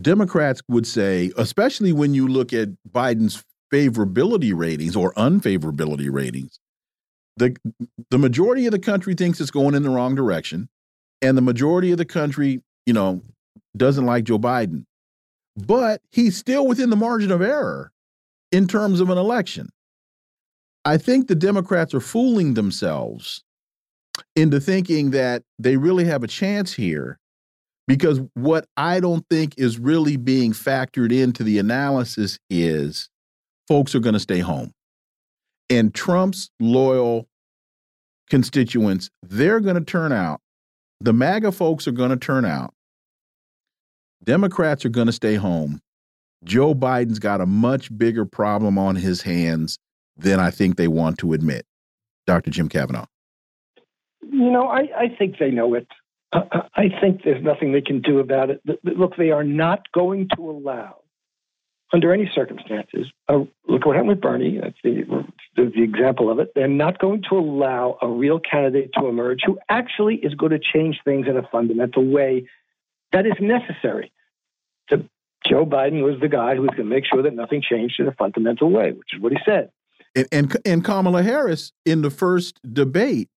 Democrats 0.00 0.60
would 0.68 0.86
say, 0.86 1.32
especially 1.36 1.92
when 1.92 2.14
you 2.14 2.28
look 2.28 2.52
at 2.52 2.68
Biden's 2.90 3.44
favorability 3.72 4.52
ratings 4.54 4.96
or 4.96 5.12
unfavorability 5.14 6.12
ratings, 6.12 6.58
the 7.36 7.56
the 8.10 8.18
majority 8.18 8.66
of 8.66 8.72
the 8.72 8.78
country 8.78 9.14
thinks 9.14 9.40
it's 9.40 9.50
going 9.50 9.74
in 9.74 9.82
the 9.82 9.90
wrong 9.90 10.14
direction, 10.14 10.68
and 11.22 11.36
the 11.36 11.42
majority 11.42 11.90
of 11.92 11.98
the 11.98 12.04
country, 12.04 12.62
you 12.86 12.92
know, 12.92 13.22
doesn't 13.76 14.06
like 14.06 14.24
Joe 14.24 14.38
Biden. 14.38 14.84
But 15.56 16.00
he's 16.10 16.36
still 16.36 16.66
within 16.66 16.90
the 16.90 16.96
margin 16.96 17.30
of 17.30 17.40
error 17.40 17.92
in 18.50 18.66
terms 18.66 19.00
of 19.00 19.10
an 19.10 19.18
election. 19.18 19.70
I 20.84 20.98
think 20.98 21.28
the 21.28 21.36
Democrats 21.36 21.94
are 21.94 22.00
fooling 22.00 22.54
themselves 22.54 23.43
into 24.36 24.60
thinking 24.60 25.10
that 25.10 25.42
they 25.58 25.76
really 25.76 26.04
have 26.04 26.22
a 26.22 26.28
chance 26.28 26.72
here 26.72 27.18
because 27.86 28.20
what 28.34 28.66
I 28.76 29.00
don't 29.00 29.24
think 29.28 29.54
is 29.58 29.78
really 29.78 30.16
being 30.16 30.52
factored 30.52 31.12
into 31.12 31.42
the 31.42 31.58
analysis 31.58 32.38
is 32.48 33.10
folks 33.68 33.94
are 33.94 34.00
going 34.00 34.14
to 34.14 34.20
stay 34.20 34.40
home. 34.40 34.72
And 35.70 35.94
Trump's 35.94 36.50
loyal 36.60 37.26
constituents, 38.30 39.10
they're 39.22 39.60
going 39.60 39.76
to 39.76 39.84
turn 39.84 40.12
out. 40.12 40.40
The 41.00 41.12
MAGA 41.12 41.52
folks 41.52 41.86
are 41.86 41.92
going 41.92 42.10
to 42.10 42.16
turn 42.16 42.44
out. 42.44 42.72
Democrats 44.22 44.84
are 44.84 44.90
going 44.90 45.06
to 45.06 45.12
stay 45.12 45.34
home. 45.34 45.80
Joe 46.44 46.74
Biden's 46.74 47.18
got 47.18 47.40
a 47.40 47.46
much 47.46 47.96
bigger 47.96 48.24
problem 48.24 48.78
on 48.78 48.96
his 48.96 49.22
hands 49.22 49.78
than 50.16 50.40
I 50.40 50.50
think 50.50 50.76
they 50.76 50.88
want 50.88 51.18
to 51.18 51.32
admit. 51.32 51.66
Dr. 52.26 52.50
Jim 52.50 52.68
Kavanagh. 52.68 53.06
You 54.30 54.50
know, 54.50 54.68
I, 54.68 54.88
I 54.96 55.08
think 55.16 55.38
they 55.38 55.50
know 55.50 55.74
it. 55.74 55.86
I 56.32 56.88
think 57.00 57.22
there's 57.22 57.44
nothing 57.44 57.72
they 57.72 57.80
can 57.80 58.00
do 58.00 58.18
about 58.18 58.50
it. 58.50 58.60
Look, 58.82 59.16
they 59.16 59.30
are 59.30 59.44
not 59.44 59.92
going 59.92 60.28
to 60.34 60.50
allow, 60.50 60.96
under 61.92 62.12
any 62.12 62.28
circumstances, 62.34 63.06
uh, 63.28 63.44
look 63.68 63.86
what 63.86 63.94
happened 63.94 64.08
with 64.08 64.20
Bernie. 64.20 64.58
That's 64.60 64.74
the, 64.82 65.24
the, 65.54 65.72
the 65.76 65.82
example 65.82 66.30
of 66.30 66.40
it. 66.40 66.50
They're 66.56 66.66
not 66.66 66.98
going 66.98 67.22
to 67.30 67.36
allow 67.38 67.98
a 68.02 68.08
real 68.08 68.40
candidate 68.40 68.90
to 68.98 69.06
emerge 69.06 69.42
who 69.46 69.60
actually 69.68 70.16
is 70.16 70.34
going 70.34 70.50
to 70.50 70.58
change 70.58 70.98
things 71.04 71.28
in 71.28 71.36
a 71.36 71.46
fundamental 71.52 72.04
way 72.04 72.48
that 73.12 73.26
is 73.26 73.34
necessary. 73.40 74.10
To, 74.88 75.08
Joe 75.46 75.64
Biden 75.64 76.02
was 76.02 76.20
the 76.20 76.28
guy 76.28 76.56
who 76.56 76.62
was 76.62 76.70
going 76.70 76.88
to 76.88 76.94
make 76.94 77.04
sure 77.06 77.22
that 77.22 77.34
nothing 77.34 77.62
changed 77.62 78.00
in 78.00 78.08
a 78.08 78.12
fundamental 78.12 78.70
way, 78.70 78.90
which 78.90 79.14
is 79.14 79.20
what 79.20 79.30
he 79.30 79.38
said. 79.44 79.70
And, 80.16 80.26
and, 80.32 80.56
and 80.64 80.84
Kamala 80.84 81.22
Harris, 81.22 81.72
in 81.84 82.02
the 82.02 82.10
first 82.10 82.58
debate, 82.72 83.28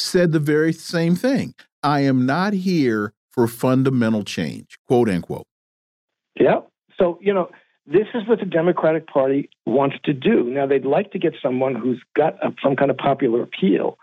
said 0.00 0.32
the 0.32 0.38
very 0.38 0.72
same 0.72 1.14
thing. 1.14 1.54
I 1.82 2.00
am 2.00 2.26
not 2.26 2.52
here 2.52 3.12
for 3.30 3.46
fundamental 3.46 4.24
change, 4.24 4.78
quote 4.86 5.08
unquote. 5.08 5.46
Yeah. 6.38 6.60
So, 6.98 7.18
you 7.22 7.32
know, 7.32 7.50
this 7.86 8.06
is 8.14 8.26
what 8.28 8.40
the 8.40 8.46
Democratic 8.46 9.06
Party 9.06 9.48
wants 9.66 9.96
to 10.04 10.12
do. 10.12 10.44
Now, 10.44 10.66
they'd 10.66 10.84
like 10.84 11.12
to 11.12 11.18
get 11.18 11.34
someone 11.42 11.74
who's 11.74 12.02
got 12.14 12.34
a, 12.44 12.54
some 12.62 12.76
kind 12.76 12.90
of 12.90 12.96
popular 12.96 13.42
appeal, 13.42 13.98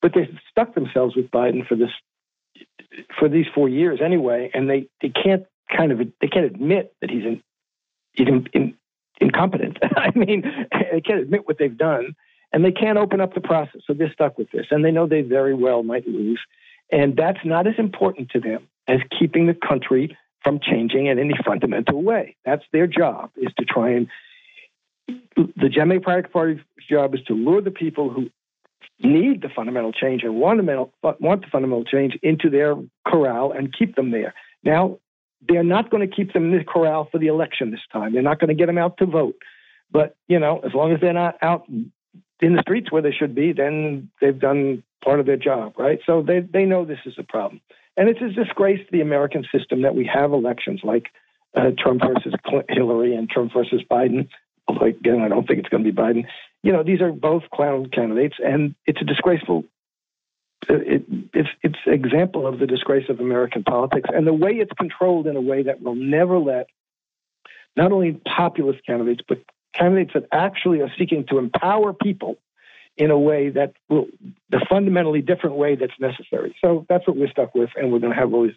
but 0.00 0.12
they've 0.14 0.36
stuck 0.50 0.74
themselves 0.74 1.14
with 1.16 1.30
Biden 1.30 1.66
for 1.66 1.76
this 1.76 1.90
for 3.18 3.28
these 3.28 3.46
four 3.54 3.68
years 3.68 4.00
anyway, 4.04 4.50
and 4.52 4.68
they, 4.68 4.88
they 5.00 5.10
can't 5.10 5.44
kind 5.74 5.92
of 5.92 5.98
they 6.20 6.26
can't 6.26 6.46
admit 6.46 6.92
that 7.00 7.10
he's 7.10 7.24
in, 7.24 7.42
in, 8.16 8.48
in, 8.52 8.74
incompetent. 9.20 9.78
I 9.96 10.10
mean, 10.16 10.42
they 10.92 11.00
can't 11.00 11.20
admit 11.20 11.46
what 11.46 11.58
they've 11.58 11.76
done, 11.76 12.14
and 12.52 12.64
they 12.64 12.72
can't 12.72 12.98
open 12.98 13.20
up 13.20 13.34
the 13.34 13.40
process. 13.40 13.82
So 13.86 13.94
they're 13.94 14.12
stuck 14.12 14.38
with 14.38 14.50
this, 14.50 14.66
and 14.70 14.84
they 14.84 14.90
know 14.90 15.06
they 15.06 15.22
very 15.22 15.54
well 15.54 15.82
might 15.82 16.06
lose. 16.06 16.40
And 16.92 17.16
that's 17.16 17.38
not 17.44 17.66
as 17.66 17.74
important 17.78 18.30
to 18.30 18.40
them 18.40 18.68
as 18.88 18.98
keeping 19.16 19.46
the 19.46 19.54
country 19.54 20.16
from 20.42 20.58
changing 20.60 21.06
in 21.06 21.18
any 21.18 21.34
fundamental 21.44 22.02
way. 22.02 22.36
That's 22.44 22.64
their 22.72 22.86
job, 22.86 23.30
is 23.36 23.52
to 23.58 23.64
try 23.64 23.90
and 23.90 24.08
the 25.36 25.68
Democratic 25.68 26.32
Party's 26.32 26.60
job 26.88 27.14
is 27.14 27.20
to 27.26 27.34
lure 27.34 27.60
the 27.60 27.70
people 27.70 28.10
who 28.10 28.30
need 29.02 29.42
the 29.42 29.48
fundamental 29.48 29.92
change 29.92 30.22
and 30.22 30.36
want 30.36 30.64
the, 30.64 30.88
want 31.20 31.40
the 31.40 31.46
fundamental 31.50 31.84
change 31.84 32.16
into 32.22 32.50
their 32.50 32.76
corral 33.06 33.52
and 33.52 33.74
keep 33.76 33.96
them 33.96 34.10
there. 34.10 34.34
Now, 34.62 34.98
they're 35.48 35.64
not 35.64 35.90
going 35.90 36.08
to 36.08 36.14
keep 36.14 36.32
them 36.32 36.52
in 36.52 36.58
the 36.58 36.64
corral 36.64 37.08
for 37.10 37.18
the 37.18 37.28
election 37.28 37.70
this 37.70 37.80
time. 37.92 38.12
They're 38.12 38.22
not 38.22 38.38
going 38.38 38.48
to 38.48 38.54
get 38.54 38.66
them 38.66 38.78
out 38.78 38.98
to 38.98 39.06
vote. 39.06 39.36
But, 39.90 40.16
you 40.28 40.38
know, 40.38 40.60
as 40.60 40.72
long 40.74 40.92
as 40.92 41.00
they're 41.00 41.12
not 41.12 41.36
out 41.42 41.64
in 42.40 42.54
the 42.54 42.62
streets 42.62 42.90
where 42.90 43.02
they 43.02 43.12
should 43.12 43.34
be, 43.34 43.52
then 43.52 44.10
they've 44.20 44.38
done 44.38 44.82
part 45.04 45.20
of 45.20 45.26
their 45.26 45.36
job, 45.36 45.74
right? 45.78 46.00
So 46.06 46.22
they, 46.22 46.40
they 46.40 46.64
know 46.64 46.84
this 46.84 46.98
is 47.06 47.14
a 47.18 47.22
problem. 47.22 47.60
And 47.96 48.08
it's 48.08 48.20
a 48.20 48.28
disgrace 48.28 48.80
to 48.80 48.92
the 48.92 49.00
American 49.00 49.44
system 49.52 49.82
that 49.82 49.94
we 49.94 50.08
have 50.12 50.32
elections 50.32 50.80
like 50.82 51.06
uh, 51.54 51.70
Trump 51.76 52.02
versus 52.02 52.34
Hillary 52.68 53.14
and 53.14 53.28
Trump 53.28 53.52
versus 53.52 53.82
Biden. 53.90 54.28
Although, 54.68 54.86
again, 54.86 55.20
I 55.20 55.28
don't 55.28 55.46
think 55.46 55.58
it's 55.58 55.68
going 55.68 55.84
to 55.84 55.92
be 55.92 55.96
Biden. 55.96 56.24
You 56.62 56.72
know, 56.72 56.82
these 56.82 57.00
are 57.00 57.12
both 57.12 57.42
clown 57.52 57.86
candidates, 57.86 58.36
and 58.38 58.74
it's 58.86 59.00
a 59.00 59.04
disgraceful. 59.04 59.64
It, 60.68 61.04
it's 61.32 61.48
it's 61.62 61.78
example 61.86 62.46
of 62.46 62.58
the 62.58 62.66
disgrace 62.66 63.08
of 63.08 63.18
American 63.18 63.64
politics 63.64 64.08
and 64.12 64.26
the 64.26 64.32
way 64.34 64.52
it's 64.52 64.72
controlled 64.78 65.26
in 65.26 65.34
a 65.34 65.40
way 65.40 65.62
that 65.62 65.82
will 65.82 65.94
never 65.94 66.38
let 66.38 66.66
not 67.76 67.92
only 67.92 68.12
populist 68.12 68.84
candidates 68.86 69.22
but 69.26 69.38
candidates 69.74 70.12
that 70.14 70.24
actually 70.32 70.80
are 70.80 70.90
seeking 70.98 71.24
to 71.28 71.38
empower 71.38 71.92
people 71.92 72.36
in 72.96 73.10
a 73.10 73.18
way 73.18 73.50
that 73.50 73.72
will 73.88 74.06
the 74.50 74.64
fundamentally 74.68 75.22
different 75.22 75.56
way 75.56 75.76
that's 75.76 75.98
necessary. 75.98 76.54
So 76.60 76.86
that's 76.88 77.06
what 77.06 77.16
we're 77.16 77.30
stuck 77.30 77.54
with, 77.54 77.70
and 77.76 77.92
we're 77.92 77.98
going 77.98 78.12
to 78.12 78.18
have 78.18 78.30
these. 78.30 78.52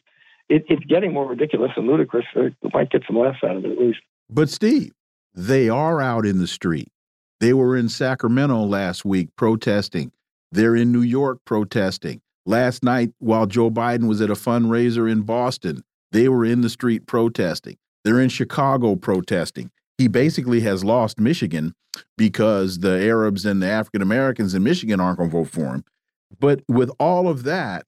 It, 0.49 0.65
it's 0.68 0.84
getting 0.85 1.14
more 1.14 1.27
ridiculous 1.27 1.72
and 1.77 1.88
ludicrous. 1.88 2.26
So 2.34 2.49
we 2.61 2.69
might 2.73 2.91
get 2.91 3.03
some 3.07 3.18
laughs 3.18 3.40
out 3.44 3.56
of 3.56 3.65
it 3.65 3.72
at 3.72 3.80
least. 3.80 3.99
But 4.30 4.49
Steve, 4.49 4.91
they 5.34 5.69
are 5.69 6.02
out 6.02 6.26
in 6.26 6.40
the 6.40 6.48
street. 6.48 6.91
They 7.40 7.53
were 7.53 7.77
in 7.77 7.90
Sacramento 7.90 8.64
last 8.64 9.06
week 9.06 9.30
protesting. 9.35 10.11
They're 10.52 10.76
in 10.76 10.91
New 10.91 11.02
York 11.02 11.40
protesting. 11.45 12.22
Last 12.45 12.84
night, 12.84 13.11
while 13.19 13.45
Joe 13.45 13.72
Biden 13.72 14.07
was 14.07 14.22
at 14.22 14.30
a 14.30 14.35
fundraiser 14.35 15.10
in 15.10 15.22
Boston, 15.22 15.84
they 16.11 16.27
were 16.27 16.45
in 16.45 16.61
the 16.61 16.69
street 16.69 17.07
protesting. 17.07 17.77
They're 18.03 18.19
in 18.19 18.30
Chicago 18.30 18.95
protesting. 18.95 19.72
He 19.97 20.07
basically 20.07 20.61
has 20.61 20.83
lost 20.83 21.19
Michigan 21.19 21.73
because 22.17 22.79
the 22.79 23.01
Arabs 23.01 23.45
and 23.45 23.61
the 23.61 23.67
African 23.67 24.01
Americans 24.01 24.53
in 24.53 24.63
Michigan 24.63 24.99
aren't 24.99 25.19
going 25.19 25.29
to 25.29 25.37
vote 25.37 25.49
for 25.49 25.75
him. 25.75 25.83
But 26.39 26.63
with 26.67 26.89
all 26.99 27.27
of 27.27 27.43
that, 27.43 27.85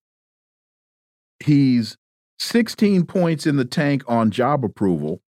he's 1.44 1.98
16 2.40 3.06
points 3.06 3.48
in 3.48 3.58
the 3.58 3.66
tank 3.66 4.04
on 4.08 4.32
job 4.32 4.64
approval. 4.64 5.22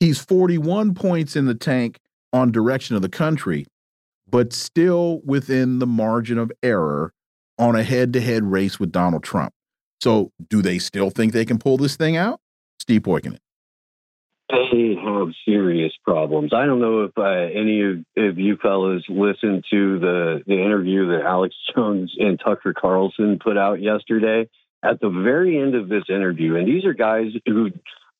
He's 0.00 0.20
41 0.20 0.94
points 0.94 1.34
in 1.34 1.46
the 1.46 1.54
tank 1.54 1.98
on 2.32 2.52
direction 2.52 2.94
of 2.94 3.02
the 3.02 3.08
country, 3.08 3.66
but 4.28 4.52
still 4.52 5.20
within 5.24 5.78
the 5.78 5.86
margin 5.86 6.38
of 6.38 6.52
error 6.62 7.12
on 7.58 7.74
a 7.74 7.82
head 7.82 8.12
to 8.12 8.20
head 8.20 8.44
race 8.44 8.78
with 8.78 8.92
Donald 8.92 9.24
Trump. 9.24 9.52
So, 10.00 10.30
do 10.48 10.62
they 10.62 10.78
still 10.78 11.10
think 11.10 11.32
they 11.32 11.44
can 11.44 11.58
pull 11.58 11.76
this 11.76 11.96
thing 11.96 12.16
out? 12.16 12.40
Steve 12.78 13.02
Poikonen. 13.02 13.38
They 14.50 14.96
have 15.02 15.28
serious 15.44 15.92
problems. 16.02 16.52
I 16.54 16.64
don't 16.64 16.80
know 16.80 17.04
if 17.04 17.18
uh, 17.18 17.22
any 17.22 17.82
of, 17.82 18.28
of 18.30 18.38
you 18.38 18.56
fellows 18.56 19.04
listened 19.08 19.64
to 19.70 19.98
the, 19.98 20.42
the 20.46 20.54
interview 20.54 21.08
that 21.08 21.26
Alex 21.26 21.54
Jones 21.76 22.14
and 22.18 22.40
Tucker 22.42 22.72
Carlson 22.72 23.38
put 23.42 23.58
out 23.58 23.80
yesterday. 23.80 24.48
At 24.82 25.00
the 25.00 25.10
very 25.10 25.60
end 25.60 25.74
of 25.74 25.88
this 25.88 26.04
interview, 26.08 26.54
and 26.54 26.66
these 26.66 26.84
are 26.84 26.94
guys 26.94 27.32
who 27.44 27.70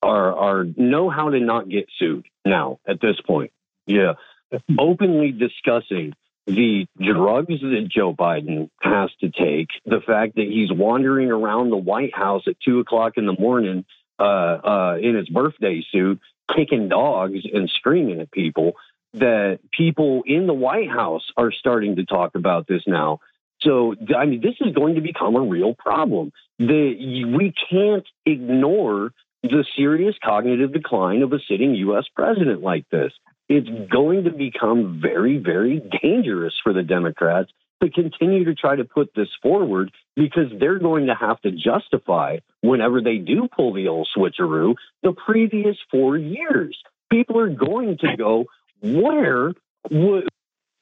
are 0.03 0.37
are 0.37 0.65
know 0.77 1.09
how 1.09 1.31
to 1.31 1.39
not 1.39 1.69
get 1.69 1.87
sued 1.99 2.27
now 2.45 2.81
at 2.87 3.01
this 3.01 3.15
point. 3.25 3.53
Yeah, 3.87 4.15
openly 4.79 5.31
discussing 5.31 6.15
the 6.49 6.87
drugs 6.97 7.61
that 7.61 7.89
Joe 7.89 8.15
Biden 8.15 8.71
has 8.81 9.11
to 9.21 9.31
take, 9.31 9.69
the 9.85 10.01
fact 10.05 10.37
that 10.37 10.49
he's 10.49 10.73
wandering 10.73 11.31
around 11.31 11.71
the 11.71 11.77
White 11.77 12.15
House 12.15 12.43
at 12.47 12.57
two 12.65 12.81
o'clock 12.81 13.13
in 13.17 13.27
the 13.27 13.37
morning 13.39 13.85
uh, 14.19 14.23
uh, 14.23 14.97
in 15.01 15.15
his 15.15 15.29
birthday 15.29 15.85
suit, 15.93 16.21
kicking 16.55 16.89
dogs 16.89 17.41
and 17.53 17.71
screaming 17.71 18.21
at 18.21 18.31
people. 18.31 18.73
That 19.15 19.61
people 19.73 20.23
in 20.27 20.47
the 20.47 20.53
White 20.53 20.91
House 20.91 21.27
are 21.35 21.51
starting 21.51 21.97
to 21.97 22.05
talk 22.05 22.35
about 22.35 22.67
this 22.67 22.83
now. 22.87 23.21
So, 23.63 23.95
I 24.15 24.27
mean, 24.27 24.43
this 24.43 24.55
is 24.61 24.75
going 24.75 24.97
to 24.97 25.01
become 25.01 25.35
a 25.35 25.41
real 25.41 25.75
problem. 25.75 26.31
The, 26.59 27.25
we 27.25 27.55
can't 27.71 28.07
ignore 28.27 29.13
the 29.43 29.65
serious 29.77 30.15
cognitive 30.23 30.73
decline 30.73 31.23
of 31.23 31.33
a 31.33 31.39
sitting 31.49 31.75
U.S. 31.75 32.05
president 32.15 32.61
like 32.63 32.89
this. 32.91 33.13
It's 33.49 33.69
going 33.91 34.25
to 34.25 34.31
become 34.31 35.01
very, 35.03 35.39
very 35.39 35.81
dangerous 36.03 36.55
for 36.63 36.73
the 36.73 36.83
Democrats 36.83 37.51
to 37.83 37.91
continue 37.91 38.45
to 38.45 38.55
try 38.55 38.77
to 38.77 38.85
put 38.85 39.15
this 39.15 39.29
forward 39.43 39.93
because 40.17 40.51
they're 40.59 40.79
going 40.79 41.07
to 41.07 41.15
have 41.15 41.41
to 41.43 41.51
justify 41.51 42.39
whenever 42.61 43.01
they 43.01 43.19
do 43.19 43.49
pull 43.55 43.73
the 43.73 43.89
old 43.89 44.09
switcheroo 44.17 44.75
the 45.03 45.13
previous 45.13 45.77
four 45.91 46.17
years. 46.17 46.77
People 47.11 47.39
are 47.39 47.49
going 47.49 47.99
to 47.99 48.17
go, 48.17 48.47
where, 48.83 49.53
who 49.91 50.23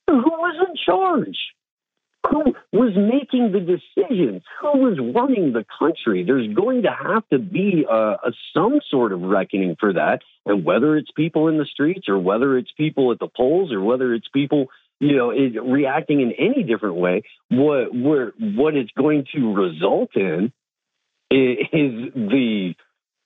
was 0.06 0.66
in 0.68 0.74
charge? 0.84 1.36
who 2.30 2.54
was 2.72 2.92
making 2.96 3.52
the 3.52 3.60
decisions, 3.60 4.42
who 4.60 4.78
was 4.78 4.98
running 5.14 5.52
the 5.52 5.64
country. 5.78 6.24
There's 6.24 6.52
going 6.54 6.82
to 6.82 6.90
have 6.90 7.28
to 7.28 7.38
be 7.38 7.84
a, 7.88 7.94
a, 7.94 8.32
some 8.54 8.80
sort 8.90 9.12
of 9.12 9.22
reckoning 9.22 9.76
for 9.78 9.92
that, 9.92 10.20
and 10.44 10.64
whether 10.64 10.96
it's 10.96 11.10
people 11.12 11.48
in 11.48 11.58
the 11.58 11.66
streets 11.66 12.08
or 12.08 12.18
whether 12.18 12.56
it's 12.58 12.70
people 12.76 13.12
at 13.12 13.18
the 13.18 13.28
polls 13.28 13.72
or 13.72 13.80
whether 13.80 14.14
it's 14.14 14.28
people, 14.28 14.66
you 15.00 15.16
know, 15.16 15.30
reacting 15.62 16.20
in 16.20 16.32
any 16.32 16.62
different 16.62 16.96
way, 16.96 17.22
what 17.50 17.94
where 17.94 18.32
what 18.38 18.74
it's 18.74 18.90
going 18.96 19.26
to 19.34 19.54
result 19.54 20.10
in 20.16 20.52
is 21.30 22.12
the 22.14 22.74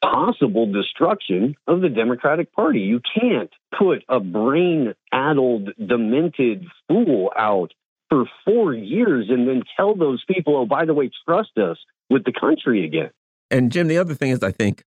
possible 0.02 0.70
destruction 0.72 1.54
of 1.66 1.80
the 1.80 1.88
Democratic 1.88 2.52
Party. 2.52 2.80
You 2.80 3.00
can't 3.20 3.50
put 3.78 4.02
a 4.08 4.18
brain 4.18 4.94
addled, 5.12 5.70
demented 5.76 6.64
fool 6.88 7.30
out 7.38 7.72
for 8.08 8.24
four 8.44 8.74
years 8.74 9.26
and 9.28 9.46
then 9.46 9.62
tell 9.76 9.94
those 9.94 10.24
people, 10.26 10.56
oh, 10.56 10.66
by 10.66 10.84
the 10.84 10.94
way, 10.94 11.10
trust 11.26 11.56
us 11.58 11.76
with 12.08 12.24
the 12.24 12.32
country 12.32 12.84
again. 12.84 13.10
And 13.50 13.70
Jim, 13.70 13.88
the 13.88 13.98
other 13.98 14.14
thing 14.14 14.30
is, 14.30 14.42
I 14.42 14.52
think 14.52 14.82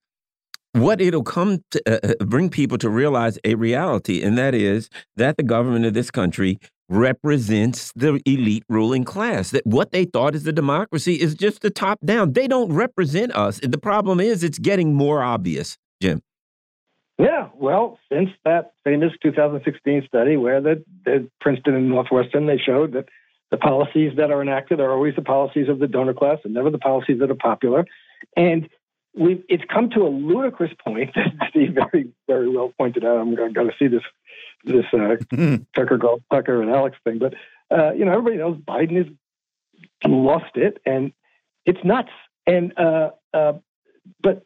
what 0.74 1.00
it'll 1.00 1.24
come 1.24 1.64
to 1.72 1.82
uh, 1.88 2.14
uh, 2.20 2.26
bring 2.26 2.50
people 2.50 2.78
to 2.80 2.90
realize 2.90 3.38
a 3.44 3.56
reality, 3.56 4.24
and 4.24 4.38
that 4.38 4.56
is 4.56 4.90
that 5.16 5.38
the 5.38 5.44
government 5.44 5.86
of 5.86 5.94
this 5.94 6.10
country 6.10 6.60
represents 6.90 7.92
the 7.96 8.22
elite 8.26 8.64
ruling 8.70 9.04
class. 9.04 9.52
That 9.52 9.66
what 9.66 9.92
they 9.92 10.06
thought 10.06 10.36
is 10.36 10.46
a 10.48 10.52
democracy 10.52 11.16
is 11.16 11.36
just 11.36 11.62
the 11.62 11.70
top 11.70 12.00
down. 12.06 12.34
They 12.34 12.48
don't 12.48 12.72
represent 12.72 13.36
us. 13.36 13.60
The 13.62 13.78
problem 13.78 14.20
is 14.20 14.44
it's 14.44 14.60
getting 14.60 14.94
more 14.94 15.24
obvious, 15.24 15.78
Jim. 16.02 16.22
Yeah, 17.20 17.50
well, 17.56 18.00
since 18.12 18.30
that 18.44 18.74
famous 18.84 19.12
2016 19.22 20.04
study 20.08 20.36
where 20.36 20.62
the, 20.62 20.84
the 21.06 21.30
Princeton 21.40 21.76
and 21.76 21.90
Northwestern, 21.90 22.48
they 22.48 22.58
showed 22.58 22.94
that 22.94 23.06
the 23.52 23.58
policies 23.58 24.14
that 24.18 24.32
are 24.32 24.42
enacted 24.42 24.80
are 24.80 24.92
always 24.92 25.16
the 25.16 25.22
policies 25.22 25.70
of 25.70 25.78
the 25.78 25.88
donor 25.88 26.14
class 26.14 26.40
and 26.44 26.56
never 26.56 26.72
the 26.72 26.80
policies 26.80 27.20
that 27.20 27.30
are 27.30 27.36
popular. 27.36 27.86
And 28.36 28.68
we 29.16 29.44
it's 29.48 29.64
come 29.72 29.92
to 29.92 30.02
a 30.02 30.10
ludicrous 30.10 30.72
point 30.84 31.12
that 31.16 31.50
Steve 31.52 31.76
very, 31.76 32.10
very 32.28 32.50
well 32.50 32.74
pointed 32.78 33.06
out. 33.06 33.18
I'm 33.18 33.36
going 33.36 33.54
to 33.54 33.74
see 33.78 33.88
this 33.88 34.02
this 34.64 34.86
uh, 34.94 35.16
Tucker 35.76 36.00
Tucker 36.32 36.62
and 36.62 36.72
Alex 36.72 36.98
thing, 37.04 37.20
but 37.20 37.34
uh, 37.72 37.94
you 37.94 38.06
know 38.06 38.12
everybody 38.12 38.38
knows 38.38 38.58
Biden 38.58 38.98
has 38.98 39.08
lost 40.06 40.56
it, 40.56 40.78
and 40.86 41.14
it's 41.66 41.80
nuts. 41.84 42.12
And 42.46 42.78
uh, 42.78 43.12
uh 43.34 43.54
but 44.22 44.46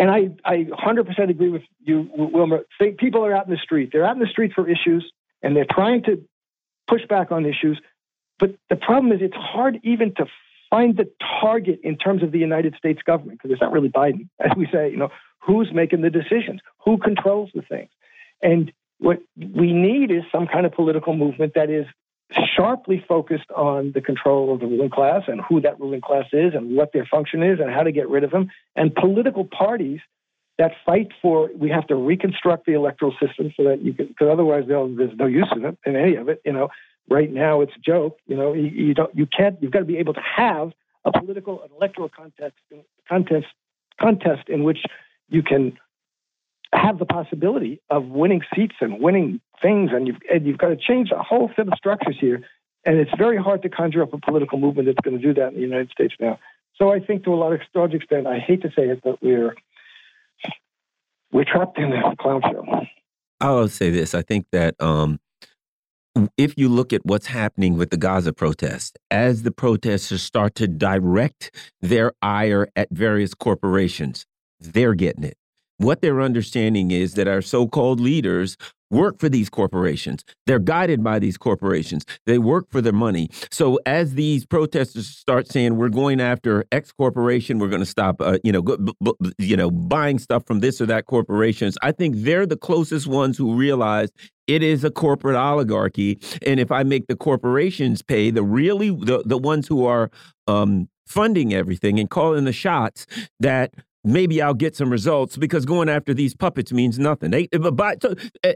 and 0.00 0.10
I, 0.10 0.30
I 0.46 0.64
100% 0.64 1.28
agree 1.28 1.50
with 1.50 1.62
you, 1.80 2.08
Wilmer. 2.16 2.64
People 2.96 3.24
are 3.26 3.36
out 3.36 3.46
in 3.46 3.52
the 3.52 3.58
street. 3.58 3.90
They're 3.92 4.06
out 4.06 4.16
in 4.16 4.22
the 4.22 4.28
street 4.28 4.52
for 4.54 4.66
issues, 4.66 5.12
and 5.42 5.54
they're 5.54 5.66
trying 5.70 6.04
to 6.04 6.24
push 6.88 7.02
back 7.06 7.30
on 7.30 7.44
issues. 7.44 7.78
But 8.38 8.54
the 8.70 8.76
problem 8.76 9.12
is, 9.12 9.18
it's 9.20 9.36
hard 9.36 9.78
even 9.82 10.14
to 10.14 10.24
find 10.70 10.96
the 10.96 11.10
target 11.42 11.80
in 11.82 11.98
terms 11.98 12.22
of 12.22 12.32
the 12.32 12.38
United 12.38 12.76
States 12.76 13.02
government 13.02 13.38
because 13.38 13.52
it's 13.52 13.60
not 13.60 13.72
really 13.72 13.90
Biden, 13.90 14.28
as 14.40 14.52
we 14.56 14.66
say. 14.72 14.90
You 14.90 14.96
know, 14.96 15.10
who's 15.38 15.70
making 15.70 16.00
the 16.00 16.08
decisions? 16.08 16.60
Who 16.86 16.96
controls 16.96 17.50
the 17.54 17.60
things? 17.60 17.90
And 18.42 18.72
what 19.00 19.18
we 19.36 19.72
need 19.72 20.10
is 20.10 20.22
some 20.30 20.46
kind 20.46 20.66
of 20.66 20.72
political 20.72 21.14
movement 21.16 21.54
that 21.54 21.70
is 21.70 21.86
sharply 22.54 23.04
focused 23.08 23.50
on 23.56 23.92
the 23.92 24.00
control 24.00 24.54
of 24.54 24.60
the 24.60 24.66
ruling 24.66 24.90
class 24.90 25.22
and 25.26 25.40
who 25.40 25.60
that 25.60 25.80
ruling 25.80 26.00
class 26.00 26.26
is 26.32 26.54
and 26.54 26.76
what 26.76 26.92
their 26.92 27.06
function 27.06 27.42
is 27.42 27.58
and 27.58 27.70
how 27.70 27.82
to 27.82 27.90
get 27.90 28.08
rid 28.08 28.22
of 28.22 28.30
them, 28.30 28.48
and 28.76 28.94
political 28.94 29.44
parties 29.44 30.00
that 30.58 30.72
fight 30.84 31.08
for 31.22 31.48
we 31.56 31.70
have 31.70 31.86
to 31.86 31.96
reconstruct 31.96 32.66
the 32.66 32.74
electoral 32.74 33.12
system 33.12 33.52
so 33.56 33.64
that 33.64 33.82
you 33.82 33.94
can 33.94 34.06
because 34.08 34.28
otherwise 34.30 34.64
there's 34.68 35.16
no 35.16 35.26
use 35.26 35.48
in 35.56 35.64
it 35.64 35.78
in 35.86 35.96
any 35.96 36.16
of 36.16 36.28
it. 36.28 36.40
You 36.44 36.52
know, 36.52 36.68
right 37.08 37.32
now 37.32 37.62
it's 37.62 37.72
a 37.74 37.80
joke. 37.80 38.18
You 38.26 38.36
know, 38.36 38.52
you, 38.52 38.66
you 38.66 38.94
don't 38.94 39.14
you 39.16 39.26
can't 39.26 39.56
you've 39.62 39.72
got 39.72 39.80
to 39.80 39.86
be 39.86 39.96
able 39.96 40.12
to 40.14 40.20
have 40.20 40.72
a 41.04 41.18
political 41.18 41.62
an 41.62 41.70
electoral 41.74 42.10
contest 42.10 42.54
contest 43.08 43.46
contest 43.98 44.48
in 44.48 44.62
which 44.62 44.80
you 45.30 45.42
can 45.42 45.78
have 46.72 46.98
the 46.98 47.06
possibility 47.06 47.80
of 47.90 48.06
winning 48.06 48.42
seats 48.54 48.76
and 48.80 49.00
winning 49.00 49.40
things, 49.60 49.90
and 49.92 50.06
you've 50.06 50.18
and 50.32 50.46
you've 50.46 50.58
got 50.58 50.68
to 50.68 50.76
change 50.76 51.10
a 51.10 51.22
whole 51.22 51.50
set 51.56 51.68
of 51.68 51.74
structures 51.76 52.16
here. 52.20 52.42
And 52.84 52.96
it's 52.96 53.10
very 53.18 53.36
hard 53.36 53.62
to 53.62 53.68
conjure 53.68 54.02
up 54.02 54.14
a 54.14 54.18
political 54.18 54.58
movement 54.58 54.86
that's 54.86 55.04
going 55.04 55.20
to 55.20 55.22
do 55.22 55.34
that 55.34 55.48
in 55.48 55.54
the 55.54 55.60
United 55.60 55.90
States 55.90 56.14
now. 56.18 56.38
So 56.76 56.90
I 56.90 56.98
think 57.00 57.24
to 57.24 57.34
a 57.34 57.36
large 57.36 57.92
extent, 57.92 58.26
I 58.26 58.38
hate 58.38 58.62
to 58.62 58.68
say 58.68 58.88
it, 58.88 59.00
but 59.04 59.22
we're 59.22 59.54
we're 61.32 61.44
trapped 61.44 61.78
in 61.78 61.92
a 61.92 62.16
clown 62.16 62.40
show. 62.50 62.64
I'll 63.40 63.68
say 63.68 63.90
this: 63.90 64.14
I 64.14 64.22
think 64.22 64.46
that 64.52 64.80
um, 64.80 65.20
if 66.36 66.54
you 66.56 66.68
look 66.68 66.92
at 66.92 67.04
what's 67.04 67.26
happening 67.26 67.76
with 67.76 67.90
the 67.90 67.96
Gaza 67.96 68.32
protests, 68.32 68.92
as 69.10 69.42
the 69.42 69.50
protesters 69.50 70.22
start 70.22 70.54
to 70.56 70.68
direct 70.68 71.50
their 71.80 72.12
ire 72.22 72.68
at 72.74 72.88
various 72.90 73.34
corporations, 73.34 74.26
they're 74.58 74.94
getting 74.94 75.24
it. 75.24 75.36
What 75.80 76.02
they're 76.02 76.20
understanding 76.20 76.90
is 76.90 77.14
that 77.14 77.26
our 77.26 77.40
so 77.40 77.66
called 77.66 78.00
leaders 78.00 78.58
work 78.90 79.18
for 79.18 79.30
these 79.30 79.48
corporations. 79.48 80.24
They're 80.46 80.58
guided 80.58 81.02
by 81.02 81.18
these 81.20 81.38
corporations. 81.38 82.04
They 82.26 82.36
work 82.36 82.68
for 82.70 82.82
their 82.82 82.92
money. 82.92 83.30
So 83.50 83.78
as 83.86 84.12
these 84.12 84.44
protesters 84.44 85.08
start 85.08 85.48
saying 85.48 85.76
we're 85.76 85.88
going 85.88 86.20
after 86.20 86.66
X 86.70 86.92
corporation, 86.92 87.58
we're 87.58 87.68
going 87.68 87.80
to 87.80 87.86
stop, 87.86 88.20
uh, 88.20 88.36
you 88.44 88.52
know, 88.52 88.62
you 89.38 89.56
know, 89.56 89.70
buying 89.70 90.18
stuff 90.18 90.44
from 90.46 90.60
this 90.60 90.82
or 90.82 90.86
that 90.86 91.06
corporations. 91.06 91.78
I 91.80 91.92
think 91.92 92.16
they're 92.18 92.44
the 92.44 92.58
closest 92.58 93.06
ones 93.06 93.38
who 93.38 93.54
realize 93.54 94.10
it 94.46 94.62
is 94.62 94.84
a 94.84 94.90
corporate 94.90 95.36
oligarchy, 95.36 96.18
and 96.44 96.60
if 96.60 96.70
I 96.70 96.82
make 96.82 97.06
the 97.06 97.16
corporations 97.16 98.02
pay, 98.02 98.30
the 98.30 98.42
really 98.42 98.90
the 98.90 99.22
the 99.24 99.38
ones 99.38 99.68
who 99.68 99.86
are 99.86 100.10
um, 100.48 100.88
funding 101.06 101.54
everything 101.54 102.00
and 102.00 102.10
calling 102.10 102.44
the 102.44 102.52
shots, 102.52 103.06
that 103.38 103.72
maybe 104.04 104.40
I'll 104.42 104.54
get 104.54 104.76
some 104.76 104.90
results 104.90 105.36
because 105.36 105.64
going 105.66 105.88
after 105.88 106.14
these 106.14 106.34
puppets 106.34 106.72
means 106.72 106.98
nothing. 106.98 107.30
They, 107.30 107.48
but, 107.48 108.04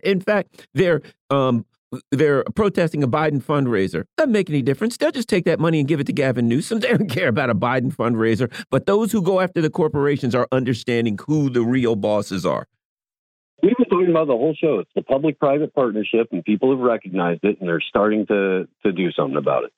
in 0.03 0.21
fact, 0.21 0.67
they're 0.75 1.03
um, 1.31 1.67
they're 2.11 2.45
protesting 2.55 3.03
a 3.03 3.09
Biden 3.09 3.43
fundraiser. 3.43 4.05
Doesn't 4.17 4.33
make 4.33 4.51
any 4.51 4.63
difference. 4.63 4.97
They'll 4.97 5.11
just 5.11 5.29
take 5.29 5.45
that 5.45 5.61
money 5.61 5.79
and 5.79 5.89
give 5.89 6.01
it 6.01 6.07
to 6.07 6.13
Gavin 6.13 6.49
Newsom. 6.49 6.81
They 6.85 6.89
don't 6.89 7.09
care 7.09 7.29
about 7.29 7.51
a 7.51 7.55
Biden 7.55 7.95
fundraiser. 7.95 8.53
But 8.71 8.87
those 8.87 9.13
who 9.13 9.23
go 9.23 9.41
after 9.41 9.63
the 9.63 9.71
corporations 9.71 10.35
are 10.35 10.47
understanding 10.53 11.19
who 11.27 11.49
the 11.49 11.63
real 11.63 11.97
bosses 11.97 12.45
are. 12.45 12.67
We've 13.63 13.77
been 13.77 13.89
talking 13.89 14.11
about 14.11 14.27
the 14.27 14.35
whole 14.35 14.55
show. 14.55 14.81
It's 14.81 14.91
the 14.95 15.03
public-private 15.03 15.73
partnership, 15.75 16.29
and 16.33 16.45
people 16.45 16.71
have 16.73 16.81
recognized 16.81 17.45
it, 17.45 17.59
and 17.61 17.69
they're 17.69 17.81
starting 17.81 18.27
to 18.27 18.69
to 18.85 18.93
do 18.93 19.11
something 19.13 19.39
about 19.39 19.65
it. 19.65 19.73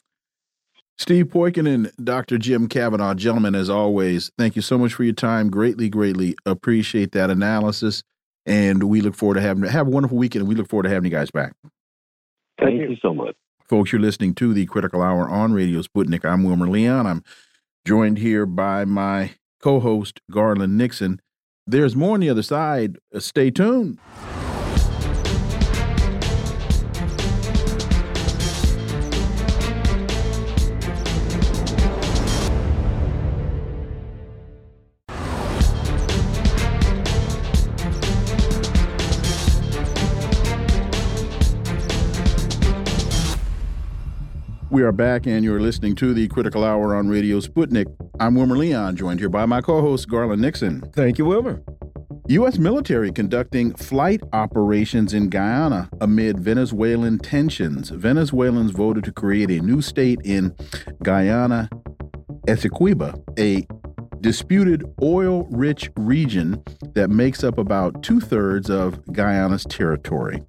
Steve 0.99 1.27
Poikonen 1.27 1.75
and 1.75 1.93
Dr. 2.03 2.39
Jim 2.39 2.69
Kavanagh, 2.69 3.15
gentlemen, 3.15 3.55
as 3.55 3.69
always, 3.69 4.31
thank 4.39 4.57
you 4.57 4.63
so 4.63 4.79
much 4.79 4.95
for 4.95 5.05
your 5.05 5.13
time. 5.13 5.51
Greatly, 5.51 5.91
greatly 5.91 6.35
appreciate 6.47 7.13
that 7.13 7.31
analysis. 7.31 8.03
And 8.47 8.85
we 8.85 9.01
look 9.03 9.15
forward 9.15 9.35
to 9.35 9.41
having 9.41 9.65
have 9.65 9.89
a 9.89 9.91
wonderful 9.91 10.17
weekend. 10.17 10.43
And 10.43 10.49
we 10.49 10.55
look 10.55 10.69
forward 10.69 10.85
to 10.85 10.89
having 10.89 11.11
you 11.11 11.17
guys 11.17 11.31
back. 11.31 11.53
Thank, 12.59 12.81
thank 12.81 12.91
you 12.91 12.97
so 13.03 13.13
much. 13.13 13.35
Folks, 13.69 13.93
you're 13.93 14.01
listening 14.01 14.35
to 14.37 14.55
the 14.55 14.65
Critical 14.67 15.03
Hour 15.03 15.29
on 15.29 15.53
Radio 15.53 15.83
Sputnik. 15.83 16.25
I'm 16.25 16.45
Wilmer 16.45 16.69
Leon. 16.69 17.07
I'm 17.07 17.25
joined 17.85 18.19
here 18.19 18.47
by 18.47 18.85
my 18.85 19.35
co 19.61 19.81
host, 19.81 20.21
Garland 20.31 20.79
Nixon. 20.79 21.21
There's 21.67 21.97
more 21.97 22.15
on 22.15 22.21
the 22.21 22.31
other 22.31 22.45
side. 22.45 22.97
Stay 23.19 23.51
tuned. 23.51 23.99
We 44.77 44.83
are 44.83 44.93
back, 44.93 45.27
and 45.27 45.43
you're 45.43 45.59
listening 45.59 45.95
to 45.95 46.13
the 46.13 46.29
Critical 46.29 46.63
Hour 46.63 46.95
on 46.95 47.09
Radio 47.09 47.41
Sputnik. 47.41 47.87
I'm 48.21 48.35
Wilmer 48.35 48.59
Leon, 48.59 48.95
joined 48.97 49.21
here 49.21 49.31
by 49.31 49.47
my 49.47 49.63
co 49.63 49.81
host, 49.81 50.07
Garland 50.07 50.43
Nixon. 50.43 50.83
Thank 50.93 51.17
you, 51.17 51.25
Wilmer. 51.25 51.63
U.S. 52.27 52.59
military 52.59 53.11
conducting 53.11 53.75
flight 53.75 54.21
operations 54.35 55.15
in 55.15 55.31
Guyana 55.31 55.89
amid 56.03 56.39
Venezuelan 56.41 57.21
tensions. 57.21 57.89
Venezuelans 57.89 58.73
voted 58.73 59.03
to 59.05 59.13
create 59.13 59.51
a 59.51 59.61
new 59.61 59.81
state 59.81 60.21
in 60.25 60.55
Guyana 61.03 61.71
Essequibo, 62.47 63.25
a 63.39 63.67
disputed 64.21 64.85
oil 65.03 65.45
rich 65.45 65.89
region 65.97 66.63
that 66.93 67.09
makes 67.09 67.43
up 67.43 67.57
about 67.57 68.03
two 68.03 68.21
thirds 68.21 68.69
of 68.69 69.01
Guyana's 69.11 69.65
territory. 69.65 70.43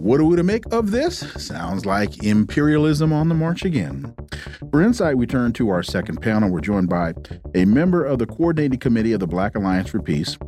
What 0.00 0.18
are 0.18 0.24
we 0.24 0.34
to 0.36 0.42
make 0.42 0.64
of 0.72 0.92
this? 0.92 1.18
Sounds 1.36 1.84
like 1.84 2.24
imperialism 2.24 3.12
on 3.12 3.28
the 3.28 3.34
march 3.34 3.66
again. 3.66 4.14
For 4.70 4.80
insight, 4.80 5.18
we 5.18 5.26
turn 5.26 5.52
to 5.52 5.68
our 5.68 5.82
second 5.82 6.22
panel. 6.22 6.48
We're 6.48 6.62
joined 6.62 6.88
by 6.88 7.12
a 7.54 7.66
member 7.66 8.02
of 8.02 8.18
the 8.18 8.24
Coordinating 8.24 8.78
Committee 8.78 9.12
of 9.12 9.20
the 9.20 9.26
Black 9.26 9.56
Alliance 9.56 9.90
for 9.90 10.00
Peace, 10.00 10.38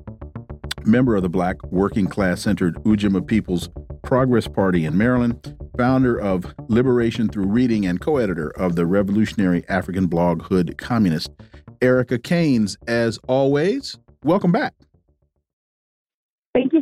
member 0.86 1.16
of 1.16 1.22
the 1.22 1.28
Black 1.28 1.62
Working 1.64 2.06
Class 2.06 2.40
Centered 2.40 2.76
Ujamaa 2.84 3.26
People's 3.26 3.68
Progress 4.02 4.48
Party 4.48 4.86
in 4.86 4.96
Maryland, 4.96 5.54
founder 5.76 6.18
of 6.18 6.54
Liberation 6.68 7.28
Through 7.28 7.48
Reading, 7.48 7.84
and 7.84 8.00
co 8.00 8.16
editor 8.16 8.58
of 8.58 8.74
the 8.74 8.86
revolutionary 8.86 9.68
African 9.68 10.06
blog 10.06 10.44
Hood 10.44 10.78
Communist, 10.78 11.30
Erica 11.82 12.18
Caines. 12.18 12.78
As 12.88 13.18
always, 13.28 13.98
welcome 14.24 14.50
back. 14.50 14.72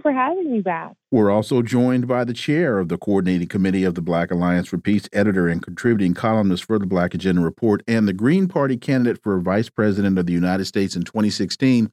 Thank 0.03 0.15
you 0.15 0.19
for 0.19 0.19
having 0.19 0.51
me 0.51 0.61
back. 0.61 0.95
We're 1.11 1.31
also 1.31 1.61
joined 1.61 2.09
by 2.09 2.25
the 2.25 2.33
chair 2.33 2.79
of 2.79 2.89
the 2.89 2.97
coordinating 2.97 3.49
committee 3.49 3.85
of 3.85 3.97
the 3.97 4.01
Black 4.01 4.31
Alliance 4.31 4.67
for 4.69 4.79
Peace, 4.79 5.07
editor 5.13 5.47
and 5.47 5.63
contributing 5.63 6.15
columnist 6.15 6.65
for 6.65 6.79
the 6.79 6.87
Black 6.87 7.13
Agenda 7.13 7.43
Report, 7.43 7.83
and 7.87 8.09
the 8.09 8.15
Green 8.15 8.49
Party 8.49 8.79
candidate 8.79 9.23
for 9.23 9.39
vice 9.41 9.69
president 9.69 10.19
of 10.19 10.25
the 10.25 10.33
United 10.33 10.65
States 10.65 10.97
in 10.97 11.03
2016, 11.03 11.93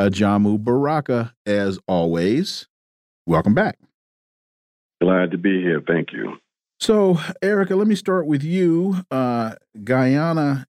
Ajamu 0.00 0.64
Baraka. 0.64 1.34
As 1.44 1.78
always, 1.86 2.68
welcome 3.26 3.52
back. 3.52 3.78
Glad 5.02 5.30
to 5.32 5.38
be 5.38 5.60
here. 5.60 5.82
Thank 5.86 6.12
you. 6.12 6.38
So, 6.80 7.18
Erica, 7.42 7.76
let 7.76 7.86
me 7.86 7.96
start 7.96 8.26
with 8.26 8.42
you. 8.42 9.04
Uh, 9.10 9.56
Guyana 9.84 10.66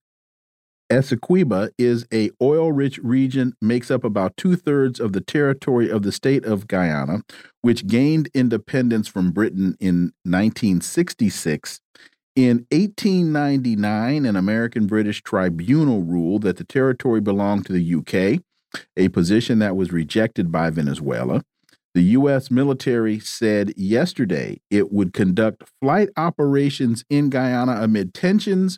Essequibo 0.94 1.72
is 1.78 2.06
a 2.14 2.30
oil-rich 2.40 2.99
region, 2.99 3.56
makes 3.60 3.90
up 3.90 4.03
about 4.03 4.38
two-thirds 4.38 4.99
of 4.99 5.11
the 5.11 5.22
territory 5.22 5.90
of 5.90 6.03
the 6.03 6.11
state 6.11 6.45
of 6.45 6.68
Guyana, 6.68 7.24
which 7.61 7.88
gained 7.88 8.30
independence 8.36 9.07
from 9.07 9.32
Britain 9.32 9.76
in 9.80 10.14
1966. 10.24 11.82
In 12.36 12.68
1899, 12.72 14.26
an 14.26 14.36
American 14.36 14.86
British 14.86 15.24
tribunal 15.24 16.03
ruled 16.03 16.44
that 16.44 16.57
the 16.57 16.64
territory 16.64 17.22
belonged 17.22 17.65
to 17.65 17.74
the 17.74 17.95
UK, 17.95 18.44
a 18.95 19.10
position 19.10 19.57
that 19.60 19.76
was 19.76 19.91
rejected 19.91 20.52
by 20.52 20.70
Venezuela. 20.70 21.44
The 21.95 22.03
U.S. 22.03 22.52
military 22.52 23.20
said 23.20 23.74
yesterday 23.76 24.61
it 24.70 24.91
would 24.91 25.14
conduct 25.14 25.64
flight 25.82 26.10
operations 26.18 27.03
in 27.10 27.30
Guyana 27.30 27.82
amid 27.82 28.14
tensions 28.14 28.78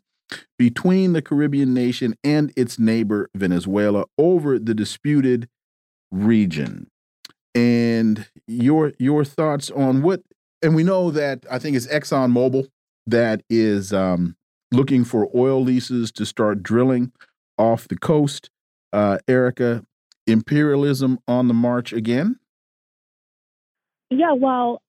between 0.58 1.14
the 1.14 1.22
Caribbean 1.22 1.74
nation 1.74 2.16
and 2.24 2.52
its 2.56 2.80
neighbor 2.80 3.30
Venezuela 3.36 4.06
over 4.18 4.58
the 4.60 4.74
disputed 4.74 5.48
region. 6.12 6.90
And 7.54 8.28
your 8.48 8.94
your 9.00 9.24
thoughts 9.24 9.72
on 9.72 10.02
what 10.02 10.22
and 10.62 10.76
we 10.76 10.84
know 10.84 11.12
that 11.12 11.46
I 11.50 11.60
think 11.60 11.76
it's 11.78 11.88
ExxonMobil 11.88 12.68
that 13.08 13.44
is 13.50 13.94
um, 13.94 14.36
looking 14.72 15.04
for 15.04 15.30
oil 15.36 15.62
leases 15.62 16.12
to 16.14 16.26
start 16.26 16.64
drilling 16.64 17.12
off 17.58 17.88
the 17.88 17.98
coast. 17.98 18.50
Uh, 18.92 19.18
Erica, 19.28 19.86
imperialism 20.26 21.20
on 21.28 21.48
the 21.48 21.54
march 21.54 21.94
again? 21.94 22.40
Yeah, 24.10 24.34
well, 24.34 24.82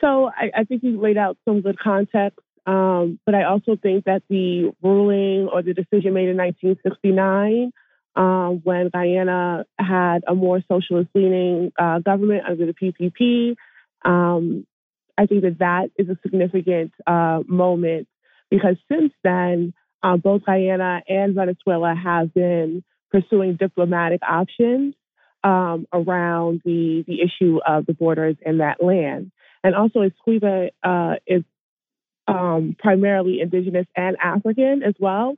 so 0.00 0.30
I, 0.36 0.50
I 0.60 0.64
think 0.64 0.82
you 0.82 1.00
laid 1.00 1.16
out 1.16 1.36
some 1.44 1.60
good 1.60 1.78
context 1.78 2.38
um, 2.66 3.18
but 3.26 3.34
I 3.34 3.44
also 3.44 3.76
think 3.76 4.04
that 4.04 4.22
the 4.28 4.72
ruling 4.82 5.48
or 5.52 5.62
the 5.62 5.74
decision 5.74 6.14
made 6.14 6.28
in 6.28 6.36
1969, 6.36 7.72
um, 8.14 8.60
when 8.62 8.90
Guyana 8.90 9.64
had 9.78 10.22
a 10.28 10.34
more 10.34 10.62
socialist 10.70 11.08
leaning 11.14 11.72
uh, 11.78 11.98
government 12.00 12.44
under 12.48 12.66
the 12.66 12.74
PPP, 12.74 13.56
um, 14.04 14.66
I 15.18 15.26
think 15.26 15.42
that 15.42 15.58
that 15.58 15.90
is 15.96 16.08
a 16.08 16.16
significant 16.22 16.92
uh, 17.06 17.40
moment 17.46 18.08
because 18.50 18.76
since 18.90 19.12
then, 19.24 19.72
uh, 20.02 20.16
both 20.16 20.44
Guyana 20.44 21.02
and 21.08 21.34
Venezuela 21.34 21.94
have 21.94 22.34
been 22.34 22.84
pursuing 23.10 23.56
diplomatic 23.56 24.20
options 24.28 24.94
um, 25.44 25.86
around 25.92 26.60
the, 26.64 27.04
the 27.06 27.20
issue 27.22 27.60
of 27.66 27.86
the 27.86 27.94
borders 27.94 28.36
in 28.44 28.58
that 28.58 28.82
land. 28.82 29.32
And 29.64 29.74
also, 29.74 30.00
Essequibo 30.00 30.70
uh, 30.82 31.14
is 31.26 31.44
um, 32.28 32.76
primarily 32.78 33.40
indigenous 33.40 33.86
and 33.96 34.16
African 34.22 34.82
as 34.82 34.94
well, 34.98 35.36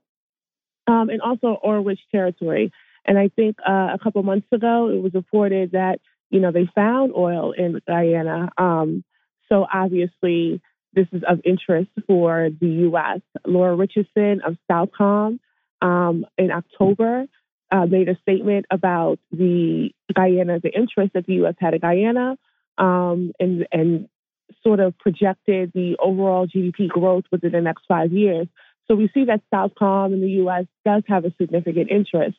um, 0.86 1.08
and 1.08 1.20
also 1.20 1.58
oil-rich 1.66 2.00
territory. 2.12 2.72
And 3.04 3.18
I 3.18 3.28
think 3.28 3.56
uh, 3.66 3.90
a 3.94 3.98
couple 4.02 4.22
months 4.22 4.46
ago, 4.52 4.90
it 4.90 5.02
was 5.02 5.14
reported 5.14 5.72
that 5.72 6.00
you 6.30 6.40
know 6.40 6.52
they 6.52 6.68
found 6.74 7.12
oil 7.16 7.52
in 7.52 7.80
Guyana. 7.86 8.50
Um, 8.56 9.04
so 9.48 9.66
obviously, 9.72 10.60
this 10.94 11.06
is 11.12 11.22
of 11.28 11.40
interest 11.44 11.90
for 12.06 12.48
the 12.60 12.66
U.S. 12.66 13.20
Laura 13.46 13.76
Richardson 13.76 14.40
of 14.46 14.56
Southcom 14.70 15.38
um, 15.82 16.24
in 16.38 16.50
October 16.50 17.26
uh, 17.70 17.86
made 17.86 18.08
a 18.08 18.16
statement 18.22 18.66
about 18.70 19.18
the 19.32 19.90
Guyana, 20.14 20.60
the 20.60 20.70
interest 20.70 21.12
that 21.14 21.26
the 21.26 21.34
U.S. 21.34 21.54
had 21.58 21.74
in 21.74 21.80
Guyana, 21.80 22.36
um, 22.78 23.32
and 23.40 23.66
and 23.72 24.08
sort 24.62 24.80
of 24.80 24.96
projected 24.98 25.72
the 25.74 25.96
overall 25.98 26.46
GDP 26.46 26.88
growth 26.88 27.24
within 27.30 27.52
the 27.52 27.60
next 27.60 27.84
five 27.86 28.12
years. 28.12 28.46
So 28.86 28.94
we 28.94 29.10
see 29.14 29.24
that 29.24 29.40
Southcom 29.52 30.12
in 30.12 30.20
the 30.20 30.30
U.S. 30.42 30.66
does 30.84 31.02
have 31.08 31.24
a 31.24 31.32
significant 31.40 31.90
interest. 31.90 32.36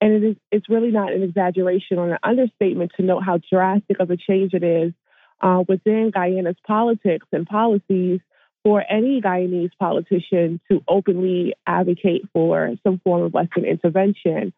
And 0.00 0.12
it 0.12 0.24
is, 0.24 0.36
it's 0.52 0.68
really 0.68 0.92
not 0.92 1.12
an 1.12 1.22
exaggeration 1.22 1.98
or 1.98 2.12
an 2.12 2.18
understatement 2.22 2.92
to 2.96 3.02
note 3.02 3.24
how 3.24 3.40
drastic 3.50 3.98
of 3.98 4.10
a 4.10 4.16
change 4.16 4.54
it 4.54 4.62
is 4.62 4.92
uh, 5.40 5.64
within 5.66 6.12
Guyana's 6.14 6.56
politics 6.66 7.26
and 7.32 7.46
policies 7.46 8.20
for 8.62 8.84
any 8.88 9.20
Guyanese 9.20 9.70
politician 9.78 10.60
to 10.70 10.82
openly 10.88 11.54
advocate 11.66 12.22
for 12.32 12.74
some 12.84 13.00
form 13.02 13.22
of 13.22 13.32
Western 13.32 13.64
intervention. 13.64 14.52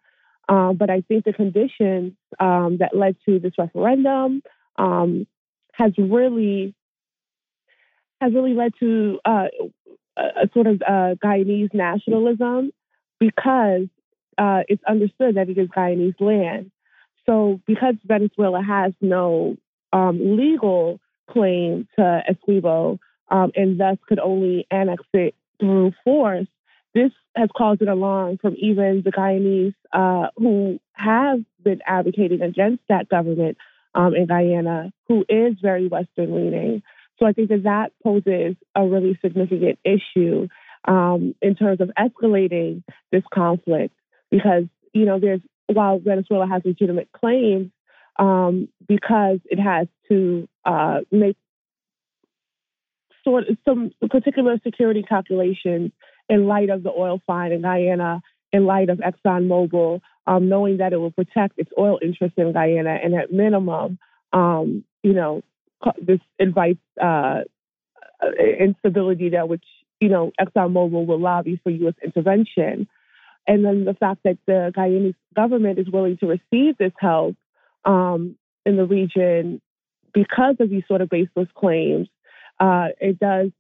Um, 0.49 0.77
but 0.77 0.91
I 0.91 1.03
think 1.03 1.25
the 1.25 1.33
conditions 1.33 2.15
um, 2.39 2.79
that 2.81 2.95
led 2.95 3.17
to 3.27 3.39
this 3.39 3.53
referendum 3.57 4.43
um, 4.77 5.27
has 5.75 5.93
really 5.97 6.75
has 8.21 8.33
really 8.35 8.55
led 8.55 8.73
to 8.81 9.19
uh, 9.25 9.47
a, 10.17 10.49
sort 10.53 10.67
of 10.67 10.83
uh, 10.83 11.15
Guyanese 11.23 11.73
nationalism 11.73 12.73
because 13.19 13.87
uh, 14.39 14.61
it's 14.69 14.83
understood 14.89 15.37
that 15.37 15.49
it 15.49 15.59
is 15.59 15.69
Guyanese 15.69 16.21
land. 16.21 16.71
So 17.27 17.61
because 17.67 17.95
Venezuela 18.05 18.63
has 18.63 18.93
no 19.01 19.57
um, 19.93 20.37
legal 20.37 21.01
claim 21.31 21.87
to 21.97 22.23
Essequibo 22.29 22.99
um, 23.31 23.53
and 23.55 23.79
thus 23.79 23.99
could 24.09 24.19
only 24.19 24.67
annex 24.71 25.05
it 25.13 25.35
through 25.59 25.93
force, 26.05 26.49
this 26.95 27.13
has 27.37 27.49
caused 27.57 27.83
an 27.83 27.89
alarm 27.89 28.39
from 28.41 28.57
even 28.59 29.03
the 29.05 29.13
Guyanese 29.13 29.75
uh, 29.93 30.29
who 30.37 30.81
have 30.93 31.41
been 31.63 31.81
advocating 31.87 32.43
against 32.43 32.83
that 32.89 33.09
government 33.09 33.57
um, 33.95 34.15
in 34.15 34.27
Guyana, 34.27 34.93
who 35.09 35.25
is 35.29 35.55
very 35.63 35.87
Western 35.89 36.35
leaning. 36.35 36.83
So 37.21 37.29
I 37.29 37.33
think 37.33 37.51
that 37.51 37.65
that 37.65 37.93
poses 38.03 38.57
a 38.75 38.87
really 38.87 39.19
significant 39.23 39.79
issue 39.85 40.49
um, 40.87 41.35
in 41.43 41.55
terms 41.55 41.81
of 41.81 41.91
escalating 41.99 42.83
this 43.13 43.23
conflict. 43.33 43.95
Because, 44.31 44.65
you 44.95 45.05
know, 45.05 45.21
there's, 45.21 45.41
while 45.67 45.99
Venezuela 45.99 46.47
has 46.47 46.63
legitimate 46.65 47.11
claims, 47.13 47.71
um, 48.19 48.69
because 48.89 49.39
it 49.45 49.59
has 49.59 49.87
to 50.09 50.49
uh, 50.65 51.01
make 51.11 51.37
sort 53.25 53.49
of 53.49 53.59
some 53.67 53.91
particular 54.09 54.59
security 54.65 55.03
calculations 55.03 55.93
in 56.29 56.47
light 56.47 56.71
of 56.71 56.83
the 56.83 56.91
oil 56.91 57.21
find 57.27 57.53
in 57.53 57.63
Guyana, 57.63 58.23
in 58.53 58.65
light 58.65 58.89
of 58.89 58.99
ExxonMobil, 58.99 60.01
um, 60.27 60.49
knowing 60.49 60.79
that 60.79 60.93
it 60.93 60.97
will 60.97 61.11
protect 61.11 61.59
its 61.59 61.71
oil 61.79 61.99
interests 62.01 62.39
in 62.39 62.53
Guyana, 62.53 62.99
and 63.03 63.15
at 63.15 63.33
minimum, 63.33 63.99
um, 64.33 64.85
you 65.03 65.13
know, 65.13 65.43
this 66.01 66.21
invites 66.39 66.81
uh, 67.01 67.41
instability 68.59 69.31
that 69.31 69.49
which 69.49 69.65
you 70.01 70.09
know 70.09 70.33
ExxonMobil 70.41 71.07
will 71.07 71.21
lobby 71.21 71.61
for 71.63 71.71
U.S. 71.71 71.95
intervention, 72.03 72.89
and 73.47 73.65
then 73.65 73.85
the 73.85 73.95
fact 73.95 74.21
that 74.25 74.39
the 74.47 74.73
Guyanese 74.77 75.15
government 75.35 75.79
is 75.79 75.89
willing 75.91 76.19
to 76.19 76.27
receive 76.27 76.77
this 76.79 76.93
help 76.99 77.37
um, 77.85 78.37
in 78.67 78.77
the 78.77 78.85
region 78.85 79.61
because 80.13 80.57
of 80.61 80.71
these 80.71 80.83
sort 80.89 81.01
of 81.01 81.09
baseless 81.09 81.49
claims, 81.55 82.09
uh, 82.59 82.89
it 83.01 83.19
does 83.19 83.51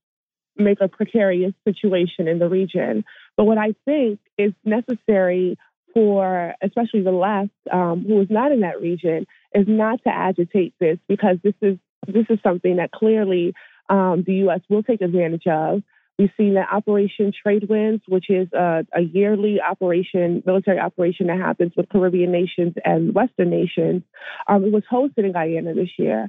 make 0.56 0.80
a 0.80 0.88
precarious 0.88 1.52
situation 1.64 2.28
in 2.28 2.38
the 2.38 2.48
region. 2.48 3.04
But 3.36 3.44
what 3.44 3.58
I 3.58 3.74
think 3.84 4.20
is 4.36 4.52
necessary 4.64 5.56
for 5.94 6.54
especially 6.62 7.02
the 7.02 7.10
left, 7.10 7.50
um, 7.72 8.04
who 8.06 8.20
is 8.20 8.28
not 8.30 8.52
in 8.52 8.60
that 8.60 8.80
region, 8.80 9.26
is 9.54 9.66
not 9.66 10.02
to 10.04 10.10
agitate 10.10 10.74
this 10.78 10.98
because 11.08 11.38
this 11.42 11.54
is 11.62 11.78
this 12.06 12.26
is 12.30 12.38
something 12.42 12.76
that 12.76 12.92
clearly 12.92 13.54
um, 13.88 14.24
the 14.26 14.34
U.S. 14.34 14.60
will 14.68 14.82
take 14.82 15.00
advantage 15.00 15.46
of. 15.46 15.82
We've 16.18 16.30
seen 16.36 16.54
that 16.54 16.68
Operation 16.70 17.32
Trade 17.42 17.66
Winds, 17.68 18.02
which 18.06 18.28
is 18.28 18.46
a, 18.52 18.84
a, 18.94 19.00
yearly 19.00 19.58
operation, 19.58 20.42
military 20.44 20.78
operation 20.78 21.28
that 21.28 21.38
happens 21.38 21.72
with 21.76 21.88
Caribbean 21.88 22.30
nations 22.30 22.74
and 22.84 23.14
Western 23.14 23.48
nations. 23.48 24.02
Um, 24.46 24.64
it 24.64 24.72
was 24.72 24.82
hosted 24.90 25.24
in 25.24 25.32
Guyana 25.32 25.72
this 25.72 25.88
year. 25.98 26.28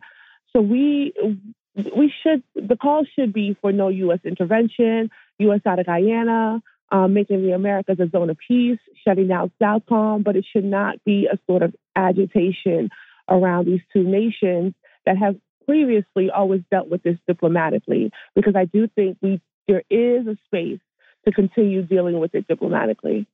So 0.54 0.62
we 0.62 1.14
we 1.76 2.14
should 2.24 2.44
the 2.56 2.76
call 2.76 3.06
should 3.16 3.34
be 3.34 3.58
for 3.62 3.72
no 3.72 3.90
U.S. 3.90 4.20
intervention, 4.24 5.10
U.S. 5.40 5.62
out 5.66 5.80
of 5.80 5.86
Guyana, 5.86 6.62
um, 6.92 7.14
making 7.14 7.42
the 7.42 7.52
Americas 7.52 8.00
a 8.00 8.10
zone 8.10 8.30
of 8.30 8.38
peace, 8.48 8.80
shutting 9.06 9.28
down 9.28 9.52
Southcom, 9.62 10.24
but 10.24 10.36
it 10.36 10.46
should 10.52 10.66
not 10.66 11.04
be 11.06 11.28
a 11.32 11.38
sort 11.48 11.64
of 11.64 11.76
agitation 11.96 12.90
around 13.30 13.68
these 13.68 13.82
two 13.94 14.04
nations 14.04 14.74
that 15.06 15.18
have 15.18 15.36
previously 15.66 16.30
always 16.30 16.62
dealt 16.72 16.90
with 16.90 17.04
this 17.04 17.18
diplomatically, 17.28 18.12
because 18.36 18.56
I 18.56 18.66
do 18.66 18.88
think 18.96 19.18
we 19.22 19.42
there 19.68 19.84
is 19.90 20.28
a 20.28 20.38
space 20.46 20.80
to 21.26 21.32
continue 21.32 21.84
dealing 21.84 22.20
with 22.20 22.34
it 22.34 22.48
diplomatically. 22.48 23.28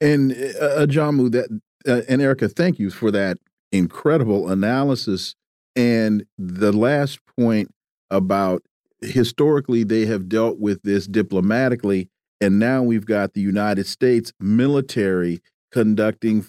And 0.00 0.32
uh, 0.32 0.86
Ajamu, 0.86 1.30
that 1.32 1.60
uh, 1.86 2.02
and 2.08 2.22
Erica, 2.22 2.48
thank 2.48 2.78
you 2.78 2.90
for 2.90 3.10
that 3.10 3.38
incredible 3.72 4.48
analysis. 4.48 5.34
And 5.74 6.24
the 6.38 6.72
last 6.72 7.20
point 7.38 7.70
about 8.10 8.62
historically 9.00 9.84
they 9.84 10.06
have 10.06 10.28
dealt 10.28 10.58
with 10.58 10.82
this 10.82 11.06
diplomatically, 11.06 12.08
and 12.40 12.58
now 12.58 12.82
we've 12.82 13.06
got 13.06 13.34
the 13.34 13.40
United 13.40 13.86
States 13.86 14.32
military 14.38 15.40
conducting 15.72 16.44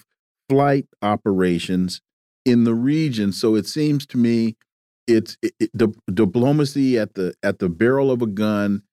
flight 0.49 0.85
operations 1.01 2.01
in 2.45 2.65
the 2.65 2.73
region. 2.73 3.31
So 3.31 3.55
it 3.55 3.65
seems 3.65 4.05
to 4.07 4.18
me 4.18 4.55
it's 5.07 5.38
it, 5.41 5.53
it, 5.59 5.71
di 5.75 5.88
diplomacy 6.13 6.97
at 6.97 7.15
the 7.15 7.34
at 7.43 7.59
the 7.59 7.69
barrel 7.69 8.11
of 8.11 8.21
a 8.21 8.27
gun, 8.27 8.84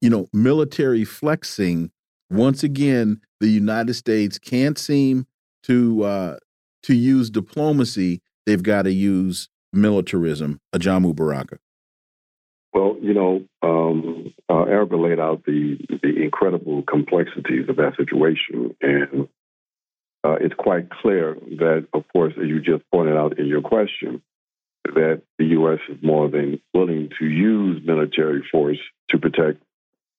you 0.00 0.10
know, 0.10 0.28
military 0.32 1.04
flexing. 1.04 1.90
Once 2.30 2.62
again, 2.62 3.20
the 3.40 3.48
United 3.48 3.94
States 3.94 4.38
can't 4.38 4.78
seem 4.78 5.26
to 5.64 6.04
uh, 6.04 6.36
to 6.84 6.94
use 6.94 7.30
diplomacy. 7.30 8.22
They've 8.46 8.62
got 8.62 8.82
to 8.82 8.92
use 8.92 9.48
militarism. 9.72 10.60
Ajamu 10.74 11.14
Baraka. 11.14 11.58
Well, 12.72 12.96
you 13.00 13.14
know, 13.14 13.44
um, 13.62 14.32
uh, 14.48 14.62
Erica 14.62 14.96
laid 14.96 15.18
out 15.18 15.44
the 15.44 15.78
the 16.02 16.22
incredible 16.22 16.82
complexities 16.82 17.68
of 17.68 17.76
that 17.76 17.96
situation, 17.96 18.76
and 18.80 19.28
uh, 20.22 20.36
it's 20.40 20.54
quite 20.54 20.90
clear 20.90 21.34
that, 21.58 21.86
of 21.92 22.04
course, 22.12 22.34
as 22.40 22.46
you 22.46 22.60
just 22.60 22.84
pointed 22.92 23.16
out 23.16 23.38
in 23.38 23.46
your 23.46 23.62
question, 23.62 24.22
that 24.94 25.22
the 25.38 25.46
U.S. 25.46 25.80
is 25.88 26.02
more 26.02 26.28
than 26.28 26.60
willing 26.74 27.10
to 27.18 27.24
use 27.26 27.82
military 27.84 28.42
force 28.50 28.78
to 29.10 29.18
protect 29.18 29.62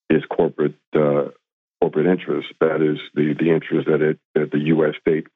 its 0.10 0.26
corporate 0.26 0.76
uh, 0.96 1.30
corporate 1.82 2.08
interests. 2.08 2.52
That 2.60 2.82
is 2.82 3.00
the 3.14 3.34
the 3.34 3.52
interest 3.52 3.88
that 3.88 4.02
it 4.02 4.20
that 4.36 4.52
the 4.52 4.60
U.S. 4.76 4.96
state 5.02 5.28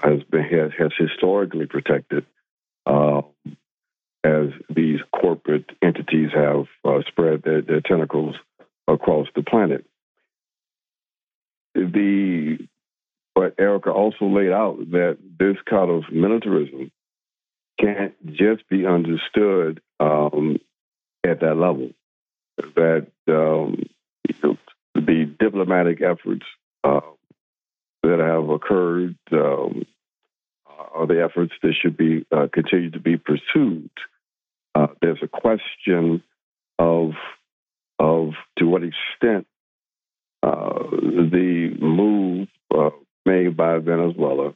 has 0.00 0.22
been 0.24 0.44
has, 0.44 0.70
has 0.78 0.92
historically 0.98 1.66
protected. 1.66 2.26
Uh, 2.86 3.22
as 4.24 4.48
these 4.68 4.98
corporate 5.14 5.70
entities 5.80 6.30
have 6.34 6.66
uh, 6.84 7.00
spread 7.06 7.42
their, 7.42 7.62
their, 7.62 7.80
tentacles 7.80 8.34
across 8.88 9.28
the 9.34 9.42
planet. 9.42 9.86
The 11.74 12.58
but 13.34 13.54
Erica 13.56 13.92
also 13.92 14.24
laid 14.24 14.50
out 14.50 14.78
that 14.90 15.18
this 15.38 15.56
kind 15.70 15.90
of 15.90 16.12
militarism 16.12 16.90
can't 17.80 18.14
just 18.26 18.68
be 18.68 18.86
understood 18.86 19.80
um, 20.00 20.58
at 21.24 21.40
that 21.40 21.56
level. 21.56 21.90
That 22.74 23.06
um, 23.28 23.84
the 24.94 25.24
diplomatic 25.38 26.02
efforts 26.02 26.44
uh, 26.82 27.00
that 28.02 28.18
have 28.18 28.48
occurred 28.48 29.16
um, 29.32 29.86
are 30.66 31.06
the 31.06 31.22
efforts 31.22 31.52
that 31.62 31.74
should 31.80 31.96
be 31.96 32.26
uh, 32.32 32.48
continue 32.52 32.90
to 32.90 33.00
be 33.00 33.16
pursued. 33.16 33.90
Uh, 34.74 34.88
there's 35.00 35.22
a 35.22 35.28
question 35.28 36.22
of 36.78 37.12
of 37.98 38.30
to 38.58 38.66
what 38.66 38.82
extent 38.82 39.46
uh, 40.42 40.82
the 40.90 41.76
move 41.80 42.48
uh, 42.74 42.90
made 43.26 43.56
by 43.56 43.78
Venezuela 43.78 44.54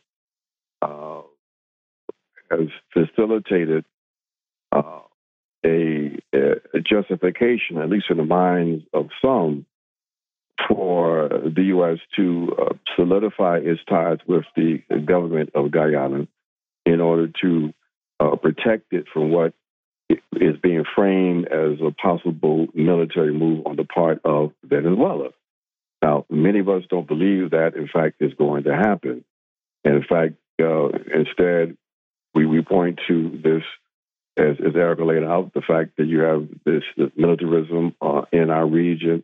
has 2.52 2.68
facilitated 2.92 3.84
uh, 4.70 5.00
a, 5.64 6.18
a, 6.34 6.80
justification, 6.80 7.78
at 7.78 7.88
least 7.88 8.06
in 8.10 8.16
the 8.16 8.24
minds 8.24 8.84
of 8.92 9.08
some, 9.24 9.66
for 10.68 11.28
the 11.28 11.64
U.S. 11.64 11.98
to 12.16 12.56
uh, 12.60 12.74
solidify 12.96 13.58
its 13.58 13.80
ties 13.88 14.18
with 14.26 14.44
the 14.56 14.82
government 15.04 15.50
of 15.54 15.70
Guyana 15.70 16.26
in 16.84 17.00
order 17.00 17.30
to 17.42 17.72
uh, 18.20 18.36
protect 18.36 18.92
it 18.92 19.06
from 19.12 19.30
what 19.30 19.54
is 20.08 20.56
being 20.62 20.84
framed 20.94 21.46
as 21.48 21.78
a 21.80 21.90
possible 21.90 22.66
military 22.74 23.32
move 23.32 23.66
on 23.66 23.76
the 23.76 23.84
part 23.84 24.20
of 24.24 24.52
Venezuela. 24.64 25.30
Now, 26.02 26.26
many 26.28 26.58
of 26.58 26.68
us 26.68 26.82
don't 26.90 27.06
believe 27.06 27.50
that, 27.50 27.76
in 27.76 27.88
fact, 27.88 28.16
is 28.20 28.34
going 28.34 28.64
to 28.64 28.74
happen. 28.74 29.24
And 29.84 29.96
in 29.96 30.04
fact, 30.08 30.34
uh, 30.60 30.88
instead, 31.14 31.76
we, 32.34 32.46
we 32.46 32.62
point 32.62 33.00
to 33.08 33.40
this, 33.42 33.62
as, 34.36 34.56
as 34.66 34.74
Erica 34.74 35.04
laid 35.04 35.24
out, 35.24 35.52
the 35.54 35.60
fact 35.60 35.96
that 35.98 36.06
you 36.06 36.20
have 36.20 36.48
this, 36.64 36.82
this 36.96 37.10
militarism 37.16 37.94
uh, 38.00 38.22
in 38.32 38.50
our 38.50 38.66
region, 38.66 39.22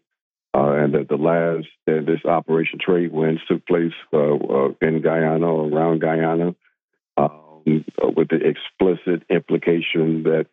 uh, 0.55 0.73
and 0.73 0.95
that 0.95 1.09
the 1.09 1.17
last 1.17 1.67
this 1.87 2.25
Operation 2.25 2.79
Trade 2.81 3.13
Winds 3.13 3.41
took 3.49 3.67
place 3.67 3.93
uh, 4.13 4.35
uh, 4.35 4.69
in 4.81 5.03
Guyana 5.03 5.47
or 5.47 5.69
around 5.69 6.01
Guyana, 6.01 6.55
um, 7.17 7.85
with 8.17 8.29
the 8.29 8.41
explicit 8.43 9.25
implication 9.31 10.23
that 10.25 10.47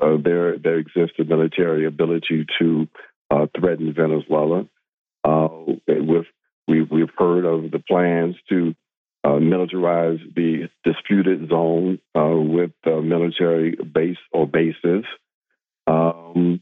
uh, 0.00 0.16
there 0.22 0.58
there 0.58 0.78
exists 0.78 1.16
a 1.18 1.24
military 1.24 1.86
ability 1.86 2.46
to 2.58 2.88
uh, 3.30 3.46
threaten 3.58 3.92
Venezuela. 3.92 4.66
Uh, 5.24 5.48
with 5.86 6.26
we 6.66 6.82
we've 6.82 7.10
heard 7.16 7.44
of 7.44 7.70
the 7.70 7.78
plans 7.78 8.36
to 8.48 8.74
uh, 9.24 9.38
militarize 9.40 10.20
the 10.34 10.68
disputed 10.84 11.48
zone 11.48 11.98
uh, 12.14 12.36
with 12.36 12.72
military 12.84 13.74
base 13.76 14.18
or 14.32 14.46
bases. 14.46 15.04
Um, 15.86 16.60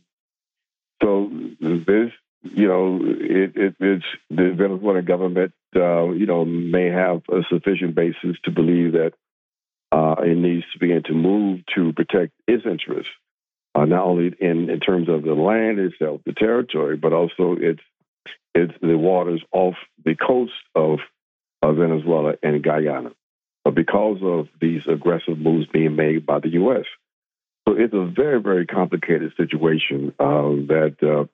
so 1.03 1.31
this, 1.61 2.13
you 2.43 2.69
know, 2.69 3.01
it, 3.03 3.57
it, 3.57 3.75
it's 3.81 4.05
the 4.31 4.55
Venezuelan 4.57 5.05
government, 5.05 5.53
uh, 5.75 6.11
you 6.11 6.27
know, 6.27 6.45
may 6.45 6.87
have 6.87 7.23
a 7.29 7.43
sufficient 7.51 7.95
basis 7.95 8.37
to 8.45 8.51
believe 8.51 8.93
that 8.93 9.13
uh, 9.91 10.17
it 10.23 10.37
needs 10.37 10.65
to 10.73 10.79
begin 10.79 11.03
to 11.05 11.13
move 11.13 11.61
to 11.75 11.93
protect 11.93 12.33
its 12.47 12.65
interests, 12.65 13.13
uh, 13.75 13.85
not 13.85 14.05
only 14.05 14.35
in, 14.41 14.71
in 14.71 14.81
terms 14.81 15.09
of 15.09 15.23
the 15.23 15.35
land 15.35 15.79
itself, 15.79 16.21
the 16.25 16.33
territory, 16.33 16.97
but 16.97 17.13
also 17.13 17.57
its 17.59 17.81
it's 18.55 18.73
the 18.83 18.99
waters 18.99 19.43
off 19.51 19.75
the 20.05 20.15
coast 20.15 20.53
of, 20.75 20.99
of 21.63 21.77
Venezuela 21.77 22.35
and 22.43 22.63
Guyana 22.63 23.13
uh, 23.65 23.71
because 23.71 24.19
of 24.23 24.49
these 24.61 24.83
aggressive 24.89 25.39
moves 25.39 25.67
being 25.67 25.97
made 25.97 26.27
by 26.27 26.41
the 26.41 26.51
U.S. 26.51 26.85
So 27.69 27.77
it's 27.77 27.95
a 27.95 28.05
very, 28.05 28.41
very 28.41 28.67
complicated 28.67 29.33
situation 29.37 30.13
uh, 30.19 30.43
that, 30.69 30.97
uh, 31.03 31.27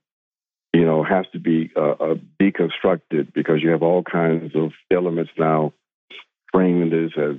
you 0.76 0.84
know, 0.84 1.02
has 1.02 1.24
to 1.32 1.38
be 1.38 1.70
uh, 1.74 1.80
uh, 1.80 2.14
deconstructed 2.40 3.32
because 3.32 3.62
you 3.62 3.70
have 3.70 3.82
all 3.82 4.02
kinds 4.02 4.55
of 4.55 4.72
elements 4.90 5.32
now 5.38 5.72
framing 6.52 6.90
this 6.90 7.12
as 7.16 7.36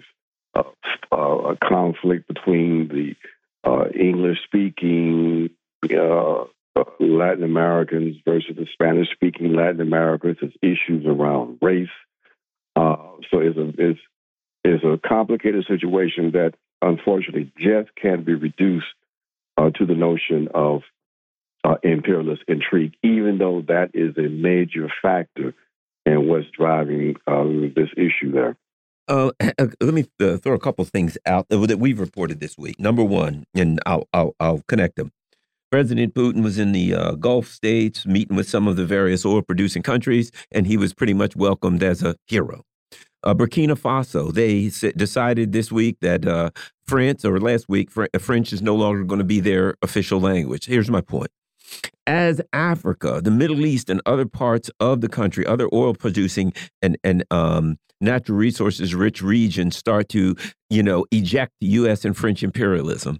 a 1.11 1.55
conflict 1.63 2.27
between 2.27 2.87
the 2.87 3.15
English 3.95 4.39
speaking 4.45 5.49
Latin 6.99 7.43
Americans 7.43 8.17
versus 8.25 8.55
the 8.55 8.67
Spanish 8.73 9.09
speaking 9.13 9.53
Latin 9.53 9.81
Americans. 9.81 10.37
It's 10.41 10.55
issues 10.61 11.05
around 11.05 11.59
race. 11.61 11.89
Uh, 12.79 12.95
so 13.29 13.39
it's 13.39 13.57
a, 13.57 13.67
it's, 13.77 13.99
it's 14.63 14.83
a 14.83 14.99
complicated 15.05 15.65
situation 15.67 16.31
that 16.31 16.53
unfortunately 16.81 17.51
just 17.57 17.89
can't 18.01 18.25
be 18.25 18.35
reduced 18.35 18.85
uh, 19.57 19.69
to 19.71 19.85
the 19.85 19.95
notion 19.95 20.47
of 20.53 20.81
uh, 21.65 21.75
imperialist 21.83 22.41
intrigue, 22.47 22.93
even 23.03 23.37
though 23.37 23.61
that 23.67 23.89
is 23.93 24.17
a 24.17 24.29
major 24.29 24.87
factor 25.01 25.53
in 26.05 26.29
what's 26.29 26.47
driving 26.57 27.15
um, 27.27 27.73
this 27.75 27.89
issue 27.97 28.31
there. 28.31 28.55
Uh, 29.09 29.31
uh 29.41 29.67
let 29.81 29.93
me 29.93 30.05
uh, 30.21 30.37
throw 30.37 30.53
a 30.53 30.59
couple 30.59 30.85
things 30.85 31.17
out 31.25 31.49
that 31.49 31.79
we've 31.79 31.99
reported 31.99 32.39
this 32.39 32.57
week. 32.57 32.79
Number 32.79 33.03
one, 33.03 33.45
and 33.53 33.81
I'll, 33.85 34.07
I'll, 34.13 34.35
I'll 34.39 34.61
connect 34.69 34.95
them. 34.95 35.11
President 35.69 36.15
Putin 36.15 36.43
was 36.43 36.57
in 36.57 36.71
the 36.71 36.95
uh, 36.95 37.11
Gulf 37.11 37.47
states 37.47 38.05
meeting 38.05 38.37
with 38.37 38.49
some 38.49 38.67
of 38.67 38.75
the 38.75 38.85
various 38.85 39.25
oil 39.25 39.41
producing 39.41 39.83
countries, 39.83 40.31
and 40.51 40.65
he 40.65 40.77
was 40.77 40.93
pretty 40.93 41.13
much 41.13 41.35
welcomed 41.35 41.83
as 41.83 42.01
a 42.01 42.15
hero. 42.25 42.63
Uh, 43.23 43.33
Burkina 43.33 43.77
Faso, 43.77 44.33
they 44.33 44.69
decided 44.93 45.51
this 45.51 45.71
week 45.71 45.97
that 46.01 46.25
uh, 46.25 46.51
France, 46.87 47.25
or 47.25 47.39
last 47.39 47.67
week, 47.67 47.91
Fr 47.91 48.05
French 48.17 48.53
is 48.53 48.61
no 48.61 48.75
longer 48.75 49.03
going 49.03 49.19
to 49.19 49.25
be 49.25 49.39
their 49.39 49.75
official 49.81 50.19
language. 50.19 50.65
Here's 50.65 50.89
my 50.89 51.01
point. 51.01 51.29
As 52.07 52.41
Africa, 52.53 53.21
the 53.23 53.31
Middle 53.31 53.65
East, 53.65 53.89
and 53.89 54.01
other 54.05 54.25
parts 54.25 54.71
of 54.79 55.01
the 55.01 55.09
country, 55.09 55.45
other 55.45 55.69
oil 55.73 55.93
producing 55.93 56.53
and, 56.81 56.97
and 57.03 57.23
um, 57.29 57.77
natural 58.01 58.37
resources 58.37 58.95
rich 58.95 59.21
regions 59.21 59.75
start 59.75 60.09
to, 60.09 60.35
you 60.69 60.81
know, 60.81 61.05
eject 61.11 61.53
U.S. 61.59 62.05
and 62.05 62.15
French 62.15 62.41
imperialism, 62.41 63.19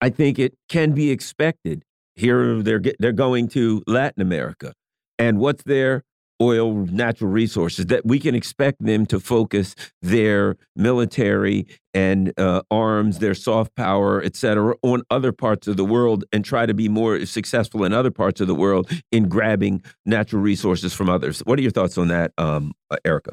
I 0.00 0.10
think 0.10 0.38
it 0.38 0.54
can 0.68 0.92
be 0.92 1.10
expected. 1.10 1.84
Here 2.14 2.62
they're 2.62 2.82
they're 2.98 3.12
going 3.12 3.48
to 3.48 3.82
Latin 3.86 4.22
America, 4.22 4.72
and 5.18 5.38
what's 5.38 5.62
their 5.64 6.02
oil, 6.40 6.72
natural 6.72 7.30
resources 7.30 7.86
that 7.86 8.04
we 8.04 8.18
can 8.18 8.34
expect 8.34 8.84
them 8.84 9.06
to 9.06 9.18
focus 9.18 9.74
their 10.02 10.56
military 10.74 11.66
and 11.94 12.32
uh, 12.38 12.60
arms, 12.70 13.18
their 13.20 13.34
soft 13.34 13.74
power, 13.74 14.22
et 14.22 14.36
cetera, 14.36 14.74
on 14.82 15.02
other 15.10 15.32
parts 15.32 15.66
of 15.66 15.76
the 15.76 15.84
world 15.84 16.24
and 16.32 16.44
try 16.44 16.66
to 16.66 16.74
be 16.74 16.88
more 16.88 17.24
successful 17.24 17.84
in 17.84 17.92
other 17.92 18.10
parts 18.10 18.40
of 18.40 18.46
the 18.46 18.54
world 18.54 18.90
in 19.10 19.28
grabbing 19.28 19.82
natural 20.04 20.42
resources 20.42 20.92
from 20.92 21.08
others. 21.08 21.40
What 21.40 21.58
are 21.58 21.62
your 21.62 21.70
thoughts 21.70 21.96
on 21.96 22.08
that, 22.08 22.32
um, 22.36 22.74
uh, 22.90 22.96
Erica? 23.04 23.32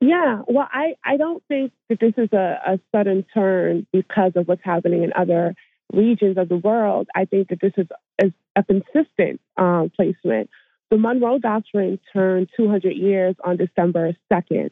Yeah, 0.00 0.42
well, 0.46 0.68
I, 0.70 0.96
I 1.02 1.16
don't 1.16 1.42
think 1.48 1.72
that 1.88 1.98
this 2.00 2.12
is 2.18 2.28
a, 2.32 2.58
a 2.66 2.80
sudden 2.92 3.24
turn 3.32 3.86
because 3.92 4.32
of 4.36 4.46
what's 4.46 4.64
happening 4.64 5.02
in 5.02 5.12
other 5.16 5.54
regions 5.92 6.36
of 6.36 6.50
the 6.50 6.56
world. 6.56 7.08
I 7.14 7.24
think 7.24 7.48
that 7.48 7.60
this 7.62 7.72
is, 7.78 7.86
is 8.22 8.32
a 8.56 8.62
consistent 8.64 9.40
um, 9.56 9.90
placement. 9.96 10.50
The 10.94 11.00
Monroe 11.00 11.40
Doctrine 11.40 11.98
turned 12.12 12.50
200 12.56 12.90
years 12.92 13.34
on 13.42 13.56
December 13.56 14.12
2nd. 14.32 14.70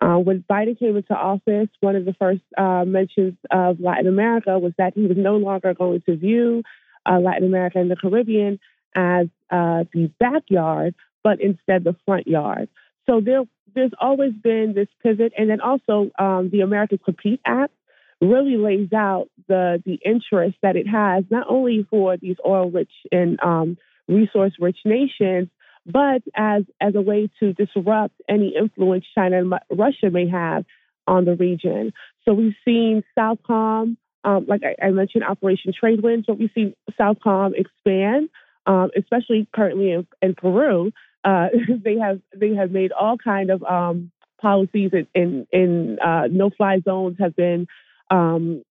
Uh, 0.00 0.16
when 0.16 0.44
Biden 0.50 0.76
came 0.76 0.96
into 0.96 1.14
office, 1.14 1.68
one 1.78 1.94
of 1.94 2.04
the 2.04 2.14
first 2.14 2.40
uh, 2.58 2.84
mentions 2.84 3.34
of 3.48 3.78
Latin 3.78 4.08
America 4.08 4.58
was 4.58 4.72
that 4.76 4.94
he 4.96 5.06
was 5.06 5.16
no 5.16 5.36
longer 5.36 5.72
going 5.72 6.02
to 6.06 6.16
view 6.16 6.64
uh, 7.08 7.20
Latin 7.20 7.46
America 7.46 7.78
and 7.78 7.88
the 7.88 7.94
Caribbean 7.94 8.58
as 8.96 9.28
uh, 9.52 9.84
the 9.94 10.10
backyard, 10.18 10.96
but 11.22 11.40
instead 11.40 11.84
the 11.84 11.94
front 12.04 12.26
yard. 12.26 12.68
So 13.08 13.20
there 13.24 13.44
there's 13.72 13.94
always 14.00 14.32
been 14.32 14.72
this 14.74 14.88
pivot, 15.00 15.32
and 15.38 15.48
then 15.48 15.60
also 15.60 16.10
um, 16.18 16.50
the 16.50 16.62
American 16.62 16.98
Compete 16.98 17.40
Act 17.46 17.72
really 18.20 18.56
lays 18.56 18.92
out 18.92 19.28
the 19.46 19.80
the 19.86 20.00
interest 20.04 20.56
that 20.62 20.74
it 20.74 20.88
has 20.88 21.22
not 21.30 21.46
only 21.48 21.86
for 21.88 22.16
these 22.16 22.36
oil-rich 22.44 22.90
and 23.12 23.38
um, 23.44 23.78
resource-rich 24.08 24.78
nations, 24.84 25.48
but 25.86 26.22
as 26.34 26.64
as 26.80 26.94
a 26.94 27.00
way 27.00 27.28
to 27.40 27.52
disrupt 27.52 28.14
any 28.28 28.54
influence 28.56 29.04
China 29.14 29.38
and 29.38 29.52
Russia 29.70 30.10
may 30.10 30.28
have 30.28 30.64
on 31.06 31.24
the 31.24 31.34
region. 31.34 31.92
So 32.24 32.34
we've 32.34 32.54
seen 32.64 33.02
Southcom, 33.18 33.96
um, 34.24 34.46
like 34.46 34.62
I, 34.64 34.86
I, 34.86 34.90
mentioned, 34.90 35.24
Operation 35.24 35.72
Trade 35.78 36.02
Winds, 36.02 36.26
but 36.26 36.38
we've 36.38 36.50
seen 36.54 36.74
Southcom 36.98 37.52
expand, 37.56 38.28
um, 38.66 38.90
especially 38.96 39.48
currently 39.52 39.90
in, 39.90 40.06
in 40.20 40.34
Peru. 40.34 40.92
Uh, 41.24 41.48
they 41.84 41.98
have 41.98 42.20
they 42.34 42.54
have 42.54 42.70
made 42.70 42.92
all 42.92 43.16
kind 43.18 43.50
of 43.50 43.62
um, 43.64 44.10
policies 44.40 44.90
in 44.92 45.06
in, 45.14 45.46
in 45.52 45.98
uh, 45.98 46.28
no 46.30 46.50
fly 46.50 46.80
zones 46.84 47.16
have 47.18 47.34
been 47.34 47.66
um, 48.10 48.62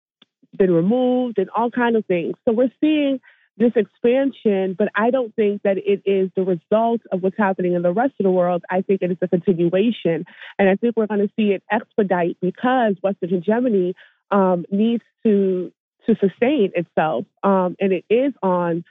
been 0.57 0.71
removed 0.71 1.37
and 1.37 1.49
all 1.49 1.71
kind 1.71 1.95
of 1.95 2.05
things. 2.05 2.35
So 2.45 2.53
we're 2.53 2.71
seeing 2.79 3.19
this 3.57 3.73
expansion, 3.75 4.75
but 4.77 4.89
I 4.95 5.11
don't 5.11 5.35
think 5.35 5.61
that 5.63 5.77
it 5.77 6.01
is 6.05 6.29
the 6.35 6.43
result 6.43 7.01
of 7.11 7.21
what's 7.21 7.37
happening 7.37 7.73
in 7.73 7.81
the 7.81 7.91
rest 7.91 8.13
of 8.19 8.23
the 8.23 8.31
world. 8.31 8.63
I 8.69 8.81
think 8.81 9.01
it 9.01 9.11
is 9.11 9.17
a 9.21 9.27
continuation, 9.27 10.25
and 10.57 10.69
I 10.69 10.75
think 10.75 10.95
we're 10.95 11.07
going 11.07 11.27
to 11.27 11.33
see 11.35 11.51
it 11.51 11.63
expedite 11.71 12.37
because 12.41 12.95
Western 13.01 13.29
hegemony 13.29 13.93
um, 14.31 14.65
needs 14.71 15.03
to 15.23 15.71
to 16.07 16.15
sustain 16.15 16.71
itself, 16.73 17.25
um, 17.43 17.75
and 17.79 17.93
it 17.93 18.05
is 18.09 18.33
on 18.41 18.83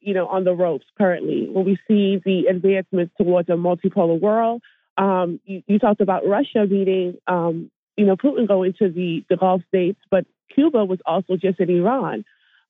you 0.00 0.14
know, 0.14 0.26
on 0.26 0.44
the 0.44 0.52
ropes 0.52 0.86
currently. 0.98 1.48
When 1.50 1.64
we 1.64 1.78
see 1.86 2.20
the 2.24 2.46
advancements 2.50 3.14
towards 3.16 3.48
a 3.48 3.52
multipolar 3.52 4.20
world, 4.20 4.62
um, 4.96 5.40
you, 5.44 5.62
you, 5.66 5.78
talked 5.78 6.00
about 6.00 6.26
Russia 6.26 6.66
meeting, 6.66 7.18
um, 7.26 7.70
you 7.96 8.04
know, 8.04 8.16
Putin 8.16 8.46
going 8.46 8.74
to 8.78 8.88
the, 8.88 9.24
the 9.28 9.36
Gulf 9.36 9.62
states, 9.68 9.98
but 10.10 10.24
Cuba 10.54 10.84
was 10.84 10.98
also 11.06 11.36
just 11.36 11.60
in 11.60 11.70
Iran, 11.70 12.24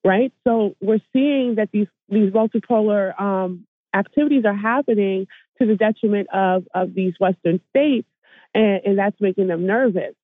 right? 0.04 0.32
So 0.44 0.74
we're 0.80 1.00
seeing 1.12 1.56
that 1.56 1.70
these 1.72 1.88
these 2.08 2.32
multipolar 2.32 3.18
um, 3.20 3.66
activities 3.94 4.44
are 4.44 4.54
happening 4.54 5.26
to 5.60 5.66
the 5.66 5.76
detriment 5.76 6.28
of 6.32 6.64
of 6.74 6.94
these 6.94 7.14
Western 7.18 7.60
states, 7.70 8.08
and, 8.54 8.80
and 8.84 8.98
that's 8.98 9.20
making 9.20 9.48
them 9.48 9.66
nervous. 9.66 10.14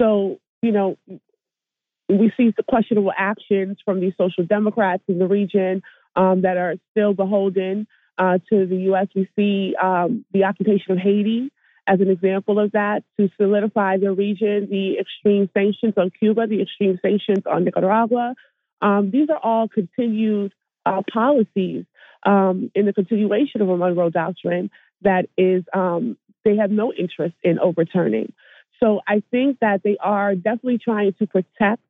So 0.00 0.38
you 0.62 0.72
know, 0.72 0.98
we 2.08 2.32
see 2.36 2.52
the 2.56 2.62
questionable 2.62 3.12
actions 3.16 3.78
from 3.84 4.00
these 4.00 4.12
social 4.18 4.44
democrats 4.44 5.02
in 5.08 5.18
the 5.18 5.26
region 5.26 5.82
um, 6.16 6.42
that 6.42 6.56
are 6.56 6.74
still 6.90 7.14
beholden 7.14 7.86
uh, 8.18 8.38
to 8.50 8.66
the 8.66 8.76
U.S. 8.90 9.06
We 9.14 9.28
see 9.36 9.74
um, 9.82 10.24
the 10.32 10.44
occupation 10.44 10.92
of 10.92 10.98
Haiti 10.98 11.50
as 11.86 12.00
an 12.00 12.10
example 12.10 12.58
of 12.58 12.72
that 12.72 13.02
to 13.18 13.28
solidify 13.36 13.96
the 13.96 14.12
region, 14.12 14.68
the 14.70 14.98
extreme 14.98 15.48
sanctions 15.54 15.94
on 15.96 16.10
Cuba, 16.10 16.46
the 16.46 16.62
extreme 16.62 16.98
sanctions 17.02 17.44
on 17.46 17.64
Nicaragua. 17.64 18.34
Um, 18.82 19.10
these 19.10 19.28
are 19.30 19.38
all 19.38 19.68
continued 19.68 20.52
uh, 20.86 21.02
policies 21.12 21.84
um, 22.24 22.70
in 22.74 22.86
the 22.86 22.92
continuation 22.92 23.62
of 23.62 23.68
a 23.68 23.76
Monroe 23.76 24.10
Doctrine 24.10 24.70
that 25.02 25.26
is 25.36 25.64
um, 25.72 26.16
they 26.44 26.56
have 26.56 26.70
no 26.70 26.92
interest 26.92 27.34
in 27.42 27.58
overturning. 27.58 28.32
So 28.82 29.00
I 29.06 29.22
think 29.30 29.58
that 29.60 29.82
they 29.82 29.96
are 30.00 30.34
definitely 30.34 30.78
trying 30.78 31.14
to 31.18 31.26
protect 31.26 31.82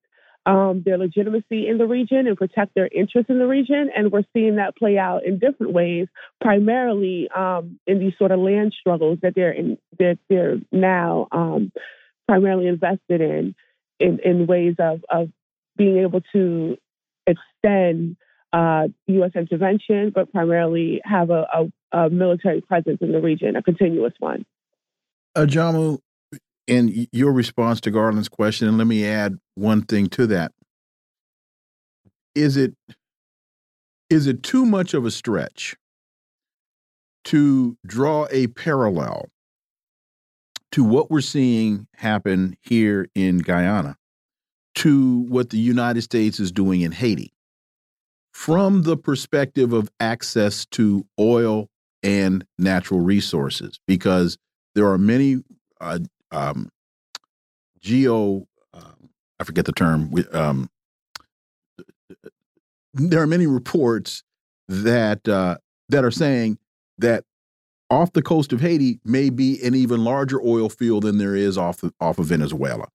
um, 0.47 0.83
their 0.85 0.99
legitimacy 0.99 1.69
in 1.69 1.79
the 1.79 1.87
region 1.87 2.27
and 2.27 2.37
protect 2.37 2.75
their 2.75 2.89
interests 2.89 3.31
in 3.31 3.39
the 3.39 3.47
region. 3.47 3.91
And 3.95 4.11
we're 4.11 4.25
seeing 4.33 4.57
that 4.57 4.77
play 4.77 4.99
out 4.99 5.25
in 5.25 5.39
different 5.39 5.73
ways, 5.73 6.09
primarily 6.41 7.29
um, 7.35 7.79
in 7.87 7.99
these 7.99 8.15
sort 8.19 8.33
of 8.33 8.41
land 8.41 8.75
struggles 8.79 9.19
that 9.23 9.35
they're 9.35 9.53
in, 9.53 9.79
that 9.99 10.19
they're 10.29 10.57
now 10.73 11.29
um, 11.31 11.73
primarily 12.27 12.67
invested 12.67 13.21
in, 13.21 13.55
in, 13.99 14.19
in 14.25 14.47
ways 14.47 14.77
of, 14.79 15.05
of 15.09 15.31
being 15.77 15.99
able 15.99 16.21
to 16.33 16.77
extend 17.27 18.17
uh, 18.53 18.89
U.S. 19.07 19.31
intervention, 19.35 20.11
but 20.15 20.33
primarily 20.33 21.01
have 21.05 21.31
a, 21.31 21.47
a, 21.93 21.99
a, 21.99 22.11
military 22.11 22.61
presence 22.61 22.99
in 23.01 23.13
the 23.13 23.21
region, 23.21 23.57
a 23.57 23.63
continuous 23.63 24.13
one. 24.19 24.45
Ajamu, 25.37 25.99
in 26.67 27.07
your 27.13 27.33
response 27.33 27.81
to 27.83 27.91
Garland's 27.91 28.29
question, 28.29 28.69
and 28.69 28.79
let 28.79 28.87
me 28.87 29.07
add 29.07 29.39
one 29.55 29.83
thing 29.83 30.09
to 30.09 30.27
that. 30.29 30.53
Is 32.35 32.57
it 32.57 32.75
is 34.09 34.27
it 34.27 34.43
too 34.43 34.67
much 34.67 34.95
of 34.95 35.05
a 35.05 35.11
stretch 35.11 35.77
to 37.25 37.77
draw 37.87 38.27
a 38.31 38.49
parallel 38.49 39.29
to 40.73 40.85
what 40.85 41.11
we're 41.11 41.21
seeing 41.21 41.87
happen 41.97 42.57
here 42.63 43.09
in 43.15 43.39
Guyana 43.39 43.97
to 44.81 45.27
what 45.29 45.51
the 45.51 45.59
United 45.59 46.01
States 46.01 46.41
is 46.41 46.51
doing 46.51 46.81
in 46.81 46.91
Haiti 46.91 47.35
from 48.33 48.83
the 48.83 48.97
perspective 48.97 49.75
of 49.75 49.91
access 50.01 50.65
to 50.65 51.07
oil 51.19 51.69
and 52.03 52.47
natural 52.59 53.01
resources 53.01 53.79
because 53.87 54.39
there 54.75 54.87
are 54.87 54.97
many 54.97 55.43
uh, 55.83 55.99
um, 56.33 56.71
geo 57.83 58.47
um, 58.73 59.11
I 59.39 59.45
forget 59.45 59.67
the 59.67 59.73
term 59.73 60.15
um, 60.33 60.71
there 62.95 63.21
are 63.21 63.27
many 63.27 63.47
reports 63.47 64.23
that 64.67 65.29
uh, 65.29 65.59
that 65.91 66.07
are 66.07 66.11
saying 66.11 66.57
that 66.97 67.25
off 67.91 68.15
the 68.15 68.23
coast 68.23 68.55
of 68.55 68.63
Haiti 68.63 68.99
may 69.05 69.29
be 69.29 69.63
an 69.63 69.75
even 69.75 70.05
larger 70.05 70.41
oil 70.41 70.71
field 70.71 71.03
than 71.03 71.19
there 71.19 71.37
is 71.37 71.59
off 71.59 71.85
off 72.01 72.19
of 72.19 72.25
Venezuela. 72.25 72.89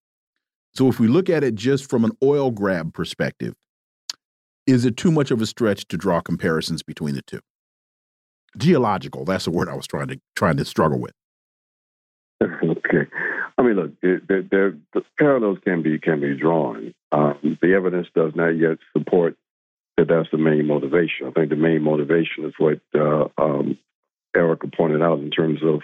So 0.76 0.90
if 0.90 1.00
we 1.00 1.08
look 1.08 1.30
at 1.30 1.44
it 1.44 1.56
just 1.56 1.90
from 1.90 2.04
an 2.04 2.12
oil 2.22 2.52
grab 2.52 2.94
perspective, 2.94 3.56
is 4.68 4.84
it 4.84 4.98
too 4.98 5.12
much 5.12 5.32
of 5.32 5.42
a 5.42 5.46
stretch 5.46 5.88
to 5.88 5.98
draw 5.98 6.20
comparisons 6.20 6.84
between 6.84 7.16
the 7.16 7.22
two? 7.22 7.40
Geological, 8.58 9.26
that's 9.26 9.46
the 9.46 9.52
word 9.52 9.70
I 9.70 9.76
was 9.76 9.88
trying 9.88 10.08
to 10.08 10.20
trying 10.36 10.58
to 10.58 10.66
struggle 10.66 11.00
with. 11.00 11.14
okay. 12.44 13.10
I 13.58 13.62
mean, 13.62 13.76
look, 13.76 13.92
it, 14.02 14.28
the 14.28 14.80
parallels 15.18 15.60
can 15.64 15.82
be 15.82 16.00
can 16.00 16.20
be 16.20 16.36
drawn. 16.36 16.94
Um, 17.12 17.58
the 17.62 17.74
evidence 17.74 18.08
does 18.16 18.34
not 18.36 18.50
yet 18.50 18.78
support 18.96 19.38
that 19.98 20.08
that's 20.10 20.30
the 20.32 20.38
main 20.38 20.68
motivation. 20.68 21.28
I 21.28 21.32
think 21.32 21.50
the 21.50 21.56
main 21.56 21.82
motivation 21.82 22.46
is 22.46 22.54
what 22.58 22.80
uh, 22.94 23.28
um, 23.38 23.78
Erica 24.36 24.68
pointed 24.76 25.02
out 25.02 25.20
in 25.20 25.32
terms 25.32 25.60
of 25.64 25.82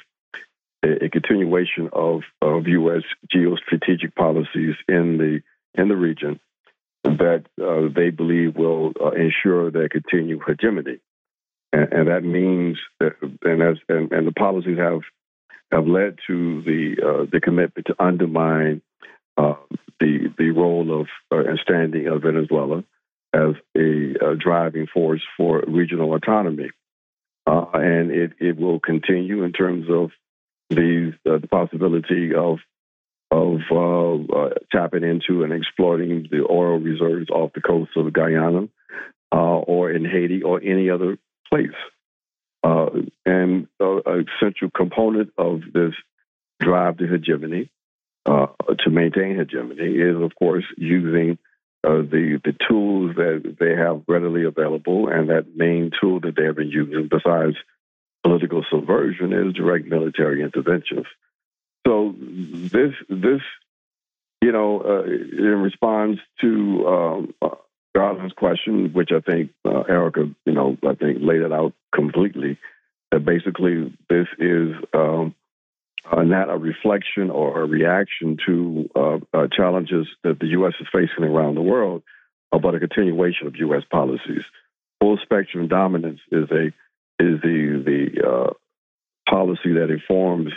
a, 0.84 1.10
continuation 1.10 1.90
of, 1.94 2.22
of 2.42 2.68
U.S. 2.68 3.04
geostrategic 3.34 4.16
policies 4.16 4.76
in 4.88 5.18
the 5.18 5.42
in 5.74 5.88
the 5.88 5.96
region 5.96 6.40
that 7.04 7.46
uh, 7.62 7.94
they 7.96 8.10
believe 8.10 8.56
will 8.56 8.92
uh, 9.02 9.12
ensure 9.12 9.72
their 9.72 9.90
continued 9.90 10.42
hegemony, 10.46 11.00
and, 11.72 11.94
and 11.94 12.08
that 12.08 12.24
means 12.24 12.78
that, 13.00 13.14
and 13.44 13.62
as 13.62 13.78
and, 13.90 14.12
and, 14.12 14.28
the 14.28 14.34
policies 14.34 14.78
have 14.78 15.02
have 15.72 15.88
led 15.88 16.18
to 16.28 16.62
the 16.64 16.96
uh, 17.02 17.26
the 17.32 17.40
commitment 17.40 17.88
to 17.88 17.96
undermine 18.00 18.82
uh, 19.38 19.56
the 20.00 20.34
the 20.38 20.52
role 20.52 21.02
of 21.02 21.08
uh, 21.32 21.50
and 21.50 21.60
standing 21.64 22.08
of 22.08 22.24
Venezuela 22.24 22.84
as 23.34 23.56
a, 23.78 24.32
a 24.32 24.36
driving 24.36 24.88
force 24.94 25.22
for 25.38 25.64
regional 25.68 26.14
autonomy, 26.14 26.70
uh, 27.48 27.66
and 27.74 28.12
it 28.12 28.34
it 28.40 28.58
will 28.58 28.80
continue 28.80 29.44
in 29.44 29.54
terms 29.54 29.88
of 29.90 30.12
these 30.76 31.14
the 31.24 31.48
possibility 31.50 32.34
of 32.36 32.60
of 33.30 33.60
uh, 33.72 34.16
uh, 34.36 34.50
tapping 34.72 35.04
into 35.04 35.44
and 35.44 35.54
exploiting 35.54 36.28
the 36.30 36.46
oil 36.50 36.80
reserves 36.80 37.30
off 37.30 37.54
the 37.54 37.62
coast 37.62 37.92
of 37.96 38.12
Guyana 38.12 38.68
uh, 39.32 39.36
or 39.36 39.92
in 39.92 40.04
Haiti 40.04 40.44
or 40.44 40.62
any 40.62 40.90
other 40.90 41.18
place. 41.50 41.70
Uh, 42.64 42.90
and 43.26 43.68
a 43.80 44.24
central 44.40 44.70
component 44.70 45.32
of 45.38 45.62
this 45.74 45.94
drive 46.60 46.98
to 46.98 47.08
hegemony, 47.08 47.72
uh, 48.26 48.48
to 48.80 48.90
maintain 48.90 49.38
hegemony, 49.38 49.96
is 49.96 50.22
of 50.22 50.36
course 50.36 50.66
using 50.78 51.40
uh, 51.84 51.98
the 52.02 52.40
the 52.44 52.54
tools 52.70 53.16
that 53.16 53.56
they 53.60 53.76
have 53.76 54.04
readily 54.08 54.44
available, 54.44 55.08
and 55.08 55.30
that 55.30 55.56
main 55.56 55.90
tool 56.00 56.20
that 56.20 56.36
they 56.36 56.44
have 56.44 56.56
been 56.56 56.70
using, 56.70 57.10
besides 57.10 57.56
political 58.24 58.64
subversion, 58.70 59.34
is 59.34 59.54
direct 59.54 59.88
military 59.88 60.42
interventions. 60.42 61.06
So 61.86 62.16
this 62.18 62.94
this 63.10 63.42
you 64.42 64.52
know 64.52 64.82
uh, 64.82 65.04
in 65.04 65.62
response 65.62 66.20
to 66.42 66.88
um, 66.88 67.34
uh, 67.42 67.56
Garland's 67.96 68.34
question, 68.34 68.94
which 68.94 69.12
I 69.12 69.20
think 69.20 69.52
uh, 69.66 69.82
Erica 69.82 70.30
you 70.46 70.54
know 70.54 70.78
I 70.84 70.96
think 70.96 71.20
laid 71.22 71.42
it 71.42 71.52
out 71.52 71.74
completely. 71.94 72.58
That 73.12 73.26
basically 73.26 73.94
this 74.10 74.28
is 74.40 74.74
um, 74.94 75.36
uh, 76.10 76.24
not 76.24 76.50
a 76.50 76.58
reflection 76.58 77.30
or 77.30 77.62
a 77.62 77.66
reaction 77.66 78.38
to 78.46 78.90
uh, 78.96 79.18
uh, 79.34 79.48
challenges 79.52 80.08
that 80.24 80.40
the 80.40 80.48
U.S. 80.48 80.74
is 80.80 80.88
facing 80.92 81.24
around 81.24 81.56
the 81.56 81.62
world, 81.62 82.04
but 82.52 82.76
a 82.76 82.80
continuation 82.80 83.48
of 83.48 83.56
U.S. 83.58 83.84
policies. 83.90 84.44
Full 85.00 85.18
spectrum 85.24 85.68
dominance 85.68 86.22
is 86.32 86.50
a 86.52 86.72
is 87.22 87.42
the 87.42 87.84
the 87.86 88.54
policy 89.30 89.74
that 89.74 89.90
informs 89.90 90.52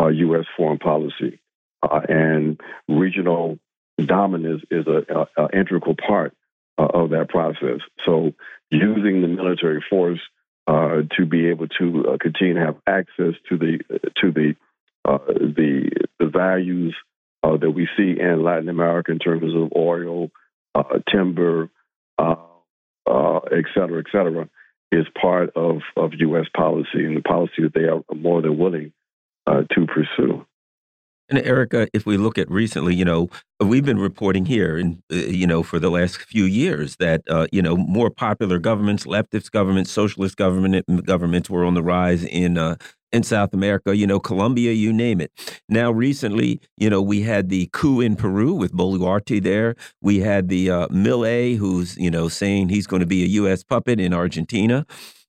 uh, 0.00 0.08
U.S. 0.08 0.44
foreign 0.56 0.78
policy. 0.78 1.40
Uh, 1.82 2.00
and 2.08 2.60
regional 2.88 3.58
dominance 4.04 4.62
is 4.70 4.86
an 4.86 5.48
integral 5.52 5.94
part 5.94 6.34
uh, 6.78 6.86
of 6.86 7.10
that 7.10 7.28
process. 7.28 7.80
So, 8.04 8.32
using 8.70 9.22
the 9.22 9.28
military 9.28 9.82
force 9.88 10.20
uh, 10.66 11.02
to 11.16 11.26
be 11.26 11.48
able 11.48 11.68
to 11.68 12.04
uh, 12.08 12.16
continue 12.20 12.54
to 12.54 12.60
have 12.60 12.76
access 12.86 13.34
to 13.48 13.56
the 13.56 13.78
to 14.20 14.30
the 14.30 14.54
the 15.04 15.90
the 16.18 16.26
values 16.26 16.94
that 17.42 17.72
we 17.74 17.88
see 17.96 18.20
in 18.20 18.44
Latin 18.44 18.68
America 18.68 19.10
in 19.10 19.18
terms 19.18 19.54
of 19.54 19.72
oil, 19.74 20.30
timber, 21.10 21.70
et 22.18 23.64
cetera, 23.74 23.98
et 23.98 24.12
cetera, 24.12 24.48
is 24.92 25.06
part 25.20 25.50
of, 25.56 25.80
of 25.96 26.12
U.S. 26.18 26.46
policy 26.56 27.04
and 27.04 27.16
the 27.16 27.22
policy 27.22 27.62
that 27.62 27.74
they 27.74 27.84
are 27.84 28.02
more 28.14 28.42
than 28.42 28.58
willing 28.58 28.92
uh, 29.46 29.62
to 29.74 29.86
pursue. 29.86 30.46
And 31.30 31.38
Erica, 31.46 31.88
if 31.94 32.06
we 32.06 32.16
look 32.16 32.38
at 32.38 32.50
recently, 32.50 32.94
you 32.94 33.04
know, 33.04 33.30
we've 33.60 33.84
been 33.84 34.00
reporting 34.00 34.46
here, 34.46 34.76
and 34.76 35.00
uh, 35.12 35.16
you 35.16 35.46
know, 35.46 35.62
for 35.62 35.78
the 35.78 35.90
last 35.90 36.16
few 36.18 36.44
years, 36.44 36.96
that 36.96 37.22
uh, 37.30 37.46
you 37.52 37.62
know, 37.62 37.76
more 37.76 38.10
popular 38.10 38.58
governments, 38.58 39.04
leftist 39.06 39.52
governments, 39.52 39.90
socialist 39.92 40.36
government 40.36 40.84
governments 41.06 41.48
were 41.48 41.64
on 41.64 41.74
the 41.74 41.82
rise 41.82 42.24
in 42.24 42.58
uh, 42.58 42.74
in 43.12 43.22
South 43.22 43.54
America. 43.54 43.96
You 43.96 44.08
know, 44.08 44.18
Colombia, 44.18 44.72
you 44.72 44.92
name 44.92 45.20
it. 45.20 45.30
Now, 45.68 45.92
recently, 45.92 46.60
you 46.76 46.90
know, 46.90 47.00
we 47.00 47.22
had 47.22 47.48
the 47.48 47.68
coup 47.72 48.00
in 48.00 48.16
Peru 48.16 48.52
with 48.52 48.72
Boluarte 48.72 49.40
there. 49.40 49.76
We 50.02 50.20
had 50.20 50.48
the 50.48 50.70
uh, 50.70 50.88
who's 50.88 51.96
you 51.96 52.10
know 52.10 52.28
saying 52.28 52.70
he's 52.70 52.88
going 52.88 53.00
to 53.00 53.06
be 53.06 53.22
a 53.22 53.28
U.S. 53.28 53.62
puppet 53.62 54.00
in 54.00 54.12
Argentina. 54.12 54.84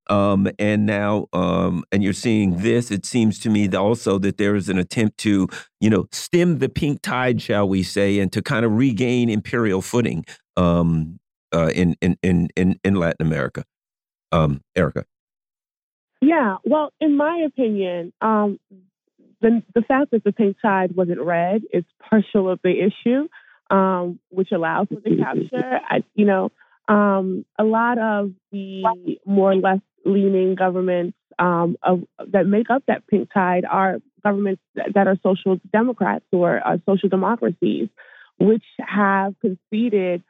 Um, 0.10 0.50
and 0.60 0.86
now, 0.86 1.28
um, 1.32 1.84
and 1.92 2.04
you're 2.04 2.14
seeing 2.14 2.58
this. 2.58 2.92
It 2.92 3.06
seems 3.06 3.40
to 3.40 3.50
me 3.50 3.70
also 3.70 4.18
that 4.20 4.38
there 4.38 4.56
is 4.56 4.68
an 4.68 4.78
attempt 4.78 5.18
to, 5.20 5.48
you 5.80 5.90
know, 5.90 6.08
stem 6.12 6.60
the 6.60 6.70
pink 6.70 7.02
tide, 7.02 7.42
shall 7.42 7.68
we 7.68 7.84
say, 7.84 8.20
and 8.20 8.32
to 8.34 8.42
kind 8.42 8.66
of 8.66 8.74
regain 8.74 9.30
imperial 9.30 9.82
footing 9.82 10.26
um, 10.58 11.20
uh, 11.54 11.72
in, 11.74 11.96
in 12.02 12.18
in 12.22 12.80
in 12.84 12.96
Latin 12.96 13.26
America. 13.26 13.64
Um, 14.32 14.62
Erica. 14.76 15.06
Yeah, 16.22 16.58
well, 16.64 16.94
in 17.02 17.18
my 17.18 17.46
opinion, 17.48 18.14
um, 18.22 18.60
the 19.42 19.64
the 19.74 19.82
fact 19.82 20.12
that 20.12 20.24
the 20.24 20.32
pink 20.32 20.58
tide 20.62 20.96
wasn't 20.96 21.20
red 21.20 21.64
is 21.74 21.84
partial 22.10 22.50
of 22.50 22.60
the 22.64 22.74
issue, 22.80 23.28
um, 23.76 24.20
which 24.30 24.52
allows 24.52 24.88
for 24.88 25.02
the 25.04 25.18
capture. 25.18 25.80
I, 25.90 26.04
you 26.14 26.26
know, 26.26 26.52
um, 26.88 27.46
a 27.58 27.64
lot 27.64 27.98
of 27.98 28.32
the 28.52 28.84
more 29.26 29.56
left 29.56 29.84
leaning 30.06 30.56
governments 30.56 31.18
um, 31.40 31.78
of, 31.84 32.04
that 32.28 32.46
make 32.46 32.70
up 32.70 32.84
that 32.88 33.08
pink 33.08 33.30
tide 33.34 33.66
are 33.70 34.00
governments 34.24 34.62
that, 34.76 35.08
are 35.08 35.18
social 35.24 35.60
democrats 35.72 36.26
or 36.32 36.66
uh, 36.66 36.78
social 36.88 37.10
democracies, 37.10 37.90
which 38.40 38.64
have 38.80 39.34
conceded 39.42 40.24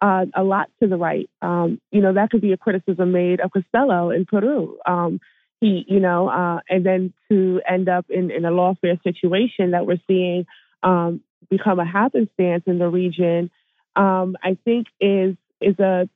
uh, 0.00 0.26
a 0.34 0.42
lot 0.42 0.70
to 0.82 0.88
the 0.88 0.96
right. 0.96 1.28
Um, 1.42 1.80
you 1.90 2.00
know, 2.00 2.14
that 2.14 2.30
could 2.30 2.40
be 2.40 2.52
a 2.52 2.56
criticism 2.56 3.12
made 3.12 3.40
of 3.40 3.52
Castillo 3.52 4.10
in 4.10 4.26
Peru. 4.26 4.78
Um, 4.86 5.20
he, 5.60 5.84
you 5.88 6.00
know, 6.00 6.28
uh, 6.28 6.60
and 6.68 6.84
then 6.84 7.12
to 7.30 7.60
end 7.68 7.88
up 7.88 8.06
in, 8.08 8.30
in 8.30 8.44
a 8.44 8.50
lawfare 8.50 9.02
situation 9.02 9.70
that 9.70 9.86
we're 9.86 10.00
seeing 10.06 10.46
um, 10.82 11.22
become 11.48 11.78
a 11.78 11.86
happenstance 11.86 12.64
in 12.66 12.78
the 12.78 12.88
region, 12.88 13.50
um, 13.96 14.36
I 14.42 14.58
think 14.64 14.88
is 15.00 15.36
is 15.60 15.78
a 15.78 16.08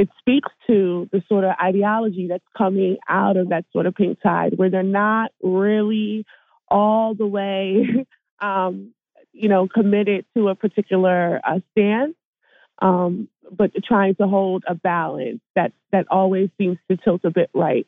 it 0.00 0.08
speaks 0.18 0.48
to 0.66 1.10
the 1.12 1.22
sort 1.28 1.44
of 1.44 1.50
ideology 1.62 2.26
that's 2.26 2.46
coming 2.56 2.96
out 3.06 3.36
of 3.36 3.50
that 3.50 3.66
sort 3.70 3.84
of 3.84 3.94
pink 3.94 4.18
tide, 4.22 4.56
where 4.56 4.70
they're 4.70 4.82
not 4.82 5.30
really 5.42 6.24
all 6.70 7.14
the 7.14 7.26
way, 7.26 8.06
um, 8.40 8.94
you 9.34 9.50
know, 9.50 9.68
committed 9.68 10.24
to 10.34 10.48
a 10.48 10.54
particular 10.54 11.38
uh, 11.44 11.60
stance, 11.72 12.14
um, 12.80 13.28
but 13.52 13.72
trying 13.84 14.14
to 14.14 14.26
hold 14.26 14.64
a 14.66 14.74
balance 14.74 15.42
that 15.54 15.72
that 15.92 16.06
always 16.10 16.48
seems 16.56 16.78
to 16.90 16.96
tilt 16.96 17.20
a 17.24 17.30
bit 17.30 17.50
right. 17.52 17.86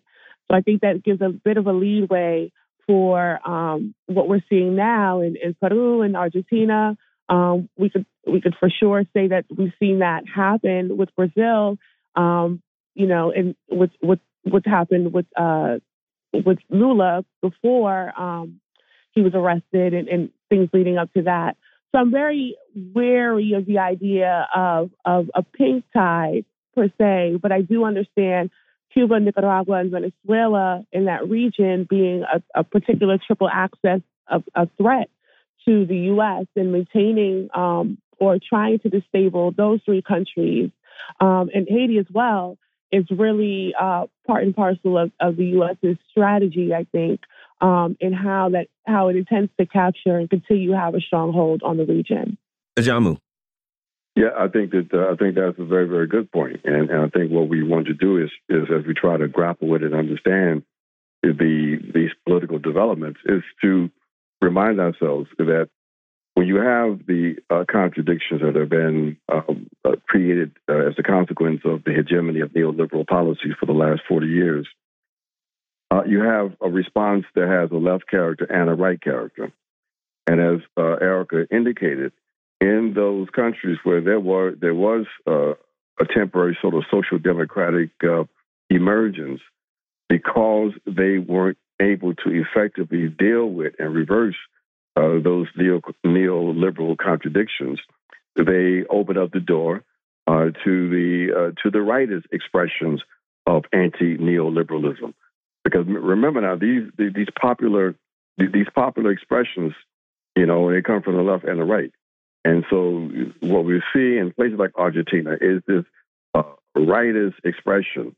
So 0.51 0.56
I 0.59 0.60
think 0.60 0.82
that 0.82 1.02
gives 1.02 1.22
a 1.22 1.30
bit 1.30 1.56
of 1.56 1.66
a 1.66 1.72
leadway 1.72 2.52
for 2.86 3.40
um, 3.48 3.94
what 4.05 4.28
we're 4.28 4.44
seeing 4.51 4.76
now 4.76 5.22
in, 5.22 5.36
in 5.43 5.56
Peru 5.59 6.02
and 6.02 6.14
Argentina. 6.14 6.94
Um, 7.30 7.70
we 7.78 7.89
could 7.89 8.05
we 8.26 8.43
could 8.43 8.55
for 8.60 8.68
sure 8.68 9.05
say 9.14 9.28
that 9.28 9.47
we've 9.48 9.72
seen 9.80 10.01
that 10.01 10.24
happen 10.28 10.98
with 10.98 11.09
Brazil. 11.16 11.78
Um, 12.14 12.62
you 12.94 13.06
know, 13.06 13.32
and 13.32 13.55
with 13.70 13.90
with 14.02 14.20
what's 14.43 14.66
happened 14.66 15.12
with 15.12 15.26
uh, 15.36 15.78
with 16.32 16.59
Lula 16.68 17.24
before 17.40 18.12
um, 18.20 18.60
he 19.12 19.22
was 19.22 19.34
arrested 19.34 19.94
and, 19.94 20.09
and 20.09 20.30
things 20.48 20.68
leading 20.72 20.98
up 20.98 21.12
to 21.14 21.22
that. 21.22 21.56
So 21.93 21.98
I'm 21.98 22.10
very 22.10 22.56
wary 22.74 23.52
of 23.52 23.66
the 23.66 23.78
idea 23.78 24.48
of 24.55 24.90
of 25.05 25.30
a 25.34 25.43
pink 25.43 25.84
tide 25.94 26.44
per 26.74 26.89
se, 26.98 27.39
but 27.40 27.52
I 27.52 27.60
do 27.60 27.84
understand 27.84 28.51
Cuba, 28.93 29.20
Nicaragua, 29.20 29.76
and 29.76 29.90
Venezuela 29.90 30.84
in 30.93 31.06
that 31.06 31.28
region 31.28 31.86
being 31.89 32.22
a, 32.22 32.43
a 32.55 32.64
particular 32.64 33.18
triple 33.18 33.48
access 33.48 34.01
of 34.28 34.44
a 34.55 34.68
threat 34.78 35.09
to 35.66 35.86
the 35.86 35.97
U.S. 35.97 36.47
and 36.56 36.72
maintaining 36.72 37.48
um, 37.55 37.98
or 38.18 38.39
trying 38.39 38.78
to 38.80 38.89
disable 38.89 39.52
those 39.52 39.80
three 39.84 40.02
countries 40.02 40.70
um, 41.20 41.51
and 41.55 41.66
Haiti 41.69 41.99
as 41.99 42.07
well 42.12 42.59
is 42.91 43.05
really 43.11 43.74
uh, 43.81 44.07
part 44.27 44.45
and 44.45 44.55
parcel 44.55 44.99
of, 44.99 45.11
of 45.19 45.37
the 45.37 45.47
U.S.'s 45.47 45.97
strategy, 46.11 46.73
I 46.74 46.87
think, 46.93 47.20
um, 47.61 47.97
in 48.01 48.12
how 48.12 48.51
that 48.51 48.66
how 48.87 49.09
it 49.09 49.16
intends 49.16 49.51
to 49.59 49.66
capture 49.66 50.19
and 50.19 50.29
continue 50.29 50.73
to 50.73 50.77
have 50.77 50.95
a 50.95 51.01
stronghold 51.01 51.62
on 51.65 51.77
the 51.77 51.87
region. 51.87 52.37
Ajamu. 52.79 53.19
Yeah, 54.15 54.31
I 54.39 54.49
think 54.49 54.73
that 54.73 54.89
uh, 54.93 55.12
I 55.12 55.16
think 55.16 55.37
that's 55.37 55.59
a 55.59 55.65
very 55.65 55.89
very 55.89 56.07
good 56.07 56.31
point, 56.31 56.61
and, 56.65 56.91
and 56.91 57.01
I 57.01 57.09
think 57.09 57.31
what 57.31 57.49
we 57.49 57.62
want 57.62 57.87
to 57.87 57.95
do 57.95 58.19
is 58.19 58.31
is 58.49 58.65
as 58.70 58.85
we 58.87 58.93
try 58.95 59.16
to 59.16 59.29
grapple 59.29 59.69
with 59.69 59.83
and 59.83 59.95
understand 59.95 60.65
the 61.23 61.79
these 61.95 62.11
political 62.27 62.59
developments 62.59 63.20
is 63.24 63.43
to 63.62 63.91
remind 64.43 64.81
ourselves 64.81 65.29
that 65.39 65.70
when 66.35 66.47
you 66.47 66.57
have 66.57 67.07
the 67.07 67.37
uh, 67.51 67.65
contradictions 67.71 68.41
that 68.41 68.55
have 68.55 68.71
been 68.71 69.17
um, 69.31 69.69
uh, 69.85 69.97
created 70.09 70.53
uh, 70.69 70.89
as 70.89 70.95
a 70.99 71.03
consequence 71.03 71.61
of 71.65 71.85
the 71.85 71.93
hegemony 71.93 72.41
of 72.41 72.51
neoliberal 72.51 73.07
policies 73.07 73.53
for 73.61 73.67
the 73.67 73.73
last 73.73 74.01
40 74.09 74.27
years, 74.27 74.67
uh, 75.91 76.05
you 76.07 76.21
have 76.21 76.53
a 76.63 76.71
response 76.71 77.25
that 77.35 77.49
has 77.49 77.71
a 77.71 77.77
left 77.77 78.09
character 78.09 78.45
and 78.45 78.71
a 78.71 78.75
right 78.75 79.01
character. 79.01 79.53
And 80.27 80.41
as 80.41 80.61
uh, 80.77 80.95
Erica 81.03 81.47
indicated, 81.51 82.13
in 82.61 82.95
those 82.95 83.29
countries 83.31 83.79
where 83.83 84.01
there 84.01 84.21
were 84.21 84.55
there 84.55 84.75
was 84.75 85.05
uh, 85.27 85.51
a 86.01 86.07
temporary 86.15 86.57
sort 86.63 86.75
of 86.75 86.85
social 86.91 87.19
democratic 87.19 87.91
emergence, 88.71 89.41
because 90.09 90.73
they 90.87 91.19
weren't 91.19 91.59
able 91.81 92.15
to 92.15 92.31
effectively 92.31 93.09
deal 93.09 93.47
with 93.47 93.75
and 93.79 93.95
reverse 93.95 94.37
uh, 94.97 95.19
those 95.23 95.47
neo 95.56 95.81
neoliberal 96.05 96.97
contradictions, 96.97 97.81
they 98.36 98.85
open 98.90 99.16
up 99.19 99.32
the 99.32 99.40
door 99.40 99.82
uh, 100.27 100.47
to 100.64 100.89
the 100.89 101.32
uh, 101.36 101.62
to 101.62 101.70
the 101.70 101.78
rightist 101.78 102.24
expressions 102.32 103.02
of 103.47 103.64
anti-neoliberalism. 103.73 105.14
Because 105.64 105.86
remember 105.86 106.40
now, 106.40 106.56
these 106.56 106.85
these 106.97 107.28
popular 107.40 107.94
these 108.39 108.66
popular 108.74 109.12
expressions, 109.12 109.73
you 110.36 110.47
know, 110.47 110.70
they 110.73 110.82
come 110.82 111.02
from 111.02 111.16
the 111.16 111.23
left 111.23 111.44
and 111.44 111.60
the 111.60 111.64
right. 111.64 111.93
And 112.44 112.64
so, 112.69 113.09
what 113.40 113.64
we 113.64 113.81
see 113.94 114.16
in 114.19 114.32
places 114.35 114.59
like 114.59 114.73
Argentina 114.77 115.36
is 115.40 115.62
this 115.66 115.85
uh, 116.35 116.43
rightist 116.77 117.35
expression 117.44 118.16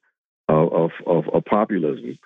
of, 0.49 0.73
of, 0.73 0.91
of, 1.07 1.29
of 1.29 1.45
populism 1.45 2.19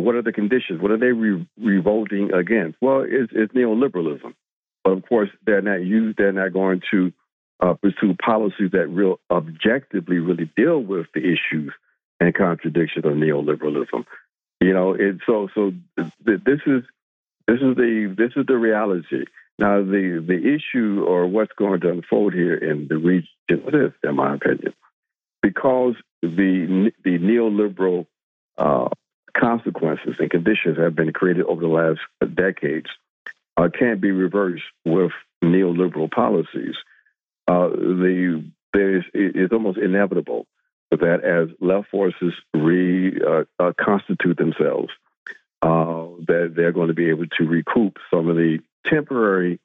what 0.00 0.14
are 0.14 0.22
the 0.22 0.32
conditions? 0.32 0.80
What 0.80 0.90
are 0.90 0.98
they 0.98 1.12
re- 1.12 1.46
revolting 1.58 2.32
against? 2.32 2.78
Well, 2.80 3.04
it's, 3.06 3.32
it's, 3.34 3.52
neoliberalism. 3.52 4.34
But 4.82 4.90
of 4.90 5.08
course, 5.08 5.30
they're 5.46 5.62
not 5.62 5.84
used. 5.84 6.18
They're 6.18 6.32
not 6.32 6.52
going 6.52 6.82
to 6.90 7.12
uh, 7.60 7.74
pursue 7.74 8.14
policies 8.14 8.70
that 8.72 8.88
real 8.88 9.20
objectively 9.30 10.18
really 10.18 10.50
deal 10.56 10.80
with 10.80 11.06
the 11.14 11.20
issues 11.20 11.72
and 12.20 12.34
contradictions 12.34 13.04
of 13.04 13.12
neoliberalism. 13.12 14.04
You 14.60 14.72
know, 14.72 14.92
it, 14.92 15.16
so 15.26 15.48
so 15.54 15.72
th- 15.96 16.40
this 16.44 16.60
is 16.66 16.82
this 17.46 17.56
is 17.60 17.76
the 17.76 18.14
this 18.16 18.32
is 18.36 18.46
the 18.46 18.56
reality. 18.56 19.24
Now, 19.58 19.82
the 19.82 20.24
the 20.26 20.54
issue 20.54 21.04
or 21.06 21.26
what's 21.26 21.52
going 21.56 21.80
to 21.80 21.90
unfold 21.90 22.34
here 22.34 22.54
in 22.54 22.88
the 22.88 22.96
region 22.96 23.28
is, 23.48 23.92
in 24.02 24.16
my 24.16 24.34
opinion, 24.34 24.74
because 25.42 25.94
the 26.22 26.92
the 27.04 27.18
neoliberal 27.18 28.06
uh, 28.56 28.88
consequences 29.36 30.14
and 30.18 30.30
conditions 30.30 30.78
have 30.78 30.94
been 30.94 31.12
created 31.12 31.44
over 31.46 31.60
the 31.60 31.68
last 31.68 32.00
decades 32.34 32.88
uh, 33.56 33.68
can't 33.68 34.00
be 34.00 34.10
reversed 34.10 34.64
with 34.84 35.12
neoliberal 35.42 36.10
policies. 36.10 36.74
Uh, 37.46 37.68
the 37.68 38.44
there 38.72 38.96
is 38.96 39.04
it's 39.12 39.52
almost 39.52 39.78
inevitable 39.78 40.46
that 40.90 41.22
as 41.24 41.48
left 41.60 41.88
forces 41.90 42.32
reconstitute 42.54 43.20
uh, 43.60 44.42
uh 44.42 44.44
themselves, 44.44 44.88
uh, 45.62 46.06
that 46.26 46.54
they're 46.56 46.72
going 46.72 46.88
to 46.88 46.94
be 46.94 47.10
able 47.10 47.26
to 47.26 47.44
recoup 47.44 47.98
some 48.12 48.28
of 48.28 48.36
the 48.36 48.58
temporary 48.86 49.60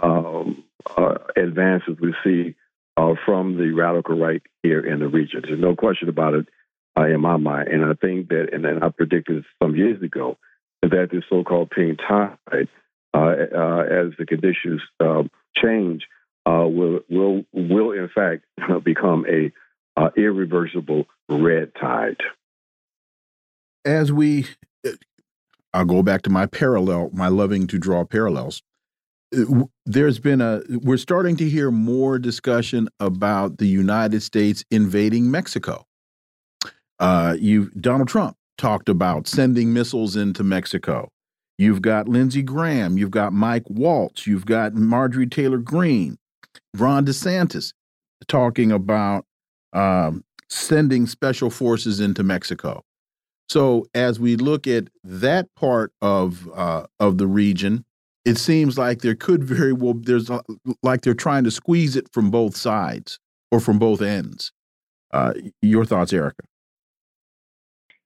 um, 0.00 0.64
uh, 0.96 1.14
advances 1.36 1.96
we 2.00 2.14
see 2.24 2.54
from 3.24 3.56
the 3.56 3.70
radical 3.72 4.18
right 4.18 4.42
here 4.62 4.80
in 4.80 4.98
the 4.98 5.06
region. 5.06 5.42
There's 5.44 5.60
no 5.60 5.76
question 5.76 6.08
about 6.08 6.34
it 6.34 6.48
uh, 6.98 7.06
in 7.06 7.20
my 7.20 7.36
mind. 7.36 7.68
And 7.68 7.84
I 7.84 7.94
think 7.94 8.28
that, 8.28 8.48
and 8.52 8.66
I 8.66 8.88
predicted 8.88 9.44
some 9.62 9.76
years 9.76 10.02
ago, 10.02 10.36
that 10.82 11.08
this 11.10 11.24
so-called 11.28 11.70
pink 11.70 11.98
tide, 12.06 12.68
uh, 13.14 13.18
uh, 13.18 13.82
as 13.82 14.12
the 14.18 14.26
conditions 14.26 14.80
um, 15.00 15.30
change, 15.56 16.06
uh, 16.46 16.66
will 16.66 17.00
will 17.10 17.44
will 17.52 17.92
in 17.92 18.08
fact 18.14 18.44
become 18.84 19.26
a 19.28 19.52
uh, 20.00 20.10
irreversible 20.16 21.06
red 21.28 21.72
tide. 21.80 22.16
As 23.84 24.12
we, 24.12 24.46
I'll 25.74 25.84
go 25.84 26.02
back 26.02 26.22
to 26.22 26.30
my 26.30 26.46
parallel, 26.46 27.10
my 27.12 27.28
loving 27.28 27.66
to 27.68 27.78
draw 27.78 28.04
parallels 28.04 28.62
there's 29.84 30.18
been 30.18 30.40
a 30.40 30.62
we're 30.70 30.96
starting 30.96 31.36
to 31.36 31.48
hear 31.48 31.70
more 31.70 32.18
discussion 32.18 32.88
about 32.98 33.58
the 33.58 33.66
United 33.66 34.22
States 34.22 34.64
invading 34.70 35.30
Mexico. 35.30 35.87
Uh, 36.98 37.36
you 37.38 37.70
Donald 37.80 38.08
Trump 38.08 38.36
talked 38.56 38.88
about 38.88 39.28
sending 39.28 39.72
missiles 39.72 40.16
into 40.16 40.42
Mexico. 40.42 41.08
You've 41.58 41.82
got 41.82 42.08
Lindsey 42.08 42.42
Graham. 42.42 42.98
You've 42.98 43.10
got 43.10 43.32
Mike 43.32 43.68
Waltz. 43.68 44.26
You've 44.26 44.46
got 44.46 44.74
Marjorie 44.74 45.26
Taylor 45.26 45.58
Greene, 45.58 46.18
Ron 46.76 47.04
DeSantis 47.04 47.72
talking 48.28 48.70
about 48.70 49.24
um, 49.72 50.24
sending 50.48 51.06
special 51.06 51.50
forces 51.50 52.00
into 52.00 52.22
Mexico. 52.22 52.82
So 53.48 53.86
as 53.94 54.20
we 54.20 54.36
look 54.36 54.66
at 54.66 54.88
that 55.02 55.48
part 55.56 55.92
of 56.02 56.48
uh, 56.54 56.86
of 57.00 57.18
the 57.18 57.26
region, 57.26 57.84
it 58.24 58.36
seems 58.38 58.76
like 58.76 59.00
there 59.00 59.14
could 59.14 59.42
very 59.42 59.72
well 59.72 59.94
there's 59.94 60.30
a, 60.30 60.42
like 60.82 61.00
they're 61.00 61.14
trying 61.14 61.44
to 61.44 61.50
squeeze 61.50 61.96
it 61.96 62.12
from 62.12 62.30
both 62.30 62.56
sides 62.56 63.18
or 63.50 63.58
from 63.60 63.78
both 63.78 64.02
ends. 64.02 64.52
Uh, 65.12 65.32
your 65.62 65.86
thoughts, 65.86 66.12
Erica? 66.12 66.44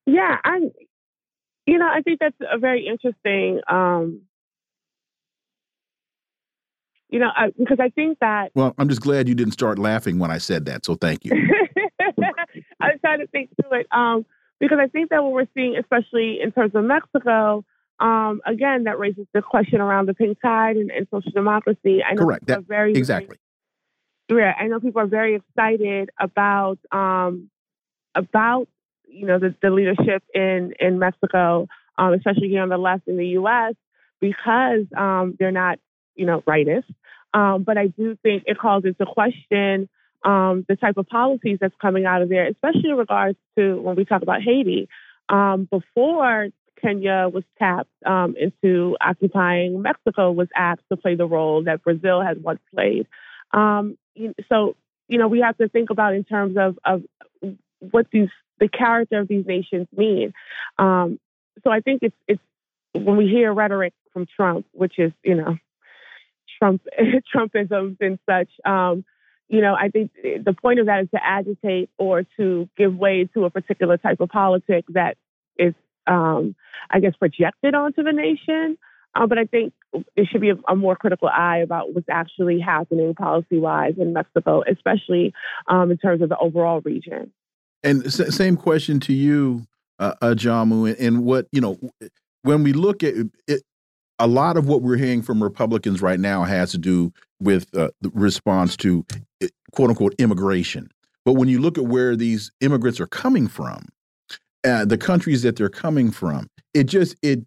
Yeah, 0.07 0.37
I, 0.45 0.61
you 1.67 1.79
know, 1.79 1.89
I 1.89 2.03
think 2.03 2.19
that's 2.21 2.37
a 2.41 2.59
very 2.59 2.87
interesting. 2.87 3.61
Um, 3.69 4.23
you 7.09 7.19
know, 7.19 7.29
I, 7.35 7.53
because 7.57 7.79
I 7.81 7.91
think 7.91 8.19
that. 8.21 8.53
Well, 8.55 8.75
I'm 8.79 8.89
just 8.89 9.03
glad 9.03 9.29
you 9.29 9.35
didn't 9.35 9.53
start 9.53 9.79
laughing 9.79 10.19
when 10.19 10.31
I 10.31 10.39
said 10.39 10.65
that, 10.67 10.85
so 10.85 10.95
thank 10.95 11.25
you. 11.25 11.33
I 12.81 12.89
was 12.89 12.99
trying 13.01 13.21
to 13.21 13.27
think 13.29 13.51
through 13.61 13.81
it. 13.81 13.87
Um, 13.93 14.25
because 14.59 14.79
I 14.81 14.87
think 14.87 15.11
that 15.11 15.23
what 15.23 15.33
we're 15.33 15.49
seeing, 15.55 15.77
especially 15.77 16.41
in 16.41 16.53
terms 16.53 16.75
of 16.75 16.85
Mexico, 16.85 17.65
um, 17.99 18.41
again, 18.47 18.85
that 18.85 18.99
raises 18.99 19.27
the 19.35 19.43
question 19.43 19.81
around 19.81 20.07
the 20.07 20.15
pink 20.15 20.39
tide 20.41 20.77
and, 20.77 20.91
and 20.91 21.07
social 21.13 21.33
democracy. 21.33 22.03
I 22.03 22.15
know 22.15 22.25
Correct. 22.25 22.47
That, 22.47 22.65
very 22.67 22.93
exactly. 22.93 23.37
Yeah, 24.29 24.55
I 24.59 24.69
know 24.69 24.81
people 24.81 25.03
are 25.03 25.07
very 25.07 25.35
excited 25.35 26.11
about 26.19 26.79
um, 26.91 27.51
about 28.15 28.69
you 29.13 29.27
know 29.27 29.39
the, 29.39 29.55
the 29.63 29.71
leadership 29.71 30.23
in 30.35 30.73
in 30.81 30.99
Mexico, 30.99 31.69
um, 31.99 32.15
especially 32.15 32.49
here 32.49 32.63
on 32.63 32.69
the 32.69 32.79
left 32.79 33.07
in 33.07 33.17
the 33.17 33.29
U.S. 33.29 33.75
because 34.21 34.87
um, 34.97 35.37
they're 35.39 35.53
not 35.53 35.79
you 36.15 36.27
know 36.27 36.43
rightist. 36.43 36.85
Um, 37.35 37.63
but 37.63 37.79
I 37.79 37.87
do 37.87 38.17
think 38.23 38.45
it 38.47 38.59
calls 38.59 38.85
into 38.85 39.07
question 39.07 39.89
um, 40.25 40.65
the 40.69 40.77
type 40.77 40.97
of 40.99 41.07
policies 41.07 41.59
that's 41.61 41.75
coming 41.81 42.05
out 42.05 42.23
of 42.23 42.29
there, 42.29 42.47
especially 42.47 42.91
in 42.91 42.97
regards 42.97 43.39
to 43.57 43.81
when 43.81 43.97
we 43.97 44.05
talk 44.05 44.23
about 44.23 44.43
Haiti. 44.43 44.89
Um, 45.29 45.67
before 45.71 46.49
Kenya 46.81 47.31
was 47.33 47.45
tapped 47.59 47.89
um, 48.05 48.35
into 48.39 48.97
occupying, 49.01 49.81
Mexico 49.81 50.31
was 50.31 50.49
asked 50.55 50.83
to 50.91 50.97
play 50.97 51.15
the 51.15 51.27
role 51.27 51.65
that 51.65 51.83
Brazil 51.83 52.21
had 52.21 52.43
once 52.43 52.61
played. 52.75 53.07
So, 53.55 54.77
you 55.09 55.19
know, 55.19 55.29
we 55.29 55.41
have 55.41 55.57
to 55.57 55.69
think 55.69 55.91
about 55.91 56.15
in 56.15 56.25
terms 56.25 56.57
of, 56.59 56.79
of 56.85 57.03
what 57.91 58.07
these 58.13 58.29
the 58.63 58.69
character 58.69 59.19
of 59.19 59.27
these 59.27 59.45
nations 59.45 59.89
mean. 59.95 60.33
Um, 60.79 61.19
so 61.65 61.71
I 61.71 61.81
think 61.81 62.03
it's 62.03 62.17
it's 62.29 62.41
when 62.95 63.17
we 63.17 63.27
hear 63.27 63.53
rhetoric 63.53 63.93
from 64.13 64.27
Trump, 64.37 64.67
which 64.73 64.99
is 64.99 65.13
you 65.25 65.35
know 65.35 65.57
Trump 66.59 66.83
Trumpisms 67.35 67.97
and 68.01 68.19
such. 68.25 68.49
Um, 68.65 69.05
you 69.49 69.61
know, 69.61 69.75
I 69.75 69.89
think 69.89 70.13
the 70.23 70.55
point 70.55 70.79
of 70.79 70.87
that 70.87 71.03
is 71.03 71.11
to 71.11 71.21
agitate 71.23 71.91
or 71.99 72.23
to 72.39 72.69
give 72.79 72.95
way 72.95 73.29
to 73.35 73.45
a 73.45 73.51
particular 73.51 73.99
type 73.99 74.21
of 74.21 74.31
politics 74.31 74.89
that 74.95 75.19
is, 75.59 75.75
um, 76.07 76.55
I 76.89 77.01
guess, 77.01 77.15
projected 77.19 77.75
onto 77.75 78.03
the 78.03 78.13
nation. 78.13 78.79
Uh, 79.15 79.27
but 79.27 79.37
I 79.37 79.45
think 79.45 79.75
there 80.17 80.25
should 80.25 80.41
be 80.41 80.51
a, 80.51 80.57
a, 80.67 80.75
more 80.75 80.97
critical 80.97 81.29
eye 81.29 81.59
about 81.59 81.93
what's 81.93 82.09
actually 82.09 82.61
happening 82.61 83.15
policy 83.15 83.59
wise 83.59 83.93
in 83.99 84.15
Mexico, 84.15 84.63
especially 84.67 85.35
um, 85.69 85.91
in 85.91 85.99
terms 85.99 86.23
of 86.23 86.31
the 86.31 86.39
overall 86.39 86.81
region. 86.81 87.31
And 87.85 88.13
same 88.13 88.57
question 88.57 89.01
to 89.01 89.13
you, 89.13 89.67
uh, 89.99 90.15
Ajamu, 90.23 90.91
and, 90.91 90.99
and 90.99 91.25
what, 91.25 91.47
you 91.53 91.61
know, 91.61 91.79
when 92.43 92.63
we 92.63 92.73
look 92.73 93.03
at 93.03 93.15
it, 93.49 93.63
a 94.19 94.27
lot 94.27 94.57
of 94.57 94.69
what 94.69 94.83
we're 94.83 94.97
hearing 94.97 95.23
from 95.23 95.43
Republicans 95.43 96.01
right 96.01 96.21
now 96.21 96.45
has 96.45 96.71
to 96.73 96.79
do 96.79 97.13
with 97.41 97.67
uh, 97.77 97.91
the 98.01 98.11
response 98.15 98.77
to 98.77 99.05
eh, 99.43 99.49
quote 99.73 99.91
unquote 99.91 100.15
immigration. 100.19 100.89
But 101.25 101.35
when 101.35 101.49
you 101.49 101.61
look 101.61 101.79
at 101.79 101.85
where 101.85 102.15
these 102.15 102.53
immigrants 102.61 103.01
are 103.01 103.07
coming 103.07 103.49
from, 103.49 103.89
uh, 104.65 104.85
the 104.85 104.99
countries 104.99 105.43
that 105.43 105.57
they're 105.57 105.69
coming 105.69 106.11
from, 106.11 106.49
it 106.75 106.85
just 106.85 107.17
it 107.23 107.45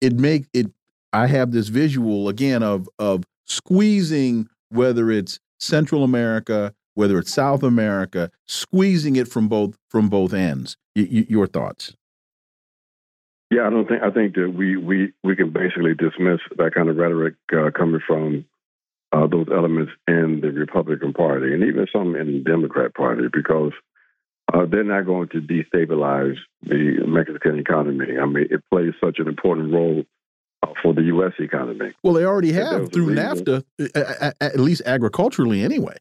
it 0.00 0.14
make 0.14 0.46
it. 0.54 0.66
I 1.12 1.26
have 1.26 1.52
this 1.52 1.68
visual 1.68 2.28
again 2.28 2.62
of 2.62 2.88
of 2.98 3.24
squeezing 3.44 4.48
whether 4.70 5.10
it's 5.10 5.38
Central 5.60 6.04
America, 6.04 6.74
whether 6.94 7.18
it's 7.18 7.32
South 7.32 7.62
America, 7.62 8.30
squeezing 8.46 9.16
it 9.16 9.28
from 9.28 9.48
both 9.48 9.76
from 9.88 10.08
both 10.08 10.32
ends. 10.32 10.76
Y 10.96 11.26
your 11.28 11.46
thoughts? 11.46 11.94
Yeah, 13.50 13.66
I 13.66 13.70
don't 13.70 13.86
think 13.86 14.02
I 14.02 14.10
think 14.10 14.34
that 14.34 14.52
we 14.56 14.76
we 14.76 15.12
we 15.22 15.36
can 15.36 15.50
basically 15.50 15.94
dismiss 15.94 16.40
that 16.56 16.74
kind 16.74 16.88
of 16.88 16.96
rhetoric 16.96 17.34
uh, 17.52 17.70
coming 17.76 18.00
from 18.06 18.44
uh, 19.12 19.26
those 19.26 19.46
elements 19.52 19.92
in 20.08 20.40
the 20.40 20.50
Republican 20.50 21.12
Party 21.12 21.52
and 21.52 21.62
even 21.62 21.86
some 21.92 22.16
in 22.16 22.26
the 22.26 22.38
Democrat 22.40 22.94
Party 22.94 23.24
because 23.32 23.72
uh, 24.52 24.66
they're 24.66 24.84
not 24.84 25.06
going 25.06 25.28
to 25.28 25.40
destabilize 25.40 26.36
the 26.62 27.04
Mexican 27.06 27.58
economy. 27.58 28.18
I 28.20 28.26
mean, 28.26 28.48
it 28.50 28.62
plays 28.70 28.92
such 29.02 29.18
an 29.18 29.28
important 29.28 29.72
role 29.72 30.04
uh, 30.62 30.72
for 30.82 30.92
the 30.92 31.02
U.S. 31.02 31.32
economy. 31.38 31.92
Well, 32.02 32.14
they 32.14 32.24
already 32.24 32.52
have 32.52 32.92
through 32.92 33.14
NAFTA, 33.14 33.64
at 34.40 34.58
least 34.58 34.82
agriculturally, 34.84 35.62
anyway. 35.62 35.96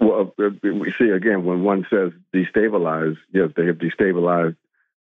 Well, 0.00 0.34
uh, 0.38 0.50
we 0.62 0.92
see 0.98 1.10
again 1.10 1.44
when 1.44 1.62
one 1.62 1.86
says 1.88 2.12
destabilize, 2.34 3.16
yes, 3.32 3.50
they 3.56 3.66
have 3.66 3.76
destabilized 3.76 4.56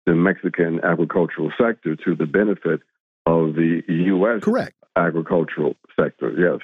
the 0.06 0.16
Mexican 0.16 0.82
agricultural 0.84 1.52
sector 1.58 1.96
to 1.96 2.16
the 2.16 2.26
benefit 2.26 2.82
of 3.26 3.56
the 3.56 3.84
U.S. 3.88 4.44
Correct. 4.44 4.76
agricultural 4.96 5.76
sector. 5.98 6.32
Yes. 6.38 6.60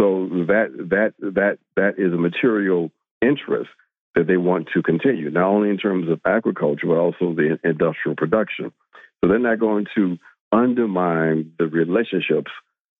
So 0.00 0.28
that 0.46 0.70
that 0.90 1.14
that 1.20 1.58
that 1.76 1.98
is 1.98 2.12
a 2.12 2.16
material 2.16 2.90
interest 3.20 3.70
that 4.14 4.26
they 4.26 4.36
want 4.36 4.68
to 4.74 4.82
continue, 4.82 5.30
not 5.30 5.44
only 5.44 5.70
in 5.70 5.78
terms 5.78 6.10
of 6.10 6.20
agriculture 6.24 6.86
but 6.86 6.96
also 6.96 7.34
the 7.34 7.58
industrial 7.64 8.16
production. 8.16 8.72
So 9.20 9.28
they're 9.28 9.38
not 9.38 9.58
going 9.58 9.86
to 9.94 10.18
undermine 10.50 11.52
the 11.58 11.66
relationships 11.66 12.50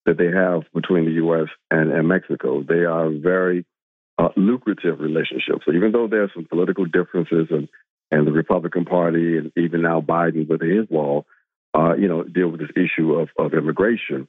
that 0.07 0.17
they 0.17 0.31
have 0.31 0.63
between 0.73 1.05
the 1.05 1.13
U.S. 1.13 1.49
and, 1.71 1.93
and 1.93 2.09
Mexico. 2.09 2.63
They 2.63 2.85
are 2.85 3.11
very 3.11 3.65
uh, 4.19 4.29
lucrative 4.37 5.01
relationships. 5.01 5.65
So 5.65 5.73
even 5.73 5.93
though 5.93 6.09
there 6.09 6.25
are 6.25 6.33
some 6.35 6.45
political 6.45 6.85
differences 6.85 7.49
and 7.51 7.69
and 8.11 8.27
the 8.27 8.33
Republican 8.33 8.85
Party, 8.85 9.39
and 9.39 9.51
even 9.57 9.81
now 9.81 10.03
Biden 10.03 10.47
with 10.47 10.61
his 10.61 10.89
wall, 10.91 11.25
uh, 11.75 11.95
you 11.95 12.09
know, 12.09 12.23
deal 12.23 12.49
with 12.49 12.61
this 12.61 12.71
issue 12.77 13.15
of, 13.15 13.31
of 13.39 13.55
immigration. 13.55 14.29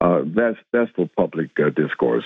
Uh, 0.00 0.22
that's 0.24 0.56
that's 0.72 0.90
for 0.92 1.08
public 1.16 1.50
uh, 1.60 1.70
discourse. 1.70 2.24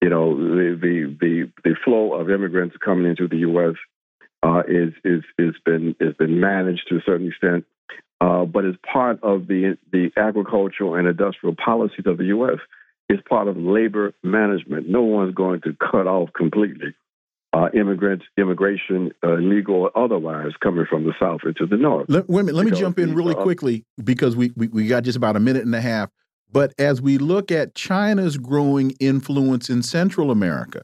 You 0.00 0.08
know, 0.08 0.36
the, 0.36 0.78
the 0.80 1.16
the 1.20 1.52
the 1.62 1.76
flow 1.84 2.14
of 2.14 2.28
immigrants 2.28 2.76
coming 2.84 3.08
into 3.08 3.28
the 3.28 3.38
U.S. 3.38 3.76
Uh, 4.42 4.62
is 4.66 4.92
is 5.04 5.22
is 5.38 5.54
been 5.64 5.94
is 6.00 6.14
been 6.16 6.40
managed 6.40 6.88
to 6.88 6.96
a 6.96 7.02
certain 7.06 7.28
extent, 7.28 7.64
uh, 8.20 8.44
but 8.44 8.64
as 8.64 8.74
part 8.90 9.22
of 9.22 9.46
the 9.46 9.78
the 9.92 10.10
agricultural 10.16 10.96
and 10.96 11.06
industrial 11.06 11.54
policies 11.54 12.06
of 12.06 12.18
the 12.18 12.26
U.S. 12.26 12.58
It's 13.08 13.22
part 13.28 13.48
of 13.48 13.56
labor 13.56 14.12
management. 14.22 14.88
No 14.88 15.02
one's 15.02 15.34
going 15.34 15.60
to 15.62 15.76
cut 15.78 16.06
off 16.06 16.30
completely 16.34 16.94
uh, 17.52 17.68
immigrants, 17.74 18.24
immigration, 18.38 19.12
uh, 19.22 19.34
legal 19.34 19.74
or 19.74 19.98
otherwise, 19.98 20.52
coming 20.62 20.86
from 20.88 21.04
the 21.04 21.12
south 21.20 21.40
into 21.44 21.66
the 21.66 21.76
north. 21.76 22.06
Let, 22.08 22.28
wait 22.28 22.40
a 22.40 22.44
minute, 22.44 22.56
let 22.56 22.66
me 22.66 22.72
jump 22.72 22.98
in 22.98 23.14
really 23.14 23.34
uh, 23.34 23.42
quickly 23.42 23.84
because 24.02 24.36
we, 24.36 24.52
we, 24.56 24.68
we 24.68 24.86
got 24.86 25.04
just 25.04 25.16
about 25.16 25.36
a 25.36 25.40
minute 25.40 25.64
and 25.64 25.74
a 25.74 25.80
half. 25.80 26.08
But 26.50 26.74
as 26.78 27.00
we 27.00 27.18
look 27.18 27.50
at 27.50 27.74
China's 27.74 28.36
growing 28.36 28.92
influence 29.00 29.68
in 29.68 29.82
Central 29.82 30.30
America, 30.30 30.82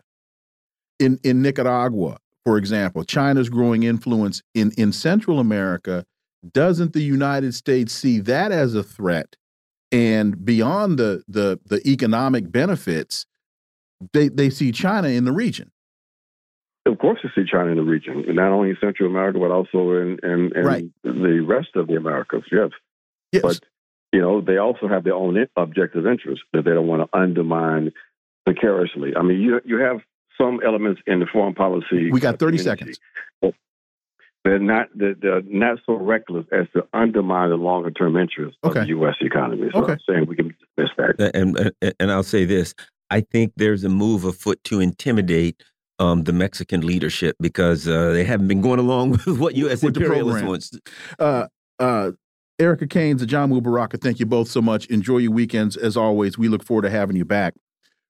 in 0.99 1.19
in 1.23 1.43
Nicaragua, 1.43 2.19
for 2.45 2.57
example, 2.57 3.05
China's 3.05 3.49
growing 3.49 3.83
influence 3.83 4.43
in 4.55 4.73
in 4.77 4.93
Central 4.93 5.39
America, 5.39 6.05
doesn't 6.53 6.93
the 6.93 7.03
United 7.03 7.55
States 7.55 7.93
see 7.93 8.19
that 8.21 8.51
as 8.51 8.75
a 8.75 8.83
threat? 8.83 9.37
And 9.91 10.45
beyond 10.45 10.99
the 10.99 11.23
the 11.29 11.59
the 11.67 11.87
economic 11.89 12.51
benefits, 12.53 13.27
they 14.13 14.29
they 14.29 14.51
see 14.51 14.73
China 14.73 15.09
in 15.09 15.25
the 15.25 15.33
region 15.33 15.71
of 16.89 16.99
course, 16.99 17.21
they 17.23 17.31
see 17.35 17.49
China 17.49 17.71
in 17.71 17.77
the 17.77 17.83
region, 17.83 18.25
not 18.29 18.51
only 18.51 18.71
in 18.71 18.77
Central 18.81 19.09
America, 19.09 19.39
but 19.39 19.51
also 19.51 19.93
in, 19.93 20.19
in, 20.23 20.53
in 20.57 20.65
right. 20.65 20.85
the 21.05 21.41
rest 21.41 21.69
of 21.77 21.87
the 21.87 21.95
Americas. 21.95 22.45
Yes. 22.51 22.71
yes. 23.33 23.43
But, 23.43 23.61
you 24.13 24.21
know, 24.21 24.41
they 24.41 24.57
also 24.57 24.89
have 24.89 25.05
their 25.05 25.15
own 25.15 25.47
objective 25.57 26.07
interests 26.07 26.45
that 26.53 26.65
they 26.65 26.73
don't 26.73 26.87
want 26.87 27.03
to 27.03 27.19
undermine 27.19 27.93
precariously. 28.47 29.15
I 29.17 29.23
mean, 29.23 29.41
you, 29.41 29.61
you 29.65 29.79
have 29.79 30.01
some 30.41 30.61
elements 30.65 31.03
in 31.07 31.21
the 31.21 31.27
foreign 31.27 31.55
policy. 31.55 32.11
We 32.11 32.21
got 32.21 32.39
30 32.39 32.59
seconds. 32.59 32.99
They're 34.49 34.59
not 34.59 34.87
they're, 34.95 35.15
they're, 35.15 35.43
not 35.43 35.79
so 35.85 35.93
reckless 35.95 36.47
as 36.53 36.67
to 36.73 36.87
undermine 36.95 37.51
the 37.51 37.57
longer 37.57 37.91
term 37.91 38.17
interests 38.17 38.57
okay. 38.65 38.81
of 38.81 38.87
the 38.87 38.91
U.S. 38.91 39.15
economy. 39.21 39.69
So 39.75 39.83
okay. 39.83 39.93
I'm 39.93 39.99
saying 40.09 40.27
we 40.27 40.37
can 40.37 40.57
miss 40.79 40.89
that. 40.97 41.33
And, 41.35 41.59
and 41.83 41.95
and 42.01 42.11
I'll 42.11 42.23
say 42.23 42.47
this: 42.47 42.75
I 43.11 43.21
think 43.21 43.53
there's 43.57 43.85
a 43.85 43.91
move 43.91 44.25
afoot 44.25 44.65
to 44.65 44.81
intimidate 44.81 45.63
um, 45.99 46.25
the 46.25 46.33
Mexican 46.33 46.81
leadership 46.81 47.37
because 47.39 47.87
uh, 47.87 48.13
they 48.13 48.25
haven't 48.25 48.49
been 48.49 48.63
going 48.63 48.79
along 48.79 49.11
with 49.27 49.39
what 49.39 49.55
U.S. 49.57 49.83
With 49.83 49.99
imperialists 49.99 50.43
wants. 50.43 50.79
Uh, 51.19 51.49
uh, 51.79 52.13
Erica 52.59 52.87
Caines 52.87 53.21
and 53.21 53.31
Ajamu 53.31 53.63
Baraka, 53.63 53.99
thank 53.99 54.19
you 54.19 54.25
both 54.25 54.49
so 54.49 54.63
much. 54.63 54.87
Enjoy 54.87 55.19
your 55.19 55.33
weekends 55.33 55.77
as 55.77 55.95
always. 55.95 56.39
We 56.39 56.49
look 56.49 56.65
forward 56.65 56.83
to 56.83 56.91
having 56.91 57.17
you 57.17 57.27
back. 57.27 57.55